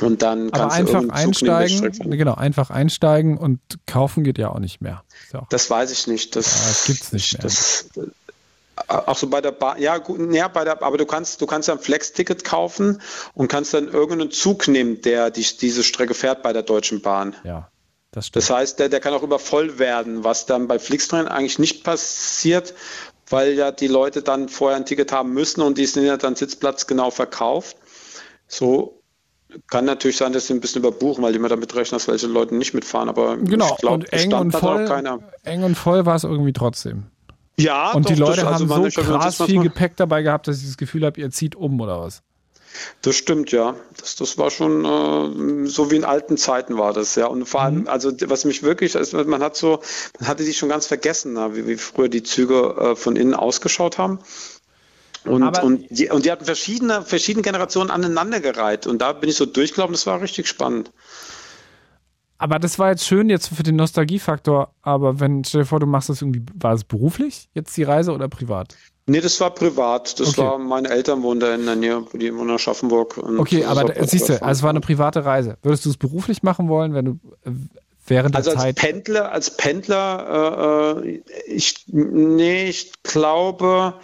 Und 0.00 0.22
dann 0.22 0.48
Aber 0.48 0.68
kannst 0.68 0.76
du 0.76 0.80
einfach 0.80 0.92
Zug 0.92 1.02
nehmen, 1.02 1.10
einsteigen, 1.12 2.10
genau, 2.12 2.34
einfach 2.34 2.70
einsteigen 2.70 3.36
und 3.36 3.60
kaufen 3.86 4.24
geht 4.24 4.38
ja 4.38 4.50
auch 4.50 4.58
nicht 4.58 4.80
mehr. 4.80 5.04
Auch, 5.32 5.46
Das 5.48 5.70
weiß 5.70 5.92
ich 5.92 6.06
nicht. 6.06 6.34
Das, 6.34 6.46
Ja, 6.46 6.68
das 6.68 6.84
gibt's 6.84 7.12
nicht 7.12 7.32
mehr. 7.34 7.42
Das, 7.42 7.88
äh, 7.96 8.92
auch 8.92 9.16
so 9.16 9.28
bei 9.28 9.40
der 9.40 9.52
Bahn, 9.52 9.80
ja 9.80 9.98
gut, 9.98 10.32
ja, 10.32 10.48
bei 10.48 10.64
der, 10.64 10.82
aber 10.82 10.98
du 10.98 11.06
kannst, 11.06 11.40
du 11.40 11.46
kannst 11.46 11.68
ja 11.68 11.74
ein 11.74 11.80
Flex-Ticket 11.80 12.42
kaufen 12.44 13.00
und 13.34 13.48
kannst 13.48 13.74
dann 13.74 13.88
irgendeinen 13.88 14.30
Zug 14.30 14.66
nehmen, 14.66 15.02
der 15.02 15.30
die, 15.30 15.46
diese 15.60 15.84
Strecke 15.84 16.14
fährt 16.14 16.42
bei 16.42 16.52
der 16.52 16.62
Deutschen 16.62 17.02
Bahn. 17.02 17.36
ja, 17.44 17.68
das 18.12 18.26
stimmt. 18.26 18.42
Das 18.42 18.50
heißt, 18.50 18.78
der, 18.78 18.88
der 18.88 19.00
kann 19.00 19.14
auch 19.14 19.22
übervoll 19.22 19.78
werden, 19.78 20.24
was 20.24 20.46
dann 20.46 20.68
bei 20.68 20.78
Flixtrain 20.78 21.28
eigentlich 21.28 21.58
nicht 21.58 21.84
passiert, 21.84 22.74
weil 23.28 23.52
ja 23.52 23.72
die 23.72 23.88
Leute 23.88 24.22
dann 24.22 24.48
vorher 24.48 24.76
ein 24.76 24.86
Ticket 24.86 25.12
haben 25.12 25.32
müssen 25.32 25.62
und 25.62 25.78
die 25.78 25.86
sind 25.86 26.04
ja 26.04 26.16
dann 26.16 26.36
Sitzplatz 26.36 26.86
genau 26.86 27.10
verkauft. 27.10 27.76
So 28.48 29.01
kann 29.68 29.84
natürlich 29.84 30.16
sein, 30.16 30.32
dass 30.32 30.46
sie 30.46 30.54
ein 30.54 30.60
bisschen 30.60 30.80
überbuchen, 30.80 31.22
weil 31.22 31.32
die 31.32 31.38
immer 31.38 31.48
damit 31.48 31.74
rechnen, 31.74 31.98
dass 31.98 32.08
welche 32.08 32.26
Leute 32.26 32.54
nicht 32.54 32.74
mitfahren. 32.74 33.08
Aber 33.08 33.36
genau, 33.36 33.72
ich 33.74 33.78
glaube, 33.78 33.94
und 33.94 34.12
eng 34.12 34.32
und 34.32 34.52
voll, 34.52 34.84
keiner. 34.86 35.18
eng 35.44 35.62
und 35.64 35.74
voll 35.76 36.06
war 36.06 36.16
es 36.16 36.24
irgendwie 36.24 36.52
trotzdem. 36.52 37.04
Ja, 37.58 37.92
Und 37.92 38.08
die 38.08 38.14
doch, 38.14 38.28
Leute 38.28 38.42
das, 38.42 38.60
also 38.60 38.74
haben 38.74 38.90
so 38.90 39.02
krass 39.02 39.42
viel 39.42 39.60
Gepäck 39.62 39.96
dabei 39.96 40.22
gehabt, 40.22 40.48
dass 40.48 40.58
ich 40.60 40.66
das 40.66 40.76
Gefühl 40.76 41.04
habe, 41.04 41.20
ihr 41.20 41.30
zieht 41.30 41.54
um 41.54 41.80
oder 41.80 42.00
was. 42.00 42.22
Das 43.02 43.16
stimmt, 43.16 43.52
ja. 43.52 43.74
Das, 44.00 44.16
das 44.16 44.38
war 44.38 44.50
schon 44.50 44.84
äh, 44.86 45.68
so 45.68 45.90
wie 45.90 45.96
in 45.96 46.04
alten 46.06 46.38
Zeiten 46.38 46.78
war 46.78 46.94
das, 46.94 47.14
ja. 47.16 47.26
Und 47.26 47.44
vor 47.44 47.60
Mhm. 47.60 47.66
allem, 47.66 47.88
also 47.88 48.10
was 48.26 48.46
mich 48.46 48.62
wirklich, 48.62 48.96
also 48.96 49.22
man 49.24 49.42
hat 49.42 49.56
so, 49.56 49.80
man 50.18 50.28
hatte 50.28 50.44
die 50.44 50.54
schon 50.54 50.70
ganz 50.70 50.86
vergessen, 50.86 51.34
na, 51.34 51.54
wie, 51.54 51.66
wie 51.66 51.76
früher 51.76 52.08
die 52.08 52.22
Züge 52.22 52.74
äh, 52.78 52.96
von 52.96 53.16
innen 53.16 53.34
ausgeschaut 53.34 53.98
haben. 53.98 54.20
Und, 55.24 55.42
und, 55.62 55.86
die, 55.90 56.10
und 56.10 56.24
die 56.24 56.32
hatten 56.32 56.44
verschiedene, 56.44 57.02
verschiedene 57.02 57.42
Generationen 57.42 57.90
aneinandergereiht. 57.90 58.86
Und 58.86 59.00
da 59.00 59.12
bin 59.12 59.30
ich 59.30 59.36
so 59.36 59.46
durchgelaufen, 59.46 59.92
das 59.92 60.06
war 60.06 60.20
richtig 60.20 60.48
spannend. 60.48 60.90
Aber 62.38 62.58
das 62.58 62.76
war 62.80 62.90
jetzt 62.90 63.06
schön 63.06 63.30
jetzt 63.30 63.54
für 63.54 63.62
den 63.62 63.76
Nostalgiefaktor. 63.76 64.74
Aber 64.82 65.20
wenn, 65.20 65.44
stell 65.44 65.60
dir 65.60 65.66
vor, 65.66 65.78
du 65.78 65.86
machst 65.86 66.08
das 66.08 66.22
irgendwie, 66.22 66.42
war 66.54 66.72
es 66.74 66.82
beruflich 66.82 67.48
jetzt 67.54 67.76
die 67.76 67.84
Reise 67.84 68.12
oder 68.12 68.28
privat? 68.28 68.74
Nee, 69.06 69.20
das 69.20 69.40
war 69.40 69.50
privat. 69.54 70.18
Das 70.18 70.30
okay. 70.30 70.42
war, 70.42 70.58
meine 70.58 70.88
Eltern 70.88 71.22
wohnen 71.22 71.38
da 71.38 71.54
in 71.54 71.66
der 71.66 71.76
Nähe, 71.76 72.04
die 72.12 72.34
wohnen 72.34 72.50
in 72.50 72.54
Aschaffenburg. 72.56 73.18
okay, 73.38 73.64
aber 73.64 73.94
siehst 74.06 74.28
du, 74.28 74.42
also 74.42 74.58
es 74.58 74.62
war 74.62 74.70
eine 74.70 74.80
private 74.80 75.24
Reise. 75.24 75.56
Würdest 75.62 75.84
du 75.84 75.90
es 75.90 75.96
beruflich 75.96 76.42
machen 76.42 76.68
wollen, 76.68 76.94
wenn 76.94 77.04
du 77.04 77.12
äh, 77.44 77.50
während 78.06 78.34
der 78.34 78.38
also 78.38 78.52
Zeit? 78.52 78.64
Als 78.64 78.74
Pendler, 78.74 79.32
als 79.32 79.56
Pendler, 79.56 80.96
äh, 80.96 81.08
äh 81.08 81.22
ich, 81.46 81.84
nee, 81.88 82.68
ich 82.68 82.92
glaube, 83.02 83.94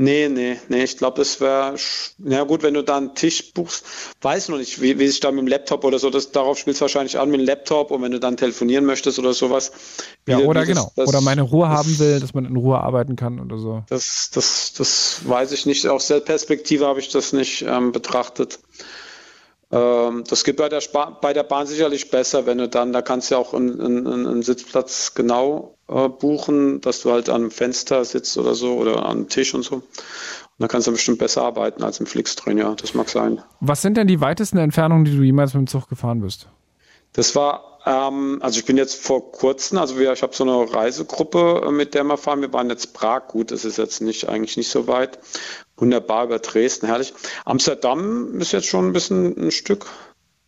Nee, 0.00 0.28
nee, 0.28 0.56
nee, 0.68 0.84
ich 0.84 0.96
glaube, 0.96 1.16
das 1.16 1.40
wäre, 1.40 1.74
na 2.18 2.44
gut, 2.44 2.62
wenn 2.62 2.74
du 2.74 2.84
da 2.84 2.98
einen 2.98 3.16
Tisch 3.16 3.52
buchst, 3.52 3.84
weiß 4.22 4.48
noch 4.48 4.58
nicht, 4.58 4.80
wie, 4.80 4.96
wie 5.00 5.08
sich 5.08 5.18
da 5.18 5.32
mit 5.32 5.40
dem 5.40 5.48
Laptop 5.48 5.82
oder 5.82 5.98
so, 5.98 6.08
das, 6.08 6.30
darauf 6.30 6.56
spielt 6.56 6.76
es 6.76 6.80
wahrscheinlich 6.80 7.18
an 7.18 7.32
mit 7.32 7.40
dem 7.40 7.46
Laptop 7.46 7.90
und 7.90 8.02
wenn 8.02 8.12
du 8.12 8.20
dann 8.20 8.36
telefonieren 8.36 8.84
möchtest 8.84 9.18
oder 9.18 9.34
sowas. 9.34 9.72
Ja, 10.28 10.38
oder 10.38 10.60
das, 10.60 10.68
genau, 10.68 10.92
das, 10.94 11.08
oder 11.08 11.20
meine 11.20 11.42
Ruhe 11.42 11.66
das, 11.66 11.78
haben 11.78 11.98
will, 11.98 12.20
dass 12.20 12.32
man 12.32 12.44
in 12.44 12.54
Ruhe 12.54 12.78
arbeiten 12.78 13.16
kann 13.16 13.40
oder 13.40 13.58
so. 13.58 13.82
Das, 13.88 14.30
das, 14.32 14.72
das 14.74 15.22
weiß 15.24 15.50
ich 15.50 15.66
nicht, 15.66 15.88
aus 15.88 16.06
der 16.06 16.20
Perspektive 16.20 16.86
habe 16.86 17.00
ich 17.00 17.08
das 17.08 17.32
nicht 17.32 17.62
ähm, 17.62 17.90
betrachtet. 17.90 18.60
Ähm, 19.70 20.24
das 20.26 20.44
geht 20.44 20.56
bei 20.56 20.68
der, 20.68 20.80
bei 21.20 21.32
der 21.32 21.42
Bahn 21.42 21.66
sicherlich 21.66 22.10
besser, 22.10 22.46
wenn 22.46 22.58
du 22.58 22.68
dann, 22.68 22.92
da 22.92 23.02
kannst 23.02 23.30
du 23.30 23.34
ja 23.34 23.40
auch 23.40 23.52
einen, 23.52 23.80
einen, 23.80 24.26
einen 24.26 24.42
Sitzplatz 24.42 25.14
genau 25.14 25.76
äh, 25.88 26.08
buchen, 26.08 26.80
dass 26.80 27.02
du 27.02 27.12
halt 27.12 27.28
am 27.28 27.50
Fenster 27.50 28.04
sitzt 28.04 28.38
oder 28.38 28.54
so 28.54 28.76
oder 28.76 29.04
am 29.04 29.28
Tisch 29.28 29.54
und 29.54 29.62
so. 29.62 29.76
Und 29.76 29.84
da 30.58 30.68
kannst 30.68 30.86
du 30.86 30.92
bestimmt 30.92 31.18
besser 31.18 31.42
arbeiten 31.42 31.82
als 31.82 32.00
im 32.00 32.06
Flixtrain, 32.06 32.56
ja, 32.56 32.74
das 32.74 32.94
mag 32.94 33.08
sein. 33.10 33.42
Was 33.60 33.82
sind 33.82 33.96
denn 33.96 34.06
die 34.06 34.20
weitesten 34.20 34.58
Entfernungen, 34.58 35.04
die 35.04 35.16
du 35.16 35.22
jemals 35.22 35.52
mit 35.52 35.60
dem 35.60 35.66
Zug 35.66 35.88
gefahren 35.88 36.22
bist? 36.22 36.48
Das 37.12 37.36
war, 37.36 37.78
ähm, 37.84 38.38
also 38.40 38.58
ich 38.58 38.64
bin 38.64 38.76
jetzt 38.78 38.94
vor 38.94 39.32
kurzem, 39.32 39.78
also 39.78 39.98
wir, 39.98 40.12
ich 40.12 40.22
habe 40.22 40.34
so 40.34 40.44
eine 40.44 40.72
Reisegruppe, 40.72 41.70
mit 41.70 41.94
der 41.94 42.04
wir 42.04 42.16
fahren. 42.16 42.40
Wir 42.40 42.52
waren 42.52 42.70
jetzt 42.70 42.94
Prag, 42.94 43.28
gut, 43.28 43.50
das 43.50 43.64
ist 43.64 43.78
jetzt 43.78 44.00
nicht 44.00 44.28
eigentlich 44.28 44.56
nicht 44.56 44.70
so 44.70 44.86
weit 44.86 45.18
wunderbar 45.78 46.24
über 46.24 46.38
Dresden, 46.38 46.86
herrlich. 46.86 47.14
Amsterdam 47.44 48.40
ist 48.40 48.52
jetzt 48.52 48.66
schon 48.66 48.88
ein 48.88 48.92
bisschen 48.92 49.46
ein 49.46 49.50
Stück. 49.50 49.86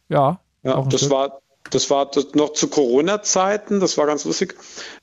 Ja. 0.08 0.40
Ja, 0.62 0.82
das 0.82 1.00
Stück. 1.00 1.12
war 1.12 1.40
das 1.68 1.90
war 1.90 2.10
noch 2.34 2.52
zu 2.52 2.68
Corona-Zeiten, 2.68 3.80
das 3.80 3.96
war 3.96 4.06
ganz 4.06 4.24
lustig. 4.24 4.56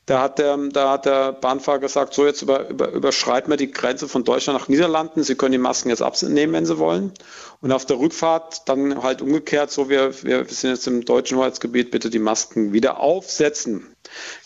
Da 0.06 0.22
hat 0.22 0.40
der, 0.40 0.58
da 0.72 0.92
hat 0.92 1.06
der 1.06 1.32
Bahnfahrer 1.34 1.80
gesagt, 1.80 2.14
so 2.14 2.26
jetzt 2.26 2.42
über, 2.42 2.70
über, 2.70 2.92
überschreiten 2.92 3.50
wir 3.50 3.58
die 3.58 3.72
Grenze 3.72 4.08
von 4.08 4.24
Deutschland 4.24 4.60
nach 4.60 4.68
Niederlanden. 4.68 5.24
Sie 5.24 5.36
können 5.36 5.54
die 5.54 5.58
Masken 5.58 5.90
jetzt 5.90 6.02
abnehmen, 6.02 6.54
wenn 6.54 6.66
Sie 6.66 6.78
wollen. 6.78 7.14
Und 7.60 7.72
auf 7.72 7.86
der 7.86 8.00
Rückfahrt 8.00 8.70
dann 8.70 9.02
halt 9.02 9.22
umgekehrt, 9.22 9.72
so 9.72 9.90
wir, 9.90 10.24
wir 10.24 10.46
sind 10.46 10.70
jetzt 10.70 10.88
im 10.88 11.06
deutschen 11.06 11.38
Hoheitsgebiet, 11.38 11.90
bitte 11.90 12.10
die 12.10 12.20
Masken 12.20 12.72
wieder 12.72 13.00
aufsetzen. 13.00 13.88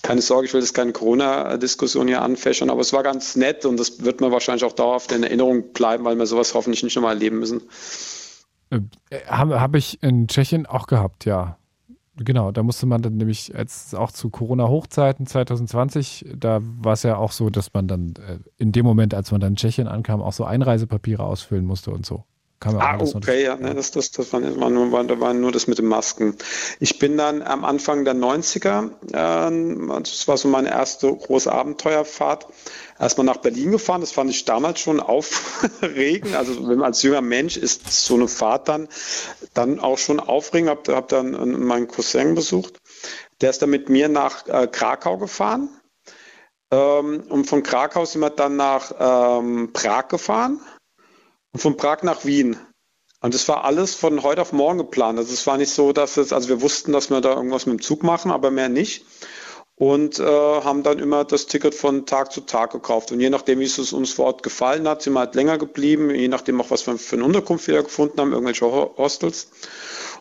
Keine 0.02 0.22
Sorge, 0.22 0.48
ich 0.48 0.54
will 0.54 0.62
jetzt 0.62 0.74
keine 0.74 0.94
Corona-Diskussion 0.94 2.08
hier 2.08 2.22
anfächern, 2.22 2.70
aber 2.70 2.82
es 2.82 2.94
war 2.94 3.04
ganz 3.04 3.36
nett 3.36 3.66
und 3.66 3.78
das 3.78 4.04
wird 4.04 4.22
mir 4.22 4.32
wahrscheinlich 4.32 4.64
auch 4.64 4.72
dauerhaft 4.72 5.12
in 5.12 5.24
Erinnerung 5.24 5.74
bleiben, 5.74 6.06
weil 6.06 6.18
wir 6.18 6.26
sowas 6.26 6.54
hoffentlich 6.54 6.84
nicht 6.84 6.96
nochmal 6.96 7.16
erleben 7.16 7.40
müssen. 7.40 7.62
Äh, 8.70 8.80
Habe 9.28 9.60
hab 9.60 9.76
ich 9.76 10.02
in 10.02 10.28
Tschechien 10.28 10.66
auch 10.66 10.88
gehabt, 10.88 11.26
ja. 11.26 11.58
Genau, 12.18 12.52
da 12.52 12.62
musste 12.64 12.86
man 12.86 13.02
dann 13.02 13.18
nämlich 13.18 13.56
als 13.56 13.96
auch 13.96 14.12
zu 14.12 14.30
Corona-Hochzeiten 14.30 15.26
2020, 15.26 16.26
da 16.36 16.60
war 16.62 16.94
es 16.94 17.04
ja 17.04 17.18
auch 17.18 17.32
so, 17.32 17.50
dass 17.50 17.74
man 17.74 17.88
dann 17.88 18.14
äh, 18.18 18.40
in 18.58 18.72
dem 18.72 18.86
Moment, 18.86 19.14
als 19.14 19.32
man 19.32 19.42
dann 19.42 19.54
in 19.54 19.56
Tschechien 19.56 19.88
ankam, 19.88 20.22
auch 20.22 20.34
so 20.34 20.44
Einreisepapiere 20.44 21.24
ausfüllen 21.24 21.66
musste 21.66 21.92
und 21.92 22.06
so. 22.06 22.24
Kam 22.62 22.78
ah, 22.78 22.96
okay, 23.02 23.44
ja, 23.44 23.56
ne, 23.56 23.74
das, 23.74 23.90
das, 23.90 24.12
das 24.12 24.32
war, 24.32 24.42
war, 24.60 24.70
nur, 24.70 24.92
war, 24.92 25.20
war 25.20 25.34
nur 25.34 25.52
das 25.52 25.66
mit 25.66 25.80
den 25.80 25.88
Masken. 25.88 26.38
Ich 26.80 27.00
bin 27.00 27.18
dann 27.18 27.42
am 27.42 27.66
Anfang 27.66 28.06
der 28.06 28.14
90er, 28.14 28.92
äh, 29.14 30.00
das 30.00 30.28
war 30.28 30.38
so 30.38 30.48
meine 30.48 30.70
erste 30.70 31.12
große 31.12 31.52
Abenteuerfahrt, 31.52 32.46
erstmal 33.00 33.26
nach 33.26 33.38
Berlin 33.38 33.72
gefahren. 33.72 34.02
Das 34.02 34.12
fand 34.12 34.30
ich 34.30 34.46
damals 34.46 34.80
schon 34.80 35.00
aufregend. 35.00 36.36
Also 36.36 36.68
wenn 36.68 36.78
man 36.78 36.90
als 36.90 37.02
junger 37.02 37.22
Mensch 37.22 37.58
ist 37.58 37.92
so 37.92 38.14
eine 38.14 38.28
Fahrt 38.28 38.68
dann, 38.68 38.88
dann 39.56 39.80
auch 39.80 39.98
schon 39.98 40.20
aufregend. 40.20 40.70
Hab, 40.70 40.88
hab 40.88 41.08
dann 41.08 41.32
meinen 41.64 41.88
Cousin 41.88 42.36
besucht. 42.36 42.78
Der 43.42 43.50
ist 43.50 43.64
dann 43.64 43.72
mit 43.72 43.90
mir 43.90 44.08
nach 44.08 44.48
äh, 44.48 44.68
Krakau 44.68 45.18
gefahren. 45.18 45.70
Ähm, 46.72 47.24
und 47.28 47.46
von 47.46 47.64
Krakau 47.64 48.06
sind 48.06 48.22
wir 48.22 48.30
dann 48.30 48.56
nach 48.56 48.94
ähm, 49.00 49.72
Prag 49.74 50.10
gefahren 50.10 50.62
und 51.52 51.60
von 51.60 51.78
Prag 51.78 52.04
nach 52.04 52.26
Wien. 52.26 52.58
Und 53.22 53.36
das 53.36 53.48
war 53.48 53.64
alles 53.66 53.94
von 53.94 54.24
heute 54.24 54.42
auf 54.42 54.52
morgen 54.52 54.80
geplant. 54.80 55.20
Also 55.20 55.32
es 55.34 55.46
war 55.46 55.58
nicht 55.58 55.72
so, 55.72 55.94
dass 55.94 56.18
es, 56.18 56.34
also 56.34 56.50
wir 56.50 56.62
wussten, 56.62 56.92
dass 56.92 57.12
wir 57.12 57.22
da 57.22 57.36
irgendwas 57.36 57.68
mit 57.68 57.80
dem 57.80 57.82
Zug 57.82 58.02
machen, 58.04 58.32
aber 58.32 58.50
mehr 58.50 58.70
nicht. 58.70 59.06
Und 59.76 60.20
äh, 60.20 60.24
haben 60.24 60.84
dann 60.84 61.00
immer 61.00 61.24
das 61.24 61.48
Ticket 61.48 61.74
von 61.74 62.06
Tag 62.06 62.32
zu 62.32 62.42
Tag 62.42 62.72
gekauft. 62.72 63.12
Und 63.12 63.20
je 63.20 63.30
nachdem, 63.30 63.60
wie 63.60 63.66
es 63.66 63.94
uns 63.94 64.12
vor 64.12 64.26
Ort 64.26 64.44
gefallen 64.44 64.88
hat, 64.88 65.02
sind 65.02 65.14
wir 65.14 65.20
halt 65.20 65.36
länger 65.36 65.58
geblieben, 65.58 66.14
je 66.14 66.28
nachdem 66.28 66.62
auch, 66.62 66.70
was 66.70 66.86
wir 66.86 66.98
für 66.98 67.16
eine 67.16 67.26
Unterkunft 67.26 67.68
wieder 67.68 67.84
gefunden 67.84 68.20
haben, 68.20 68.32
irgendwelche 68.32 68.66
Hostels. 68.66 69.50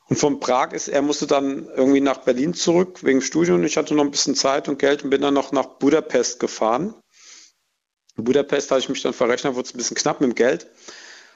Und 0.09 0.17
von 0.17 0.41
Prag 0.41 0.73
ist, 0.73 0.89
er 0.89 1.03
musste 1.03 1.27
dann 1.27 1.69
irgendwie 1.77 2.01
nach 2.01 2.19
Berlin 2.19 2.53
zurück 2.53 3.05
wegen 3.05 3.23
Studium. 3.23 3.63
Ich 3.65 3.77
hatte 3.77 3.95
noch 3.95 4.05
ein 4.05 4.11
bisschen 4.11 4.35
Zeit 4.35 4.69
und 4.69 4.79
Geld 4.79 5.05
und 5.05 5.11
bin 5.11 5.21
dann 5.21 5.35
noch 5.35 5.53
nach 5.53 5.67
Budapest 5.67 6.41
gefahren. 6.41 6.95
In 8.17 8.25
Budapest 8.25 8.71
habe 8.71 8.81
ich 8.81 8.89
mich 8.89 9.03
dann 9.03 9.13
verrechnet, 9.13 9.55
wurde 9.55 9.69
es 9.69 9.75
ein 9.75 9.79
bisschen 9.79 9.97
knapp 9.97 10.21
mit 10.21 10.31
dem 10.31 10.35
Geld. 10.35 10.69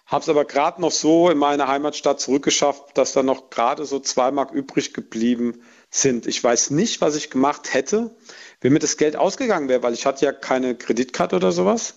Habe 0.07 0.23
es 0.23 0.29
aber 0.29 0.45
gerade 0.45 0.81
noch 0.81 0.93
so 0.93 1.31
in 1.31 1.39
meine 1.39 1.67
Heimatstadt 1.67 2.21
zurückgeschafft, 2.21 2.97
dass 2.99 3.13
da 3.13 3.23
noch 3.23 3.49
gerade 3.49 3.87
so 3.87 3.99
zwei 4.01 4.31
Mark 4.31 4.53
übrig 4.53 4.93
geblieben 4.93 5.63
sind. 5.91 6.27
Ich 6.27 6.43
weiß 6.45 6.71
nicht, 6.71 7.01
was 7.01 7.17
ich 7.17 7.31
gemacht 7.31 7.73
hätte, 7.73 8.15
wenn 8.61 8.73
mir 8.73 8.81
das 8.81 8.99
Geld 8.99 9.17
ausgegangen 9.17 9.69
wäre, 9.69 9.83
weil 9.83 9.95
ich 9.95 10.05
hatte 10.05 10.27
ja 10.27 10.33
keine 10.33 10.75
Kreditkarte 10.75 11.37
oder 11.37 11.53
sowas. 11.53 11.95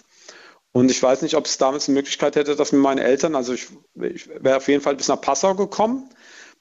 Und 0.72 0.91
ich 0.91 1.01
weiß 1.01 1.22
nicht, 1.22 1.36
ob 1.36 1.45
es 1.45 1.58
damals 1.58 1.88
eine 1.88 1.95
Möglichkeit 1.95 2.36
hätte, 2.36 2.55
dass 2.55 2.72
mir 2.72 2.80
meine 2.80 3.03
Eltern, 3.03 3.36
also 3.36 3.53
ich, 3.53 3.68
ich 3.95 4.30
wäre 4.30 4.58
auf 4.58 4.68
jeden 4.68 4.82
Fall 4.82 4.95
bis 4.95 5.08
nach 5.08 5.20
Passau 5.20 5.55
gekommen 5.55 6.10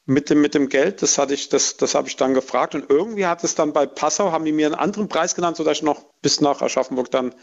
mit 0.07 0.31
dem, 0.31 0.41
mit 0.41 0.55
dem 0.55 0.69
Geld. 0.69 1.03
Das 1.03 1.19
hatte 1.19 1.35
ich, 1.35 1.49
das, 1.49 1.77
das 1.77 1.95
habe 1.95 2.09
ich 2.09 2.17
dann 2.17 2.33
gefragt. 2.33 2.75
Und 2.75 2.89
irgendwie 2.89 3.27
hat 3.27 3.45
es 3.45 3.55
dann 3.55 3.73
bei 3.73 3.87
Passau, 3.87 4.33
haben 4.33 4.45
die 4.45 4.53
mir 4.53 4.67
einen 4.67 4.75
anderen 4.75 5.09
Preis 5.09 5.35
genannt, 5.35 5.57
sodass 5.57 5.79
ich 5.79 5.83
noch 5.83 6.05
bis 6.23 6.41
nach 6.41 6.63
Aschaffenburg 6.63 7.11
dann 7.11 7.35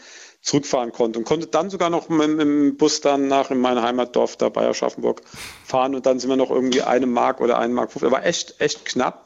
zurückfahren 0.44 0.92
konnte 0.92 1.18
und 1.18 1.24
konnte 1.24 1.46
dann 1.46 1.70
sogar 1.70 1.88
noch 1.88 2.10
mit, 2.10 2.28
mit 2.28 2.40
dem 2.40 2.76
Bus 2.76 3.00
dann 3.00 3.28
nach 3.28 3.50
in 3.50 3.58
mein 3.58 3.80
Heimatdorf 3.80 4.36
da 4.36 4.50
bei 4.50 4.68
Aschaffenburg 4.68 5.22
fahren 5.64 5.94
und 5.94 6.04
dann 6.04 6.20
sind 6.20 6.28
wir 6.28 6.36
noch 6.36 6.50
irgendwie 6.50 6.82
eine 6.82 7.06
Mark 7.06 7.40
oder 7.40 7.58
eine 7.58 7.72
Mark 7.72 7.90
50. 7.90 8.12
War 8.12 8.24
echt, 8.26 8.60
echt 8.60 8.84
knapp. 8.84 9.24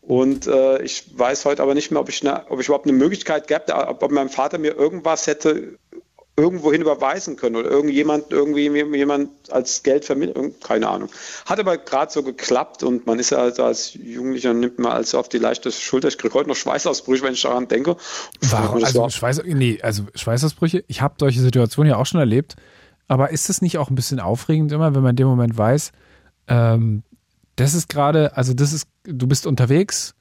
Und 0.00 0.46
äh, 0.46 0.80
ich 0.82 1.18
weiß 1.18 1.44
heute 1.44 1.62
aber 1.62 1.74
nicht 1.74 1.90
mehr, 1.90 2.00
ob 2.00 2.08
ich, 2.08 2.22
eine, 2.22 2.48
ob 2.50 2.60
ich 2.60 2.68
überhaupt 2.68 2.86
eine 2.86 2.96
Möglichkeit 2.96 3.48
gäbe, 3.48 3.74
ob, 3.74 4.02
ob 4.02 4.10
mein 4.12 4.28
Vater 4.28 4.58
mir 4.58 4.74
irgendwas 4.76 5.26
hätte 5.26 5.78
irgendwohin 6.40 6.80
überweisen 6.80 7.36
können 7.36 7.56
oder 7.56 7.70
irgendjemand 7.70 8.30
irgendwie 8.30 8.62
jemand 8.96 9.30
als 9.50 9.82
Geld 9.82 10.04
vermittelt, 10.04 10.60
keine 10.62 10.88
Ahnung. 10.88 11.08
Hat 11.46 11.58
aber 11.60 11.78
gerade 11.78 12.10
so 12.10 12.22
geklappt 12.22 12.82
und 12.82 13.06
man 13.06 13.18
ist 13.18 13.30
ja 13.30 13.38
also 13.38 13.64
als 13.64 13.94
Jugendlicher 13.94 14.54
nimmt 14.54 14.78
man 14.78 14.92
also 14.92 15.18
auf 15.18 15.28
die 15.28 15.38
leichte 15.38 15.70
Schulter. 15.70 16.08
Ich 16.08 16.18
kriege 16.18 16.34
heute 16.34 16.48
noch 16.48 16.56
Schweißausbrüche, 16.56 17.22
wenn 17.24 17.34
ich 17.34 17.42
daran 17.42 17.68
denke. 17.68 17.96
Warum? 18.40 18.82
Also, 18.82 19.08
Schweiß, 19.08 19.42
nee, 19.44 19.78
also 19.82 20.04
Schweißausbrüche, 20.14 20.84
ich 20.88 21.02
habe 21.02 21.14
solche 21.18 21.40
Situationen 21.40 21.90
ja 21.90 21.96
auch 21.96 22.06
schon 22.06 22.20
erlebt, 22.20 22.56
aber 23.08 23.30
ist 23.30 23.50
es 23.50 23.62
nicht 23.62 23.78
auch 23.78 23.90
ein 23.90 23.94
bisschen 23.94 24.20
aufregend 24.20 24.72
immer, 24.72 24.94
wenn 24.94 25.02
man 25.02 25.10
in 25.10 25.16
dem 25.16 25.28
Moment 25.28 25.56
weiß, 25.56 25.92
ähm, 26.48 27.02
das 27.56 27.74
ist 27.74 27.88
gerade, 27.88 28.36
also 28.36 28.54
das 28.54 28.72
ist, 28.72 28.88
du 29.04 29.26
bist 29.26 29.46
unterwegs, 29.46 30.14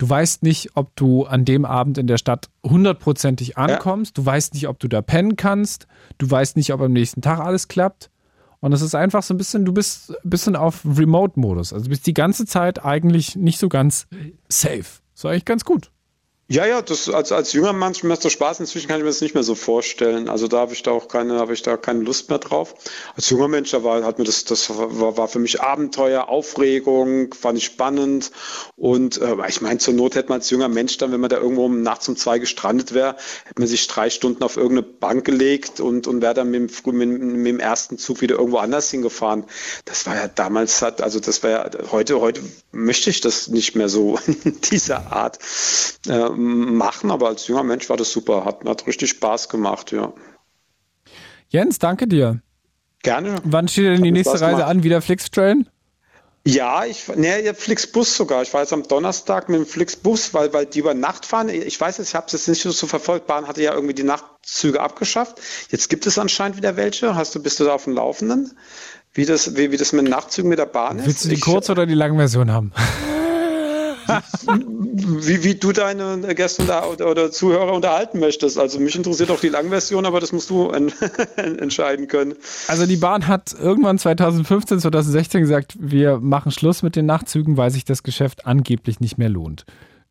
Du 0.00 0.08
weißt 0.08 0.42
nicht, 0.42 0.70
ob 0.76 0.96
du 0.96 1.26
an 1.26 1.44
dem 1.44 1.66
Abend 1.66 1.98
in 1.98 2.06
der 2.06 2.16
Stadt 2.16 2.48
hundertprozentig 2.64 3.58
ankommst. 3.58 4.16
Ja. 4.16 4.22
Du 4.22 4.26
weißt 4.26 4.54
nicht, 4.54 4.66
ob 4.66 4.78
du 4.78 4.88
da 4.88 5.02
pennen 5.02 5.36
kannst. 5.36 5.86
Du 6.16 6.30
weißt 6.30 6.56
nicht, 6.56 6.72
ob 6.72 6.80
am 6.80 6.94
nächsten 6.94 7.20
Tag 7.20 7.38
alles 7.38 7.68
klappt. 7.68 8.08
Und 8.60 8.72
es 8.72 8.80
ist 8.80 8.94
einfach 8.94 9.22
so 9.22 9.34
ein 9.34 9.36
bisschen, 9.36 9.66
du 9.66 9.74
bist 9.74 10.12
ein 10.24 10.30
bisschen 10.30 10.56
auf 10.56 10.86
Remote-Modus. 10.86 11.74
Also 11.74 11.84
du 11.84 11.90
bist 11.90 12.06
die 12.06 12.14
ganze 12.14 12.46
Zeit 12.46 12.82
eigentlich 12.82 13.36
nicht 13.36 13.58
so 13.58 13.68
ganz 13.68 14.06
safe. 14.48 14.78
Das 14.78 15.16
ist 15.16 15.26
eigentlich 15.26 15.44
ganz 15.44 15.66
gut. 15.66 15.90
Ja, 16.52 16.66
ja, 16.66 16.82
das 16.82 17.08
als, 17.08 17.30
als 17.30 17.52
junger 17.52 17.72
Mann 17.72 17.94
mir 18.02 18.16
das 18.16 18.32
Spaß. 18.32 18.58
Inzwischen 18.58 18.88
kann 18.88 18.96
ich 18.96 19.04
mir 19.04 19.10
das 19.10 19.20
nicht 19.20 19.34
mehr 19.34 19.44
so 19.44 19.54
vorstellen. 19.54 20.28
Also 20.28 20.48
da 20.48 20.58
habe 20.58 20.72
ich 20.72 20.82
da 20.82 20.90
auch 20.90 21.06
keine, 21.06 21.38
habe 21.38 21.52
ich 21.52 21.62
da 21.62 21.76
keine 21.76 22.00
Lust 22.00 22.28
mehr 22.28 22.40
drauf. 22.40 22.74
Als 23.14 23.30
junger 23.30 23.46
Mensch, 23.46 23.70
da 23.70 23.84
war, 23.84 24.02
hat 24.02 24.18
mir 24.18 24.24
das, 24.24 24.42
das 24.42 24.68
war, 24.68 25.16
war 25.16 25.28
für 25.28 25.38
mich 25.38 25.60
Abenteuer, 25.60 26.28
Aufregung, 26.28 27.32
fand 27.34 27.58
ich 27.58 27.66
spannend. 27.66 28.32
Und 28.74 29.20
äh, 29.20 29.36
ich 29.46 29.60
meine, 29.60 29.78
zur 29.78 29.94
Not 29.94 30.16
hätte 30.16 30.30
man 30.30 30.40
als 30.40 30.50
junger 30.50 30.68
Mensch 30.68 30.98
dann, 30.98 31.12
wenn 31.12 31.20
man 31.20 31.30
da 31.30 31.36
irgendwo 31.36 31.66
um 31.66 31.82
nachts 31.82 32.08
um 32.08 32.16
zwei 32.16 32.40
gestrandet 32.40 32.94
wäre, 32.94 33.14
hätte 33.44 33.60
man 33.60 33.68
sich 33.68 33.86
drei 33.86 34.10
Stunden 34.10 34.42
auf 34.42 34.56
irgendeine 34.56 34.82
Bank 34.82 35.24
gelegt 35.24 35.78
und, 35.78 36.08
und 36.08 36.20
wäre 36.20 36.34
dann 36.34 36.50
mit 36.50 36.84
dem, 36.84 36.98
mit, 36.98 37.20
mit 37.20 37.46
dem 37.46 37.60
ersten 37.60 37.96
Zug 37.96 38.22
wieder 38.22 38.38
irgendwo 38.40 38.58
anders 38.58 38.90
hingefahren. 38.90 39.44
Das 39.84 40.04
war 40.04 40.16
ja 40.16 40.26
damals, 40.26 40.82
hat, 40.82 41.00
also 41.00 41.20
das 41.20 41.44
war 41.44 41.50
ja, 41.50 41.70
heute, 41.92 42.20
heute 42.20 42.40
möchte 42.72 43.08
ich 43.10 43.20
das 43.20 43.46
nicht 43.46 43.76
mehr 43.76 43.88
so 43.88 44.18
in 44.44 44.60
dieser 44.62 45.12
Art. 45.12 45.38
Äh, 46.08 46.39
machen, 46.40 47.10
aber 47.10 47.28
als 47.28 47.46
junger 47.46 47.62
Mensch 47.62 47.88
war 47.88 47.96
das 47.96 48.10
super. 48.12 48.44
Hat, 48.44 48.64
hat 48.64 48.86
richtig 48.86 49.10
Spaß 49.10 49.48
gemacht, 49.48 49.92
ja. 49.92 50.12
Jens, 51.48 51.78
danke 51.78 52.06
dir. 52.06 52.40
Gerne. 53.02 53.36
Wann 53.44 53.68
steht 53.68 53.86
denn 53.86 54.02
die 54.02 54.12
nächste 54.12 54.40
Reise 54.40 54.66
an? 54.66 54.82
Wieder 54.82 55.00
Flixtrain? 55.00 55.68
Ja, 56.46 56.86
ich, 56.86 57.06
nee, 57.16 57.52
Flixbus 57.52 58.16
sogar. 58.16 58.40
Ich 58.42 58.54
war 58.54 58.62
jetzt 58.62 58.72
am 58.72 58.82
Donnerstag 58.82 59.50
mit 59.50 59.60
dem 59.60 59.66
Flixbus, 59.66 60.32
weil, 60.32 60.52
weil 60.54 60.64
die 60.64 60.78
über 60.78 60.94
Nacht 60.94 61.26
fahren. 61.26 61.50
Ich 61.50 61.78
weiß 61.78 61.98
es, 61.98 62.08
ich 62.08 62.14
habe 62.14 62.26
es 62.26 62.32
jetzt 62.32 62.48
nicht 62.48 62.62
so 62.62 62.86
verfolgt. 62.86 63.26
Bahn 63.26 63.46
hatte 63.46 63.62
ja 63.62 63.74
irgendwie 63.74 63.92
die 63.92 64.04
Nachtzüge 64.04 64.80
abgeschafft. 64.80 65.38
Jetzt 65.70 65.90
gibt 65.90 66.06
es 66.06 66.18
anscheinend 66.18 66.56
wieder 66.56 66.76
welche. 66.76 67.14
Hast 67.14 67.34
du, 67.34 67.42
bist 67.42 67.60
du 67.60 67.64
da 67.64 67.74
auf 67.74 67.84
dem 67.84 67.94
Laufenden? 67.94 68.56
Wie 69.12 69.26
das, 69.26 69.56
wie, 69.56 69.70
wie 69.70 69.76
das 69.76 69.92
mit 69.92 70.08
Nachtzügen 70.08 70.48
mit 70.48 70.58
der 70.58 70.66
Bahn 70.66 70.98
ist? 70.98 71.06
Willst 71.06 71.24
du 71.24 71.28
die 71.28 71.34
ich, 71.34 71.40
Kurz- 71.42 71.68
oder 71.68 71.84
die 71.84 71.94
Langversion 71.94 72.50
haben? 72.50 72.72
wie, 74.56 75.44
wie 75.44 75.54
du 75.54 75.72
deine 75.72 76.34
Gäste 76.34 76.62
oder, 76.62 77.10
oder, 77.10 77.30
Zuhörer 77.30 77.72
unterhalten 77.72 78.18
möchtest. 78.20 78.58
Also 78.58 78.80
mich 78.80 78.96
interessiert 78.96 79.30
auch 79.30 79.40
die 79.40 79.48
Langversion, 79.48 80.06
aber 80.06 80.20
das 80.20 80.32
musst 80.32 80.50
du 80.50 80.70
entscheiden 81.36 82.08
können. 82.08 82.34
Also 82.68 82.86
die 82.86 82.96
Bahn 82.96 83.26
hat 83.26 83.52
irgendwann 83.52 83.98
2015, 83.98 84.80
2016 84.80 85.40
gesagt, 85.40 85.76
wir 85.78 86.18
machen 86.18 86.52
Schluss 86.52 86.82
mit 86.82 86.96
den 86.96 87.06
Nachtzügen, 87.06 87.56
weil 87.56 87.70
sich 87.70 87.84
das 87.84 88.02
Geschäft 88.02 88.46
angeblich 88.46 89.00
nicht 89.00 89.18
mehr 89.18 89.28
lohnt. 89.28 89.64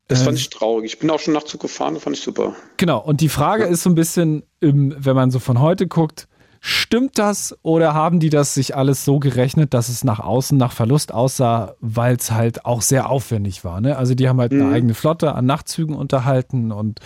Das 0.08 0.24
fand 0.24 0.38
ähm, 0.38 0.42
ich 0.42 0.50
traurig. 0.50 0.94
Ich 0.94 1.00
bin 1.00 1.10
auch 1.12 1.20
schon 1.20 1.36
Nachtzug 1.36 1.62
gefahren, 1.62 1.94
das 1.94 2.04
fand 2.04 2.16
ich 2.16 2.24
super. 2.24 2.56
Genau, 2.78 3.00
und 3.00 3.22
die 3.22 3.30
Frage 3.30 3.64
ja. 3.64 3.70
ist 3.70 3.84
so 3.84 3.92
ein 3.92 3.96
bisschen, 3.96 4.44
wenn 4.60 5.16
man 5.16 5.30
so 5.30 5.40
von 5.40 5.60
heute 5.60 5.88
guckt, 5.88 6.28
Stimmt 6.62 7.18
das 7.18 7.58
oder 7.62 7.94
haben 7.94 8.20
die 8.20 8.30
das 8.30 8.54
sich 8.54 8.76
alles 8.76 9.06
so 9.06 9.20
gerechnet, 9.20 9.74
dass 9.74 9.88
es 9.88 10.04
nach 10.04 10.20
außen 10.20 10.58
nach 10.58 10.74
Verlust 10.74 11.14
aussah, 11.14 11.76
weil 11.80 12.16
es 12.16 12.32
halt 12.32 12.66
auch 12.66 12.82
sehr 12.82 13.10
aufwendig 13.10 13.64
war? 13.64 13.80
Ne? 13.80 13.98
Also 13.98 14.14
die 14.14 14.28
haben 14.28 14.40
halt 14.40 14.52
mhm. 14.52 14.64
eine 14.64 14.74
eigene 14.74 14.94
Flotte 14.94 15.36
an 15.36 15.46
Nachtzügen 15.46 15.96
unterhalten 15.96 16.72
und 16.72 17.00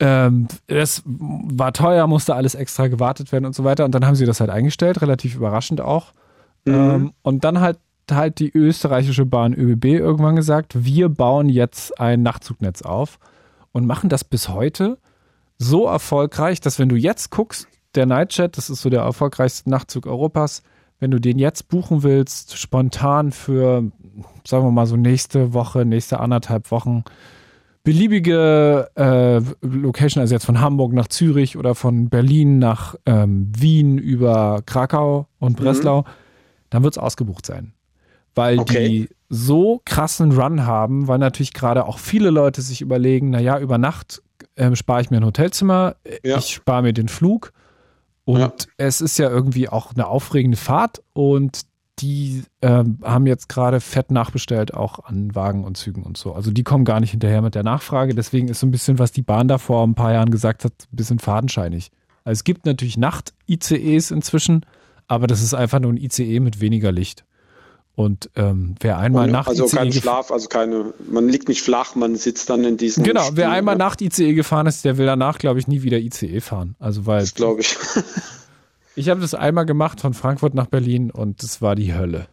ähm, 0.00 0.48
das 0.66 1.02
war 1.06 1.72
teuer, 1.72 2.06
musste 2.08 2.34
alles 2.34 2.56
extra 2.56 2.88
gewartet 2.88 3.30
werden 3.30 3.44
und 3.44 3.54
so 3.54 3.62
weiter. 3.62 3.84
Und 3.84 3.94
dann 3.94 4.04
haben 4.04 4.16
sie 4.16 4.26
das 4.26 4.40
halt 4.40 4.50
eingestellt, 4.50 5.00
relativ 5.00 5.36
überraschend 5.36 5.80
auch. 5.80 6.12
Mhm. 6.64 6.74
Ähm, 6.74 7.12
und 7.22 7.44
dann 7.44 7.60
halt 7.60 7.78
halt 8.10 8.38
die 8.38 8.50
österreichische 8.54 9.24
Bahn 9.24 9.54
ÖBB 9.54 9.86
irgendwann 9.86 10.36
gesagt, 10.36 10.84
wir 10.84 11.08
bauen 11.08 11.48
jetzt 11.48 11.98
ein 11.98 12.22
Nachtzugnetz 12.22 12.82
auf 12.82 13.18
und 13.72 13.86
machen 13.86 14.10
das 14.10 14.24
bis 14.24 14.50
heute 14.50 14.98
so 15.58 15.86
erfolgreich, 15.86 16.60
dass 16.60 16.78
wenn 16.78 16.90
du 16.90 16.96
jetzt 16.96 17.30
guckst, 17.30 17.66
der 17.94 18.06
Nightjet, 18.06 18.56
das 18.56 18.70
ist 18.70 18.82
so 18.82 18.90
der 18.90 19.02
erfolgreichste 19.02 19.70
Nachtzug 19.70 20.06
Europas. 20.06 20.62
Wenn 21.00 21.10
du 21.10 21.20
den 21.20 21.38
jetzt 21.38 21.68
buchen 21.68 22.02
willst, 22.02 22.56
spontan 22.56 23.32
für, 23.32 23.84
sagen 24.46 24.64
wir 24.64 24.70
mal 24.70 24.86
so 24.86 24.96
nächste 24.96 25.52
Woche, 25.52 25.84
nächste 25.84 26.20
anderthalb 26.20 26.70
Wochen, 26.70 27.04
beliebige 27.82 28.90
äh, 28.96 29.40
Location, 29.60 30.20
also 30.20 30.34
jetzt 30.34 30.46
von 30.46 30.60
Hamburg 30.60 30.92
nach 30.92 31.08
Zürich 31.08 31.56
oder 31.56 31.74
von 31.74 32.08
Berlin 32.08 32.58
nach 32.58 32.94
ähm, 33.06 33.52
Wien 33.56 33.98
über 33.98 34.62
Krakau 34.64 35.26
und 35.38 35.58
mhm. 35.58 35.64
Breslau, 35.64 36.00
mhm. 36.02 36.06
dann 36.70 36.82
wird 36.82 36.94
es 36.94 36.98
ausgebucht 36.98 37.44
sein. 37.44 37.74
Weil 38.34 38.58
okay. 38.58 38.88
die 38.88 39.08
so 39.28 39.80
krassen 39.84 40.32
Run 40.32 40.66
haben, 40.66 41.06
weil 41.06 41.18
natürlich 41.18 41.52
gerade 41.52 41.86
auch 41.86 41.98
viele 41.98 42.30
Leute 42.30 42.62
sich 42.62 42.80
überlegen, 42.80 43.30
naja, 43.30 43.58
über 43.58 43.78
Nacht 43.78 44.22
ähm, 44.56 44.74
spare 44.74 45.02
ich 45.02 45.10
mir 45.10 45.18
ein 45.18 45.24
Hotelzimmer, 45.24 45.96
ja. 46.24 46.38
ich 46.38 46.54
spare 46.54 46.82
mir 46.82 46.92
den 46.92 47.08
Flug 47.08 47.52
und 48.24 48.40
ja. 48.40 48.52
es 48.76 49.00
ist 49.00 49.18
ja 49.18 49.28
irgendwie 49.28 49.68
auch 49.68 49.92
eine 49.94 50.06
aufregende 50.06 50.56
Fahrt 50.56 51.02
und 51.12 51.62
die 52.00 52.42
ähm, 52.60 52.98
haben 53.04 53.26
jetzt 53.26 53.48
gerade 53.48 53.80
fett 53.80 54.10
nachbestellt, 54.10 54.74
auch 54.74 55.04
an 55.04 55.34
Wagen 55.34 55.64
und 55.64 55.76
Zügen 55.76 56.02
und 56.02 56.16
so. 56.16 56.32
Also 56.32 56.50
die 56.50 56.64
kommen 56.64 56.84
gar 56.84 57.00
nicht 57.00 57.12
hinterher 57.12 57.40
mit 57.40 57.54
der 57.54 57.62
Nachfrage. 57.62 58.14
Deswegen 58.14 58.48
ist 58.48 58.60
so 58.60 58.66
ein 58.66 58.72
bisschen, 58.72 58.98
was 58.98 59.12
die 59.12 59.22
Bahn 59.22 59.46
da 59.46 59.58
vor 59.58 59.86
ein 59.86 59.94
paar 59.94 60.12
Jahren 60.12 60.30
gesagt 60.30 60.64
hat, 60.64 60.72
ein 60.92 60.96
bisschen 60.96 61.20
fadenscheinig. 61.20 61.92
Also 62.24 62.38
es 62.38 62.44
gibt 62.44 62.66
natürlich 62.66 62.96
Nacht-ICEs 62.96 64.10
inzwischen, 64.10 64.66
aber 65.06 65.26
das 65.26 65.42
ist 65.42 65.54
einfach 65.54 65.78
nur 65.78 65.92
ein 65.92 65.96
ICE 65.96 66.40
mit 66.40 66.60
weniger 66.60 66.90
Licht. 66.90 67.24
Und 67.96 68.28
ähm, 68.34 68.74
wer 68.80 68.98
einmal 68.98 69.30
nach 69.30 69.46
also 69.46 69.66
ICE 69.66 69.76
kein 69.76 69.92
Schlaf, 69.92 70.32
also 70.32 70.48
keine, 70.48 70.94
man 71.08 71.28
liegt 71.28 71.48
nicht 71.48 71.62
flach, 71.62 71.94
man 71.94 72.16
sitzt 72.16 72.50
dann 72.50 72.64
in 72.64 72.76
diesem. 72.76 73.04
Genau, 73.04 73.22
Spiel, 73.22 73.36
wer 73.36 73.50
einmal 73.50 73.76
Nacht 73.76 74.02
ICE 74.02 74.34
gefahren 74.34 74.66
ist, 74.66 74.84
der 74.84 74.98
will 74.98 75.06
danach, 75.06 75.38
glaube 75.38 75.60
ich, 75.60 75.68
nie 75.68 75.82
wieder 75.82 75.98
ICE 75.98 76.40
fahren. 76.40 76.74
Also 76.80 77.06
weil. 77.06 77.20
Das 77.20 77.34
glaube 77.34 77.60
ich. 77.60 77.76
ich 78.96 79.08
habe 79.08 79.20
das 79.20 79.34
einmal 79.34 79.64
gemacht 79.64 80.00
von 80.00 80.12
Frankfurt 80.12 80.54
nach 80.54 80.66
Berlin 80.66 81.12
und 81.12 81.44
das 81.44 81.62
war 81.62 81.76
die 81.76 81.94
Hölle. 81.94 82.26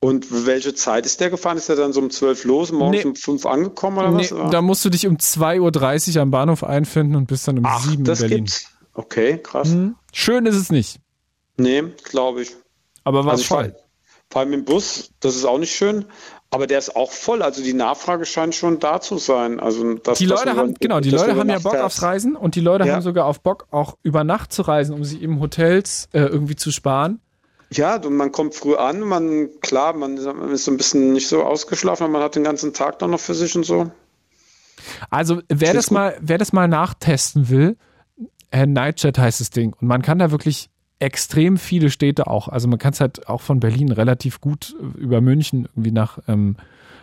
Und 0.00 0.46
welche 0.46 0.72
Zeit 0.74 1.06
ist 1.06 1.20
der 1.20 1.30
gefahren? 1.30 1.56
Ist 1.56 1.68
er 1.68 1.74
dann 1.74 1.92
so 1.92 2.00
um 2.00 2.08
12 2.08 2.44
los, 2.44 2.70
morgens 2.70 3.02
nee. 3.02 3.10
um 3.10 3.16
5 3.16 3.46
angekommen 3.46 3.98
oder 3.98 4.12
nee, 4.12 4.30
was? 4.30 4.50
Da 4.52 4.62
musst 4.62 4.84
du 4.84 4.90
dich 4.90 5.08
um 5.08 5.16
2.30 5.16 6.14
Uhr 6.14 6.22
am 6.22 6.30
Bahnhof 6.30 6.62
einfinden 6.62 7.16
und 7.16 7.26
bist 7.26 7.48
dann 7.48 7.58
um 7.58 7.64
Ach, 7.66 7.80
7 7.80 8.06
Uhr 8.06 8.12
in 8.12 8.18
Berlin. 8.18 8.36
Gibt's? 8.44 8.68
Okay, 8.94 9.38
krass. 9.42 9.70
Mhm. 9.70 9.96
Schön 10.12 10.46
ist 10.46 10.54
es 10.54 10.70
nicht. 10.70 11.00
Nee, 11.56 11.82
glaube 12.04 12.42
ich. 12.42 12.54
Aber 13.02 13.24
war 13.24 13.32
also 13.32 13.42
voll. 13.42 13.74
Vor 14.30 14.42
allem 14.42 14.52
im 14.52 14.64
Bus, 14.64 15.10
das 15.20 15.36
ist 15.36 15.44
auch 15.44 15.58
nicht 15.58 15.74
schön. 15.74 16.04
Aber 16.50 16.66
der 16.66 16.78
ist 16.78 16.96
auch 16.96 17.10
voll, 17.10 17.42
also 17.42 17.62
die 17.62 17.74
Nachfrage 17.74 18.24
scheint 18.24 18.54
schon 18.54 18.78
da 18.78 19.02
zu 19.02 19.18
sein. 19.18 19.60
Also 19.60 19.94
das, 19.94 20.16
die 20.16 20.24
Leute 20.24 20.56
haben, 20.56 20.74
genau, 20.80 21.00
die 21.00 21.10
Leute 21.10 21.36
haben 21.36 21.48
ja 21.50 21.58
Bock 21.58 21.76
aufs 21.76 22.00
Reisen 22.00 22.36
und 22.36 22.54
die 22.54 22.60
Leute 22.60 22.86
ja. 22.86 22.94
haben 22.94 23.02
sogar 23.02 23.26
auf 23.26 23.40
Bock, 23.40 23.66
auch 23.70 23.98
über 24.02 24.24
Nacht 24.24 24.52
zu 24.52 24.62
reisen, 24.62 24.94
um 24.94 25.04
sich 25.04 25.20
eben 25.20 25.40
Hotels 25.40 26.08
äh, 26.12 26.20
irgendwie 26.20 26.56
zu 26.56 26.72
sparen. 26.72 27.20
Ja, 27.70 27.96
und 27.96 28.16
man 28.16 28.32
kommt 28.32 28.54
früh 28.54 28.76
an, 28.76 29.00
man, 29.00 29.50
klar, 29.60 29.92
man 29.92 30.16
ist 30.16 30.64
so 30.64 30.70
ein 30.70 30.78
bisschen 30.78 31.12
nicht 31.12 31.28
so 31.28 31.42
ausgeschlafen, 31.42 32.04
aber 32.04 32.12
man 32.14 32.22
hat 32.22 32.34
den 32.34 32.44
ganzen 32.44 32.72
Tag 32.72 32.98
dann 32.98 33.10
noch 33.10 33.20
für 33.20 33.34
sich 33.34 33.54
und 33.54 33.64
so. 33.64 33.90
Also, 35.10 35.42
wer 35.50 35.74
das, 35.74 35.90
mal, 35.90 36.16
wer 36.20 36.38
das 36.38 36.54
mal 36.54 36.66
nachtesten 36.66 37.50
will, 37.50 37.76
äh, 38.50 38.64
Nightjet 38.64 39.18
heißt 39.18 39.40
das 39.42 39.50
Ding. 39.50 39.74
Und 39.78 39.86
man 39.86 40.00
kann 40.00 40.18
da 40.18 40.30
wirklich 40.30 40.70
extrem 40.98 41.56
viele 41.56 41.90
Städte 41.90 42.26
auch. 42.26 42.48
Also 42.48 42.68
man 42.68 42.78
kann 42.78 42.92
es 42.92 43.00
halt 43.00 43.28
auch 43.28 43.40
von 43.40 43.60
Berlin 43.60 43.92
relativ 43.92 44.40
gut 44.40 44.74
über 44.96 45.20
München 45.20 45.68
irgendwie 45.74 45.92
nach, 45.92 46.18
ähm, 46.26 46.56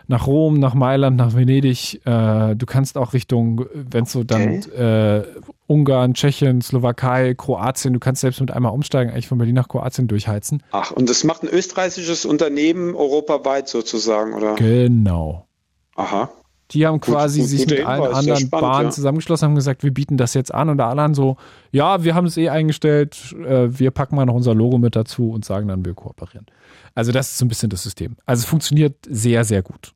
nach 0.08 0.28
Rom, 0.28 0.60
nach 0.60 0.74
Mailand, 0.74 1.16
nach 1.18 1.34
Venedig. 1.34 2.06
Äh, 2.06 2.56
du 2.56 2.66
kannst 2.66 2.98
auch 2.98 3.14
Richtung, 3.14 3.66
wenn 3.74 4.04
es 4.04 4.12
so 4.12 4.24
dann 4.24 4.60
okay. 4.60 5.20
äh, 5.20 5.24
Ungarn, 5.68 6.14
Tschechien, 6.14 6.62
Slowakei, 6.62 7.34
Kroatien, 7.36 7.94
du 7.94 8.00
kannst 8.00 8.22
selbst 8.22 8.40
mit 8.42 8.52
einmal 8.52 8.72
umsteigen, 8.72 9.12
eigentlich 9.12 9.28
von 9.28 9.38
Berlin 9.38 9.56
nach 9.56 9.68
Kroatien 9.68 10.08
durchheizen. 10.08 10.62
Ach, 10.72 10.92
und 10.92 11.10
das 11.10 11.24
macht 11.24 11.44
ein 11.44 11.50
österreichisches 11.50 12.26
Unternehmen 12.26 12.96
europaweit 12.96 13.68
sozusagen, 13.68 14.34
oder? 14.34 14.56
Genau. 14.56 15.48
Aha. 15.96 16.30
Die 16.72 16.86
haben 16.88 17.00
quasi 17.00 17.42
gut, 17.42 17.50
sich 17.50 17.68
mit 17.68 17.86
allen 17.86 18.14
anderen 18.14 18.40
spannend, 18.40 18.52
Bahnen 18.52 18.88
ja. 18.88 18.92
zusammengeschlossen, 18.92 19.46
haben 19.46 19.56
gesagt, 19.56 19.84
wir 19.84 19.94
bieten 19.94 20.18
das 20.18 20.34
jetzt 20.34 20.54
an 20.54 20.70
und 20.70 20.78
der 20.78 20.88
anderen 20.88 21.14
so, 21.14 21.38
ja, 21.72 22.04
wir 22.04 22.16
haben 22.16 22.26
es 22.26 22.38
eh 22.38 22.50
eingestellt, 22.50 23.36
äh, 23.46 23.68
wir 23.78 23.92
packen 23.92 24.16
mal 24.16 24.26
noch 24.26 24.34
unser 24.34 24.56
Logo 24.56 24.80
mit 24.80 24.96
dazu 24.96 25.30
und 25.30 25.46
sagen 25.46 25.68
dann, 25.68 25.86
wir 25.86 25.94
kooperieren. 25.94 26.48
Also 26.96 27.12
das 27.12 27.32
ist 27.32 27.38
so 27.38 27.46
ein 27.46 27.50
bisschen 27.50 27.70
das 27.70 27.84
System. 27.84 28.16
Also 28.26 28.42
es 28.42 28.46
funktioniert 28.46 28.96
sehr, 29.08 29.44
sehr 29.44 29.62
gut. 29.62 29.94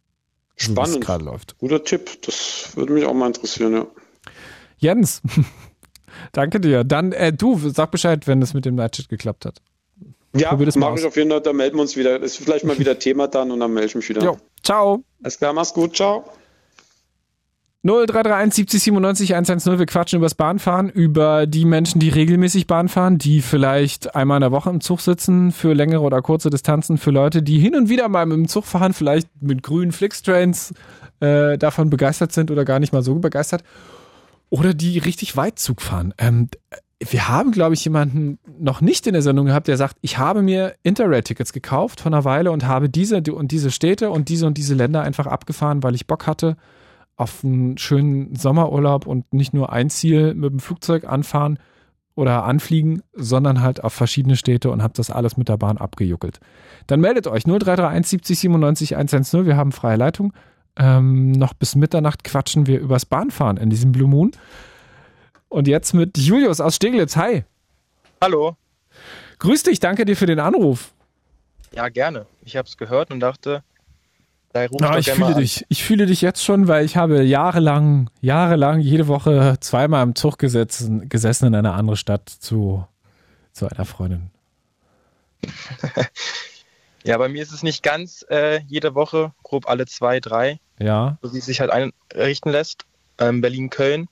Spannend. 0.58 1.02
Gerade 1.02 1.24
läuft. 1.24 1.58
Guter 1.58 1.84
Tipp, 1.84 2.22
das 2.24 2.74
würde 2.76 2.94
mich 2.94 3.06
auch 3.06 3.14
mal 3.14 3.28
interessieren, 3.28 3.74
ja. 3.74 3.88
Jens, 4.78 5.22
danke 6.34 6.60
dir. 6.60 6.84
Dann, 6.84 7.14
äh, 7.14 7.34
du, 7.34 7.58
sag 7.70 7.92
Bescheid, 7.92 8.28
wenn 8.28 8.42
es 8.42 8.54
mit 8.54 8.66
dem 8.66 8.76
Nightchat 8.76 9.10
geklappt 9.10 9.46
hat. 9.46 9.62
Ja, 10.36 10.56
mache 10.56 11.00
ich 11.00 11.06
auf 11.06 11.16
jeden 11.18 11.32
Fall, 11.32 11.42
dann 11.42 11.56
melden 11.56 11.78
wir 11.78 11.82
uns 11.82 11.98
wieder. 11.98 12.20
Das 12.20 12.34
ist 12.34 12.44
vielleicht 12.44 12.66
mal 12.66 12.78
wieder 12.80 13.00
Thema 13.00 13.28
dann 13.28 13.50
und 13.52 13.60
dann 13.60 13.74
melde 13.74 13.88
ich 13.88 13.96
mich 13.96 14.10
wieder. 14.10 14.22
Jo, 14.22 14.38
ciao. 14.64 15.04
Alles 15.24 15.38
klar, 15.38 15.54
mach's 15.54 15.74
gut, 15.74 15.96
ciao. 15.96 16.26
0331 17.84 18.56
70 18.56 18.84
97 18.84 19.36
110. 19.36 19.80
Wir 19.80 19.86
quatschen 19.86 20.18
übers 20.18 20.36
Bahnfahren, 20.36 20.90
über 20.90 21.48
die 21.48 21.64
Menschen, 21.64 22.00
die 22.00 22.10
regelmäßig 22.10 22.68
Bahn 22.68 22.90
fahren, 22.90 23.18
die 23.18 23.42
vielleicht 23.42 24.16
einmal 24.16 24.38
in 24.38 24.42
der 24.42 24.52
Woche 24.52 24.70
im 24.70 24.82
Zug 24.82 25.00
sitzen 25.00 25.54
für 25.54 25.74
längere 25.74 26.02
oder 26.02 26.22
kurze 26.22 26.50
Distanzen, 26.50 26.98
für 26.98 27.12
Leute, 27.12 27.42
die 27.42 27.58
hin 27.58 27.76
und 27.76 27.88
wieder 27.88 28.10
mal 28.10 28.26
mit 28.26 28.36
dem 28.36 28.48
Zug 28.50 28.66
fahren, 28.66 28.92
vielleicht 28.92 29.30
mit 29.42 29.64
grünen 29.64 29.94
Flixtrains 29.94 30.74
äh, 31.22 31.58
davon 31.58 31.90
begeistert 31.90 32.34
sind 32.34 32.52
oder 32.52 32.66
gar 32.66 32.80
nicht 32.80 32.92
mal 32.92 33.02
so 33.02 33.16
begeistert. 33.16 33.64
Oder 34.50 34.74
die 34.74 34.98
richtig 34.98 35.38
weit 35.38 35.58
Zug 35.58 35.82
fahren. 35.82 36.14
Ähm, 36.18 36.50
wir 37.00 37.30
haben, 37.30 37.52
glaube 37.52 37.76
ich, 37.76 37.86
jemanden 37.86 38.40
noch 38.60 38.82
nicht 38.82 39.08
in 39.08 39.14
der 39.14 39.22
Sendung 39.22 39.46
gehabt, 39.46 39.70
der 39.70 39.78
sagt, 39.78 39.96
ich 40.02 40.18
habe 40.18 40.42
mir 40.42 40.76
Interrail-Tickets 40.84 41.54
gekauft 41.54 42.02
von 42.02 42.14
einer 42.14 42.26
Weile 42.26 42.52
und 42.52 42.68
habe 42.68 42.90
diese 42.90 43.22
und 43.32 43.54
diese 43.54 43.72
Städte 43.72 44.10
und 44.10 44.28
diese 44.28 44.48
und 44.48 44.58
diese 44.58 44.74
Länder 44.76 45.02
einfach 45.02 45.28
abgefahren, 45.28 45.82
weil 45.82 45.96
ich 45.96 46.08
Bock 46.08 46.28
hatte 46.28 46.58
auf 47.20 47.44
einen 47.44 47.78
schönen 47.78 48.36
Sommerurlaub 48.36 49.06
und 49.06 49.34
nicht 49.34 49.54
nur 49.54 49.74
ein 49.74 49.90
Ziel 49.90 50.34
mit 50.34 50.52
dem 50.52 50.60
Flugzeug 50.60 51.04
anfahren 51.04 51.60
oder 52.16 52.46
anfliegen, 52.46 53.02
sondern 53.14 53.62
halt 53.62 53.84
auf 53.84 53.94
verschiedene 53.94 54.38
Städte 54.38 54.72
und 54.72 54.82
habt 54.82 55.00
das 55.00 55.12
alles 55.12 55.36
mit 55.36 55.50
der 55.50 55.58
Bahn 55.58 55.78
abgejuckelt. 55.78 56.40
Dann 56.88 57.02
meldet 57.02 57.28
euch 57.28 57.44
0331 57.44 58.08
70 58.10 58.40
97 58.40 58.96
110. 58.96 59.46
Wir 59.46 59.58
haben 59.58 59.74
freie 59.74 59.98
Leitung. 59.98 60.34
Ähm, 60.78 61.32
noch 61.32 61.54
bis 61.54 61.76
Mitternacht 61.76 62.24
quatschen 62.24 62.68
wir 62.68 62.80
übers 62.80 63.06
Bahnfahren 63.06 63.58
in 63.58 63.70
diesem 63.70 63.92
Blue 63.92 64.08
Moon. 64.08 64.32
Und 65.50 65.68
jetzt 65.68 65.94
mit 65.94 66.18
Julius 66.18 66.62
aus 66.62 66.78
Steglitz. 66.78 67.18
Hi. 67.18 67.44
Hallo. 68.22 68.56
Grüß 69.40 69.64
dich, 69.64 69.82
danke 69.82 70.06
dir 70.06 70.16
für 70.16 70.26
den 70.26 70.40
Anruf. 70.40 70.94
Ja, 71.74 71.90
gerne. 71.90 72.26
Ich 72.46 72.56
habe 72.56 72.68
es 72.68 72.78
gehört 72.78 73.12
und 73.12 73.20
dachte, 73.20 73.64
ja, 74.54 74.98
ich 74.98 75.12
fühle 75.12 75.36
dich. 75.36 75.66
Ich 75.70 75.84
fühle 75.84 76.06
dich 76.06 76.22
jetzt 76.22 76.44
schon, 76.44 76.68
weil 76.68 76.84
ich 76.84 76.98
habe 76.98 77.24
jahrelang, 77.24 78.10
jahrelang 78.22 78.80
jede 78.80 79.08
Woche 79.08 79.58
zweimal 79.60 80.04
im 80.04 80.16
Zug 80.16 80.40
gesessen, 80.40 81.08
gesessen 81.08 81.48
in 81.48 81.56
einer 81.56 81.76
anderen 81.76 81.98
Stadt 81.98 82.30
zu, 82.30 82.86
zu 83.54 83.68
einer 83.68 83.86
Freundin. 83.86 84.32
ja, 87.04 87.18
bei 87.18 87.30
mir 87.30 87.44
ist 87.44 87.52
es 87.52 87.64
nicht 87.64 87.84
ganz 87.84 88.26
äh, 88.30 88.62
jede 88.68 88.96
Woche, 88.96 89.34
grob 89.44 89.70
alle 89.70 89.86
zwei, 89.86 90.20
drei. 90.20 90.60
Ja. 90.80 91.18
So 91.22 91.34
wie 91.34 91.38
es 91.38 91.46
sich 91.46 91.60
halt 91.60 91.72
einrichten 91.72 92.52
lässt. 92.52 92.86
Ähm, 93.20 93.42
Berlin-Köln. 93.42 94.08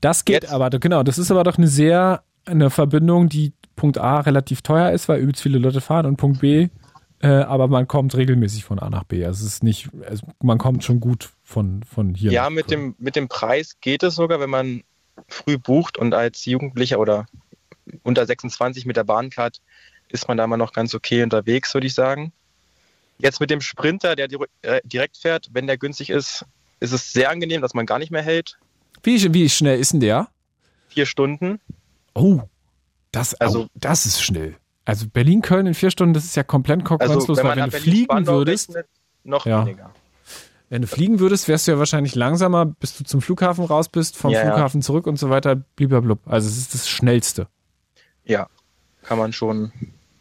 Das 0.00 0.24
geht 0.24 0.42
Jetzt. 0.42 0.52
aber, 0.52 0.70
genau, 0.70 1.02
das 1.02 1.18
ist 1.18 1.30
aber 1.30 1.44
doch 1.44 1.56
eine 1.56 1.68
sehr, 1.68 2.22
eine 2.44 2.70
Verbindung, 2.70 3.28
die 3.28 3.52
Punkt 3.76 3.98
A 3.98 4.20
relativ 4.20 4.62
teuer 4.62 4.90
ist, 4.90 5.08
weil 5.08 5.20
übelst 5.20 5.42
viele 5.42 5.58
Leute 5.58 5.80
fahren 5.80 6.06
und 6.06 6.16
Punkt 6.16 6.40
B, 6.40 6.68
äh, 7.22 7.28
aber 7.28 7.68
man 7.68 7.86
kommt 7.86 8.16
regelmäßig 8.16 8.64
von 8.64 8.78
A 8.78 8.90
nach 8.90 9.04
B. 9.04 9.24
Also 9.24 9.46
es 9.46 9.54
ist 9.54 9.62
nicht, 9.62 9.88
also 10.08 10.26
man 10.42 10.58
kommt 10.58 10.84
schon 10.84 11.00
gut 11.00 11.30
von, 11.44 11.82
von 11.84 12.14
hier. 12.14 12.32
Ja, 12.32 12.50
mit 12.50 12.70
dem, 12.70 12.94
mit 12.98 13.16
dem 13.16 13.28
Preis 13.28 13.76
geht 13.80 14.02
es 14.02 14.16
sogar, 14.16 14.40
wenn 14.40 14.50
man 14.50 14.82
früh 15.28 15.56
bucht 15.56 15.96
und 15.98 16.14
als 16.14 16.44
Jugendlicher 16.44 16.98
oder 16.98 17.26
unter 18.02 18.26
26 18.26 18.86
mit 18.86 18.96
der 18.96 19.04
Bahncard 19.04 19.60
ist 20.08 20.28
man 20.28 20.36
da 20.36 20.44
immer 20.44 20.56
noch 20.56 20.72
ganz 20.72 20.94
okay 20.94 21.22
unterwegs, 21.22 21.72
würde 21.74 21.86
ich 21.86 21.94
sagen. 21.94 22.32
Jetzt 23.18 23.40
mit 23.40 23.50
dem 23.50 23.60
Sprinter, 23.60 24.16
der 24.16 24.28
äh, 24.62 24.80
direkt 24.84 25.16
fährt, 25.16 25.50
wenn 25.52 25.66
der 25.66 25.78
günstig 25.78 26.10
ist, 26.10 26.44
ist 26.80 26.92
es 26.92 27.12
sehr 27.12 27.30
angenehm, 27.30 27.62
dass 27.62 27.74
man 27.74 27.86
gar 27.86 28.00
nicht 28.00 28.10
mehr 28.10 28.22
hält. 28.22 28.58
Wie, 29.04 29.32
wie 29.32 29.48
schnell 29.48 29.78
ist 29.78 29.92
denn 29.92 30.00
der? 30.00 30.28
Vier 30.88 31.06
Stunden. 31.06 31.60
Oh, 32.14 32.40
das, 33.12 33.34
also, 33.34 33.64
oh, 33.64 33.66
das 33.74 34.06
ist 34.06 34.22
schnell. 34.22 34.56
Also 34.84 35.06
Berlin-Köln 35.08 35.66
in 35.66 35.74
vier 35.74 35.90
Stunden, 35.90 36.14
das 36.14 36.24
ist 36.24 36.36
ja 36.36 36.42
komplett 36.42 36.84
konkurrenzlos, 36.84 37.38
also, 37.38 37.42
wenn, 37.42 37.56
weil 37.56 37.56
wenn 37.64 37.70
du 37.70 37.76
fliegen 37.78 38.26
würdest. 38.26 38.70
Rechnet, 38.70 38.86
noch 39.24 39.46
ja. 39.46 39.64
weniger. 39.64 39.92
Wenn 40.68 40.82
du 40.82 40.88
fliegen 40.88 41.20
würdest, 41.20 41.48
wärst 41.48 41.66
du 41.66 41.72
ja 41.72 41.78
wahrscheinlich 41.78 42.14
langsamer, 42.14 42.64
bis 42.64 42.96
du 42.96 43.04
zum 43.04 43.20
Flughafen 43.20 43.64
raus 43.64 43.90
bist, 43.90 44.16
vom 44.16 44.30
ja, 44.30 44.40
Flughafen 44.40 44.80
ja. 44.80 44.86
zurück 44.86 45.06
und 45.06 45.18
so 45.18 45.28
weiter, 45.28 45.56
blub. 45.56 46.20
Also 46.24 46.48
es 46.48 46.56
ist 46.56 46.74
das 46.74 46.88
Schnellste. 46.88 47.46
Ja, 48.24 48.48
kann 49.02 49.18
man 49.18 49.32
schon 49.32 49.72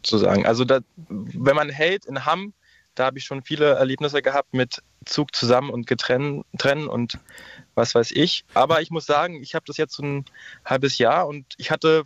so 0.05 0.17
sagen. 0.17 0.45
Also 0.45 0.65
da, 0.65 0.79
wenn 1.07 1.55
man 1.55 1.69
hält 1.69 2.05
in 2.05 2.25
Hamm, 2.25 2.53
da 2.95 3.05
habe 3.05 3.17
ich 3.17 3.23
schon 3.23 3.43
viele 3.43 3.75
Erlebnisse 3.75 4.21
gehabt 4.21 4.53
mit 4.53 4.81
Zug 5.05 5.33
zusammen 5.33 5.69
und 5.69 5.87
getrennen 5.87 6.43
trennen 6.57 6.87
und 6.87 7.17
was 7.73 7.95
weiß 7.95 8.11
ich. 8.11 8.43
Aber 8.53 8.81
ich 8.81 8.91
muss 8.91 9.05
sagen, 9.05 9.41
ich 9.41 9.55
habe 9.55 9.63
das 9.65 9.77
jetzt 9.77 9.93
so 9.95 10.03
ein 10.03 10.25
halbes 10.65 10.97
Jahr 10.97 11.27
und 11.27 11.45
ich 11.57 11.71
hatte 11.71 12.03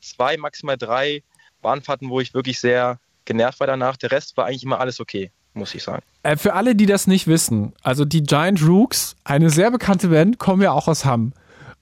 zwei, 0.00 0.36
maximal 0.36 0.76
drei 0.76 1.22
Bahnfahrten, 1.62 2.10
wo 2.10 2.20
ich 2.20 2.34
wirklich 2.34 2.60
sehr 2.60 2.98
genervt 3.24 3.60
war 3.60 3.66
danach. 3.66 3.96
Der 3.96 4.10
Rest 4.10 4.36
war 4.36 4.46
eigentlich 4.46 4.64
immer 4.64 4.80
alles 4.80 5.00
okay, 5.00 5.30
muss 5.54 5.74
ich 5.74 5.82
sagen. 5.82 6.02
Äh, 6.22 6.36
für 6.36 6.54
alle, 6.54 6.74
die 6.74 6.86
das 6.86 7.06
nicht 7.06 7.26
wissen, 7.26 7.72
also 7.82 8.04
die 8.04 8.22
Giant 8.22 8.66
Rooks, 8.66 9.16
eine 9.24 9.50
sehr 9.50 9.70
bekannte 9.70 10.08
Band, 10.08 10.38
kommen 10.38 10.62
ja 10.62 10.72
auch 10.72 10.88
aus 10.88 11.04
Hamm. 11.04 11.32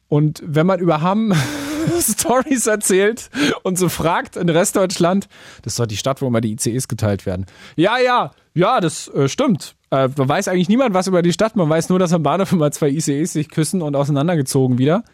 Und 0.08 0.42
wenn 0.44 0.66
man 0.66 0.80
über 0.80 1.00
Hamm 1.00 1.32
Stories 2.00 2.66
erzählt 2.66 3.30
und 3.62 3.78
so 3.78 3.88
fragt 3.88 4.36
in 4.36 4.48
Restdeutschland, 4.48 5.28
das 5.62 5.74
ist 5.74 5.80
doch 5.80 5.86
die 5.86 5.96
Stadt, 5.96 6.20
wo 6.22 6.26
immer 6.26 6.40
die 6.40 6.52
ICEs 6.52 6.88
geteilt 6.88 7.26
werden. 7.26 7.46
Ja, 7.76 7.98
ja, 7.98 8.32
ja, 8.54 8.80
das 8.80 9.08
äh, 9.08 9.28
stimmt. 9.28 9.74
Äh, 9.90 10.08
man 10.16 10.28
weiß 10.28 10.48
eigentlich 10.48 10.68
niemand 10.68 10.94
was 10.94 11.06
über 11.06 11.22
die 11.22 11.32
Stadt. 11.32 11.56
Man 11.56 11.68
weiß 11.68 11.88
nur, 11.88 11.98
dass 11.98 12.12
am 12.12 12.22
Bahnhof 12.22 12.52
immer 12.52 12.70
zwei 12.70 12.88
ICEs 12.88 13.32
sich 13.32 13.48
küssen 13.50 13.82
und 13.82 13.94
auseinandergezogen 13.94 14.78
wieder. 14.78 15.04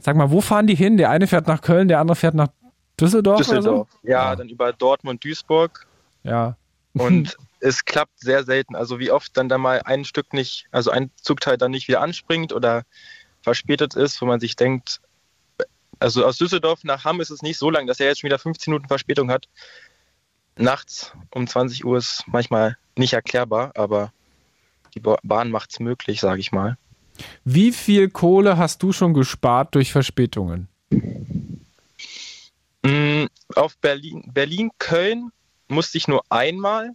Sag 0.00 0.16
mal, 0.16 0.30
wo 0.30 0.40
fahren 0.40 0.66
die 0.66 0.74
hin? 0.74 0.96
Der 0.96 1.10
eine 1.10 1.26
fährt 1.26 1.46
nach 1.46 1.60
Köln, 1.60 1.88
der 1.88 2.00
andere 2.00 2.16
fährt 2.16 2.34
nach 2.34 2.48
Düsseldorf. 3.00 3.38
Düsseldorf. 3.38 3.88
So? 3.90 4.08
Ja, 4.08 4.30
ja, 4.30 4.36
dann 4.36 4.48
über 4.48 4.72
Dortmund, 4.72 5.24
Duisburg. 5.24 5.86
Ja. 6.22 6.56
Und 6.94 7.36
es 7.60 7.84
klappt 7.84 8.20
sehr 8.20 8.44
selten. 8.44 8.74
Also 8.74 8.98
wie 8.98 9.10
oft 9.10 9.36
dann 9.36 9.48
da 9.48 9.58
mal 9.58 9.82
ein 9.84 10.04
Stück 10.04 10.32
nicht, 10.32 10.66
also 10.70 10.90
ein 10.90 11.10
Zugteil 11.20 11.58
dann 11.58 11.70
nicht 11.70 11.88
wieder 11.88 12.00
anspringt 12.00 12.52
oder 12.52 12.84
verspätet 13.42 13.94
ist, 13.94 14.20
wo 14.20 14.26
man 14.26 14.40
sich 14.40 14.56
denkt, 14.56 15.00
also 16.00 16.24
aus 16.24 16.38
Düsseldorf 16.38 16.84
nach 16.84 17.04
Hamm 17.04 17.20
ist 17.20 17.30
es 17.30 17.42
nicht 17.42 17.58
so 17.58 17.70
lang, 17.70 17.86
dass 17.86 18.00
er 18.00 18.06
jetzt 18.06 18.20
schon 18.20 18.28
wieder 18.28 18.38
15 18.38 18.72
Minuten 18.72 18.88
Verspätung 18.88 19.30
hat. 19.30 19.48
Nachts 20.56 21.12
um 21.30 21.46
20 21.46 21.84
Uhr 21.84 21.98
ist 21.98 22.24
manchmal 22.26 22.76
nicht 22.96 23.12
erklärbar, 23.12 23.72
aber 23.76 24.12
die 24.94 25.00
Bahn 25.00 25.50
macht 25.50 25.70
es 25.70 25.80
möglich, 25.80 26.20
sage 26.20 26.40
ich 26.40 26.52
mal. 26.52 26.76
Wie 27.44 27.72
viel 27.72 28.10
Kohle 28.10 28.56
hast 28.58 28.82
du 28.82 28.92
schon 28.92 29.14
gespart 29.14 29.74
durch 29.74 29.92
Verspätungen? 29.92 30.68
Auf 33.58 33.76
Berlin, 33.78 34.30
Berlin-Köln 34.32 35.30
musste 35.68 35.98
ich 35.98 36.08
nur 36.08 36.22
einmal 36.30 36.90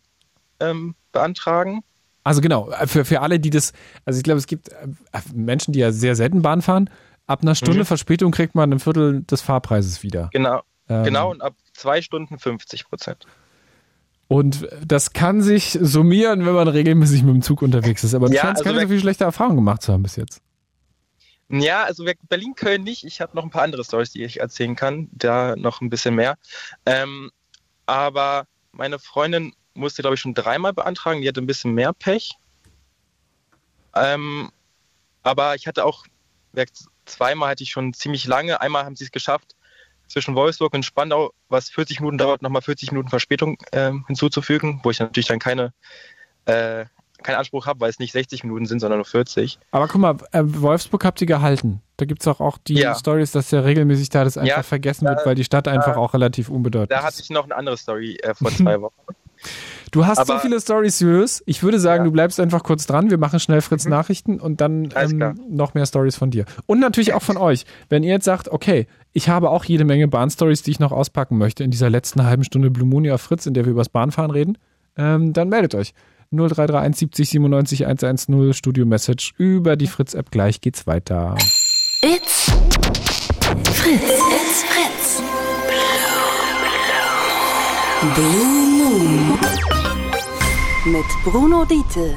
ähm, 0.59 0.95
beantragen. 1.11 1.81
Also 2.23 2.41
genau, 2.41 2.71
für, 2.85 3.03
für 3.05 3.21
alle, 3.21 3.39
die 3.39 3.49
das, 3.49 3.73
also 4.05 4.17
ich 4.17 4.23
glaube, 4.23 4.37
es 4.37 4.47
gibt 4.47 4.69
äh, 4.69 4.87
Menschen, 5.33 5.73
die 5.73 5.79
ja 5.79 5.91
sehr 5.91 6.15
selten 6.15 6.41
Bahn 6.41 6.61
fahren. 6.61 6.89
Ab 7.27 7.41
einer 7.41 7.55
Stunde 7.55 7.81
mhm. 7.81 7.85
Verspätung 7.85 8.31
kriegt 8.31 8.55
man 8.55 8.71
ein 8.71 8.79
Viertel 8.79 9.23
des 9.23 9.41
Fahrpreises 9.41 10.03
wieder. 10.03 10.29
Genau, 10.31 10.61
ähm, 10.87 11.03
genau 11.03 11.31
und 11.31 11.41
ab 11.41 11.55
zwei 11.73 12.01
Stunden 12.01 12.39
50 12.39 12.85
Prozent. 12.85 13.25
Und 14.27 14.67
das 14.85 15.13
kann 15.13 15.41
sich 15.41 15.77
summieren, 15.81 16.45
wenn 16.45 16.53
man 16.53 16.67
regelmäßig 16.67 17.23
mit 17.23 17.35
dem 17.35 17.41
Zug 17.41 17.61
unterwegs 17.61 18.03
ist. 18.03 18.13
Aber 18.13 18.29
du 18.29 18.35
ja, 18.35 18.41
scheinst 18.41 18.61
also 18.61 18.71
keine 18.71 18.87
so 18.87 18.93
viel 18.93 18.99
schlechte 18.99 19.25
Erfahrung 19.25 19.55
gemacht 19.57 19.81
zu 19.81 19.91
haben 19.91 20.03
bis 20.03 20.15
jetzt. 20.15 20.41
Ja, 21.61 21.83
also 21.83 22.03
Berlin-Köln 22.29 22.81
nicht. 22.83 23.03
Ich 23.03 23.21
habe 23.21 23.35
noch 23.35 23.43
ein 23.43 23.51
paar 23.51 23.61
andere 23.61 23.83
Stories, 23.83 24.11
die 24.11 24.23
ich 24.23 24.39
erzählen 24.39 24.75
kann. 24.75 25.07
Da 25.11 25.55
noch 25.55 25.81
ein 25.81 25.89
bisschen 25.91 26.15
mehr. 26.15 26.35
Ähm, 26.87 27.31
aber 27.85 28.47
meine 28.71 28.97
Freundin 28.97 29.53
musste, 29.75 30.01
glaube 30.01 30.15
ich, 30.15 30.19
schon 30.19 30.33
dreimal 30.33 30.73
beantragen. 30.73 31.21
Die 31.21 31.27
hatte 31.27 31.41
ein 31.41 31.45
bisschen 31.45 31.75
mehr 31.75 31.93
Pech. 31.93 32.39
Ähm, 33.95 34.51
aber 35.21 35.53
ich 35.53 35.67
hatte 35.67 35.85
auch, 35.85 36.07
zweimal 37.05 37.49
hatte 37.49 37.61
ich 37.61 37.69
schon 37.69 37.93
ziemlich 37.93 38.25
lange. 38.25 38.59
Einmal 38.59 38.85
haben 38.85 38.95
sie 38.95 39.03
es 39.03 39.11
geschafft, 39.11 39.55
zwischen 40.07 40.33
Wolfsburg 40.33 40.73
und 40.73 40.83
Spandau, 40.83 41.33
was 41.49 41.69
40 41.69 41.99
Minuten 41.99 42.17
dauert, 42.17 42.41
nochmal 42.41 42.63
40 42.63 42.91
Minuten 42.91 43.09
Verspätung 43.09 43.59
äh, 43.71 43.91
hinzuzufügen, 44.07 44.79
wo 44.81 44.89
ich 44.89 44.99
natürlich 44.99 45.27
dann 45.27 45.37
keine, 45.37 45.71
äh, 46.45 46.85
keinen 47.23 47.37
Anspruch 47.37 47.65
habe, 47.65 47.79
weil 47.81 47.89
es 47.89 47.99
nicht 47.99 48.11
60 48.11 48.43
Minuten 48.43 48.65
sind, 48.65 48.79
sondern 48.79 48.99
nur 48.99 49.05
40. 49.05 49.59
Aber 49.71 49.87
guck 49.87 50.01
mal, 50.01 50.17
äh, 50.31 50.41
Wolfsburg 50.43 51.05
habt 51.05 51.21
ihr 51.21 51.27
gehalten. 51.27 51.81
Da 51.97 52.05
gibt 52.05 52.21
es 52.21 52.27
auch, 52.27 52.39
auch 52.39 52.57
die 52.57 52.75
ja. 52.75 52.95
Stories, 52.95 53.31
dass 53.31 53.51
ja 53.51 53.61
regelmäßig 53.61 54.09
da 54.09 54.23
das 54.23 54.37
einfach 54.37 54.57
ja, 54.57 54.63
vergessen 54.63 55.07
wird, 55.07 55.25
weil 55.25 55.35
die 55.35 55.43
Stadt 55.43 55.67
einfach 55.67 55.95
auch 55.95 56.13
relativ 56.13 56.49
unbedeutend 56.49 56.91
ist. 56.91 56.97
Da 56.97 57.05
hatte 57.05 57.21
ich 57.21 57.29
noch 57.29 57.45
eine 57.45 57.55
andere 57.55 57.77
Story 57.77 58.17
äh, 58.21 58.33
vor 58.33 58.51
zwei 58.51 58.81
Wochen. 58.81 58.93
Du 59.91 60.07
hast 60.07 60.17
Aber, 60.17 60.33
so 60.33 60.39
viele 60.39 60.59
Stories, 60.59 60.99
Julius. 60.99 61.43
Ich 61.45 61.61
würde 61.61 61.79
sagen, 61.79 62.01
ja. 62.01 62.05
du 62.05 62.11
bleibst 62.11 62.39
einfach 62.39 62.63
kurz 62.63 62.87
dran. 62.87 63.11
Wir 63.11 63.17
machen 63.17 63.39
schnell 63.39 63.61
Fritz 63.61 63.85
mhm. 63.85 63.91
Nachrichten 63.91 64.39
und 64.39 64.59
dann 64.59 64.89
ähm, 64.95 65.35
noch 65.49 65.75
mehr 65.75 65.85
Stories 65.85 66.15
von 66.15 66.31
dir. 66.31 66.45
Und 66.65 66.79
natürlich 66.79 67.13
auch 67.13 67.21
von 67.21 67.37
euch. 67.37 67.65
Wenn 67.89 68.03
ihr 68.03 68.13
jetzt 68.13 68.25
sagt, 68.25 68.49
okay, 68.49 68.87
ich 69.11 69.29
habe 69.29 69.51
auch 69.51 69.65
jede 69.65 69.85
Menge 69.85 70.07
Bahnstories, 70.07 70.63
die 70.63 70.71
ich 70.71 70.79
noch 70.79 70.91
auspacken 70.91 71.37
möchte 71.37 71.63
in 71.63 71.69
dieser 71.69 71.89
letzten 71.89 72.23
halben 72.23 72.43
Stunde 72.43 72.71
Blue 72.71 72.87
Moon 72.87 73.07
auf 73.11 73.21
Fritz, 73.21 73.45
in 73.45 73.53
der 73.53 73.65
wir 73.65 73.71
übers 73.71 73.89
Bahnfahren 73.89 74.31
reden, 74.31 74.57
ähm, 74.97 75.33
dann 75.33 75.49
meldet 75.49 75.75
euch. 75.75 75.93
0331 76.33 76.95
70 76.97 77.29
97 77.29 77.85
110 77.85 78.53
Studio 78.53 78.85
Message 78.85 79.33
über 79.37 79.75
die 79.75 79.87
Fritz-App. 79.87 80.31
Gleich 80.31 80.61
geht's 80.61 80.87
weiter. 80.87 81.35
It's 82.01 82.51
Fritz. 83.71 84.01
It's 84.01 84.63
Fritz. 84.63 85.21
Blue 88.15 88.65
Moon 88.77 89.39
mit 90.85 91.05
Bruno 91.23 91.65
Diete. 91.65 92.15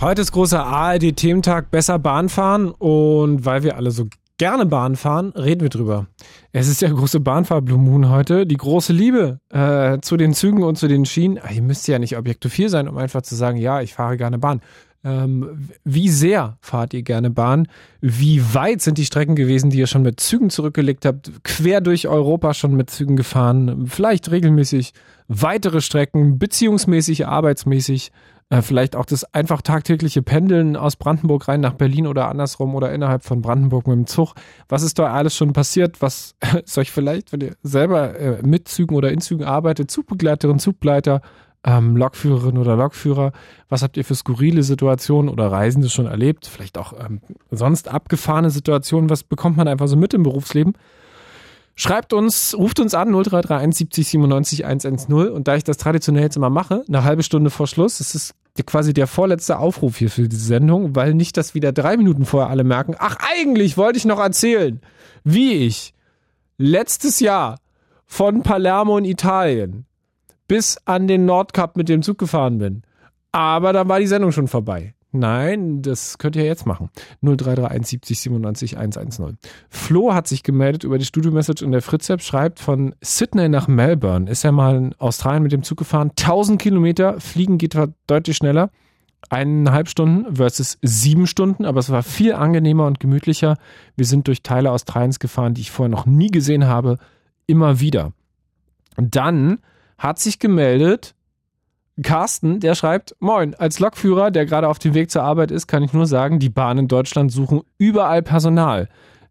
Heute 0.00 0.22
ist 0.22 0.32
großer 0.32 0.64
ARD-Thementag 0.64 1.70
Besser 1.70 1.98
Bahn 1.98 2.28
fahren 2.28 2.70
und 2.70 3.44
weil 3.44 3.62
wir 3.62 3.76
alle 3.76 3.90
so 3.92 4.06
gerne 4.42 4.66
Bahn 4.66 4.96
fahren, 4.96 5.30
reden 5.36 5.60
wir 5.60 5.68
drüber. 5.68 6.08
Es 6.50 6.66
ist 6.66 6.82
ja 6.82 6.88
große 6.88 7.20
Bahnfahr-Blue 7.20 7.78
Moon 7.78 8.10
heute. 8.10 8.44
Die 8.44 8.56
große 8.56 8.92
Liebe 8.92 9.38
äh, 9.50 10.00
zu 10.00 10.16
den 10.16 10.34
Zügen 10.34 10.64
und 10.64 10.76
zu 10.76 10.88
den 10.88 11.04
Schienen. 11.04 11.38
Ach, 11.40 11.52
ihr 11.52 11.62
müsst 11.62 11.86
ja 11.86 12.00
nicht 12.00 12.18
objektophil 12.18 12.68
sein, 12.68 12.88
um 12.88 12.96
einfach 12.96 13.22
zu 13.22 13.36
sagen, 13.36 13.56
ja, 13.56 13.80
ich 13.82 13.94
fahre 13.94 14.16
gerne 14.16 14.40
Bahn. 14.40 14.60
Ähm, 15.04 15.68
wie 15.84 16.08
sehr 16.08 16.58
fahrt 16.60 16.92
ihr 16.92 17.02
gerne 17.02 17.30
Bahn? 17.30 17.68
Wie 18.00 18.42
weit 18.52 18.82
sind 18.82 18.98
die 18.98 19.04
Strecken 19.04 19.36
gewesen, 19.36 19.70
die 19.70 19.78
ihr 19.78 19.86
schon 19.86 20.02
mit 20.02 20.18
Zügen 20.18 20.50
zurückgelegt 20.50 21.04
habt? 21.04 21.30
Quer 21.44 21.80
durch 21.80 22.08
Europa 22.08 22.52
schon 22.52 22.74
mit 22.74 22.90
Zügen 22.90 23.14
gefahren? 23.14 23.86
Vielleicht 23.86 24.32
regelmäßig 24.32 24.92
weitere 25.28 25.80
Strecken, 25.80 26.40
beziehungsmäßig, 26.40 27.28
arbeitsmäßig? 27.28 28.10
Äh, 28.52 28.60
vielleicht 28.60 28.96
auch 28.96 29.06
das 29.06 29.24
einfach 29.32 29.62
tagtägliche 29.62 30.20
Pendeln 30.20 30.76
aus 30.76 30.96
Brandenburg 30.96 31.48
rein 31.48 31.62
nach 31.62 31.72
Berlin 31.72 32.06
oder 32.06 32.28
andersrum 32.28 32.74
oder 32.74 32.92
innerhalb 32.92 33.24
von 33.24 33.40
Brandenburg 33.40 33.86
mit 33.86 33.96
dem 33.96 34.06
Zug. 34.06 34.34
Was 34.68 34.82
ist 34.82 34.98
da 34.98 35.10
alles 35.10 35.34
schon 35.34 35.54
passiert? 35.54 36.02
Was 36.02 36.34
ist 36.62 36.76
euch 36.76 36.90
vielleicht, 36.90 37.32
wenn 37.32 37.40
ihr 37.40 37.56
selber 37.62 38.14
äh, 38.14 38.42
mit 38.42 38.68
Zügen 38.68 38.94
oder 38.94 39.10
in 39.10 39.22
Zügen 39.22 39.44
arbeitet, 39.44 39.90
Zugbegleiterin, 39.90 40.58
Zugbegleiter, 40.58 41.22
ähm, 41.64 41.96
Lokführerin 41.96 42.58
oder 42.58 42.76
Lokführer? 42.76 43.32
Was 43.70 43.82
habt 43.82 43.96
ihr 43.96 44.04
für 44.04 44.14
skurrile 44.14 44.62
Situationen 44.62 45.30
oder 45.30 45.50
Reisende 45.50 45.88
schon 45.88 46.04
erlebt? 46.04 46.46
Vielleicht 46.46 46.76
auch 46.76 46.92
ähm, 46.92 47.22
sonst 47.50 47.88
abgefahrene 47.88 48.50
Situationen? 48.50 49.08
Was 49.08 49.22
bekommt 49.22 49.56
man 49.56 49.66
einfach 49.66 49.88
so 49.88 49.96
mit 49.96 50.12
im 50.12 50.24
Berufsleben? 50.24 50.74
Schreibt 51.74 52.12
uns, 52.12 52.54
ruft 52.54 52.80
uns 52.80 52.92
an 52.92 53.08
0331 53.08 53.78
70 53.78 54.08
97 54.08 54.66
110 54.66 55.30
und 55.30 55.48
da 55.48 55.56
ich 55.56 55.64
das 55.64 55.78
traditionell 55.78 56.24
jetzt 56.24 56.36
immer 56.36 56.50
mache, 56.50 56.84
eine 56.86 57.02
halbe 57.02 57.22
Stunde 57.22 57.48
vor 57.48 57.66
Schluss, 57.66 57.96
das 57.96 58.14
ist 58.14 58.34
quasi 58.66 58.92
der 58.92 59.06
vorletzte 59.06 59.58
Aufruf 59.58 59.96
hier 59.96 60.10
für 60.10 60.28
diese 60.28 60.44
Sendung, 60.44 60.94
weil 60.94 61.14
nicht, 61.14 61.36
dass 61.36 61.54
wieder 61.54 61.72
drei 61.72 61.96
Minuten 61.96 62.26
vorher 62.26 62.50
alle 62.50 62.64
merken, 62.64 62.94
ach 62.98 63.16
eigentlich 63.20 63.76
wollte 63.76 63.98
ich 63.98 64.04
noch 64.04 64.18
erzählen, 64.18 64.80
wie 65.24 65.54
ich 65.66 65.94
letztes 66.58 67.20
Jahr 67.20 67.58
von 68.04 68.42
Palermo 68.42 68.98
in 68.98 69.06
Italien 69.06 69.86
bis 70.48 70.76
an 70.84 71.08
den 71.08 71.24
Nordkap 71.24 71.76
mit 71.76 71.88
dem 71.88 72.02
Zug 72.02 72.18
gefahren 72.18 72.58
bin. 72.58 72.82
Aber 73.32 73.72
dann 73.72 73.88
war 73.88 74.00
die 74.00 74.06
Sendung 74.06 74.32
schon 74.32 74.48
vorbei. 74.48 74.94
Nein, 75.14 75.82
das 75.82 76.16
könnt 76.16 76.36
ihr 76.36 76.44
jetzt 76.44 76.64
machen. 76.64 76.88
0331 77.20 77.86
70 77.86 78.20
97 78.20 78.78
110. 78.78 79.36
Flo 79.68 80.14
hat 80.14 80.26
sich 80.26 80.42
gemeldet 80.42 80.84
über 80.84 80.96
die 80.96 81.04
Studio-Message 81.04 81.62
und 81.62 81.72
der 81.72 81.82
Fritz-App 81.82 82.22
schreibt 82.22 82.60
von 82.60 82.94
Sydney 83.02 83.50
nach 83.50 83.68
Melbourne. 83.68 84.30
Ist 84.30 84.44
er 84.44 84.52
mal 84.52 84.74
in 84.74 84.94
Australien 84.98 85.42
mit 85.42 85.52
dem 85.52 85.62
Zug 85.64 85.78
gefahren. 85.78 86.12
1000 86.18 86.60
Kilometer, 86.60 87.20
fliegen 87.20 87.58
geht 87.58 87.76
deutlich 88.06 88.38
schneller. 88.38 88.70
Eineinhalb 89.28 89.88
Stunden 89.88 90.34
versus 90.34 90.78
sieben 90.80 91.26
Stunden, 91.26 91.66
aber 91.66 91.80
es 91.80 91.90
war 91.90 92.02
viel 92.02 92.32
angenehmer 92.32 92.86
und 92.86 92.98
gemütlicher. 92.98 93.58
Wir 93.96 94.06
sind 94.06 94.26
durch 94.28 94.42
Teile 94.42 94.72
Australiens 94.72 95.18
gefahren, 95.18 95.52
die 95.52 95.60
ich 95.60 95.70
vorher 95.70 95.90
noch 95.90 96.06
nie 96.06 96.30
gesehen 96.30 96.66
habe, 96.66 96.96
immer 97.46 97.80
wieder. 97.80 98.12
Und 98.96 99.14
dann 99.14 99.58
hat 99.98 100.18
sich 100.18 100.38
gemeldet 100.38 101.14
Carsten, 102.02 102.60
der 102.60 102.74
schreibt, 102.74 103.14
moin, 103.20 103.54
als 103.54 103.78
Lokführer, 103.78 104.30
der 104.30 104.46
gerade 104.46 104.68
auf 104.68 104.78
dem 104.78 104.94
Weg 104.94 105.10
zur 105.10 105.22
Arbeit 105.22 105.50
ist, 105.50 105.66
kann 105.66 105.82
ich 105.82 105.92
nur 105.92 106.06
sagen, 106.06 106.38
die 106.38 106.48
Bahnen 106.48 106.80
in 106.80 106.88
Deutschland 106.88 107.30
suchen 107.30 107.60
überall 107.76 108.22
Personal. 108.22 108.88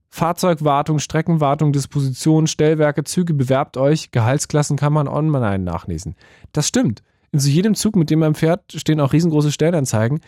Fahrzeugwartung, 0.09 0.99
Streckenwartung, 0.99 1.71
Disposition, 1.71 2.45
Stellwerke, 2.45 3.03
Züge, 3.03 3.33
bewerbt 3.33 3.77
euch, 3.77 4.11
Gehaltsklassen 4.11 4.77
kann 4.77 4.93
man 4.93 5.07
online 5.07 5.63
nachlesen. 5.63 6.15
Das 6.51 6.67
stimmt. 6.67 7.01
In 7.31 7.39
so 7.39 7.49
jedem 7.49 7.75
Zug, 7.75 7.95
mit 7.95 8.09
dem 8.09 8.19
man 8.19 8.35
fährt, 8.35 8.73
stehen 8.73 8.99
auch 8.99 9.13
riesengroße 9.13 9.53
Stellenanzeigen. 9.53 10.19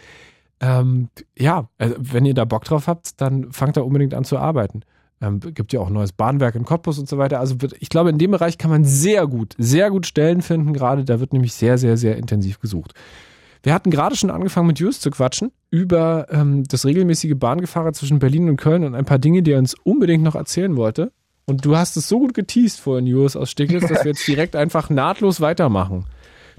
Ähm, 0.62 1.10
ja, 1.38 1.68
also 1.78 1.96
wenn 2.00 2.26
ihr 2.26 2.34
da 2.34 2.46
Bock 2.46 2.64
drauf 2.64 2.88
habt, 2.88 3.20
dann 3.20 3.52
fangt 3.52 3.76
da 3.76 3.82
unbedingt 3.82 4.14
an 4.14 4.24
zu 4.24 4.38
arbeiten. 4.38 4.84
Ähm, 5.24 5.40
gibt 5.40 5.72
ja 5.72 5.80
auch 5.80 5.88
ein 5.88 5.94
neues 5.94 6.12
Bahnwerk 6.12 6.56
in 6.56 6.66
Cottbus 6.66 7.00
und 7.00 7.08
so 7.08 7.18
weiter. 7.18 7.40
Also 7.40 7.56
ich 7.80 7.90
glaube, 7.90 8.10
in 8.10 8.18
dem 8.18 8.32
Bereich 8.32 8.58
kann 8.58 8.70
man 8.70 8.84
sehr 8.84 9.26
gut, 9.26 9.56
sehr 9.58 9.90
gut 9.90 10.06
Stellen 10.06 10.42
finden. 10.42 10.74
Gerade 10.74 11.06
da 11.06 11.20
wird 11.20 11.32
nämlich 11.32 11.54
sehr, 11.54 11.78
sehr, 11.78 11.96
sehr 11.98 12.18
intensiv 12.18 12.60
gesucht. 12.60 12.94
Wir 13.64 13.74
hatten 13.74 13.92
gerade 13.92 14.18
schon 14.18 14.30
angefangen 14.30 14.68
mit 14.68 14.80
Jus 14.80 15.00
zu 15.00 15.10
quatschen 15.10 15.52
über 15.72 16.28
ähm, 16.30 16.66
das 16.66 16.86
regelmäßige 16.86 17.36
Bahngefahre 17.36 17.94
zwischen 17.94 18.20
Berlin 18.20 18.50
und 18.50 18.58
Köln 18.58 18.84
und 18.84 18.94
ein 18.94 19.06
paar 19.06 19.20
Dinge, 19.20 19.42
die 19.42 19.54
er 19.54 19.60
uns 19.60 19.74
unbedingt 19.84 20.24
noch 20.24 20.36
erzählen 20.36 20.76
wollte. 20.76 21.14
Und 21.46 21.66
du 21.66 21.78
hast 21.78 21.96
es 21.96 22.10
so 22.10 22.20
gut 22.20 22.34
geteased 22.34 22.80
vorhin, 22.80 23.08
Jus 23.08 23.36
aus 23.36 23.50
Stiglitz, 23.50 23.88
dass 23.88 24.04
wir 24.04 24.12
jetzt 24.12 24.28
direkt 24.28 24.56
einfach 24.56 24.90
nahtlos 24.90 25.40
weitermachen. 25.40 26.06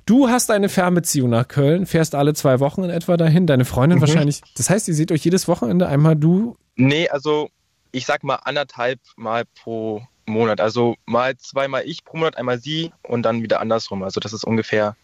Du 0.07 0.28
hast 0.28 0.51
eine 0.51 0.69
Fernbeziehung 0.69 1.31
nach 1.31 1.49
Köln, 1.49 1.86
fährst 1.86 2.15
alle 2.15 2.35
zwei 2.35 2.61
Wochen 2.61 2.85
in 2.85 2.91
etwa 2.91 3.16
dahin, 3.16 3.47
deine 3.47 3.65
Freundin 3.65 3.99
mhm. 3.99 4.03
wahrscheinlich. 4.03 4.43
Das 4.57 4.69
heißt, 4.69 4.89
ihr 4.89 4.95
seht 4.95 5.12
euch 5.12 5.24
jedes 5.24 5.49
Wochenende 5.49 5.86
einmal 5.86 6.16
du? 6.16 6.57
Nee, 6.77 7.09
also 7.09 7.49
ich 7.95 8.07
sag 8.07 8.25
mal 8.25 8.37
anderthalb 8.37 8.99
Mal 9.16 9.45
pro 9.45 10.03
Monat. 10.27 10.61
Also 10.61 10.97
mal 11.07 11.37
zweimal 11.37 11.83
ich 11.87 12.05
pro 12.05 12.16
Monat, 12.16 12.37
einmal 12.37 12.59
sie 12.59 12.93
und 13.03 13.23
dann 13.23 13.43
wieder 13.43 13.61
andersrum. 13.61 14.03
Also 14.03 14.21
dass 14.21 14.33
es 14.33 14.45
ungefähr 14.45 14.97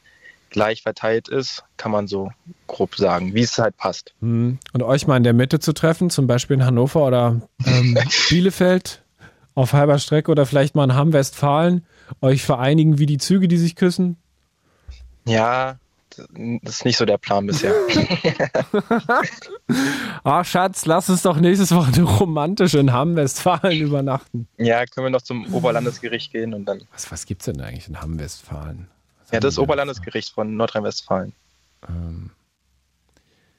gleich 0.50 0.82
verteilt 0.82 1.28
ist, 1.28 1.62
kann 1.76 1.92
man 1.92 2.08
so 2.08 2.32
grob 2.66 2.96
sagen, 2.96 3.34
wie 3.34 3.42
es 3.42 3.56
halt 3.58 3.76
passt. 3.76 4.14
Hm. 4.20 4.58
Und 4.72 4.82
euch 4.82 5.06
mal 5.06 5.16
in 5.16 5.22
der 5.22 5.32
Mitte 5.32 5.60
zu 5.60 5.72
treffen, 5.72 6.10
zum 6.10 6.26
Beispiel 6.26 6.54
in 6.54 6.64
Hannover 6.64 7.06
oder 7.06 7.40
ähm, 7.64 7.96
Bielefeld 8.28 9.02
auf 9.54 9.72
halber 9.72 9.98
Strecke 9.98 10.30
oder 10.30 10.46
vielleicht 10.46 10.74
mal 10.74 10.84
in 10.84 10.94
Hamm-Westfalen, 10.94 11.86
euch 12.20 12.42
vereinigen 12.42 12.98
wie 12.98 13.06
die 13.06 13.18
Züge, 13.18 13.46
die 13.46 13.58
sich 13.58 13.76
küssen? 13.76 14.16
Ja, 15.26 15.78
das 16.62 16.76
ist 16.76 16.84
nicht 16.84 16.96
so 16.96 17.04
der 17.04 17.18
Plan 17.18 17.46
bisher. 17.46 17.74
Ah, 20.22 20.40
oh, 20.40 20.44
Schatz, 20.44 20.84
lass 20.84 21.08
uns 21.08 21.22
doch 21.22 21.38
nächstes 21.38 21.72
Wochenende 21.72 22.02
romantisch 22.02 22.74
in 22.74 22.92
Hamm-Westfalen 22.92 23.80
übernachten. 23.80 24.48
Ja, 24.58 24.84
können 24.84 25.06
wir 25.06 25.10
noch 25.10 25.22
zum 25.22 25.52
Oberlandesgericht 25.54 26.32
gehen 26.32 26.52
und 26.52 26.66
dann. 26.66 26.82
Was, 26.92 27.10
was 27.10 27.24
es 27.28 27.38
denn 27.38 27.60
eigentlich 27.60 27.88
in 27.88 28.00
Hamm-Westfalen? 28.00 28.88
Ja, 29.32 29.40
das 29.40 29.58
Oberlandesgericht 29.58 30.34
von 30.34 30.56
Nordrhein-Westfalen. 30.56 31.32
Ähm, 31.88 32.30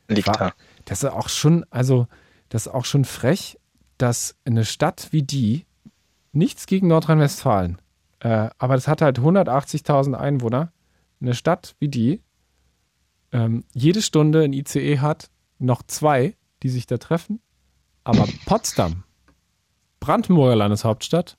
Liegt 0.07 0.27
war, 0.27 0.37
da. 0.37 0.53
Das 0.85 1.03
ist 1.03 1.09
auch 1.09 1.29
schon, 1.29 1.65
also, 1.69 2.07
das 2.49 2.67
ist 2.67 2.73
auch 2.73 2.85
schon 2.85 3.05
frech, 3.05 3.57
dass 3.97 4.35
eine 4.45 4.65
Stadt 4.65 5.07
wie 5.11 5.23
die, 5.23 5.65
nichts 6.33 6.65
gegen 6.65 6.87
Nordrhein-Westfalen, 6.87 7.79
äh, 8.19 8.49
aber 8.57 8.75
das 8.75 8.87
hat 8.87 9.01
halt 9.01 9.19
180.000 9.19 10.13
Einwohner, 10.13 10.71
eine 11.21 11.33
Stadt 11.33 11.75
wie 11.79 11.87
die 11.87 12.21
ähm, 13.31 13.63
jede 13.73 14.01
Stunde 14.01 14.43
ein 14.43 14.53
ICE 14.53 14.99
hat, 14.99 15.29
noch 15.59 15.83
zwei, 15.83 16.35
die 16.63 16.69
sich 16.69 16.85
da 16.85 16.97
treffen. 16.97 17.41
Aber 18.03 18.27
Potsdam, 18.45 19.03
Brandenburger 19.99 20.55
Landeshauptstadt, 20.55 21.37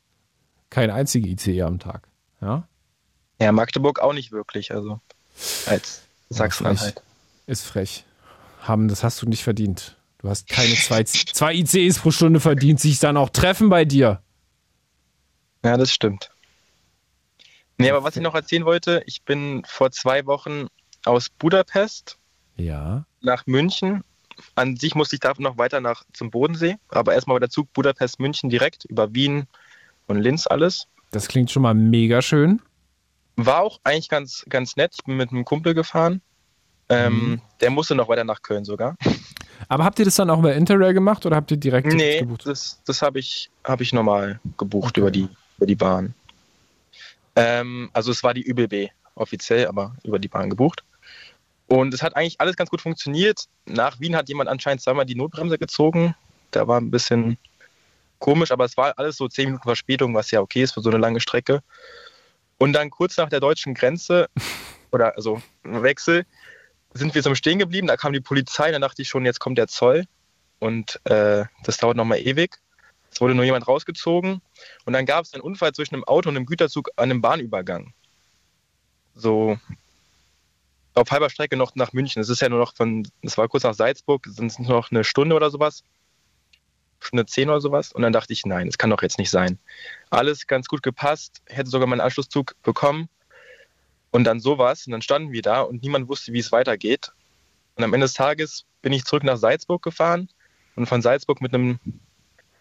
kein 0.70 0.90
einziger 0.90 1.28
ICE 1.28 1.62
am 1.62 1.78
Tag. 1.78 2.08
Ja, 2.40 2.68
ja 3.40 3.52
Magdeburg 3.52 4.00
auch 4.00 4.12
nicht 4.12 4.32
wirklich. 4.32 4.72
Also 4.72 5.00
als 5.66 6.02
Sachsen-Anhalt. 6.28 7.02
Ist 7.46 7.64
frech. 7.64 8.04
Haben, 8.60 8.88
das 8.88 9.02
hast 9.02 9.20
du 9.20 9.26
nicht 9.26 9.42
verdient. 9.42 9.96
Du 10.18 10.28
hast 10.28 10.48
keine 10.48 10.74
zwei, 10.74 11.02
zwei 11.02 11.54
ICEs 11.54 11.98
pro 11.98 12.12
Stunde 12.12 12.38
verdient, 12.38 12.80
sich 12.80 13.00
dann 13.00 13.16
auch 13.16 13.30
treffen 13.30 13.68
bei 13.68 13.84
dir. 13.84 14.22
Ja, 15.64 15.76
das 15.76 15.92
stimmt. 15.92 16.30
Nee, 17.78 17.90
aber 17.90 18.04
was 18.04 18.16
ich 18.16 18.22
noch 18.22 18.34
erzählen 18.34 18.64
wollte, 18.64 19.02
ich 19.06 19.24
bin 19.24 19.64
vor 19.66 19.90
zwei 19.90 20.26
Wochen 20.26 20.68
aus 21.04 21.28
Budapest 21.28 22.18
ja. 22.56 23.04
nach 23.20 23.46
München. 23.46 24.04
An 24.54 24.76
sich 24.76 24.94
musste 24.94 25.16
ich 25.16 25.20
dafür 25.20 25.42
noch 25.42 25.58
weiter 25.58 25.80
nach 25.80 26.04
zum 26.12 26.30
Bodensee, 26.30 26.76
aber 26.88 27.14
erstmal 27.14 27.38
der 27.40 27.50
Zug 27.50 27.72
Budapest-München 27.72 28.50
direkt 28.50 28.84
über 28.86 29.14
Wien 29.14 29.46
und 30.06 30.20
Linz 30.20 30.46
alles. 30.46 30.86
Das 31.10 31.28
klingt 31.28 31.50
schon 31.50 31.62
mal 31.62 31.74
mega 31.74 32.22
schön. 32.22 32.60
War 33.36 33.60
auch 33.60 33.80
eigentlich 33.84 34.08
ganz, 34.08 34.44
ganz 34.48 34.76
nett. 34.76 34.94
Ich 34.98 35.04
bin 35.04 35.16
mit 35.16 35.30
einem 35.30 35.44
Kumpel 35.44 35.74
gefahren. 35.74 36.20
Ähm, 36.88 37.14
mhm. 37.14 37.40
Der 37.60 37.70
musste 37.70 37.94
noch 37.94 38.08
weiter 38.08 38.24
nach 38.24 38.42
Köln 38.42 38.64
sogar. 38.64 38.96
Aber 39.68 39.84
habt 39.84 39.98
ihr 39.98 40.04
das 40.04 40.16
dann 40.16 40.28
auch 40.30 40.38
über 40.38 40.54
Interrail 40.54 40.92
gemacht 40.92 41.24
oder 41.24 41.36
habt 41.36 41.50
ihr 41.50 41.56
direkt 41.56 41.86
nee, 41.86 42.20
gebucht? 42.20 42.46
das, 42.46 42.82
das 42.84 43.00
habe 43.00 43.18
ich, 43.18 43.50
hab 43.64 43.80
ich 43.80 43.92
normal 43.92 44.40
gebucht 44.58 44.98
okay. 44.98 45.00
über, 45.00 45.10
die, 45.10 45.28
über 45.56 45.66
die 45.66 45.76
Bahn. 45.76 46.14
Ähm, 47.36 47.88
also 47.92 48.10
es 48.10 48.22
war 48.22 48.34
die 48.34 48.46
ÜBB 48.46 48.90
offiziell, 49.14 49.66
aber 49.66 49.94
über 50.02 50.18
die 50.18 50.28
Bahn 50.28 50.50
gebucht. 50.50 50.84
Und 51.72 51.94
es 51.94 52.02
hat 52.02 52.16
eigentlich 52.16 52.38
alles 52.38 52.56
ganz 52.56 52.68
gut 52.68 52.82
funktioniert. 52.82 53.46
Nach 53.64 53.98
Wien 53.98 54.14
hat 54.14 54.28
jemand 54.28 54.50
anscheinend 54.50 54.82
zweimal 54.82 55.06
die 55.06 55.14
Notbremse 55.14 55.56
gezogen. 55.56 56.14
Da 56.50 56.68
war 56.68 56.78
ein 56.78 56.90
bisschen 56.90 57.38
komisch, 58.18 58.50
aber 58.50 58.66
es 58.66 58.76
war 58.76 58.92
alles 58.98 59.16
so 59.16 59.26
zehn 59.26 59.46
Minuten 59.46 59.62
Verspätung, 59.62 60.14
was 60.14 60.30
ja 60.30 60.42
okay 60.42 60.62
ist 60.62 60.72
für 60.72 60.82
so 60.82 60.90
eine 60.90 60.98
lange 60.98 61.18
Strecke. 61.18 61.62
Und 62.58 62.74
dann 62.74 62.90
kurz 62.90 63.16
nach 63.16 63.30
der 63.30 63.40
deutschen 63.40 63.72
Grenze, 63.72 64.28
oder 64.92 65.16
also 65.16 65.40
Wechsel, 65.62 66.26
sind 66.92 67.14
wir 67.14 67.22
zum 67.22 67.34
Stehen 67.34 67.58
geblieben. 67.58 67.86
Da 67.86 67.96
kam 67.96 68.12
die 68.12 68.20
Polizei, 68.20 68.70
da 68.70 68.78
dachte 68.78 69.00
ich 69.00 69.08
schon, 69.08 69.24
jetzt 69.24 69.40
kommt 69.40 69.56
der 69.56 69.68
Zoll. 69.68 70.04
Und 70.58 71.00
äh, 71.04 71.46
das 71.64 71.78
dauert 71.78 71.96
nochmal 71.96 72.18
ewig. 72.18 72.58
Es 73.10 73.18
wurde 73.22 73.34
nur 73.34 73.46
jemand 73.46 73.66
rausgezogen. 73.66 74.42
Und 74.84 74.92
dann 74.92 75.06
gab 75.06 75.24
es 75.24 75.32
einen 75.32 75.42
Unfall 75.42 75.72
zwischen 75.72 75.94
einem 75.94 76.04
Auto 76.04 76.28
und 76.28 76.36
einem 76.36 76.44
Güterzug 76.44 76.90
an 76.96 77.04
einem 77.04 77.22
Bahnübergang. 77.22 77.94
So 79.14 79.58
auf 80.94 81.10
halber 81.10 81.30
Strecke 81.30 81.56
noch 81.56 81.74
nach 81.74 81.92
München. 81.92 82.20
Es 82.20 82.28
ist 82.28 82.40
ja 82.40 82.48
nur 82.48 82.58
noch 82.58 82.74
von, 82.74 83.08
es 83.22 83.38
war 83.38 83.48
kurz 83.48 83.64
nach 83.64 83.74
Salzburg, 83.74 84.26
sind 84.26 84.50
es 84.50 84.58
noch 84.58 84.90
eine 84.90 85.04
Stunde 85.04 85.34
oder 85.34 85.50
sowas. 85.50 85.84
Stunde 87.00 87.26
zehn 87.26 87.48
oder 87.48 87.60
sowas. 87.60 87.92
Und 87.92 88.02
dann 88.02 88.12
dachte 88.12 88.32
ich, 88.32 88.44
nein, 88.46 88.66
das 88.66 88.78
kann 88.78 88.90
doch 88.90 89.02
jetzt 89.02 89.18
nicht 89.18 89.30
sein. 89.30 89.58
Alles 90.10 90.46
ganz 90.46 90.68
gut 90.68 90.82
gepasst, 90.82 91.42
hätte 91.46 91.70
sogar 91.70 91.88
meinen 91.88 92.00
Anschlusszug 92.00 92.54
bekommen. 92.62 93.08
Und 94.10 94.24
dann 94.24 94.40
sowas. 94.40 94.86
Und 94.86 94.92
dann 94.92 95.02
standen 95.02 95.32
wir 95.32 95.42
da 95.42 95.62
und 95.62 95.82
niemand 95.82 96.08
wusste, 96.08 96.32
wie 96.32 96.38
es 96.38 96.52
weitergeht. 96.52 97.12
Und 97.76 97.84
am 97.84 97.94
Ende 97.94 98.04
des 98.04 98.14
Tages 98.14 98.66
bin 98.82 98.92
ich 98.92 99.04
zurück 99.04 99.24
nach 99.24 99.38
Salzburg 99.38 99.82
gefahren 99.82 100.28
und 100.76 100.86
von 100.86 101.00
Salzburg 101.02 101.40
mit 101.40 101.54
einem 101.54 101.78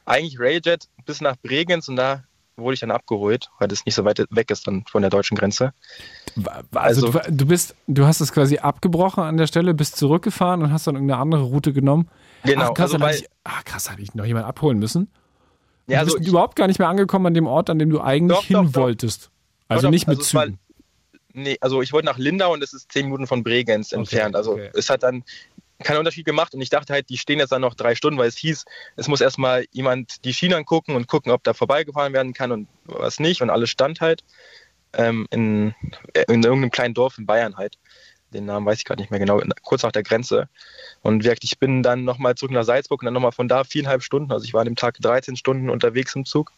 eigentlich 0.06 0.40
Railjet 0.40 0.88
bis 1.06 1.22
nach 1.22 1.36
Bregenz 1.38 1.88
und 1.88 1.98
da 1.98 2.24
wurde 2.62 2.76
ich 2.76 2.80
dann 2.80 2.92
abgeholt, 2.92 3.50
weil 3.60 3.68
das 3.68 3.86
nicht 3.86 3.96
so 3.96 4.06
weit 4.06 4.26
weg 4.30 4.52
ist 4.52 4.68
dann 4.68 4.84
von 4.90 5.02
der 5.02 5.10
deutschen 5.12 5.38
Grenze. 5.38 5.74
Also, 6.74 7.08
also 7.08 7.20
du, 7.20 7.32
du, 7.32 7.46
bist, 7.46 7.76
du 7.88 8.06
hast 8.06 8.22
es 8.22 8.32
quasi 8.32 8.58
abgebrochen 8.58 9.24
an 9.24 9.38
der 9.38 9.48
Stelle, 9.48 9.74
bist 9.74 9.98
zurückgefahren 9.98 10.62
und 10.62 10.72
hast 10.72 10.88
dann 10.88 10.96
irgendeine 10.96 11.22
andere 11.22 11.44
Route 11.44 11.74
genommen. 11.74 12.10
Genau. 12.44 12.70
Ach, 12.70 12.74
krass, 12.74 12.94
also, 12.94 13.04
weil, 13.04 13.16
ich, 13.16 13.28
ach, 13.44 13.64
krass, 13.64 13.90
habe 13.92 14.02
ich 14.02 14.14
noch 14.16 14.26
jemand 14.26 14.46
abholen 14.46 14.80
müssen. 14.80 15.10
Ja, 15.88 16.00
also 16.00 16.12
du 16.12 16.18
bist 16.18 16.28
ich, 16.28 16.32
überhaupt 16.32 16.56
gar 16.56 16.68
nicht 16.68 16.80
mehr 16.80 16.88
angekommen 16.88 17.28
an 17.28 17.34
dem 17.34 17.48
Ort, 17.48 17.70
an 17.70 17.80
dem 17.80 17.90
du 17.90 18.02
eigentlich 18.02 18.38
doch, 18.38 18.46
hin 18.46 18.72
doch, 18.72 18.76
wolltest. 18.76 19.30
Also 19.68 19.84
doch, 19.84 19.92
nicht 19.92 20.08
mit 20.08 20.20
also 20.20 20.40
Zügen. 20.40 20.60
nee, 21.34 21.58
also 21.62 21.82
ich 21.82 21.94
wollte 21.94 22.06
nach 22.06 22.18
Lindau 22.18 22.54
und 22.54 22.64
es 22.64 22.74
ist 22.74 22.92
zehn 22.92 23.06
Minuten 23.06 23.28
von 23.28 23.44
Bregenz 23.44 23.92
okay, 23.92 24.00
entfernt. 24.00 24.36
Also 24.36 24.54
okay. 24.54 24.70
es 24.74 24.90
hat 24.90 25.04
dann 25.04 25.24
keinen 25.84 25.98
Unterschied 25.98 26.26
gemacht 26.26 26.54
und 26.54 26.62
ich 26.62 26.70
dachte 26.70 26.94
halt, 26.94 27.10
die 27.10 27.18
stehen 27.18 27.40
jetzt 27.40 27.52
dann 27.52 27.62
noch 27.62 27.76
drei 27.76 27.96
Stunden, 27.96 28.20
weil 28.20 28.28
es 28.28 28.38
hieß, 28.38 28.66
es 28.96 29.08
muss 29.08 29.22
erstmal 29.22 29.66
jemand 29.72 30.24
die 30.26 30.34
Schienen 30.34 30.56
angucken 30.56 30.96
und 30.96 31.08
gucken, 31.08 31.32
ob 31.32 31.44
da 31.44 31.54
vorbeigefahren 31.54 32.14
werden 32.14 32.34
kann 32.34 32.52
und 32.52 32.68
was 32.86 33.20
nicht 33.20 33.42
und 33.42 33.50
alles 33.50 33.70
stand 33.70 34.02
halt 34.02 34.24
ähm, 34.94 35.28
in, 35.32 35.74
in 36.28 36.44
irgendeinem 36.44 36.72
kleinen 36.72 36.94
Dorf 36.94 37.18
in 37.18 37.26
Bayern 37.26 37.58
halt. 37.58 37.78
Den 38.34 38.46
Namen 38.46 38.66
weiß 38.66 38.78
ich 38.78 38.86
gerade 38.86 39.02
nicht 39.02 39.12
mehr 39.12 39.20
genau, 39.20 39.42
kurz 39.62 39.84
nach 39.84 39.92
der 39.92 40.04
Grenze. 40.04 40.48
Und 41.02 41.24
wirklich, 41.26 41.52
ich 41.52 41.60
bin 41.60 41.84
dann 41.84 42.06
nochmal 42.06 42.36
zurück 42.36 42.52
nach 42.52 42.64
Salzburg 42.64 43.02
und 43.02 43.06
dann 43.06 43.14
nochmal 43.14 43.34
von 43.34 43.50
da 43.50 43.66
viereinhalb 43.66 44.04
Stunden. 44.04 44.32
Also 44.32 44.46
ich 44.46 44.54
war 44.54 44.62
an 44.62 44.68
dem 44.68 44.78
Tag 44.78 44.98
13 45.02 45.36
Stunden 45.36 45.70
unterwegs 45.70 46.16
im 46.16 46.24
Zug. 46.24 46.54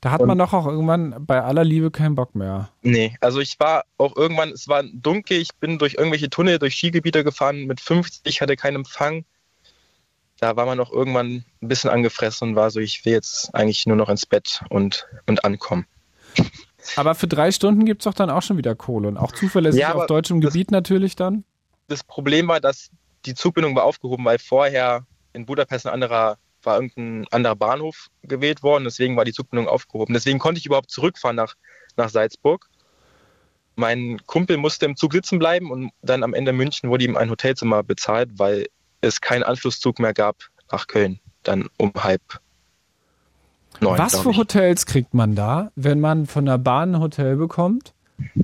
Da 0.00 0.10
hat 0.10 0.20
Und- 0.20 0.28
man 0.28 0.38
doch 0.38 0.52
auch 0.52 0.66
irgendwann 0.66 1.14
bei 1.26 1.42
aller 1.42 1.64
Liebe 1.64 1.90
keinen 1.90 2.14
Bock 2.14 2.34
mehr. 2.34 2.70
Nee, 2.82 3.16
also 3.20 3.40
ich 3.40 3.58
war 3.60 3.84
auch 3.98 4.16
irgendwann, 4.16 4.50
es 4.50 4.66
war 4.68 4.82
dunkel, 4.82 5.38
ich 5.38 5.54
bin 5.56 5.78
durch 5.78 5.94
irgendwelche 5.94 6.30
Tunnel, 6.30 6.58
durch 6.58 6.74
Skigebiete 6.76 7.22
gefahren 7.24 7.66
mit 7.66 7.80
50, 7.80 8.40
hatte 8.40 8.56
keinen 8.56 8.76
Empfang. 8.76 9.24
Da 10.38 10.56
war 10.56 10.64
man 10.64 10.80
auch 10.80 10.90
irgendwann 10.90 11.44
ein 11.60 11.68
bisschen 11.68 11.90
angefressen 11.90 12.50
und 12.50 12.56
war 12.56 12.70
so, 12.70 12.80
ich 12.80 13.04
will 13.04 13.12
jetzt 13.12 13.54
eigentlich 13.54 13.86
nur 13.86 13.96
noch 13.96 14.08
ins 14.08 14.24
Bett 14.24 14.62
und, 14.70 15.06
und 15.26 15.44
ankommen. 15.44 15.86
Aber 16.96 17.14
für 17.14 17.28
drei 17.28 17.52
Stunden 17.52 17.84
gibt 17.84 18.00
es 18.00 18.04
doch 18.04 18.14
dann 18.14 18.30
auch 18.30 18.40
schon 18.40 18.56
wieder 18.56 18.74
Kohle. 18.74 19.08
Und 19.08 19.18
auch 19.18 19.32
zuverlässig 19.32 19.82
Ja, 19.82 19.94
auf 19.94 20.06
deutschem 20.06 20.40
das- 20.40 20.52
Gebiet 20.54 20.70
natürlich 20.70 21.14
dann. 21.14 21.44
Das 21.88 22.02
Problem 22.04 22.48
war, 22.48 22.60
dass 22.60 22.90
die 23.26 23.34
Zugbindung 23.34 23.74
war 23.76 23.84
aufgehoben, 23.84 24.24
weil 24.24 24.38
vorher 24.38 25.04
in 25.34 25.44
Budapest 25.44 25.86
ein 25.86 25.92
anderer, 25.92 26.38
war 26.62 26.76
irgendein 26.76 27.26
anderer 27.30 27.56
Bahnhof 27.56 28.08
gewählt 28.22 28.62
worden, 28.62 28.84
deswegen 28.84 29.16
war 29.16 29.24
die 29.24 29.32
Zugbindung 29.32 29.68
aufgehoben. 29.68 30.14
Deswegen 30.14 30.38
konnte 30.38 30.58
ich 30.58 30.66
überhaupt 30.66 30.90
zurückfahren 30.90 31.36
nach, 31.36 31.54
nach 31.96 32.08
Salzburg. 32.08 32.68
Mein 33.76 34.20
Kumpel 34.26 34.56
musste 34.56 34.86
im 34.86 34.96
Zug 34.96 35.12
sitzen 35.12 35.38
bleiben 35.38 35.70
und 35.70 35.90
dann 36.02 36.22
am 36.22 36.34
Ende 36.34 36.52
München 36.52 36.90
wurde 36.90 37.04
ihm 37.04 37.16
ein 37.16 37.30
Hotelzimmer 37.30 37.82
bezahlt, 37.82 38.30
weil 38.38 38.66
es 39.00 39.20
keinen 39.20 39.42
Anschlusszug 39.42 39.98
mehr 39.98 40.12
gab 40.12 40.36
nach 40.70 40.86
Köln. 40.86 41.20
Dann 41.42 41.68
um 41.78 41.92
halb 41.96 42.20
neun. 43.80 43.98
Was 43.98 44.20
für. 44.20 44.36
Hotels 44.36 44.86
kriegt 44.86 45.14
man 45.14 45.34
da, 45.34 45.70
wenn 45.76 46.00
man 46.00 46.26
von 46.26 46.44
der 46.44 46.58
Bahn 46.58 46.94
ein 46.94 47.00
Hotel 47.00 47.36
bekommt? 47.36 47.94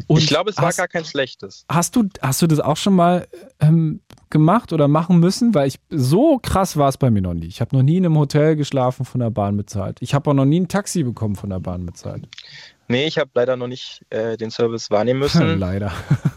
Und 0.07 0.19
ich 0.19 0.27
glaube, 0.27 0.51
es 0.51 0.57
war 0.57 0.67
hast, 0.67 0.79
gar 0.79 0.89
kein 0.89 1.05
schlechtes. 1.05 1.65
hast 1.69 1.97
du 1.97 2.09
hast 2.23 2.41
du 2.41 2.47
das 2.47 2.61
auch 2.61 2.77
schon 2.77 2.95
mal 2.95 3.29
ähm, 3.61 4.01
gemacht 4.31 4.73
oder 4.73 4.89
machen 4.89 5.19
müssen? 5.21 5.55
Weil 5.55 5.69
ich 5.69 5.79
so 5.91 6.39
krass 6.39 6.77
war 6.77 6.89
es 6.89 6.99
bei 6.99 7.11
mir 7.11 7.23
noch 7.23 7.35
nie. 7.35 7.47
Ich 7.47 7.61
habe 7.61 7.77
noch 7.77 7.83
nie 7.83 7.97
in 7.99 8.07
einem 8.07 8.19
Hotel 8.19 8.57
geschlafen 8.57 9.05
von 9.05 9.21
der 9.21 9.31
Bahn 9.31 9.57
bezahlt. 9.57 9.99
Ich 10.01 10.15
habe 10.15 10.31
auch 10.31 10.35
noch 10.35 10.45
nie 10.45 10.61
ein 10.61 10.69
Taxi 10.69 11.03
bekommen 11.03 11.37
von 11.37 11.51
der 11.51 11.61
Bahn 11.61 11.87
bezahlt. 11.87 12.29
Nee, 12.89 13.07
ich 13.07 13.19
habe 13.19 13.31
leider 13.35 13.57
noch 13.57 13.67
nicht 13.67 14.03
äh, 14.11 14.37
den 14.37 14.51
Service 14.51 14.91
wahrnehmen 14.91 15.21
müssen. 15.21 15.59
Leider. 15.59 15.93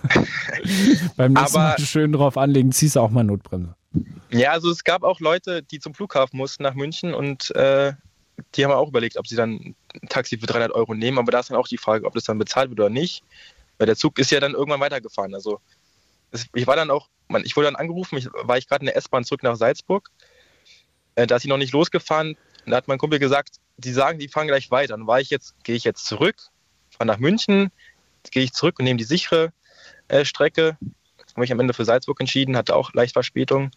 Beim 1.16 1.34
nächsten 1.34 1.58
Aber- 1.58 1.70
Mal 1.70 1.80
schön 1.80 2.12
drauf 2.12 2.38
anlegen, 2.38 2.72
ziehst 2.72 2.96
du 2.96 3.00
auch 3.02 3.12
mal 3.12 3.24
Notbremse. 3.24 3.76
Ja, 4.32 4.52
also 4.52 4.70
es 4.70 4.84
gab 4.84 5.04
auch 5.04 5.20
Leute, 5.20 5.64
die 5.64 5.80
zum 5.80 5.94
Flughafen 5.94 6.38
mussten 6.38 6.64
nach 6.64 6.76
München 6.76 7.14
und 7.14 7.54
äh, 7.56 7.94
die 8.56 8.64
haben 8.64 8.72
auch 8.72 8.88
überlegt, 8.90 9.18
ob 9.18 9.28
sie 9.28 9.36
dann 9.36 9.76
ein 10.02 10.10
Taxi 10.10 10.38
für 10.38 10.46
300 10.46 10.72
Euro 10.72 10.94
nehmen. 10.94 11.18
Aber 11.18 11.32
da 11.32 11.40
ist 11.40 11.50
dann 11.50 11.58
auch 11.58 11.68
die 11.68 11.78
Frage, 11.78 12.06
ob 12.06 12.14
das 12.14 12.24
dann 12.26 12.38
bezahlt 12.38 12.70
wird 12.70 12.80
oder 12.80 12.90
nicht. 12.90 13.24
Weil 13.78 13.88
der 13.88 13.96
Zug 13.96 14.20
ist 14.20 14.32
ja 14.32 14.40
dann 14.40 14.54
irgendwann 14.54 14.80
weitergefahren. 14.80 15.34
Also 15.34 15.60
ich 16.54 16.68
war 16.68 16.76
dann 16.76 16.92
auch, 16.92 17.10
ich 17.44 17.56
wurde 17.56 17.68
dann 17.68 17.76
angerufen, 17.76 18.18
ich, 18.18 18.28
war 18.32 18.58
ich 18.58 18.68
gerade 18.68 18.82
in 18.82 18.88
der 18.88 18.98
S-Bahn 18.98 19.24
zurück 19.24 19.44
nach 19.44 19.56
Salzburg. 19.56 20.10
Äh, 21.16 21.28
da 21.28 21.36
ist 21.36 21.44
sie 21.44 21.50
noch 21.50 21.58
nicht 21.58 21.74
losgefahren. 21.74 22.38
Da 22.66 22.78
hat 22.78 22.88
mein 22.88 22.98
Kumpel 22.98 23.20
gesagt, 23.20 23.58
die 23.78 23.92
sagen, 23.92 24.20
die 24.20 24.28
fahren 24.28 24.48
gleich 24.48 24.72
weiter. 24.72 24.98
Dann 24.98 25.08
war 25.08 25.20
ich 25.20 25.30
jetzt, 25.30 25.56
gehe 25.64 25.76
ich 25.76 25.84
jetzt 25.84 26.06
zurück, 26.06 26.36
fahre 26.92 27.08
nach 27.08 27.20
München, 27.20 27.72
gehe 28.32 28.44
ich 28.44 28.54
zurück 28.54 28.80
und 28.80 28.86
nehme 28.86 28.98
die 28.98 29.04
sichere 29.04 29.52
äh, 30.08 30.26
Strecke. 30.26 30.78
Habe 31.36 31.46
ich 31.46 31.52
am 31.52 31.60
Ende 31.60 31.74
für 31.74 31.86
Salzburg 31.86 32.20
entschieden, 32.20 32.58
hatte 32.58 32.76
auch 32.76 32.94
leicht 32.94 33.14
Verspätung, 33.14 33.72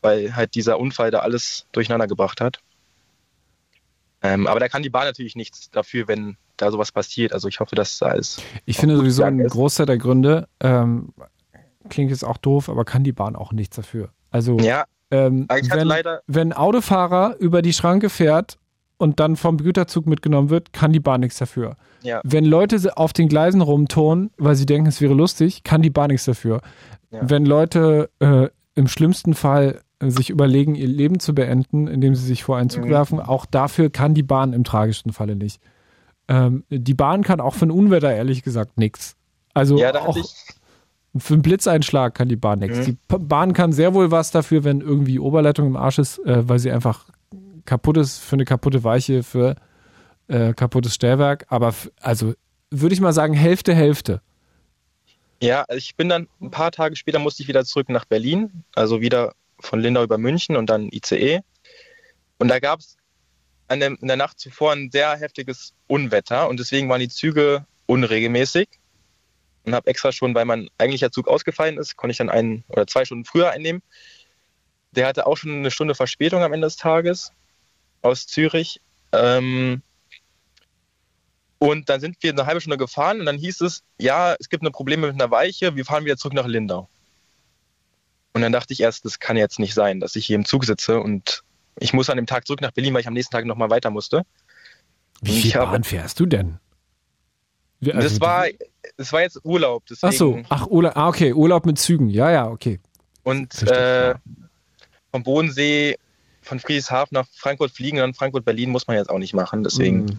weil 0.00 0.36
halt 0.36 0.54
dieser 0.54 0.78
Unfall 0.78 1.10
da 1.10 1.20
alles 1.20 1.66
durcheinander 1.72 2.06
gebracht 2.06 2.40
hat. 2.40 2.60
Ähm, 4.22 4.46
aber 4.46 4.60
da 4.60 4.68
kann 4.68 4.82
die 4.82 4.90
Bahn 4.90 5.04
natürlich 5.04 5.36
nichts 5.36 5.70
dafür, 5.70 6.08
wenn 6.08 6.36
da 6.56 6.70
sowas 6.70 6.92
passiert. 6.92 7.32
Also 7.32 7.48
ich 7.48 7.60
hoffe, 7.60 7.74
dass 7.74 7.98
da 7.98 8.12
ist. 8.12 8.42
Ich 8.64 8.78
finde 8.78 8.96
sowieso 8.96 9.22
ein 9.22 9.38
ist. 9.38 9.52
Großteil 9.52 9.86
der 9.86 9.98
Gründe, 9.98 10.48
ähm, 10.60 11.12
klingt 11.88 12.10
jetzt 12.10 12.24
auch 12.24 12.36
doof, 12.36 12.68
aber 12.68 12.84
kann 12.84 13.04
die 13.04 13.12
Bahn 13.12 13.36
auch 13.36 13.52
nichts 13.52 13.76
dafür. 13.76 14.10
Also 14.30 14.58
Ja, 14.58 14.84
ähm, 15.10 15.46
wenn, 15.48 15.86
leider. 15.86 16.20
wenn 16.26 16.52
ein 16.52 16.56
Autofahrer 16.58 17.36
über 17.38 17.62
die 17.62 17.72
Schranke 17.72 18.10
fährt 18.10 18.58
und 18.96 19.20
dann 19.20 19.36
vom 19.36 19.58
Güterzug 19.58 20.06
mitgenommen 20.06 20.50
wird, 20.50 20.72
kann 20.72 20.92
die 20.92 21.00
Bahn 21.00 21.20
nichts 21.20 21.38
dafür. 21.38 21.76
Ja. 22.02 22.20
Wenn 22.24 22.44
Leute 22.44 22.96
auf 22.96 23.12
den 23.12 23.28
Gleisen 23.28 23.60
rumturnen, 23.60 24.30
weil 24.36 24.54
sie 24.56 24.66
denken, 24.66 24.88
es 24.88 25.00
wäre 25.00 25.14
lustig, 25.14 25.62
kann 25.64 25.82
die 25.82 25.90
Bahn 25.90 26.08
nichts 26.10 26.24
dafür. 26.26 26.60
Ja. 27.10 27.20
Wenn 27.22 27.46
Leute 27.46 28.10
äh, 28.18 28.48
im 28.74 28.88
schlimmsten 28.88 29.34
Fall 29.34 29.80
äh, 30.00 30.10
sich 30.10 30.30
überlegen, 30.30 30.74
ihr 30.74 30.88
Leben 30.88 31.20
zu 31.20 31.34
beenden, 31.34 31.86
indem 31.86 32.14
sie 32.14 32.24
sich 32.26 32.44
vor 32.44 32.56
einen 32.56 32.70
Zug 32.70 32.84
Mhm. 32.86 32.90
werfen, 32.90 33.20
auch 33.20 33.46
dafür 33.46 33.90
kann 33.90 34.14
die 34.14 34.22
Bahn 34.22 34.52
im 34.52 34.64
tragischsten 34.64 35.12
Falle 35.12 35.36
nicht. 35.36 35.60
Ähm, 36.28 36.64
die 36.70 36.94
Bahn 36.94 37.22
kann 37.22 37.40
auch 37.40 37.54
für 37.54 37.66
ein 37.66 37.70
Unwetter 37.70 38.12
ehrlich 38.12 38.42
gesagt 38.42 38.78
nichts. 38.78 39.16
Also 39.52 39.78
Ja, 39.78 39.94
auch 40.00 40.16
ich. 40.16 40.34
Für 41.16 41.34
einen 41.34 41.42
Blitzeinschlag 41.42 42.14
kann 42.14 42.28
die 42.28 42.36
Bahn 42.36 42.58
nichts. 42.58 42.78
Mhm. 42.78 42.84
Die 42.84 42.96
Bahn 43.18 43.52
kann 43.52 43.72
sehr 43.72 43.94
wohl 43.94 44.10
was 44.10 44.30
dafür, 44.30 44.64
wenn 44.64 44.80
irgendwie 44.80 45.18
Oberleitung 45.18 45.66
im 45.66 45.76
Arsch 45.76 45.98
ist, 45.98 46.18
äh, 46.20 46.48
weil 46.48 46.58
sie 46.58 46.70
einfach 46.70 47.06
kaputt 47.64 47.96
ist 47.96 48.18
für 48.18 48.36
eine 48.36 48.44
kaputte 48.44 48.84
Weiche, 48.84 49.22
für 49.22 49.56
äh, 50.28 50.52
kaputtes 50.54 50.94
Stellwerk. 50.94 51.46
Aber 51.48 51.74
also 52.00 52.34
würde 52.70 52.94
ich 52.94 53.00
mal 53.00 53.12
sagen, 53.12 53.34
Hälfte, 53.34 53.74
Hälfte. 53.74 54.20
Ja, 55.40 55.64
ich 55.74 55.96
bin 55.96 56.08
dann 56.08 56.28
ein 56.40 56.50
paar 56.50 56.72
Tage 56.72 56.96
später 56.96 57.18
musste 57.18 57.42
ich 57.42 57.48
wieder 57.48 57.64
zurück 57.64 57.88
nach 57.88 58.04
Berlin, 58.04 58.64
also 58.74 59.00
wieder 59.00 59.34
von 59.60 59.80
Lindau 59.80 60.02
über 60.02 60.18
München 60.18 60.56
und 60.56 60.70
dann 60.70 60.88
ICE. 60.90 61.40
Und 62.38 62.48
da 62.48 62.58
gab 62.58 62.80
es 62.80 62.96
in 63.70 63.96
der 64.02 64.16
Nacht 64.16 64.38
zuvor 64.38 64.72
ein 64.72 64.90
sehr 64.90 65.16
heftiges 65.16 65.72
Unwetter 65.86 66.48
und 66.48 66.60
deswegen 66.60 66.88
waren 66.88 67.00
die 67.00 67.08
Züge 67.08 67.66
unregelmäßig. 67.86 68.68
Und 69.64 69.74
habe 69.74 69.88
extra 69.88 70.12
schon, 70.12 70.34
weil 70.34 70.44
mein 70.44 70.68
eigentlicher 70.78 71.10
Zug 71.10 71.26
ausgefallen 71.26 71.78
ist, 71.78 71.96
konnte 71.96 72.12
ich 72.12 72.18
dann 72.18 72.28
einen 72.28 72.64
oder 72.68 72.86
zwei 72.86 73.04
Stunden 73.04 73.24
früher 73.24 73.50
einnehmen. 73.50 73.82
Der 74.92 75.06
hatte 75.06 75.26
auch 75.26 75.36
schon 75.36 75.52
eine 75.52 75.70
Stunde 75.70 75.94
Verspätung 75.94 76.42
am 76.42 76.52
Ende 76.52 76.66
des 76.66 76.76
Tages 76.76 77.32
aus 78.02 78.26
Zürich. 78.26 78.80
Ähm, 79.12 79.82
und 81.58 81.88
dann 81.88 82.00
sind 82.00 82.16
wir 82.20 82.30
eine 82.30 82.44
halbe 82.46 82.60
Stunde 82.60 82.76
gefahren 82.76 83.20
und 83.20 83.26
dann 83.26 83.38
hieß 83.38 83.62
es, 83.62 83.82
ja, 83.98 84.36
es 84.38 84.50
gibt 84.50 84.62
eine 84.62 84.70
Probleme 84.70 85.06
mit 85.06 85.14
einer 85.14 85.30
Weiche, 85.30 85.76
wir 85.76 85.84
fahren 85.86 86.04
wieder 86.04 86.18
zurück 86.18 86.34
nach 86.34 86.46
Lindau. 86.46 86.88
Und 88.34 88.42
dann 88.42 88.52
dachte 88.52 88.72
ich 88.74 88.80
erst, 88.80 89.04
das 89.04 89.18
kann 89.18 89.36
jetzt 89.36 89.58
nicht 89.58 89.72
sein, 89.72 90.00
dass 90.00 90.16
ich 90.16 90.26
hier 90.26 90.36
im 90.36 90.44
Zug 90.44 90.64
sitze 90.64 91.00
und 91.00 91.42
ich 91.80 91.92
muss 91.92 92.10
an 92.10 92.16
dem 92.16 92.26
Tag 92.26 92.46
zurück 92.46 92.60
nach 92.60 92.72
Berlin, 92.72 92.92
weil 92.92 93.00
ich 93.00 93.06
am 93.06 93.14
nächsten 93.14 93.32
Tag 93.32 93.46
nochmal 93.46 93.70
weiter 93.70 93.90
musste. 93.90 94.26
Wie 95.22 95.40
viel 95.40 95.52
Bahn 95.52 95.84
fährst 95.84 96.20
du 96.20 96.26
denn? 96.26 96.58
Also 97.82 98.00
das, 98.00 98.20
war, 98.20 98.46
das 98.96 99.12
war 99.12 99.22
jetzt 99.22 99.40
Urlaub. 99.44 99.84
Deswegen, 99.88 100.12
Ach 100.12 100.16
so, 100.16 100.42
ach, 100.48 100.66
Urlaub, 100.66 100.96
ah, 100.96 101.08
okay, 101.08 101.32
Urlaub 101.32 101.66
mit 101.66 101.78
Zügen. 101.78 102.08
Ja, 102.08 102.30
ja, 102.30 102.48
okay. 102.48 102.80
Und 103.22 103.62
äh, 103.62 104.14
vom 105.10 105.22
Bodensee, 105.22 105.96
von 106.42 106.60
Friedrichshafen 106.60 107.14
nach 107.14 107.26
Frankfurt 107.34 107.70
fliegen 107.72 107.98
dann 107.98 108.14
Frankfurt-Berlin 108.14 108.70
muss 108.70 108.86
man 108.86 108.96
jetzt 108.96 109.08
auch 109.10 109.18
nicht 109.18 109.34
machen. 109.34 109.64
Deswegen 109.64 110.04
Mhm. 110.04 110.18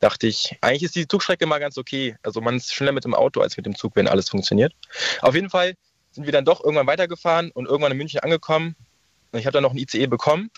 dachte 0.00 0.26
ich, 0.26 0.56
eigentlich 0.60 0.82
ist 0.82 0.94
die 0.94 1.08
Zugstrecke 1.08 1.46
mal 1.46 1.58
ganz 1.58 1.78
okay. 1.78 2.16
Also 2.22 2.40
man 2.40 2.56
ist 2.56 2.72
schneller 2.74 2.92
mit 2.92 3.04
dem 3.04 3.14
Auto 3.14 3.40
als 3.40 3.56
mit 3.56 3.64
dem 3.66 3.74
Zug, 3.74 3.96
wenn 3.96 4.06
alles 4.08 4.28
funktioniert. 4.28 4.74
Auf 5.22 5.34
jeden 5.34 5.50
Fall 5.50 5.74
sind 6.12 6.26
wir 6.26 6.32
dann 6.32 6.44
doch 6.44 6.62
irgendwann 6.62 6.86
weitergefahren 6.86 7.50
und 7.52 7.66
irgendwann 7.66 7.92
in 7.92 7.98
München 7.98 8.20
angekommen. 8.20 8.76
Und 9.32 9.38
ich 9.38 9.46
habe 9.46 9.52
dann 9.54 9.62
noch 9.62 9.72
ein 9.72 9.78
ICE 9.78 10.06
bekommen. 10.06 10.50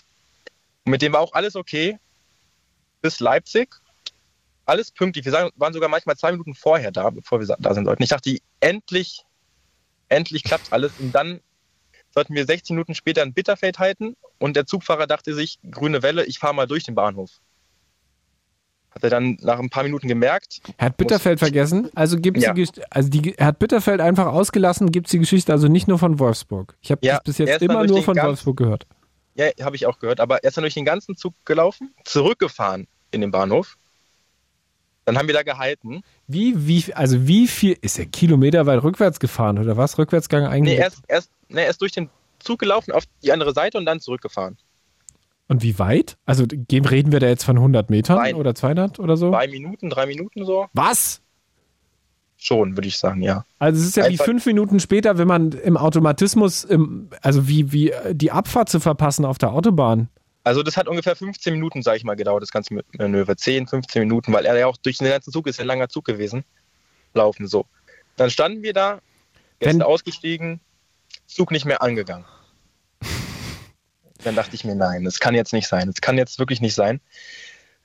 Und 0.85 0.91
mit 0.91 1.01
dem 1.01 1.13
war 1.13 1.21
auch 1.21 1.33
alles 1.33 1.55
okay. 1.55 1.97
Bis 3.01 3.19
Leipzig. 3.19 3.69
Alles 4.71 4.89
pünktlich. 4.89 5.25
Wir 5.25 5.33
waren 5.57 5.73
sogar 5.73 5.89
manchmal 5.89 6.15
zwei 6.15 6.31
Minuten 6.31 6.55
vorher 6.55 6.91
da, 6.91 7.09
bevor 7.09 7.41
wir 7.41 7.55
da 7.59 7.73
sind 7.73 7.83
sollten. 7.83 8.03
Ich 8.03 8.07
dachte, 8.09 8.37
endlich, 8.61 9.23
endlich 10.07 10.43
klappt 10.45 10.71
alles. 10.71 10.93
Und 10.97 11.11
dann 11.13 11.41
sollten 12.11 12.33
wir 12.35 12.45
16 12.45 12.77
Minuten 12.77 12.95
später 12.95 13.21
in 13.21 13.33
Bitterfeld 13.33 13.79
halten. 13.79 14.15
Und 14.39 14.55
der 14.55 14.65
Zugfahrer 14.65 15.07
dachte 15.07 15.33
sich, 15.33 15.59
grüne 15.69 16.03
Welle, 16.03 16.23
ich 16.23 16.39
fahre 16.39 16.55
mal 16.55 16.67
durch 16.67 16.85
den 16.85 16.95
Bahnhof. 16.95 17.31
Hat 18.91 19.03
er 19.03 19.09
dann 19.09 19.37
nach 19.41 19.59
ein 19.59 19.69
paar 19.69 19.83
Minuten 19.83 20.07
gemerkt. 20.07 20.61
Er 20.77 20.85
hat 20.85 20.95
Bitterfeld 20.95 21.39
vergessen. 21.39 21.89
Also 21.93 22.17
gibt 22.17 22.37
Ja. 22.37 22.53
die, 22.53 22.65
also 22.89 23.09
die, 23.09 23.37
er 23.37 23.47
hat 23.47 23.59
Bitterfeld 23.59 23.99
einfach 23.99 24.27
ausgelassen, 24.27 24.89
gibt 24.93 25.07
es 25.07 25.11
die 25.11 25.19
Geschichte 25.19 25.51
also 25.51 25.67
nicht 25.67 25.89
nur 25.89 25.99
von 25.99 26.17
Wolfsburg. 26.17 26.77
Ich 26.81 26.91
habe 26.91 27.05
Ja, 27.05 27.15
das 27.15 27.23
bis 27.25 27.37
jetzt 27.39 27.61
immer 27.61 27.85
nur 27.85 28.03
von 28.03 28.15
ganzen- 28.15 28.27
Wolfsburg 28.29 28.55
gehört. 28.55 28.87
Ja, 29.35 29.47
habe 29.63 29.75
ich 29.75 29.85
auch 29.85 29.99
gehört. 29.99 30.21
Aber 30.21 30.37
er 30.43 30.47
ist 30.47 30.55
dann 30.55 30.61
durch 30.63 30.75
den 30.75 30.85
ganzen 30.85 31.17
Zug 31.17 31.33
gelaufen, 31.43 31.93
zurückgefahren 32.05 32.87
in 33.11 33.19
den 33.19 33.31
Bahnhof. 33.31 33.77
Dann 35.05 35.17
haben 35.17 35.27
wir 35.27 35.33
da 35.33 35.43
gehalten. 35.43 36.01
Wie, 36.27 36.67
wie, 36.67 36.93
also 36.93 37.27
wie 37.27 37.47
viel, 37.47 37.77
ist 37.81 37.97
er 37.97 38.05
kilometerweit 38.05 38.83
rückwärts 38.83 39.19
gefahren 39.19 39.57
oder 39.57 39.77
was? 39.77 39.97
Rückwärtsgang 39.97 40.45
eigentlich? 40.45 40.77
Nee, 40.77 40.81
er 40.83 40.87
ist, 40.87 41.01
er, 41.07 41.17
ist, 41.19 41.31
nee, 41.49 41.63
er 41.63 41.69
ist 41.69 41.81
durch 41.81 41.91
den 41.91 42.09
Zug 42.39 42.59
gelaufen 42.59 42.91
auf 42.91 43.03
die 43.23 43.31
andere 43.31 43.53
Seite 43.53 43.77
und 43.77 43.85
dann 43.85 43.99
zurückgefahren. 43.99 44.57
Und 45.47 45.63
wie 45.63 45.77
weit? 45.79 46.17
Also 46.25 46.45
reden 46.71 47.11
wir 47.11 47.19
da 47.19 47.27
jetzt 47.27 47.43
von 47.43 47.57
100 47.57 47.89
Metern 47.89 48.17
Nein. 48.17 48.35
oder 48.35 48.55
200 48.55 48.99
oder 48.99 49.17
so? 49.17 49.31
Zwei 49.31 49.47
Minuten, 49.47 49.89
drei 49.89 50.05
Minuten 50.05 50.45
so. 50.45 50.67
Was? 50.73 51.21
Schon, 52.37 52.77
würde 52.77 52.87
ich 52.87 52.97
sagen, 52.97 53.21
ja. 53.21 53.43
Also 53.59 53.81
es 53.81 53.87
ist 53.87 53.97
ja 53.97 54.05
wie 54.05 54.11
Einfach- 54.11 54.25
fünf 54.25 54.45
Minuten 54.45 54.79
später, 54.79 55.17
wenn 55.17 55.27
man 55.27 55.51
im 55.51 55.77
Automatismus, 55.77 56.63
im, 56.63 57.09
also 57.21 57.47
wie, 57.47 57.71
wie 57.71 57.91
äh, 57.91 58.15
die 58.15 58.31
Abfahrt 58.31 58.69
zu 58.69 58.79
verpassen 58.79 59.25
auf 59.25 59.37
der 59.37 59.51
Autobahn. 59.51 60.07
Also 60.43 60.63
das 60.63 60.75
hat 60.75 60.87
ungefähr 60.87 61.15
15 61.15 61.53
Minuten, 61.53 61.83
sage 61.83 61.97
ich 61.97 62.03
mal, 62.03 62.15
gedauert, 62.15 62.41
das 62.41 62.51
ganze 62.51 62.73
Manöver. 62.97 63.37
10, 63.37 63.67
15 63.67 64.01
Minuten, 64.01 64.33
weil 64.33 64.45
er 64.45 64.57
ja 64.57 64.67
auch 64.67 64.77
durch 64.77 64.97
den 64.97 65.07
ganzen 65.09 65.31
Zug 65.31 65.47
ist, 65.47 65.57
ja 65.57 65.63
ein 65.63 65.67
langer 65.67 65.89
Zug 65.89 66.05
gewesen. 66.05 66.43
Laufen 67.13 67.47
so. 67.47 67.65
Dann 68.15 68.29
standen 68.31 68.63
wir 68.63 68.73
da, 68.73 69.01
Gäste 69.59 69.75
Wenn- 69.75 69.81
ausgestiegen, 69.83 70.59
Zug 71.27 71.51
nicht 71.51 71.65
mehr 71.65 71.81
angegangen. 71.81 72.25
Dann 74.23 74.35
dachte 74.35 74.55
ich 74.55 74.63
mir, 74.63 74.75
nein, 74.75 75.03
das 75.03 75.19
kann 75.19 75.35
jetzt 75.35 75.53
nicht 75.53 75.67
sein. 75.67 75.87
Das 75.87 76.01
kann 76.01 76.17
jetzt 76.17 76.39
wirklich 76.39 76.61
nicht 76.61 76.75
sein. 76.75 77.01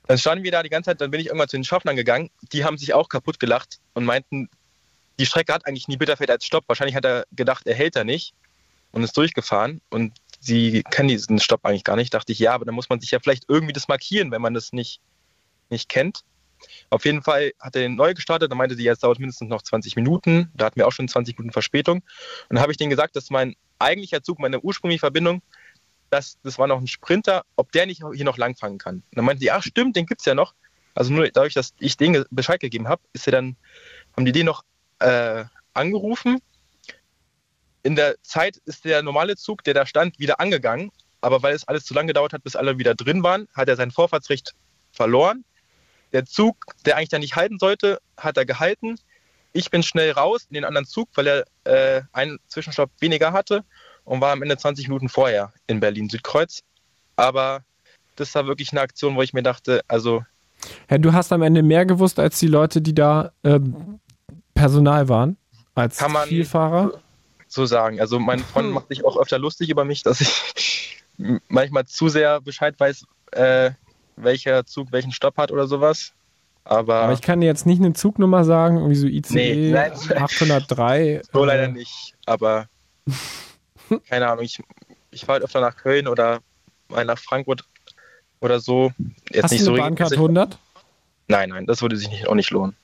Dann 0.07 0.17
standen 0.17 0.43
wir 0.43 0.51
da 0.51 0.63
die 0.63 0.69
ganze 0.69 0.91
Zeit, 0.91 1.01
dann 1.01 1.11
bin 1.11 1.19
ich 1.19 1.27
irgendwann 1.27 1.49
zu 1.49 1.57
den 1.57 1.63
Schaffnern 1.63 1.95
gegangen. 1.95 2.29
Die 2.53 2.63
haben 2.63 2.77
sich 2.77 2.93
auch 2.93 3.09
kaputt 3.09 3.39
gelacht 3.39 3.79
und 3.93 4.05
meinten, 4.05 4.49
die 5.19 5.25
Strecke 5.25 5.53
hat 5.53 5.65
eigentlich 5.65 5.87
nie 5.87 5.97
Bitterfeld 5.97 6.29
als 6.29 6.45
Stopp. 6.45 6.63
Wahrscheinlich 6.67 6.95
hat 6.95 7.05
er 7.05 7.25
gedacht, 7.31 7.65
er 7.65 7.75
hält 7.75 7.95
da 7.95 8.03
nicht 8.03 8.33
und 8.91 9.03
ist 9.03 9.17
durchgefahren. 9.17 9.81
Und 9.89 10.13
sie 10.39 10.83
kennen 10.83 11.09
diesen 11.09 11.39
Stopp 11.39 11.65
eigentlich 11.65 11.83
gar 11.83 11.95
nicht. 11.95 12.13
Dachte 12.13 12.31
ich, 12.31 12.39
ja, 12.39 12.53
aber 12.53 12.65
dann 12.65 12.75
muss 12.75 12.89
man 12.89 12.99
sich 12.99 13.11
ja 13.11 13.19
vielleicht 13.19 13.45
irgendwie 13.47 13.73
das 13.73 13.87
markieren, 13.87 14.31
wenn 14.31 14.41
man 14.41 14.53
das 14.53 14.73
nicht, 14.73 15.01
nicht 15.69 15.89
kennt. 15.89 16.23
Auf 16.89 17.05
jeden 17.05 17.21
Fall 17.21 17.51
hat 17.59 17.75
er 17.75 17.81
den 17.83 17.95
neu 17.95 18.13
gestartet. 18.13 18.51
Dann 18.51 18.57
meinte 18.57 18.75
sie, 18.75 18.83
jetzt 18.83 19.03
dauert 19.03 19.19
mindestens 19.19 19.49
noch 19.49 19.61
20 19.61 19.95
Minuten. 19.95 20.51
Da 20.55 20.65
hatten 20.65 20.77
wir 20.77 20.87
auch 20.87 20.91
schon 20.91 21.07
20 21.07 21.37
Minuten 21.37 21.53
Verspätung. 21.53 21.97
Und 21.97 22.55
dann 22.55 22.59
habe 22.59 22.71
ich 22.71 22.77
denen 22.77 22.89
gesagt, 22.89 23.15
dass 23.15 23.29
mein 23.29 23.55
eigentlicher 23.79 24.23
Zug, 24.23 24.39
meine 24.39 24.59
ursprüngliche 24.61 25.01
Verbindung, 25.01 25.41
das, 26.09 26.37
das 26.43 26.57
war 26.57 26.67
noch 26.67 26.79
ein 26.79 26.87
Sprinter, 26.87 27.43
ob 27.55 27.71
der 27.71 27.85
nicht 27.85 28.01
hier 28.13 28.25
noch 28.25 28.37
langfangen 28.37 28.77
kann. 28.77 28.95
Und 28.95 29.17
dann 29.17 29.25
meinte 29.25 29.41
sie, 29.41 29.51
ach 29.51 29.63
stimmt, 29.63 29.95
den 29.95 30.05
gibt 30.05 30.21
es 30.21 30.25
ja 30.25 30.35
noch. 30.35 30.53
Also 30.95 31.13
nur 31.13 31.27
dadurch, 31.29 31.53
dass 31.53 31.73
ich 31.79 31.97
denen 31.97 32.25
Bescheid 32.31 32.59
gegeben 32.59 32.87
habe, 32.87 33.01
ist 33.13 33.27
er 33.27 33.33
dann, 33.33 33.55
haben 34.15 34.25
die 34.25 34.31
den 34.31 34.45
noch 34.45 34.63
äh, 34.99 35.43
angerufen. 35.73 36.39
In 37.87 37.95
der 37.95 38.21
Zeit 38.21 38.57
ist 38.65 38.83
der 38.83 39.01
normale 39.01 39.37
Zug, 39.37 39.63
der 39.63 39.73
da 39.73 39.85
stand, 39.85 40.19
wieder 40.19 40.41
angegangen. 40.41 40.91
Aber 41.21 41.41
weil 41.41 41.55
es 41.55 41.65
alles 41.69 41.85
zu 41.85 41.93
lange 41.93 42.07
gedauert 42.07 42.33
hat, 42.33 42.43
bis 42.43 42.57
alle 42.57 42.77
wieder 42.77 42.95
drin 42.95 43.23
waren, 43.23 43.47
hat 43.55 43.69
er 43.69 43.77
sein 43.77 43.91
Vorfahrtsrecht 43.91 44.55
verloren. 44.91 45.45
Der 46.11 46.25
Zug, 46.25 46.57
der 46.85 46.97
eigentlich 46.97 47.07
da 47.07 47.17
nicht 47.17 47.37
halten 47.37 47.59
sollte, 47.59 48.01
hat 48.17 48.35
er 48.35 48.45
gehalten. 48.45 48.97
Ich 49.53 49.69
bin 49.69 49.83
schnell 49.83 50.11
raus 50.11 50.47
in 50.49 50.55
den 50.55 50.65
anderen 50.65 50.85
Zug, 50.85 51.07
weil 51.15 51.27
er 51.27 51.45
äh, 51.63 52.01
einen 52.11 52.39
Zwischenstopp 52.49 52.91
weniger 52.99 53.31
hatte 53.31 53.63
und 54.03 54.19
war 54.19 54.33
am 54.33 54.43
Ende 54.43 54.57
20 54.57 54.89
Minuten 54.89 55.07
vorher 55.07 55.53
in 55.67 55.79
Berlin-Südkreuz. 55.79 56.63
Aber 57.15 57.63
das 58.17 58.35
war 58.35 58.47
wirklich 58.47 58.73
eine 58.73 58.81
Aktion, 58.81 59.15
wo 59.15 59.21
ich 59.21 59.31
mir 59.31 59.43
dachte, 59.43 59.79
also. 59.87 60.25
Ja, 60.89 60.97
du 60.97 61.13
hast 61.13 61.31
am 61.31 61.41
Ende 61.41 61.63
mehr 61.63 61.85
gewusst 61.85 62.19
als 62.19 62.37
die 62.37 62.47
Leute, 62.47 62.81
die 62.81 62.93
da 62.93 63.31
äh, 63.43 63.61
Personal 64.53 65.07
waren, 65.07 65.37
als 65.73 65.99
kann 65.99 66.11
man 66.11 66.27
Vielfahrer? 66.27 67.01
So 67.47 67.65
sagen. 67.65 67.99
Also 67.99 68.19
mein 68.19 68.39
Freund 68.39 68.67
hm. 68.67 68.73
macht 68.73 68.89
sich 68.89 69.05
auch 69.05 69.17
öfter 69.17 69.39
lustig 69.39 69.69
über 69.69 69.85
mich, 69.85 70.03
dass 70.03 70.21
ich 70.21 71.03
manchmal 71.47 71.85
zu 71.85 72.09
sehr 72.09 72.41
Bescheid 72.41 72.75
weiß, 72.77 73.05
äh, 73.31 73.71
welcher 74.15 74.65
Zug 74.65 74.91
welchen 74.91 75.11
Stopp 75.11 75.37
hat 75.37 75.51
oder 75.51 75.67
sowas. 75.67 76.13
Aber, 76.63 76.95
Aber 76.95 77.13
ich 77.13 77.21
kann 77.21 77.39
dir 77.39 77.47
jetzt 77.47 77.65
nicht 77.65 77.79
eine 77.79 77.93
Zugnummer 77.93 78.43
sagen, 78.43 78.77
irgendwie 78.77 78.95
so 78.95 79.07
ICE 79.07 79.33
nee, 79.33 79.71
nein, 79.71 79.93
803. 79.93 81.21
So 81.31 81.43
äh, 81.43 81.47
leider 81.47 81.69
nicht, 81.69 82.13
aber 82.25 82.67
keine 84.09 84.27
Ahnung, 84.27 84.43
ich, 84.43 84.61
ich 85.11 85.21
fahre 85.21 85.35
halt 85.35 85.43
öfter 85.43 85.61
nach 85.61 85.77
Köln 85.77 86.07
oder 86.09 86.39
mal 86.89 87.05
nach 87.05 87.17
Frankfurt 87.17 87.63
oder 88.41 88.59
so. 88.59 88.91
Jetzt 89.31 89.43
Hast 89.43 89.51
nicht 89.51 89.65
du 89.65 89.71
eine 89.71 89.77
so 89.77 89.81
Bahncard 89.81 90.11
100? 90.11 90.57
Nein, 91.29 91.49
nein, 91.49 91.65
das 91.65 91.81
würde 91.81 91.95
sich 91.95 92.09
nicht, 92.09 92.27
auch 92.27 92.35
nicht 92.35 92.51
lohnen. 92.51 92.75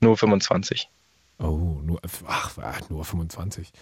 Nur 0.00 0.16
25. 0.16 0.88
Oh, 1.38 1.80
nur, 1.82 2.00
ach, 2.26 2.90
nur 2.90 3.04
25. 3.04 3.72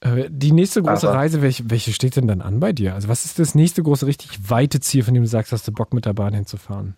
Äh, 0.00 0.28
die 0.28 0.52
nächste 0.52 0.82
große 0.82 1.08
Aber 1.08 1.18
Reise, 1.18 1.42
welche, 1.42 1.70
welche 1.70 1.92
steht 1.92 2.16
denn 2.16 2.26
dann 2.26 2.42
an 2.42 2.58
bei 2.58 2.72
dir? 2.72 2.94
Also, 2.94 3.08
was 3.08 3.24
ist 3.24 3.38
das 3.38 3.54
nächste 3.54 3.82
große, 3.82 4.06
richtig 4.06 4.50
weite 4.50 4.80
Ziel, 4.80 5.04
von 5.04 5.14
dem 5.14 5.22
du 5.22 5.28
sagst, 5.28 5.52
hast 5.52 5.66
du 5.68 5.72
Bock 5.72 5.94
mit 5.94 6.04
der 6.04 6.12
Bahn 6.12 6.34
hinzufahren? 6.34 6.96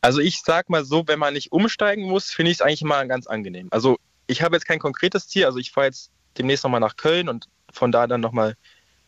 Also, 0.00 0.20
ich 0.20 0.40
sag 0.42 0.70
mal 0.70 0.84
so, 0.84 1.06
wenn 1.08 1.18
man 1.18 1.34
nicht 1.34 1.50
umsteigen 1.50 2.04
muss, 2.04 2.30
finde 2.30 2.52
ich 2.52 2.58
es 2.58 2.62
eigentlich 2.62 2.82
immer 2.82 3.04
ganz 3.06 3.26
angenehm. 3.26 3.68
Also, 3.70 3.98
ich 4.28 4.42
habe 4.42 4.54
jetzt 4.54 4.66
kein 4.66 4.78
konkretes 4.78 5.26
Ziel. 5.26 5.44
Also, 5.44 5.58
ich 5.58 5.72
fahre 5.72 5.88
jetzt 5.88 6.12
demnächst 6.38 6.62
nochmal 6.62 6.80
nach 6.80 6.96
Köln 6.96 7.28
und 7.28 7.46
von 7.72 7.90
da 7.90 8.06
dann 8.06 8.20
nochmal 8.20 8.56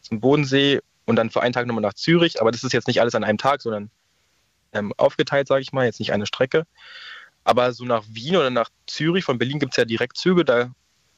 zum 0.01 0.19
Bodensee 0.19 0.81
und 1.05 1.15
dann 1.17 1.31
für 1.31 1.43
einen 1.43 1.53
Tag 1.53 1.67
nochmal 1.67 1.83
nach 1.83 1.95
Zürich. 1.95 2.41
Aber 2.41 2.51
das 2.51 2.65
ist 2.65 2.73
jetzt 2.73 2.89
nicht 2.89 3.01
alles 3.01 3.15
an 3.15 3.23
einem 3.23 3.39
Tag, 3.39 3.63
sondern 3.63 3.91
ähm, 4.73 4.93
aufgeteilt, 4.97 5.47
sage 5.47 5.63
ich 5.63 5.73
mal, 5.73 5.85
jetzt 5.87 6.01
nicht 6.01 6.13
eine 6.13 6.27
Strecke. 6.27 6.67
Aber 7.45 7.73
so 7.73 7.85
nach 7.85 8.05
Wien 8.09 8.37
oder 8.37 8.51
nach 8.51 8.71
Zürich, 8.87 9.25
von 9.25 9.39
Berlin 9.39 9.59
gibt 9.59 9.73
es 9.73 9.77
ja 9.77 9.85
Direktzüge, 9.85 10.45
da 10.45 10.71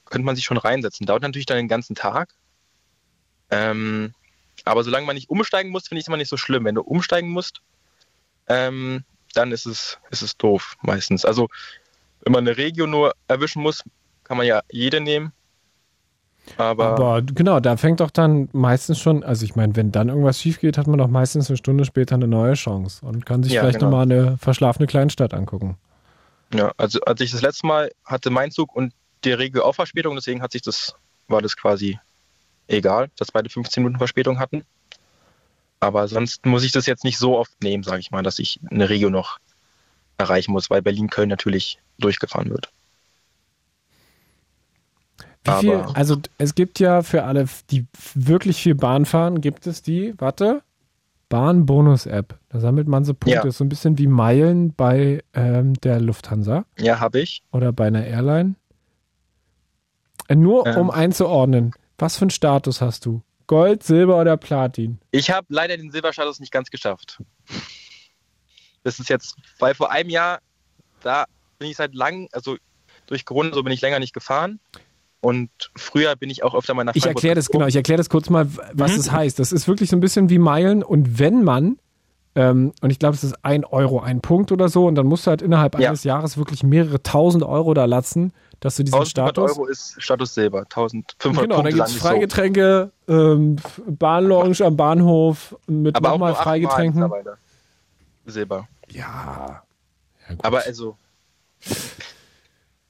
könnte 0.07 0.25
man 0.25 0.37
sich 0.37 0.45
schon 0.45 0.57
reinsetzen. 0.57 1.07
Dauert 1.07 1.23
natürlich 1.23 1.47
dann 1.47 1.57
den 1.57 1.69
ganzen 1.69 1.95
Tag. 1.95 2.35
Ähm, 3.51 4.15
aber 4.65 4.85
solange 4.85 5.07
man 5.07 5.17
nicht 5.17 5.29
umsteigen 5.29 5.71
muss, 5.71 5.89
finde 5.89 5.99
ich 5.99 6.05
es 6.05 6.09
immer 6.09 6.17
nicht 6.17 6.29
so 6.29 6.37
schlimm. 6.37 6.65
Wenn 6.65 6.75
du 6.75 6.83
umsteigen 6.83 7.31
musst, 7.31 7.61
ähm, 8.49 9.05
dann 9.35 9.53
ist 9.53 9.67
es, 9.67 9.99
ist 10.11 10.23
es 10.23 10.37
doof 10.37 10.77
meistens. 10.83 11.25
Also 11.25 11.49
wenn 12.23 12.33
man 12.33 12.47
eine 12.47 12.57
Region 12.57 12.91
nur 12.91 13.15
erwischen 13.29 13.63
muss, 13.63 13.83
kann 14.25 14.37
man 14.37 14.47
ja 14.47 14.63
jede 14.71 15.01
nehmen. 15.01 15.33
Aber, 16.59 16.89
aber 16.89 17.23
genau, 17.23 17.59
da 17.59 17.77
fängt 17.77 18.01
doch 18.01 18.11
dann 18.11 18.49
meistens 18.53 18.99
schon, 18.99 19.25
also 19.25 19.45
ich 19.45 19.57
meine, 19.57 19.77
wenn 19.77 19.93
dann 19.93 20.09
irgendwas 20.09 20.39
schief 20.39 20.61
geht, 20.61 20.77
hat 20.77 20.87
man 20.87 20.99
doch 20.99 21.09
meistens 21.09 21.49
eine 21.49 21.57
Stunde 21.57 21.85
später 21.85 22.15
eine 22.17 22.29
neue 22.29 22.53
Chance 22.53 23.05
und 23.05 23.25
kann 23.25 23.43
sich 23.43 23.55
ja, 23.55 23.63
vielleicht 23.63 23.79
genau. 23.79 23.91
nochmal 23.91 24.03
eine 24.03 24.37
verschlafene 24.37 24.87
Kleinstadt 24.87 25.33
angucken. 25.33 25.79
Ja, 26.55 26.73
also 26.77 27.01
als 27.01 27.21
ich 27.21 27.33
das 27.33 27.43
letzte 27.43 27.67
Mal 27.67 27.91
hatte 28.05 28.31
mein 28.31 28.53
Zug 28.53 28.75
und 28.75 28.93
die 29.25 29.33
Regel 29.33 29.63
auch 29.63 29.75
Verspätung, 29.75 30.15
deswegen 30.15 30.41
hat 30.41 30.53
sich 30.53 30.63
das, 30.63 30.95
war 31.27 31.43
das 31.43 31.57
quasi 31.57 31.99
egal, 32.69 33.11
dass 33.17 33.33
beide 33.33 33.51
15 33.51 33.83
Minuten 33.83 33.99
Verspätung 33.99 34.39
hatten. 34.39 34.65
Aber 35.81 36.07
sonst 36.07 36.47
muss 36.47 36.63
ich 36.63 36.71
das 36.71 36.87
jetzt 36.87 37.03
nicht 37.03 37.19
so 37.19 37.37
oft 37.37 37.61
nehmen, 37.61 37.83
sage 37.83 37.99
ich 37.99 38.13
mal, 38.13 38.23
dass 38.23 38.39
ich 38.39 38.61
eine 38.71 38.89
Regio 38.89 39.11
noch 39.11 39.39
erreichen 40.17 40.53
muss, 40.53 40.71
weil 40.71 40.81
Berlin-Köln 40.81 41.29
natürlich 41.29 41.81
durchgefahren 41.99 42.51
wird. 42.51 42.71
Wie 45.43 45.59
viel, 45.61 45.85
also 45.93 46.17
es 46.39 46.55
gibt 46.55 46.79
ja 46.79 47.03
für 47.03 47.25
alle, 47.25 47.47
die 47.71 47.85
wirklich 48.15 48.63
viel 48.63 48.77
Bahn 48.77 49.05
fahren, 49.07 49.41
gibt 49.41 49.67
es 49.67 49.83
die, 49.83 50.15
warte, 50.19 50.63
Bahn-Bonus-App. 51.35 52.39
Da 52.49 52.61
sammelt 52.61 52.87
man 52.87 53.05
so 53.05 53.13
Punkte. 53.13 53.49
Ja. 53.49 53.51
So 53.51 53.65
ein 53.65 53.69
bisschen 53.69 53.99
wie 53.99 54.07
Meilen 54.07 54.73
bei 54.73 55.21
ähm, 55.33 55.75
der 55.75 55.99
Lufthansa. 56.01 56.65
Ja, 56.79 57.01
habe 57.01 57.19
ich. 57.19 57.43
Oder 57.51 57.73
bei 57.73 57.89
einer 57.89 58.07
Airline. 58.07 58.55
Äh, 60.29 60.37
nur 60.37 60.65
ähm. 60.65 60.77
um 60.77 60.91
einzuordnen, 60.93 61.75
was 61.99 62.19
für 62.19 62.23
einen 62.23 62.31
Status 62.31 62.81
hast 62.81 63.05
du? 63.05 63.21
Gold, 63.49 63.83
Silber 63.83 64.21
oder 64.21 64.37
Platin? 64.37 65.01
Ich 65.11 65.33
habe 65.33 65.49
leider 65.51 65.77
den 65.77 65.91
Silberstatus 65.91 66.39
nicht 66.39 66.53
ganz 66.53 66.71
geschafft. 66.71 67.21
Das 68.85 69.01
ist 69.01 69.09
jetzt, 69.09 69.35
weil 69.59 69.75
vor 69.75 69.91
einem 69.91 70.11
Jahr, 70.11 70.39
da 71.03 71.25
bin 71.59 71.69
ich 71.69 71.77
seit 71.77 71.97
langem, 71.97 72.29
also 72.31 72.57
durch 73.07 73.25
Corona 73.25 73.53
so 73.53 73.65
bin 73.65 73.73
ich 73.73 73.81
länger 73.81 73.99
nicht 73.99 74.15
gefahren. 74.15 74.61
Und 75.25 75.49
früher 75.75 76.17
bin 76.17 76.29
ich 76.29 76.45
auch 76.45 76.55
öfter 76.55 76.75
mal 76.75 76.85
nach 76.85 76.93
Frankfurt. 76.93 77.11
Ich 77.11 77.17
erkläre 77.17 77.35
das, 77.35 77.49
genau, 77.49 77.67
ich 77.67 77.77
erkläre 77.77 77.97
das 77.97 78.11
kurz 78.11 78.29
mal, 78.29 78.47
was 78.75 78.93
mhm. 78.93 78.97
das 78.97 79.11
heißt. 79.11 79.39
Das 79.39 79.53
ist 79.53 79.67
wirklich 79.67 79.89
so 79.89 79.97
ein 79.97 80.01
bisschen 80.01 80.29
wie 80.29 80.39
Meilen. 80.39 80.83
Und 80.83 81.19
wenn 81.19 81.43
man, 81.43 81.79
ähm, 82.35 82.75
und 82.83 82.91
ich 82.91 82.99
glaube, 82.99 83.15
es 83.15 83.25
ist 83.25 83.43
ein 83.43 83.65
Euro, 83.65 84.01
ein 84.01 84.21
Punkt 84.21 84.53
oder 84.53 84.69
so, 84.69 84.87
und 84.87 84.97
dann 84.97 85.07
musst 85.07 85.27
du 85.27 85.31
halt 85.31 85.41
innerhalb 85.41 85.81
ja. 85.81 85.89
eines 85.89 86.05
Jahres 86.05 86.37
wirklich 86.37 86.63
mehrere 86.63 87.03
tausend 87.03 87.43
Euro 87.43 87.73
da 87.73 87.87
latzen, 87.87 88.35
dass 88.61 88.77
du 88.77 88.85
diesen 88.85 89.07
Status. 89.07 89.53
Euro 89.53 89.65
ist 89.65 89.97
Status 89.99 90.35
Silber, 90.35 90.61
1500 90.61 91.43
Genau, 91.43 91.55
Punkte 91.55 91.71
da 91.71 91.77
gibt 91.77 91.89
es 91.89 91.97
Freigetränke, 91.97 92.93
so. 93.07 93.15
ähm, 93.15 93.57
Bahnlounge 93.87 94.61
am 94.61 94.77
Bahnhof 94.77 95.57
mit 95.67 95.99
nochmal 96.03 96.35
Freigetränken. 96.35 97.11
Silber. 98.27 98.69
Ja. 98.91 99.63
ja 100.29 100.37
Aber 100.43 100.67
also. 100.67 100.99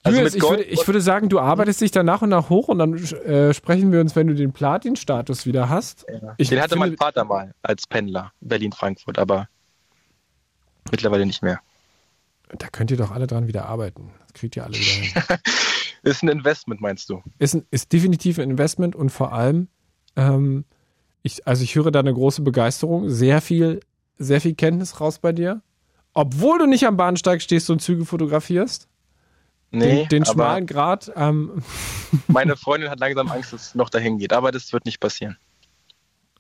Also 0.05 0.19
Julius, 0.19 0.35
ich, 0.35 0.43
würde, 0.43 0.63
ich 0.65 0.87
würde 0.87 1.01
sagen, 1.01 1.31
du 1.31 1.41
arbeitest 1.41 1.81
dich 1.81 1.91
dann 1.91 2.05
nach 2.05 2.21
und 2.21 2.29
nach 2.29 2.51
hoch 2.51 2.69
und 2.69 2.79
dann 2.79 2.95
äh, 2.95 3.55
sprechen 3.55 3.91
wir 3.91 4.01
uns, 4.01 4.15
wenn 4.15 4.27
du 4.27 4.35
den 4.35 4.53
Platin-Status 4.53 5.47
wieder 5.47 5.71
hast. 5.71 6.05
Ja. 6.09 6.35
den 6.35 6.61
hatte 6.61 6.77
mein 6.77 6.95
Vater 6.99 7.25
mal 7.25 7.55
als 7.63 7.87
Pendler, 7.87 8.31
Berlin-Frankfurt, 8.43 9.19
aber 9.19 9.49
mittlerweile 10.91 11.25
nicht 11.25 11.43
mehr. 11.43 11.59
Da 12.49 12.69
könnt 12.69 12.91
ihr 12.91 12.99
doch 12.99 13.13
alle 13.13 13.27
dran 13.27 13.49
wieder 13.49 13.65
arbeiten. 13.65 14.11
Das 14.21 14.35
kriegt 14.35 14.57
ihr 14.57 14.65
alle 14.65 14.75
wieder 14.75 15.25
hin. 15.25 15.39
ist 16.03 16.23
ein 16.23 16.29
Investment, 16.29 16.83
meinst 16.83 17.09
du? 17.09 17.23
Ist, 17.39 17.55
ein, 17.55 17.67
ist 17.71 17.91
definitiv 17.91 18.39
ein 18.39 18.51
Investment 18.51 18.95
und 18.95 19.09
vor 19.09 19.33
allem, 19.33 19.69
ähm, 20.17 20.67
ich, 21.23 21.47
also 21.47 21.65
ich 21.65 21.75
höre 21.77 21.91
da 21.91 22.01
eine 22.01 22.13
große 22.13 22.43
Begeisterung, 22.43 23.09
sehr 23.09 23.41
viel, 23.41 23.81
sehr 24.19 24.43
viel 24.43 24.55
Kenntnis 24.55 25.01
raus 25.01 25.19
bei 25.19 25.33
dir. 25.33 25.63
Obwohl 26.13 26.59
du 26.59 26.67
nicht 26.67 26.87
am 26.87 26.99
Bahnsteig 26.99 27.41
stehst 27.41 27.71
und 27.71 27.81
Züge 27.81 28.05
fotografierst. 28.05 28.87
Nee, 29.75 30.01
den, 30.03 30.09
den 30.09 30.25
schmalen 30.25 30.67
Grat. 30.67 31.13
Ähm. 31.17 31.63
Meine 32.29 32.57
Freundin 32.57 32.91
hat 32.91 33.01
langsam 33.01 33.31
Angst, 33.31 33.53
dass 33.53 33.69
es 33.69 33.75
noch 33.75 33.91
dahin 33.91 34.19
geht, 34.19 34.33
aber 34.33 34.53
das 34.53 34.73
wird 34.73 34.85
nicht 34.85 35.01
passieren. 35.01 35.37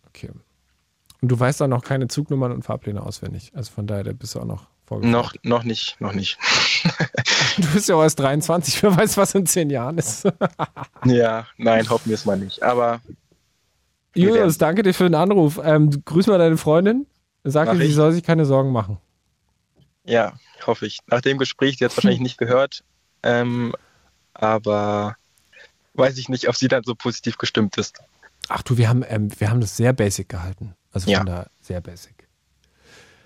Okay. 0.09 0.31
Und 1.21 1.29
du 1.29 1.39
weißt 1.39 1.63
auch 1.63 1.69
noch 1.69 1.83
keine 1.83 2.09
Zugnummern 2.09 2.53
und 2.53 2.63
Fahrpläne 2.63 3.03
auswendig. 3.03 3.53
Also 3.55 3.73
von 3.73 3.87
daher 3.87 4.05
bist 4.13 4.35
du 4.35 4.41
auch 4.41 4.45
noch 4.45 4.67
vorgefahren. 4.85 5.11
Noch, 5.11 5.35
noch 5.43 5.65
nicht, 5.65 6.01
noch 6.01 6.13
nicht. 6.13 6.39
du 7.57 7.67
bist 7.73 7.89
ja 7.89 7.97
auch 7.97 8.03
erst 8.03 8.21
23, 8.21 8.83
wer 8.83 8.97
weiß, 8.97 9.17
was 9.17 9.35
in 9.35 9.47
zehn 9.47 9.71
Jahren 9.71 9.99
ist. 9.99 10.29
ja, 11.05 11.47
nein, 11.57 11.89
hoffen 11.89 12.11
wir 12.11 12.15
es 12.15 12.25
mal 12.25 12.37
nicht. 12.37 12.63
Aber. 12.63 13.01
Julius, 14.15 14.59
danke 14.59 14.83
dir 14.83 14.95
für 14.95 15.05
den 15.05 15.15
Anruf. 15.15 15.61
Ähm, 15.63 15.91
grüß 16.05 16.27
mal 16.29 16.39
deine 16.39 16.57
Freundin. 16.57 17.07
Sag 17.43 17.73
ihr, 17.73 17.87
sie 17.87 17.93
soll 17.93 18.13
sich 18.13 18.23
keine 18.23 18.45
Sorgen 18.45 18.71
machen. 18.71 18.99
Ja, 20.05 20.35
hoffe 20.67 20.87
ich. 20.87 20.99
Nach 21.07 21.21
dem 21.21 21.39
Gespräch, 21.39 21.77
die 21.77 21.85
hat 21.85 21.91
es 21.91 21.97
wahrscheinlich 21.97 22.21
nicht 22.21 22.39
gehört, 22.39 22.85
ähm, 23.25 23.75
aber 24.35 25.17
weiß 25.95 26.19
ich 26.19 26.29
nicht, 26.29 26.49
ob 26.49 26.57
sie 26.57 26.69
dann 26.69 26.85
so 26.85 26.95
positiv 26.95 27.39
gestimmt 27.39 27.79
ist. 27.79 27.99
Ach 28.49 28.63
du, 28.63 28.77
wir 28.77 28.89
haben, 28.89 29.05
ähm, 29.09 29.29
wir 29.39 29.51
haben 29.51 29.61
das 29.61 29.77
sehr 29.77 29.93
basic 29.93 30.29
gehalten. 30.29 30.75
Also 30.93 31.07
von 31.07 31.13
ja. 31.13 31.25
da 31.25 31.47
sehr 31.61 31.81
basic. 31.81 32.29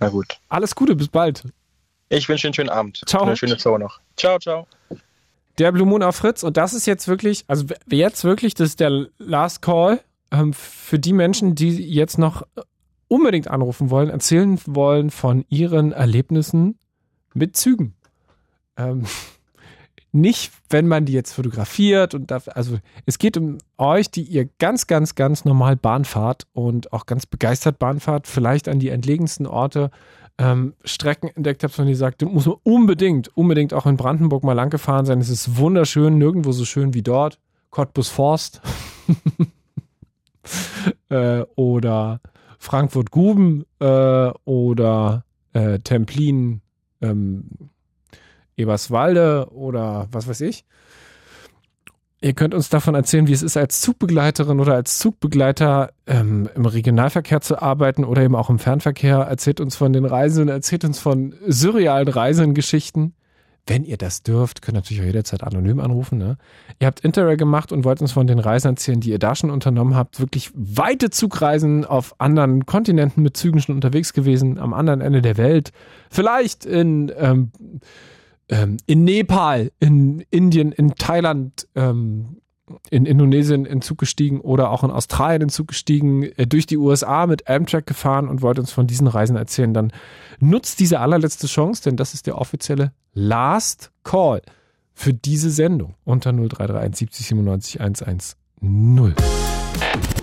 Na 0.01 0.09
gut. 0.09 0.39
Alles 0.49 0.75
Gute, 0.75 0.95
bis 0.95 1.09
bald. 1.09 1.43
Ich 2.09 2.29
wünsche 2.29 2.47
einen 2.47 2.55
schönen 2.55 2.71
Abend. 2.71 3.03
Ciao. 3.07 3.25
Eine 3.25 3.37
schöne 3.37 3.59
Show 3.59 3.77
noch. 3.77 4.01
Ciao, 4.17 4.39
ciao. 4.39 4.67
Der 5.59 5.73
Blue 5.73 5.87
Moon 5.87 6.03
auf 6.05 6.17
Fritz 6.17 6.45
und 6.45 6.57
das 6.57 6.73
ist 6.73 6.87
jetzt 6.87 7.09
wirklich, 7.09 7.45
also 7.49 7.67
jetzt 7.91 8.23
wirklich, 8.23 8.55
das 8.55 8.71
ist 8.71 8.81
der 8.81 9.09
Last 9.19 9.61
Call 9.61 10.01
ähm, 10.31 10.53
für 10.53 11.01
die 11.01 11.13
Menschen, 11.13 11.57
die 11.57 11.71
jetzt 11.71 12.17
noch 12.17 12.47
unbedingt 13.09 13.49
anrufen 13.49 13.91
wollen, 13.91 14.09
erzählen 14.09 14.61
wollen 14.67 15.11
von 15.11 15.45
ihren 15.49 15.93
Erlebnissen 15.93 16.79
mit 17.35 17.57
Zügen. 17.57 17.95
Ähm, 18.77 19.05
nicht, 20.13 20.53
wenn 20.71 20.89
man 20.89 21.05
die 21.05 21.13
jetzt 21.13 21.33
fotografiert 21.33 22.15
und 22.15 22.31
darf, 22.31 22.49
also 22.49 22.79
es 23.07 23.19
geht 23.19 23.37
um 23.37 23.59
euch, 23.77 24.11
die 24.11 24.23
ihr 24.23 24.49
ganz, 24.59 24.87
ganz, 24.87 25.15
ganz 25.15 25.45
normal 25.45 25.77
Bahn 25.77 26.05
fahrt 26.05 26.47
und 26.53 26.93
auch 26.93 27.07
ganz 27.07 27.27
begeistert 27.27 27.79
Bahn 27.79 28.01
fahrt, 28.01 28.27
vielleicht 28.27 28.69
an 28.69 28.79
die 28.79 28.89
entlegensten 28.89 29.47
Orte 29.47 29.91
ähm, 30.39 30.75
Strecken 30.85 31.31
entdeckt 31.35 31.65
habt, 31.65 31.75
von 31.75 31.87
die 31.87 31.95
sagt, 31.95 32.23
muss 32.23 32.47
man 32.47 32.57
unbedingt, 32.63 33.37
unbedingt 33.37 33.75
auch 33.75 33.87
in 33.87 33.97
Brandenburg 33.97 34.45
mal 34.45 34.53
lang 34.53 34.71
gefahren 34.71 35.05
sein. 35.05 35.21
Es 35.21 35.29
ist 35.29 35.59
wunderschön, 35.59 36.17
nirgendwo 36.17 36.53
so 36.53 36.65
schön 36.65 36.95
wie 36.95 37.03
dort. 37.03 37.39
Cottbus 37.71 38.09
Forst 38.09 38.63
äh, 41.11 41.43
oder 41.57 42.21
Frankfurt-Guben 42.59 43.67
äh, 43.81 44.31
oder 44.45 45.25
äh, 45.53 45.81
Templin, 45.81 46.63
ähm, 47.03 47.45
Eberswalde 48.59 49.49
oder 49.53 50.09
was 50.11 50.29
weiß 50.29 50.41
ich. 50.43 50.65
Ihr 52.21 52.33
könnt 52.33 52.53
uns 52.53 52.69
davon 52.69 52.97
erzählen, 52.97 53.29
wie 53.29 53.33
es 53.33 53.43
ist, 53.43 53.57
als 53.57 53.81
Zugbegleiterin 53.81 54.59
oder 54.59 54.75
als 54.75 54.99
Zugbegleiter 54.99 55.93
ähm, 56.07 56.49
im 56.57 56.67
Regionalverkehr 56.67 57.41
zu 57.41 57.63
arbeiten 57.63 58.03
oder 58.03 58.23
eben 58.23 58.35
auch 58.35 58.51
im 58.51 58.59
Fernverkehr. 58.59 59.19
Erzählt 59.19 59.61
uns 59.61 59.77
von 59.77 59.93
den 59.93 60.05
Reisen, 60.05 60.49
erzählt 60.49 60.85
uns 60.85 60.99
von 60.99 61.35
surrealen 61.47 62.09
Reisengeschichten. 62.09 63.15
Wenn 63.69 63.85
ihr 63.85 63.99
das 63.99 64.23
dürft, 64.23 64.63
könnt 64.63 64.77
ihr 64.77 64.81
natürlich 64.81 65.03
auch 65.03 65.07
jederzeit 65.07 65.45
anonym 65.45 65.79
anrufen. 65.79 66.19
Ne? 66.19 66.39
Ihr 66.81 66.89
habt 66.89 67.01
Interrail 67.01 67.37
gemacht 67.37 67.71
und 67.71 67.85
wollt 67.85 68.01
uns 68.01 68.13
von 68.13 68.27
den 68.27 68.41
Reisen 68.41 68.69
erzählen, 68.69 68.99
die 68.99 69.11
ihr 69.11 69.19
da 69.21 69.37
schon 69.37 69.51
unternommen 69.51 69.95
habt. 69.95 70.19
Wirklich 70.19 70.51
weite 70.55 71.11
Zugreisen 71.11 71.85
auf 71.85 72.19
anderen 72.19 72.67
Kontinenten 72.67 73.23
mit 73.23 73.37
Zügen 73.37 73.61
schon 73.61 73.77
unterwegs 73.77 74.13
gewesen, 74.13 74.59
am 74.59 74.75
anderen 74.75 75.03
Ende 75.03 75.23
der 75.23 75.37
Welt. 75.37 75.71
Vielleicht 76.11 76.65
in 76.65 77.13
ähm, 77.17 77.53
ähm, 78.49 78.79
in 78.87 79.05
Nepal, 79.05 79.71
in 79.79 80.25
Indien, 80.31 80.73
in 80.73 80.95
Thailand, 80.95 81.69
ähm, 81.75 82.39
in 82.91 83.07
Indonesien 83.07 83.65
in 83.65 83.81
Zug 83.83 83.99
gestiegen 83.99 84.41
oder 84.41 84.71
auch 84.71 84.85
in 84.85 84.91
Australien 84.91 85.43
in 85.43 85.49
Zug 85.49 85.69
gestiegen, 85.69 86.25
äh, 86.25 86.47
durch 86.47 86.67
die 86.67 86.77
USA 86.77 87.27
mit 87.27 87.49
Amtrak 87.49 87.87
gefahren 87.87 88.29
und 88.29 88.43
wollt 88.43 88.59
uns 88.59 88.73
von 88.73 88.87
diesen 88.87 89.07
Reisen 89.07 89.37
erzählen, 89.37 89.75
dann 89.75 89.93
nutzt 90.41 90.81
diese 90.81 91.01
allerletzte 91.01 91.47
Chance, 91.47 91.83
denn 91.85 91.97
das 91.97 92.15
ist 92.15 92.27
der 92.27 92.39
offizielle 92.39 92.93
Last 93.15 93.91
Call 94.05 94.43
für 94.95 95.15
diese 95.15 95.51
Sendung 95.51 95.95
unter 96.05 96.33
0331 96.33 96.97
70 96.97 97.27
97 97.27 97.81
110. 97.81 98.35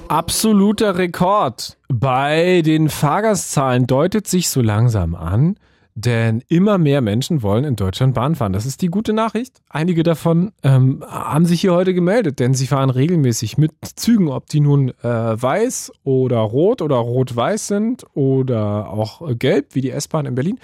Absoluter 0.08 0.98
Rekord 0.98 1.78
bei 1.88 2.62
den 2.62 2.90
Fahrgastzahlen 2.90 3.88
deutet 3.88 4.28
sich 4.28 4.50
so 4.50 4.62
langsam 4.62 5.16
an. 5.16 5.56
Denn 5.98 6.44
immer 6.50 6.78
mehr 6.78 7.00
Menschen 7.00 7.42
wollen 7.42 7.64
in 7.64 7.78
Deutschland 7.78 8.14
Bahn 8.14 8.36
fahren. 8.36 8.52
Das 8.52 8.66
ist 8.66 8.82
die 8.82 8.90
gute 8.90 9.14
Nachricht. 9.14 9.62
Einige 9.70 10.04
davon 10.04 10.52
ähm, 10.62 11.02
haben 11.08 11.46
sich 11.46 11.62
hier 11.62 11.74
heute 11.74 11.94
gemeldet, 11.94 12.40
denn 12.40 12.54
sie 12.54 12.68
fahren 12.68 12.90
regelmäßig 12.90 13.58
mit 13.58 13.72
Zügen, 13.96 14.28
ob 14.28 14.48
die 14.48 14.60
nun 14.60 14.90
äh, 14.90 15.04
weiß 15.04 15.94
oder 16.04 16.40
rot 16.40 16.82
oder 16.82 16.98
rot-weiß 16.98 17.68
sind 17.68 18.06
oder 18.14 18.90
auch 18.90 19.22
gelb 19.40 19.74
wie 19.74 19.80
die 19.80 19.92
S-Bahn 19.92 20.26
in 20.26 20.36
Berlin 20.36 20.60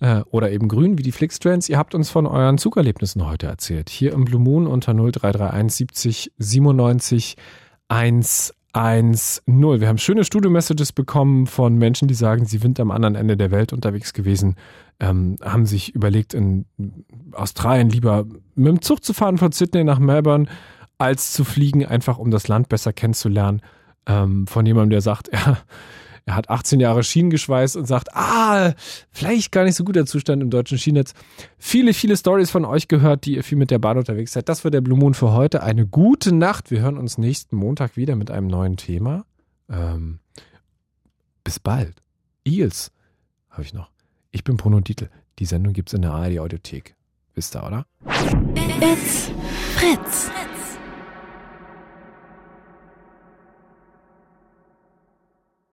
äh, 0.00 0.20
oder 0.30 0.50
eben 0.50 0.68
grün 0.68 0.98
wie 0.98 1.02
die 1.02 1.12
Flixtrains. 1.12 1.70
Ihr 1.70 1.78
habt 1.78 1.94
uns 1.94 2.10
von 2.10 2.26
euren 2.26 2.58
Zugerlebnissen 2.58 3.26
heute 3.26 3.46
erzählt. 3.46 3.88
Hier 3.88 4.12
im 4.12 4.26
Blue 4.26 4.40
Moon 4.40 4.66
unter 4.66 4.92
0331 4.92 5.74
70 5.74 6.32
97 6.36 7.36
1 7.88 8.52
1-0. 8.76 9.80
Wir 9.80 9.88
haben 9.88 9.96
schöne 9.96 10.22
Studio-Messages 10.22 10.92
bekommen 10.92 11.46
von 11.46 11.76
Menschen, 11.76 12.08
die 12.08 12.14
sagen, 12.14 12.44
sie 12.44 12.58
sind 12.58 12.78
am 12.78 12.90
anderen 12.90 13.14
Ende 13.14 13.36
der 13.36 13.50
Welt 13.50 13.72
unterwegs 13.72 14.12
gewesen, 14.12 14.56
ähm, 15.00 15.36
haben 15.42 15.64
sich 15.64 15.94
überlegt, 15.94 16.34
in 16.34 16.66
Australien 17.32 17.88
lieber 17.88 18.26
mit 18.54 18.68
dem 18.68 18.82
Zug 18.82 19.02
zu 19.02 19.14
fahren 19.14 19.38
von 19.38 19.50
Sydney 19.52 19.82
nach 19.82 19.98
Melbourne, 19.98 20.46
als 20.98 21.32
zu 21.32 21.44
fliegen, 21.44 21.86
einfach 21.86 22.18
um 22.18 22.30
das 22.30 22.48
Land 22.48 22.68
besser 22.68 22.92
kennenzulernen. 22.92 23.62
Ähm, 24.06 24.46
von 24.46 24.66
jemandem, 24.66 24.90
der 24.90 25.00
sagt, 25.00 25.28
er 25.32 25.56
er 26.26 26.34
hat 26.34 26.50
18 26.50 26.80
Jahre 26.80 27.04
Schienen 27.04 27.30
geschweißt 27.30 27.76
und 27.76 27.86
sagt, 27.86 28.14
ah, 28.14 28.74
vielleicht 29.12 29.52
gar 29.52 29.62
nicht 29.62 29.76
so 29.76 29.84
guter 29.84 30.06
Zustand 30.06 30.42
im 30.42 30.50
deutschen 30.50 30.76
Schienennetz. 30.76 31.14
Viele, 31.56 31.94
viele 31.94 32.16
Stories 32.16 32.50
von 32.50 32.64
euch 32.64 32.88
gehört, 32.88 33.26
die 33.26 33.36
ihr 33.36 33.44
viel 33.44 33.56
mit 33.56 33.70
der 33.70 33.78
Bahn 33.78 33.96
unterwegs 33.96 34.32
seid. 34.32 34.48
Das 34.48 34.64
war 34.64 34.72
der 34.72 34.80
Blue 34.80 34.98
Moon 34.98 35.14
für 35.14 35.32
heute. 35.32 35.62
Eine 35.62 35.86
gute 35.86 36.34
Nacht. 36.34 36.72
Wir 36.72 36.80
hören 36.80 36.98
uns 36.98 37.16
nächsten 37.16 37.54
Montag 37.54 37.96
wieder 37.96 38.16
mit 38.16 38.32
einem 38.32 38.48
neuen 38.48 38.76
Thema. 38.76 39.24
Ähm, 39.70 40.18
bis 41.44 41.60
bald. 41.60 42.02
Eels 42.44 42.90
habe 43.48 43.62
ich 43.62 43.72
noch. 43.72 43.92
Ich 44.32 44.42
bin 44.42 44.56
Bruno 44.56 44.80
Dietl. 44.80 45.08
Die 45.38 45.46
Sendung 45.46 45.74
gibt 45.74 45.90
es 45.90 45.94
in 45.94 46.02
der 46.02 46.10
ARD 46.10 46.40
Audiothek. 46.40 46.96
Wisst 47.34 47.54
ihr, 47.54 47.64
oder? 47.64 47.86
It's 48.80 49.30
Fritz. 49.76 50.28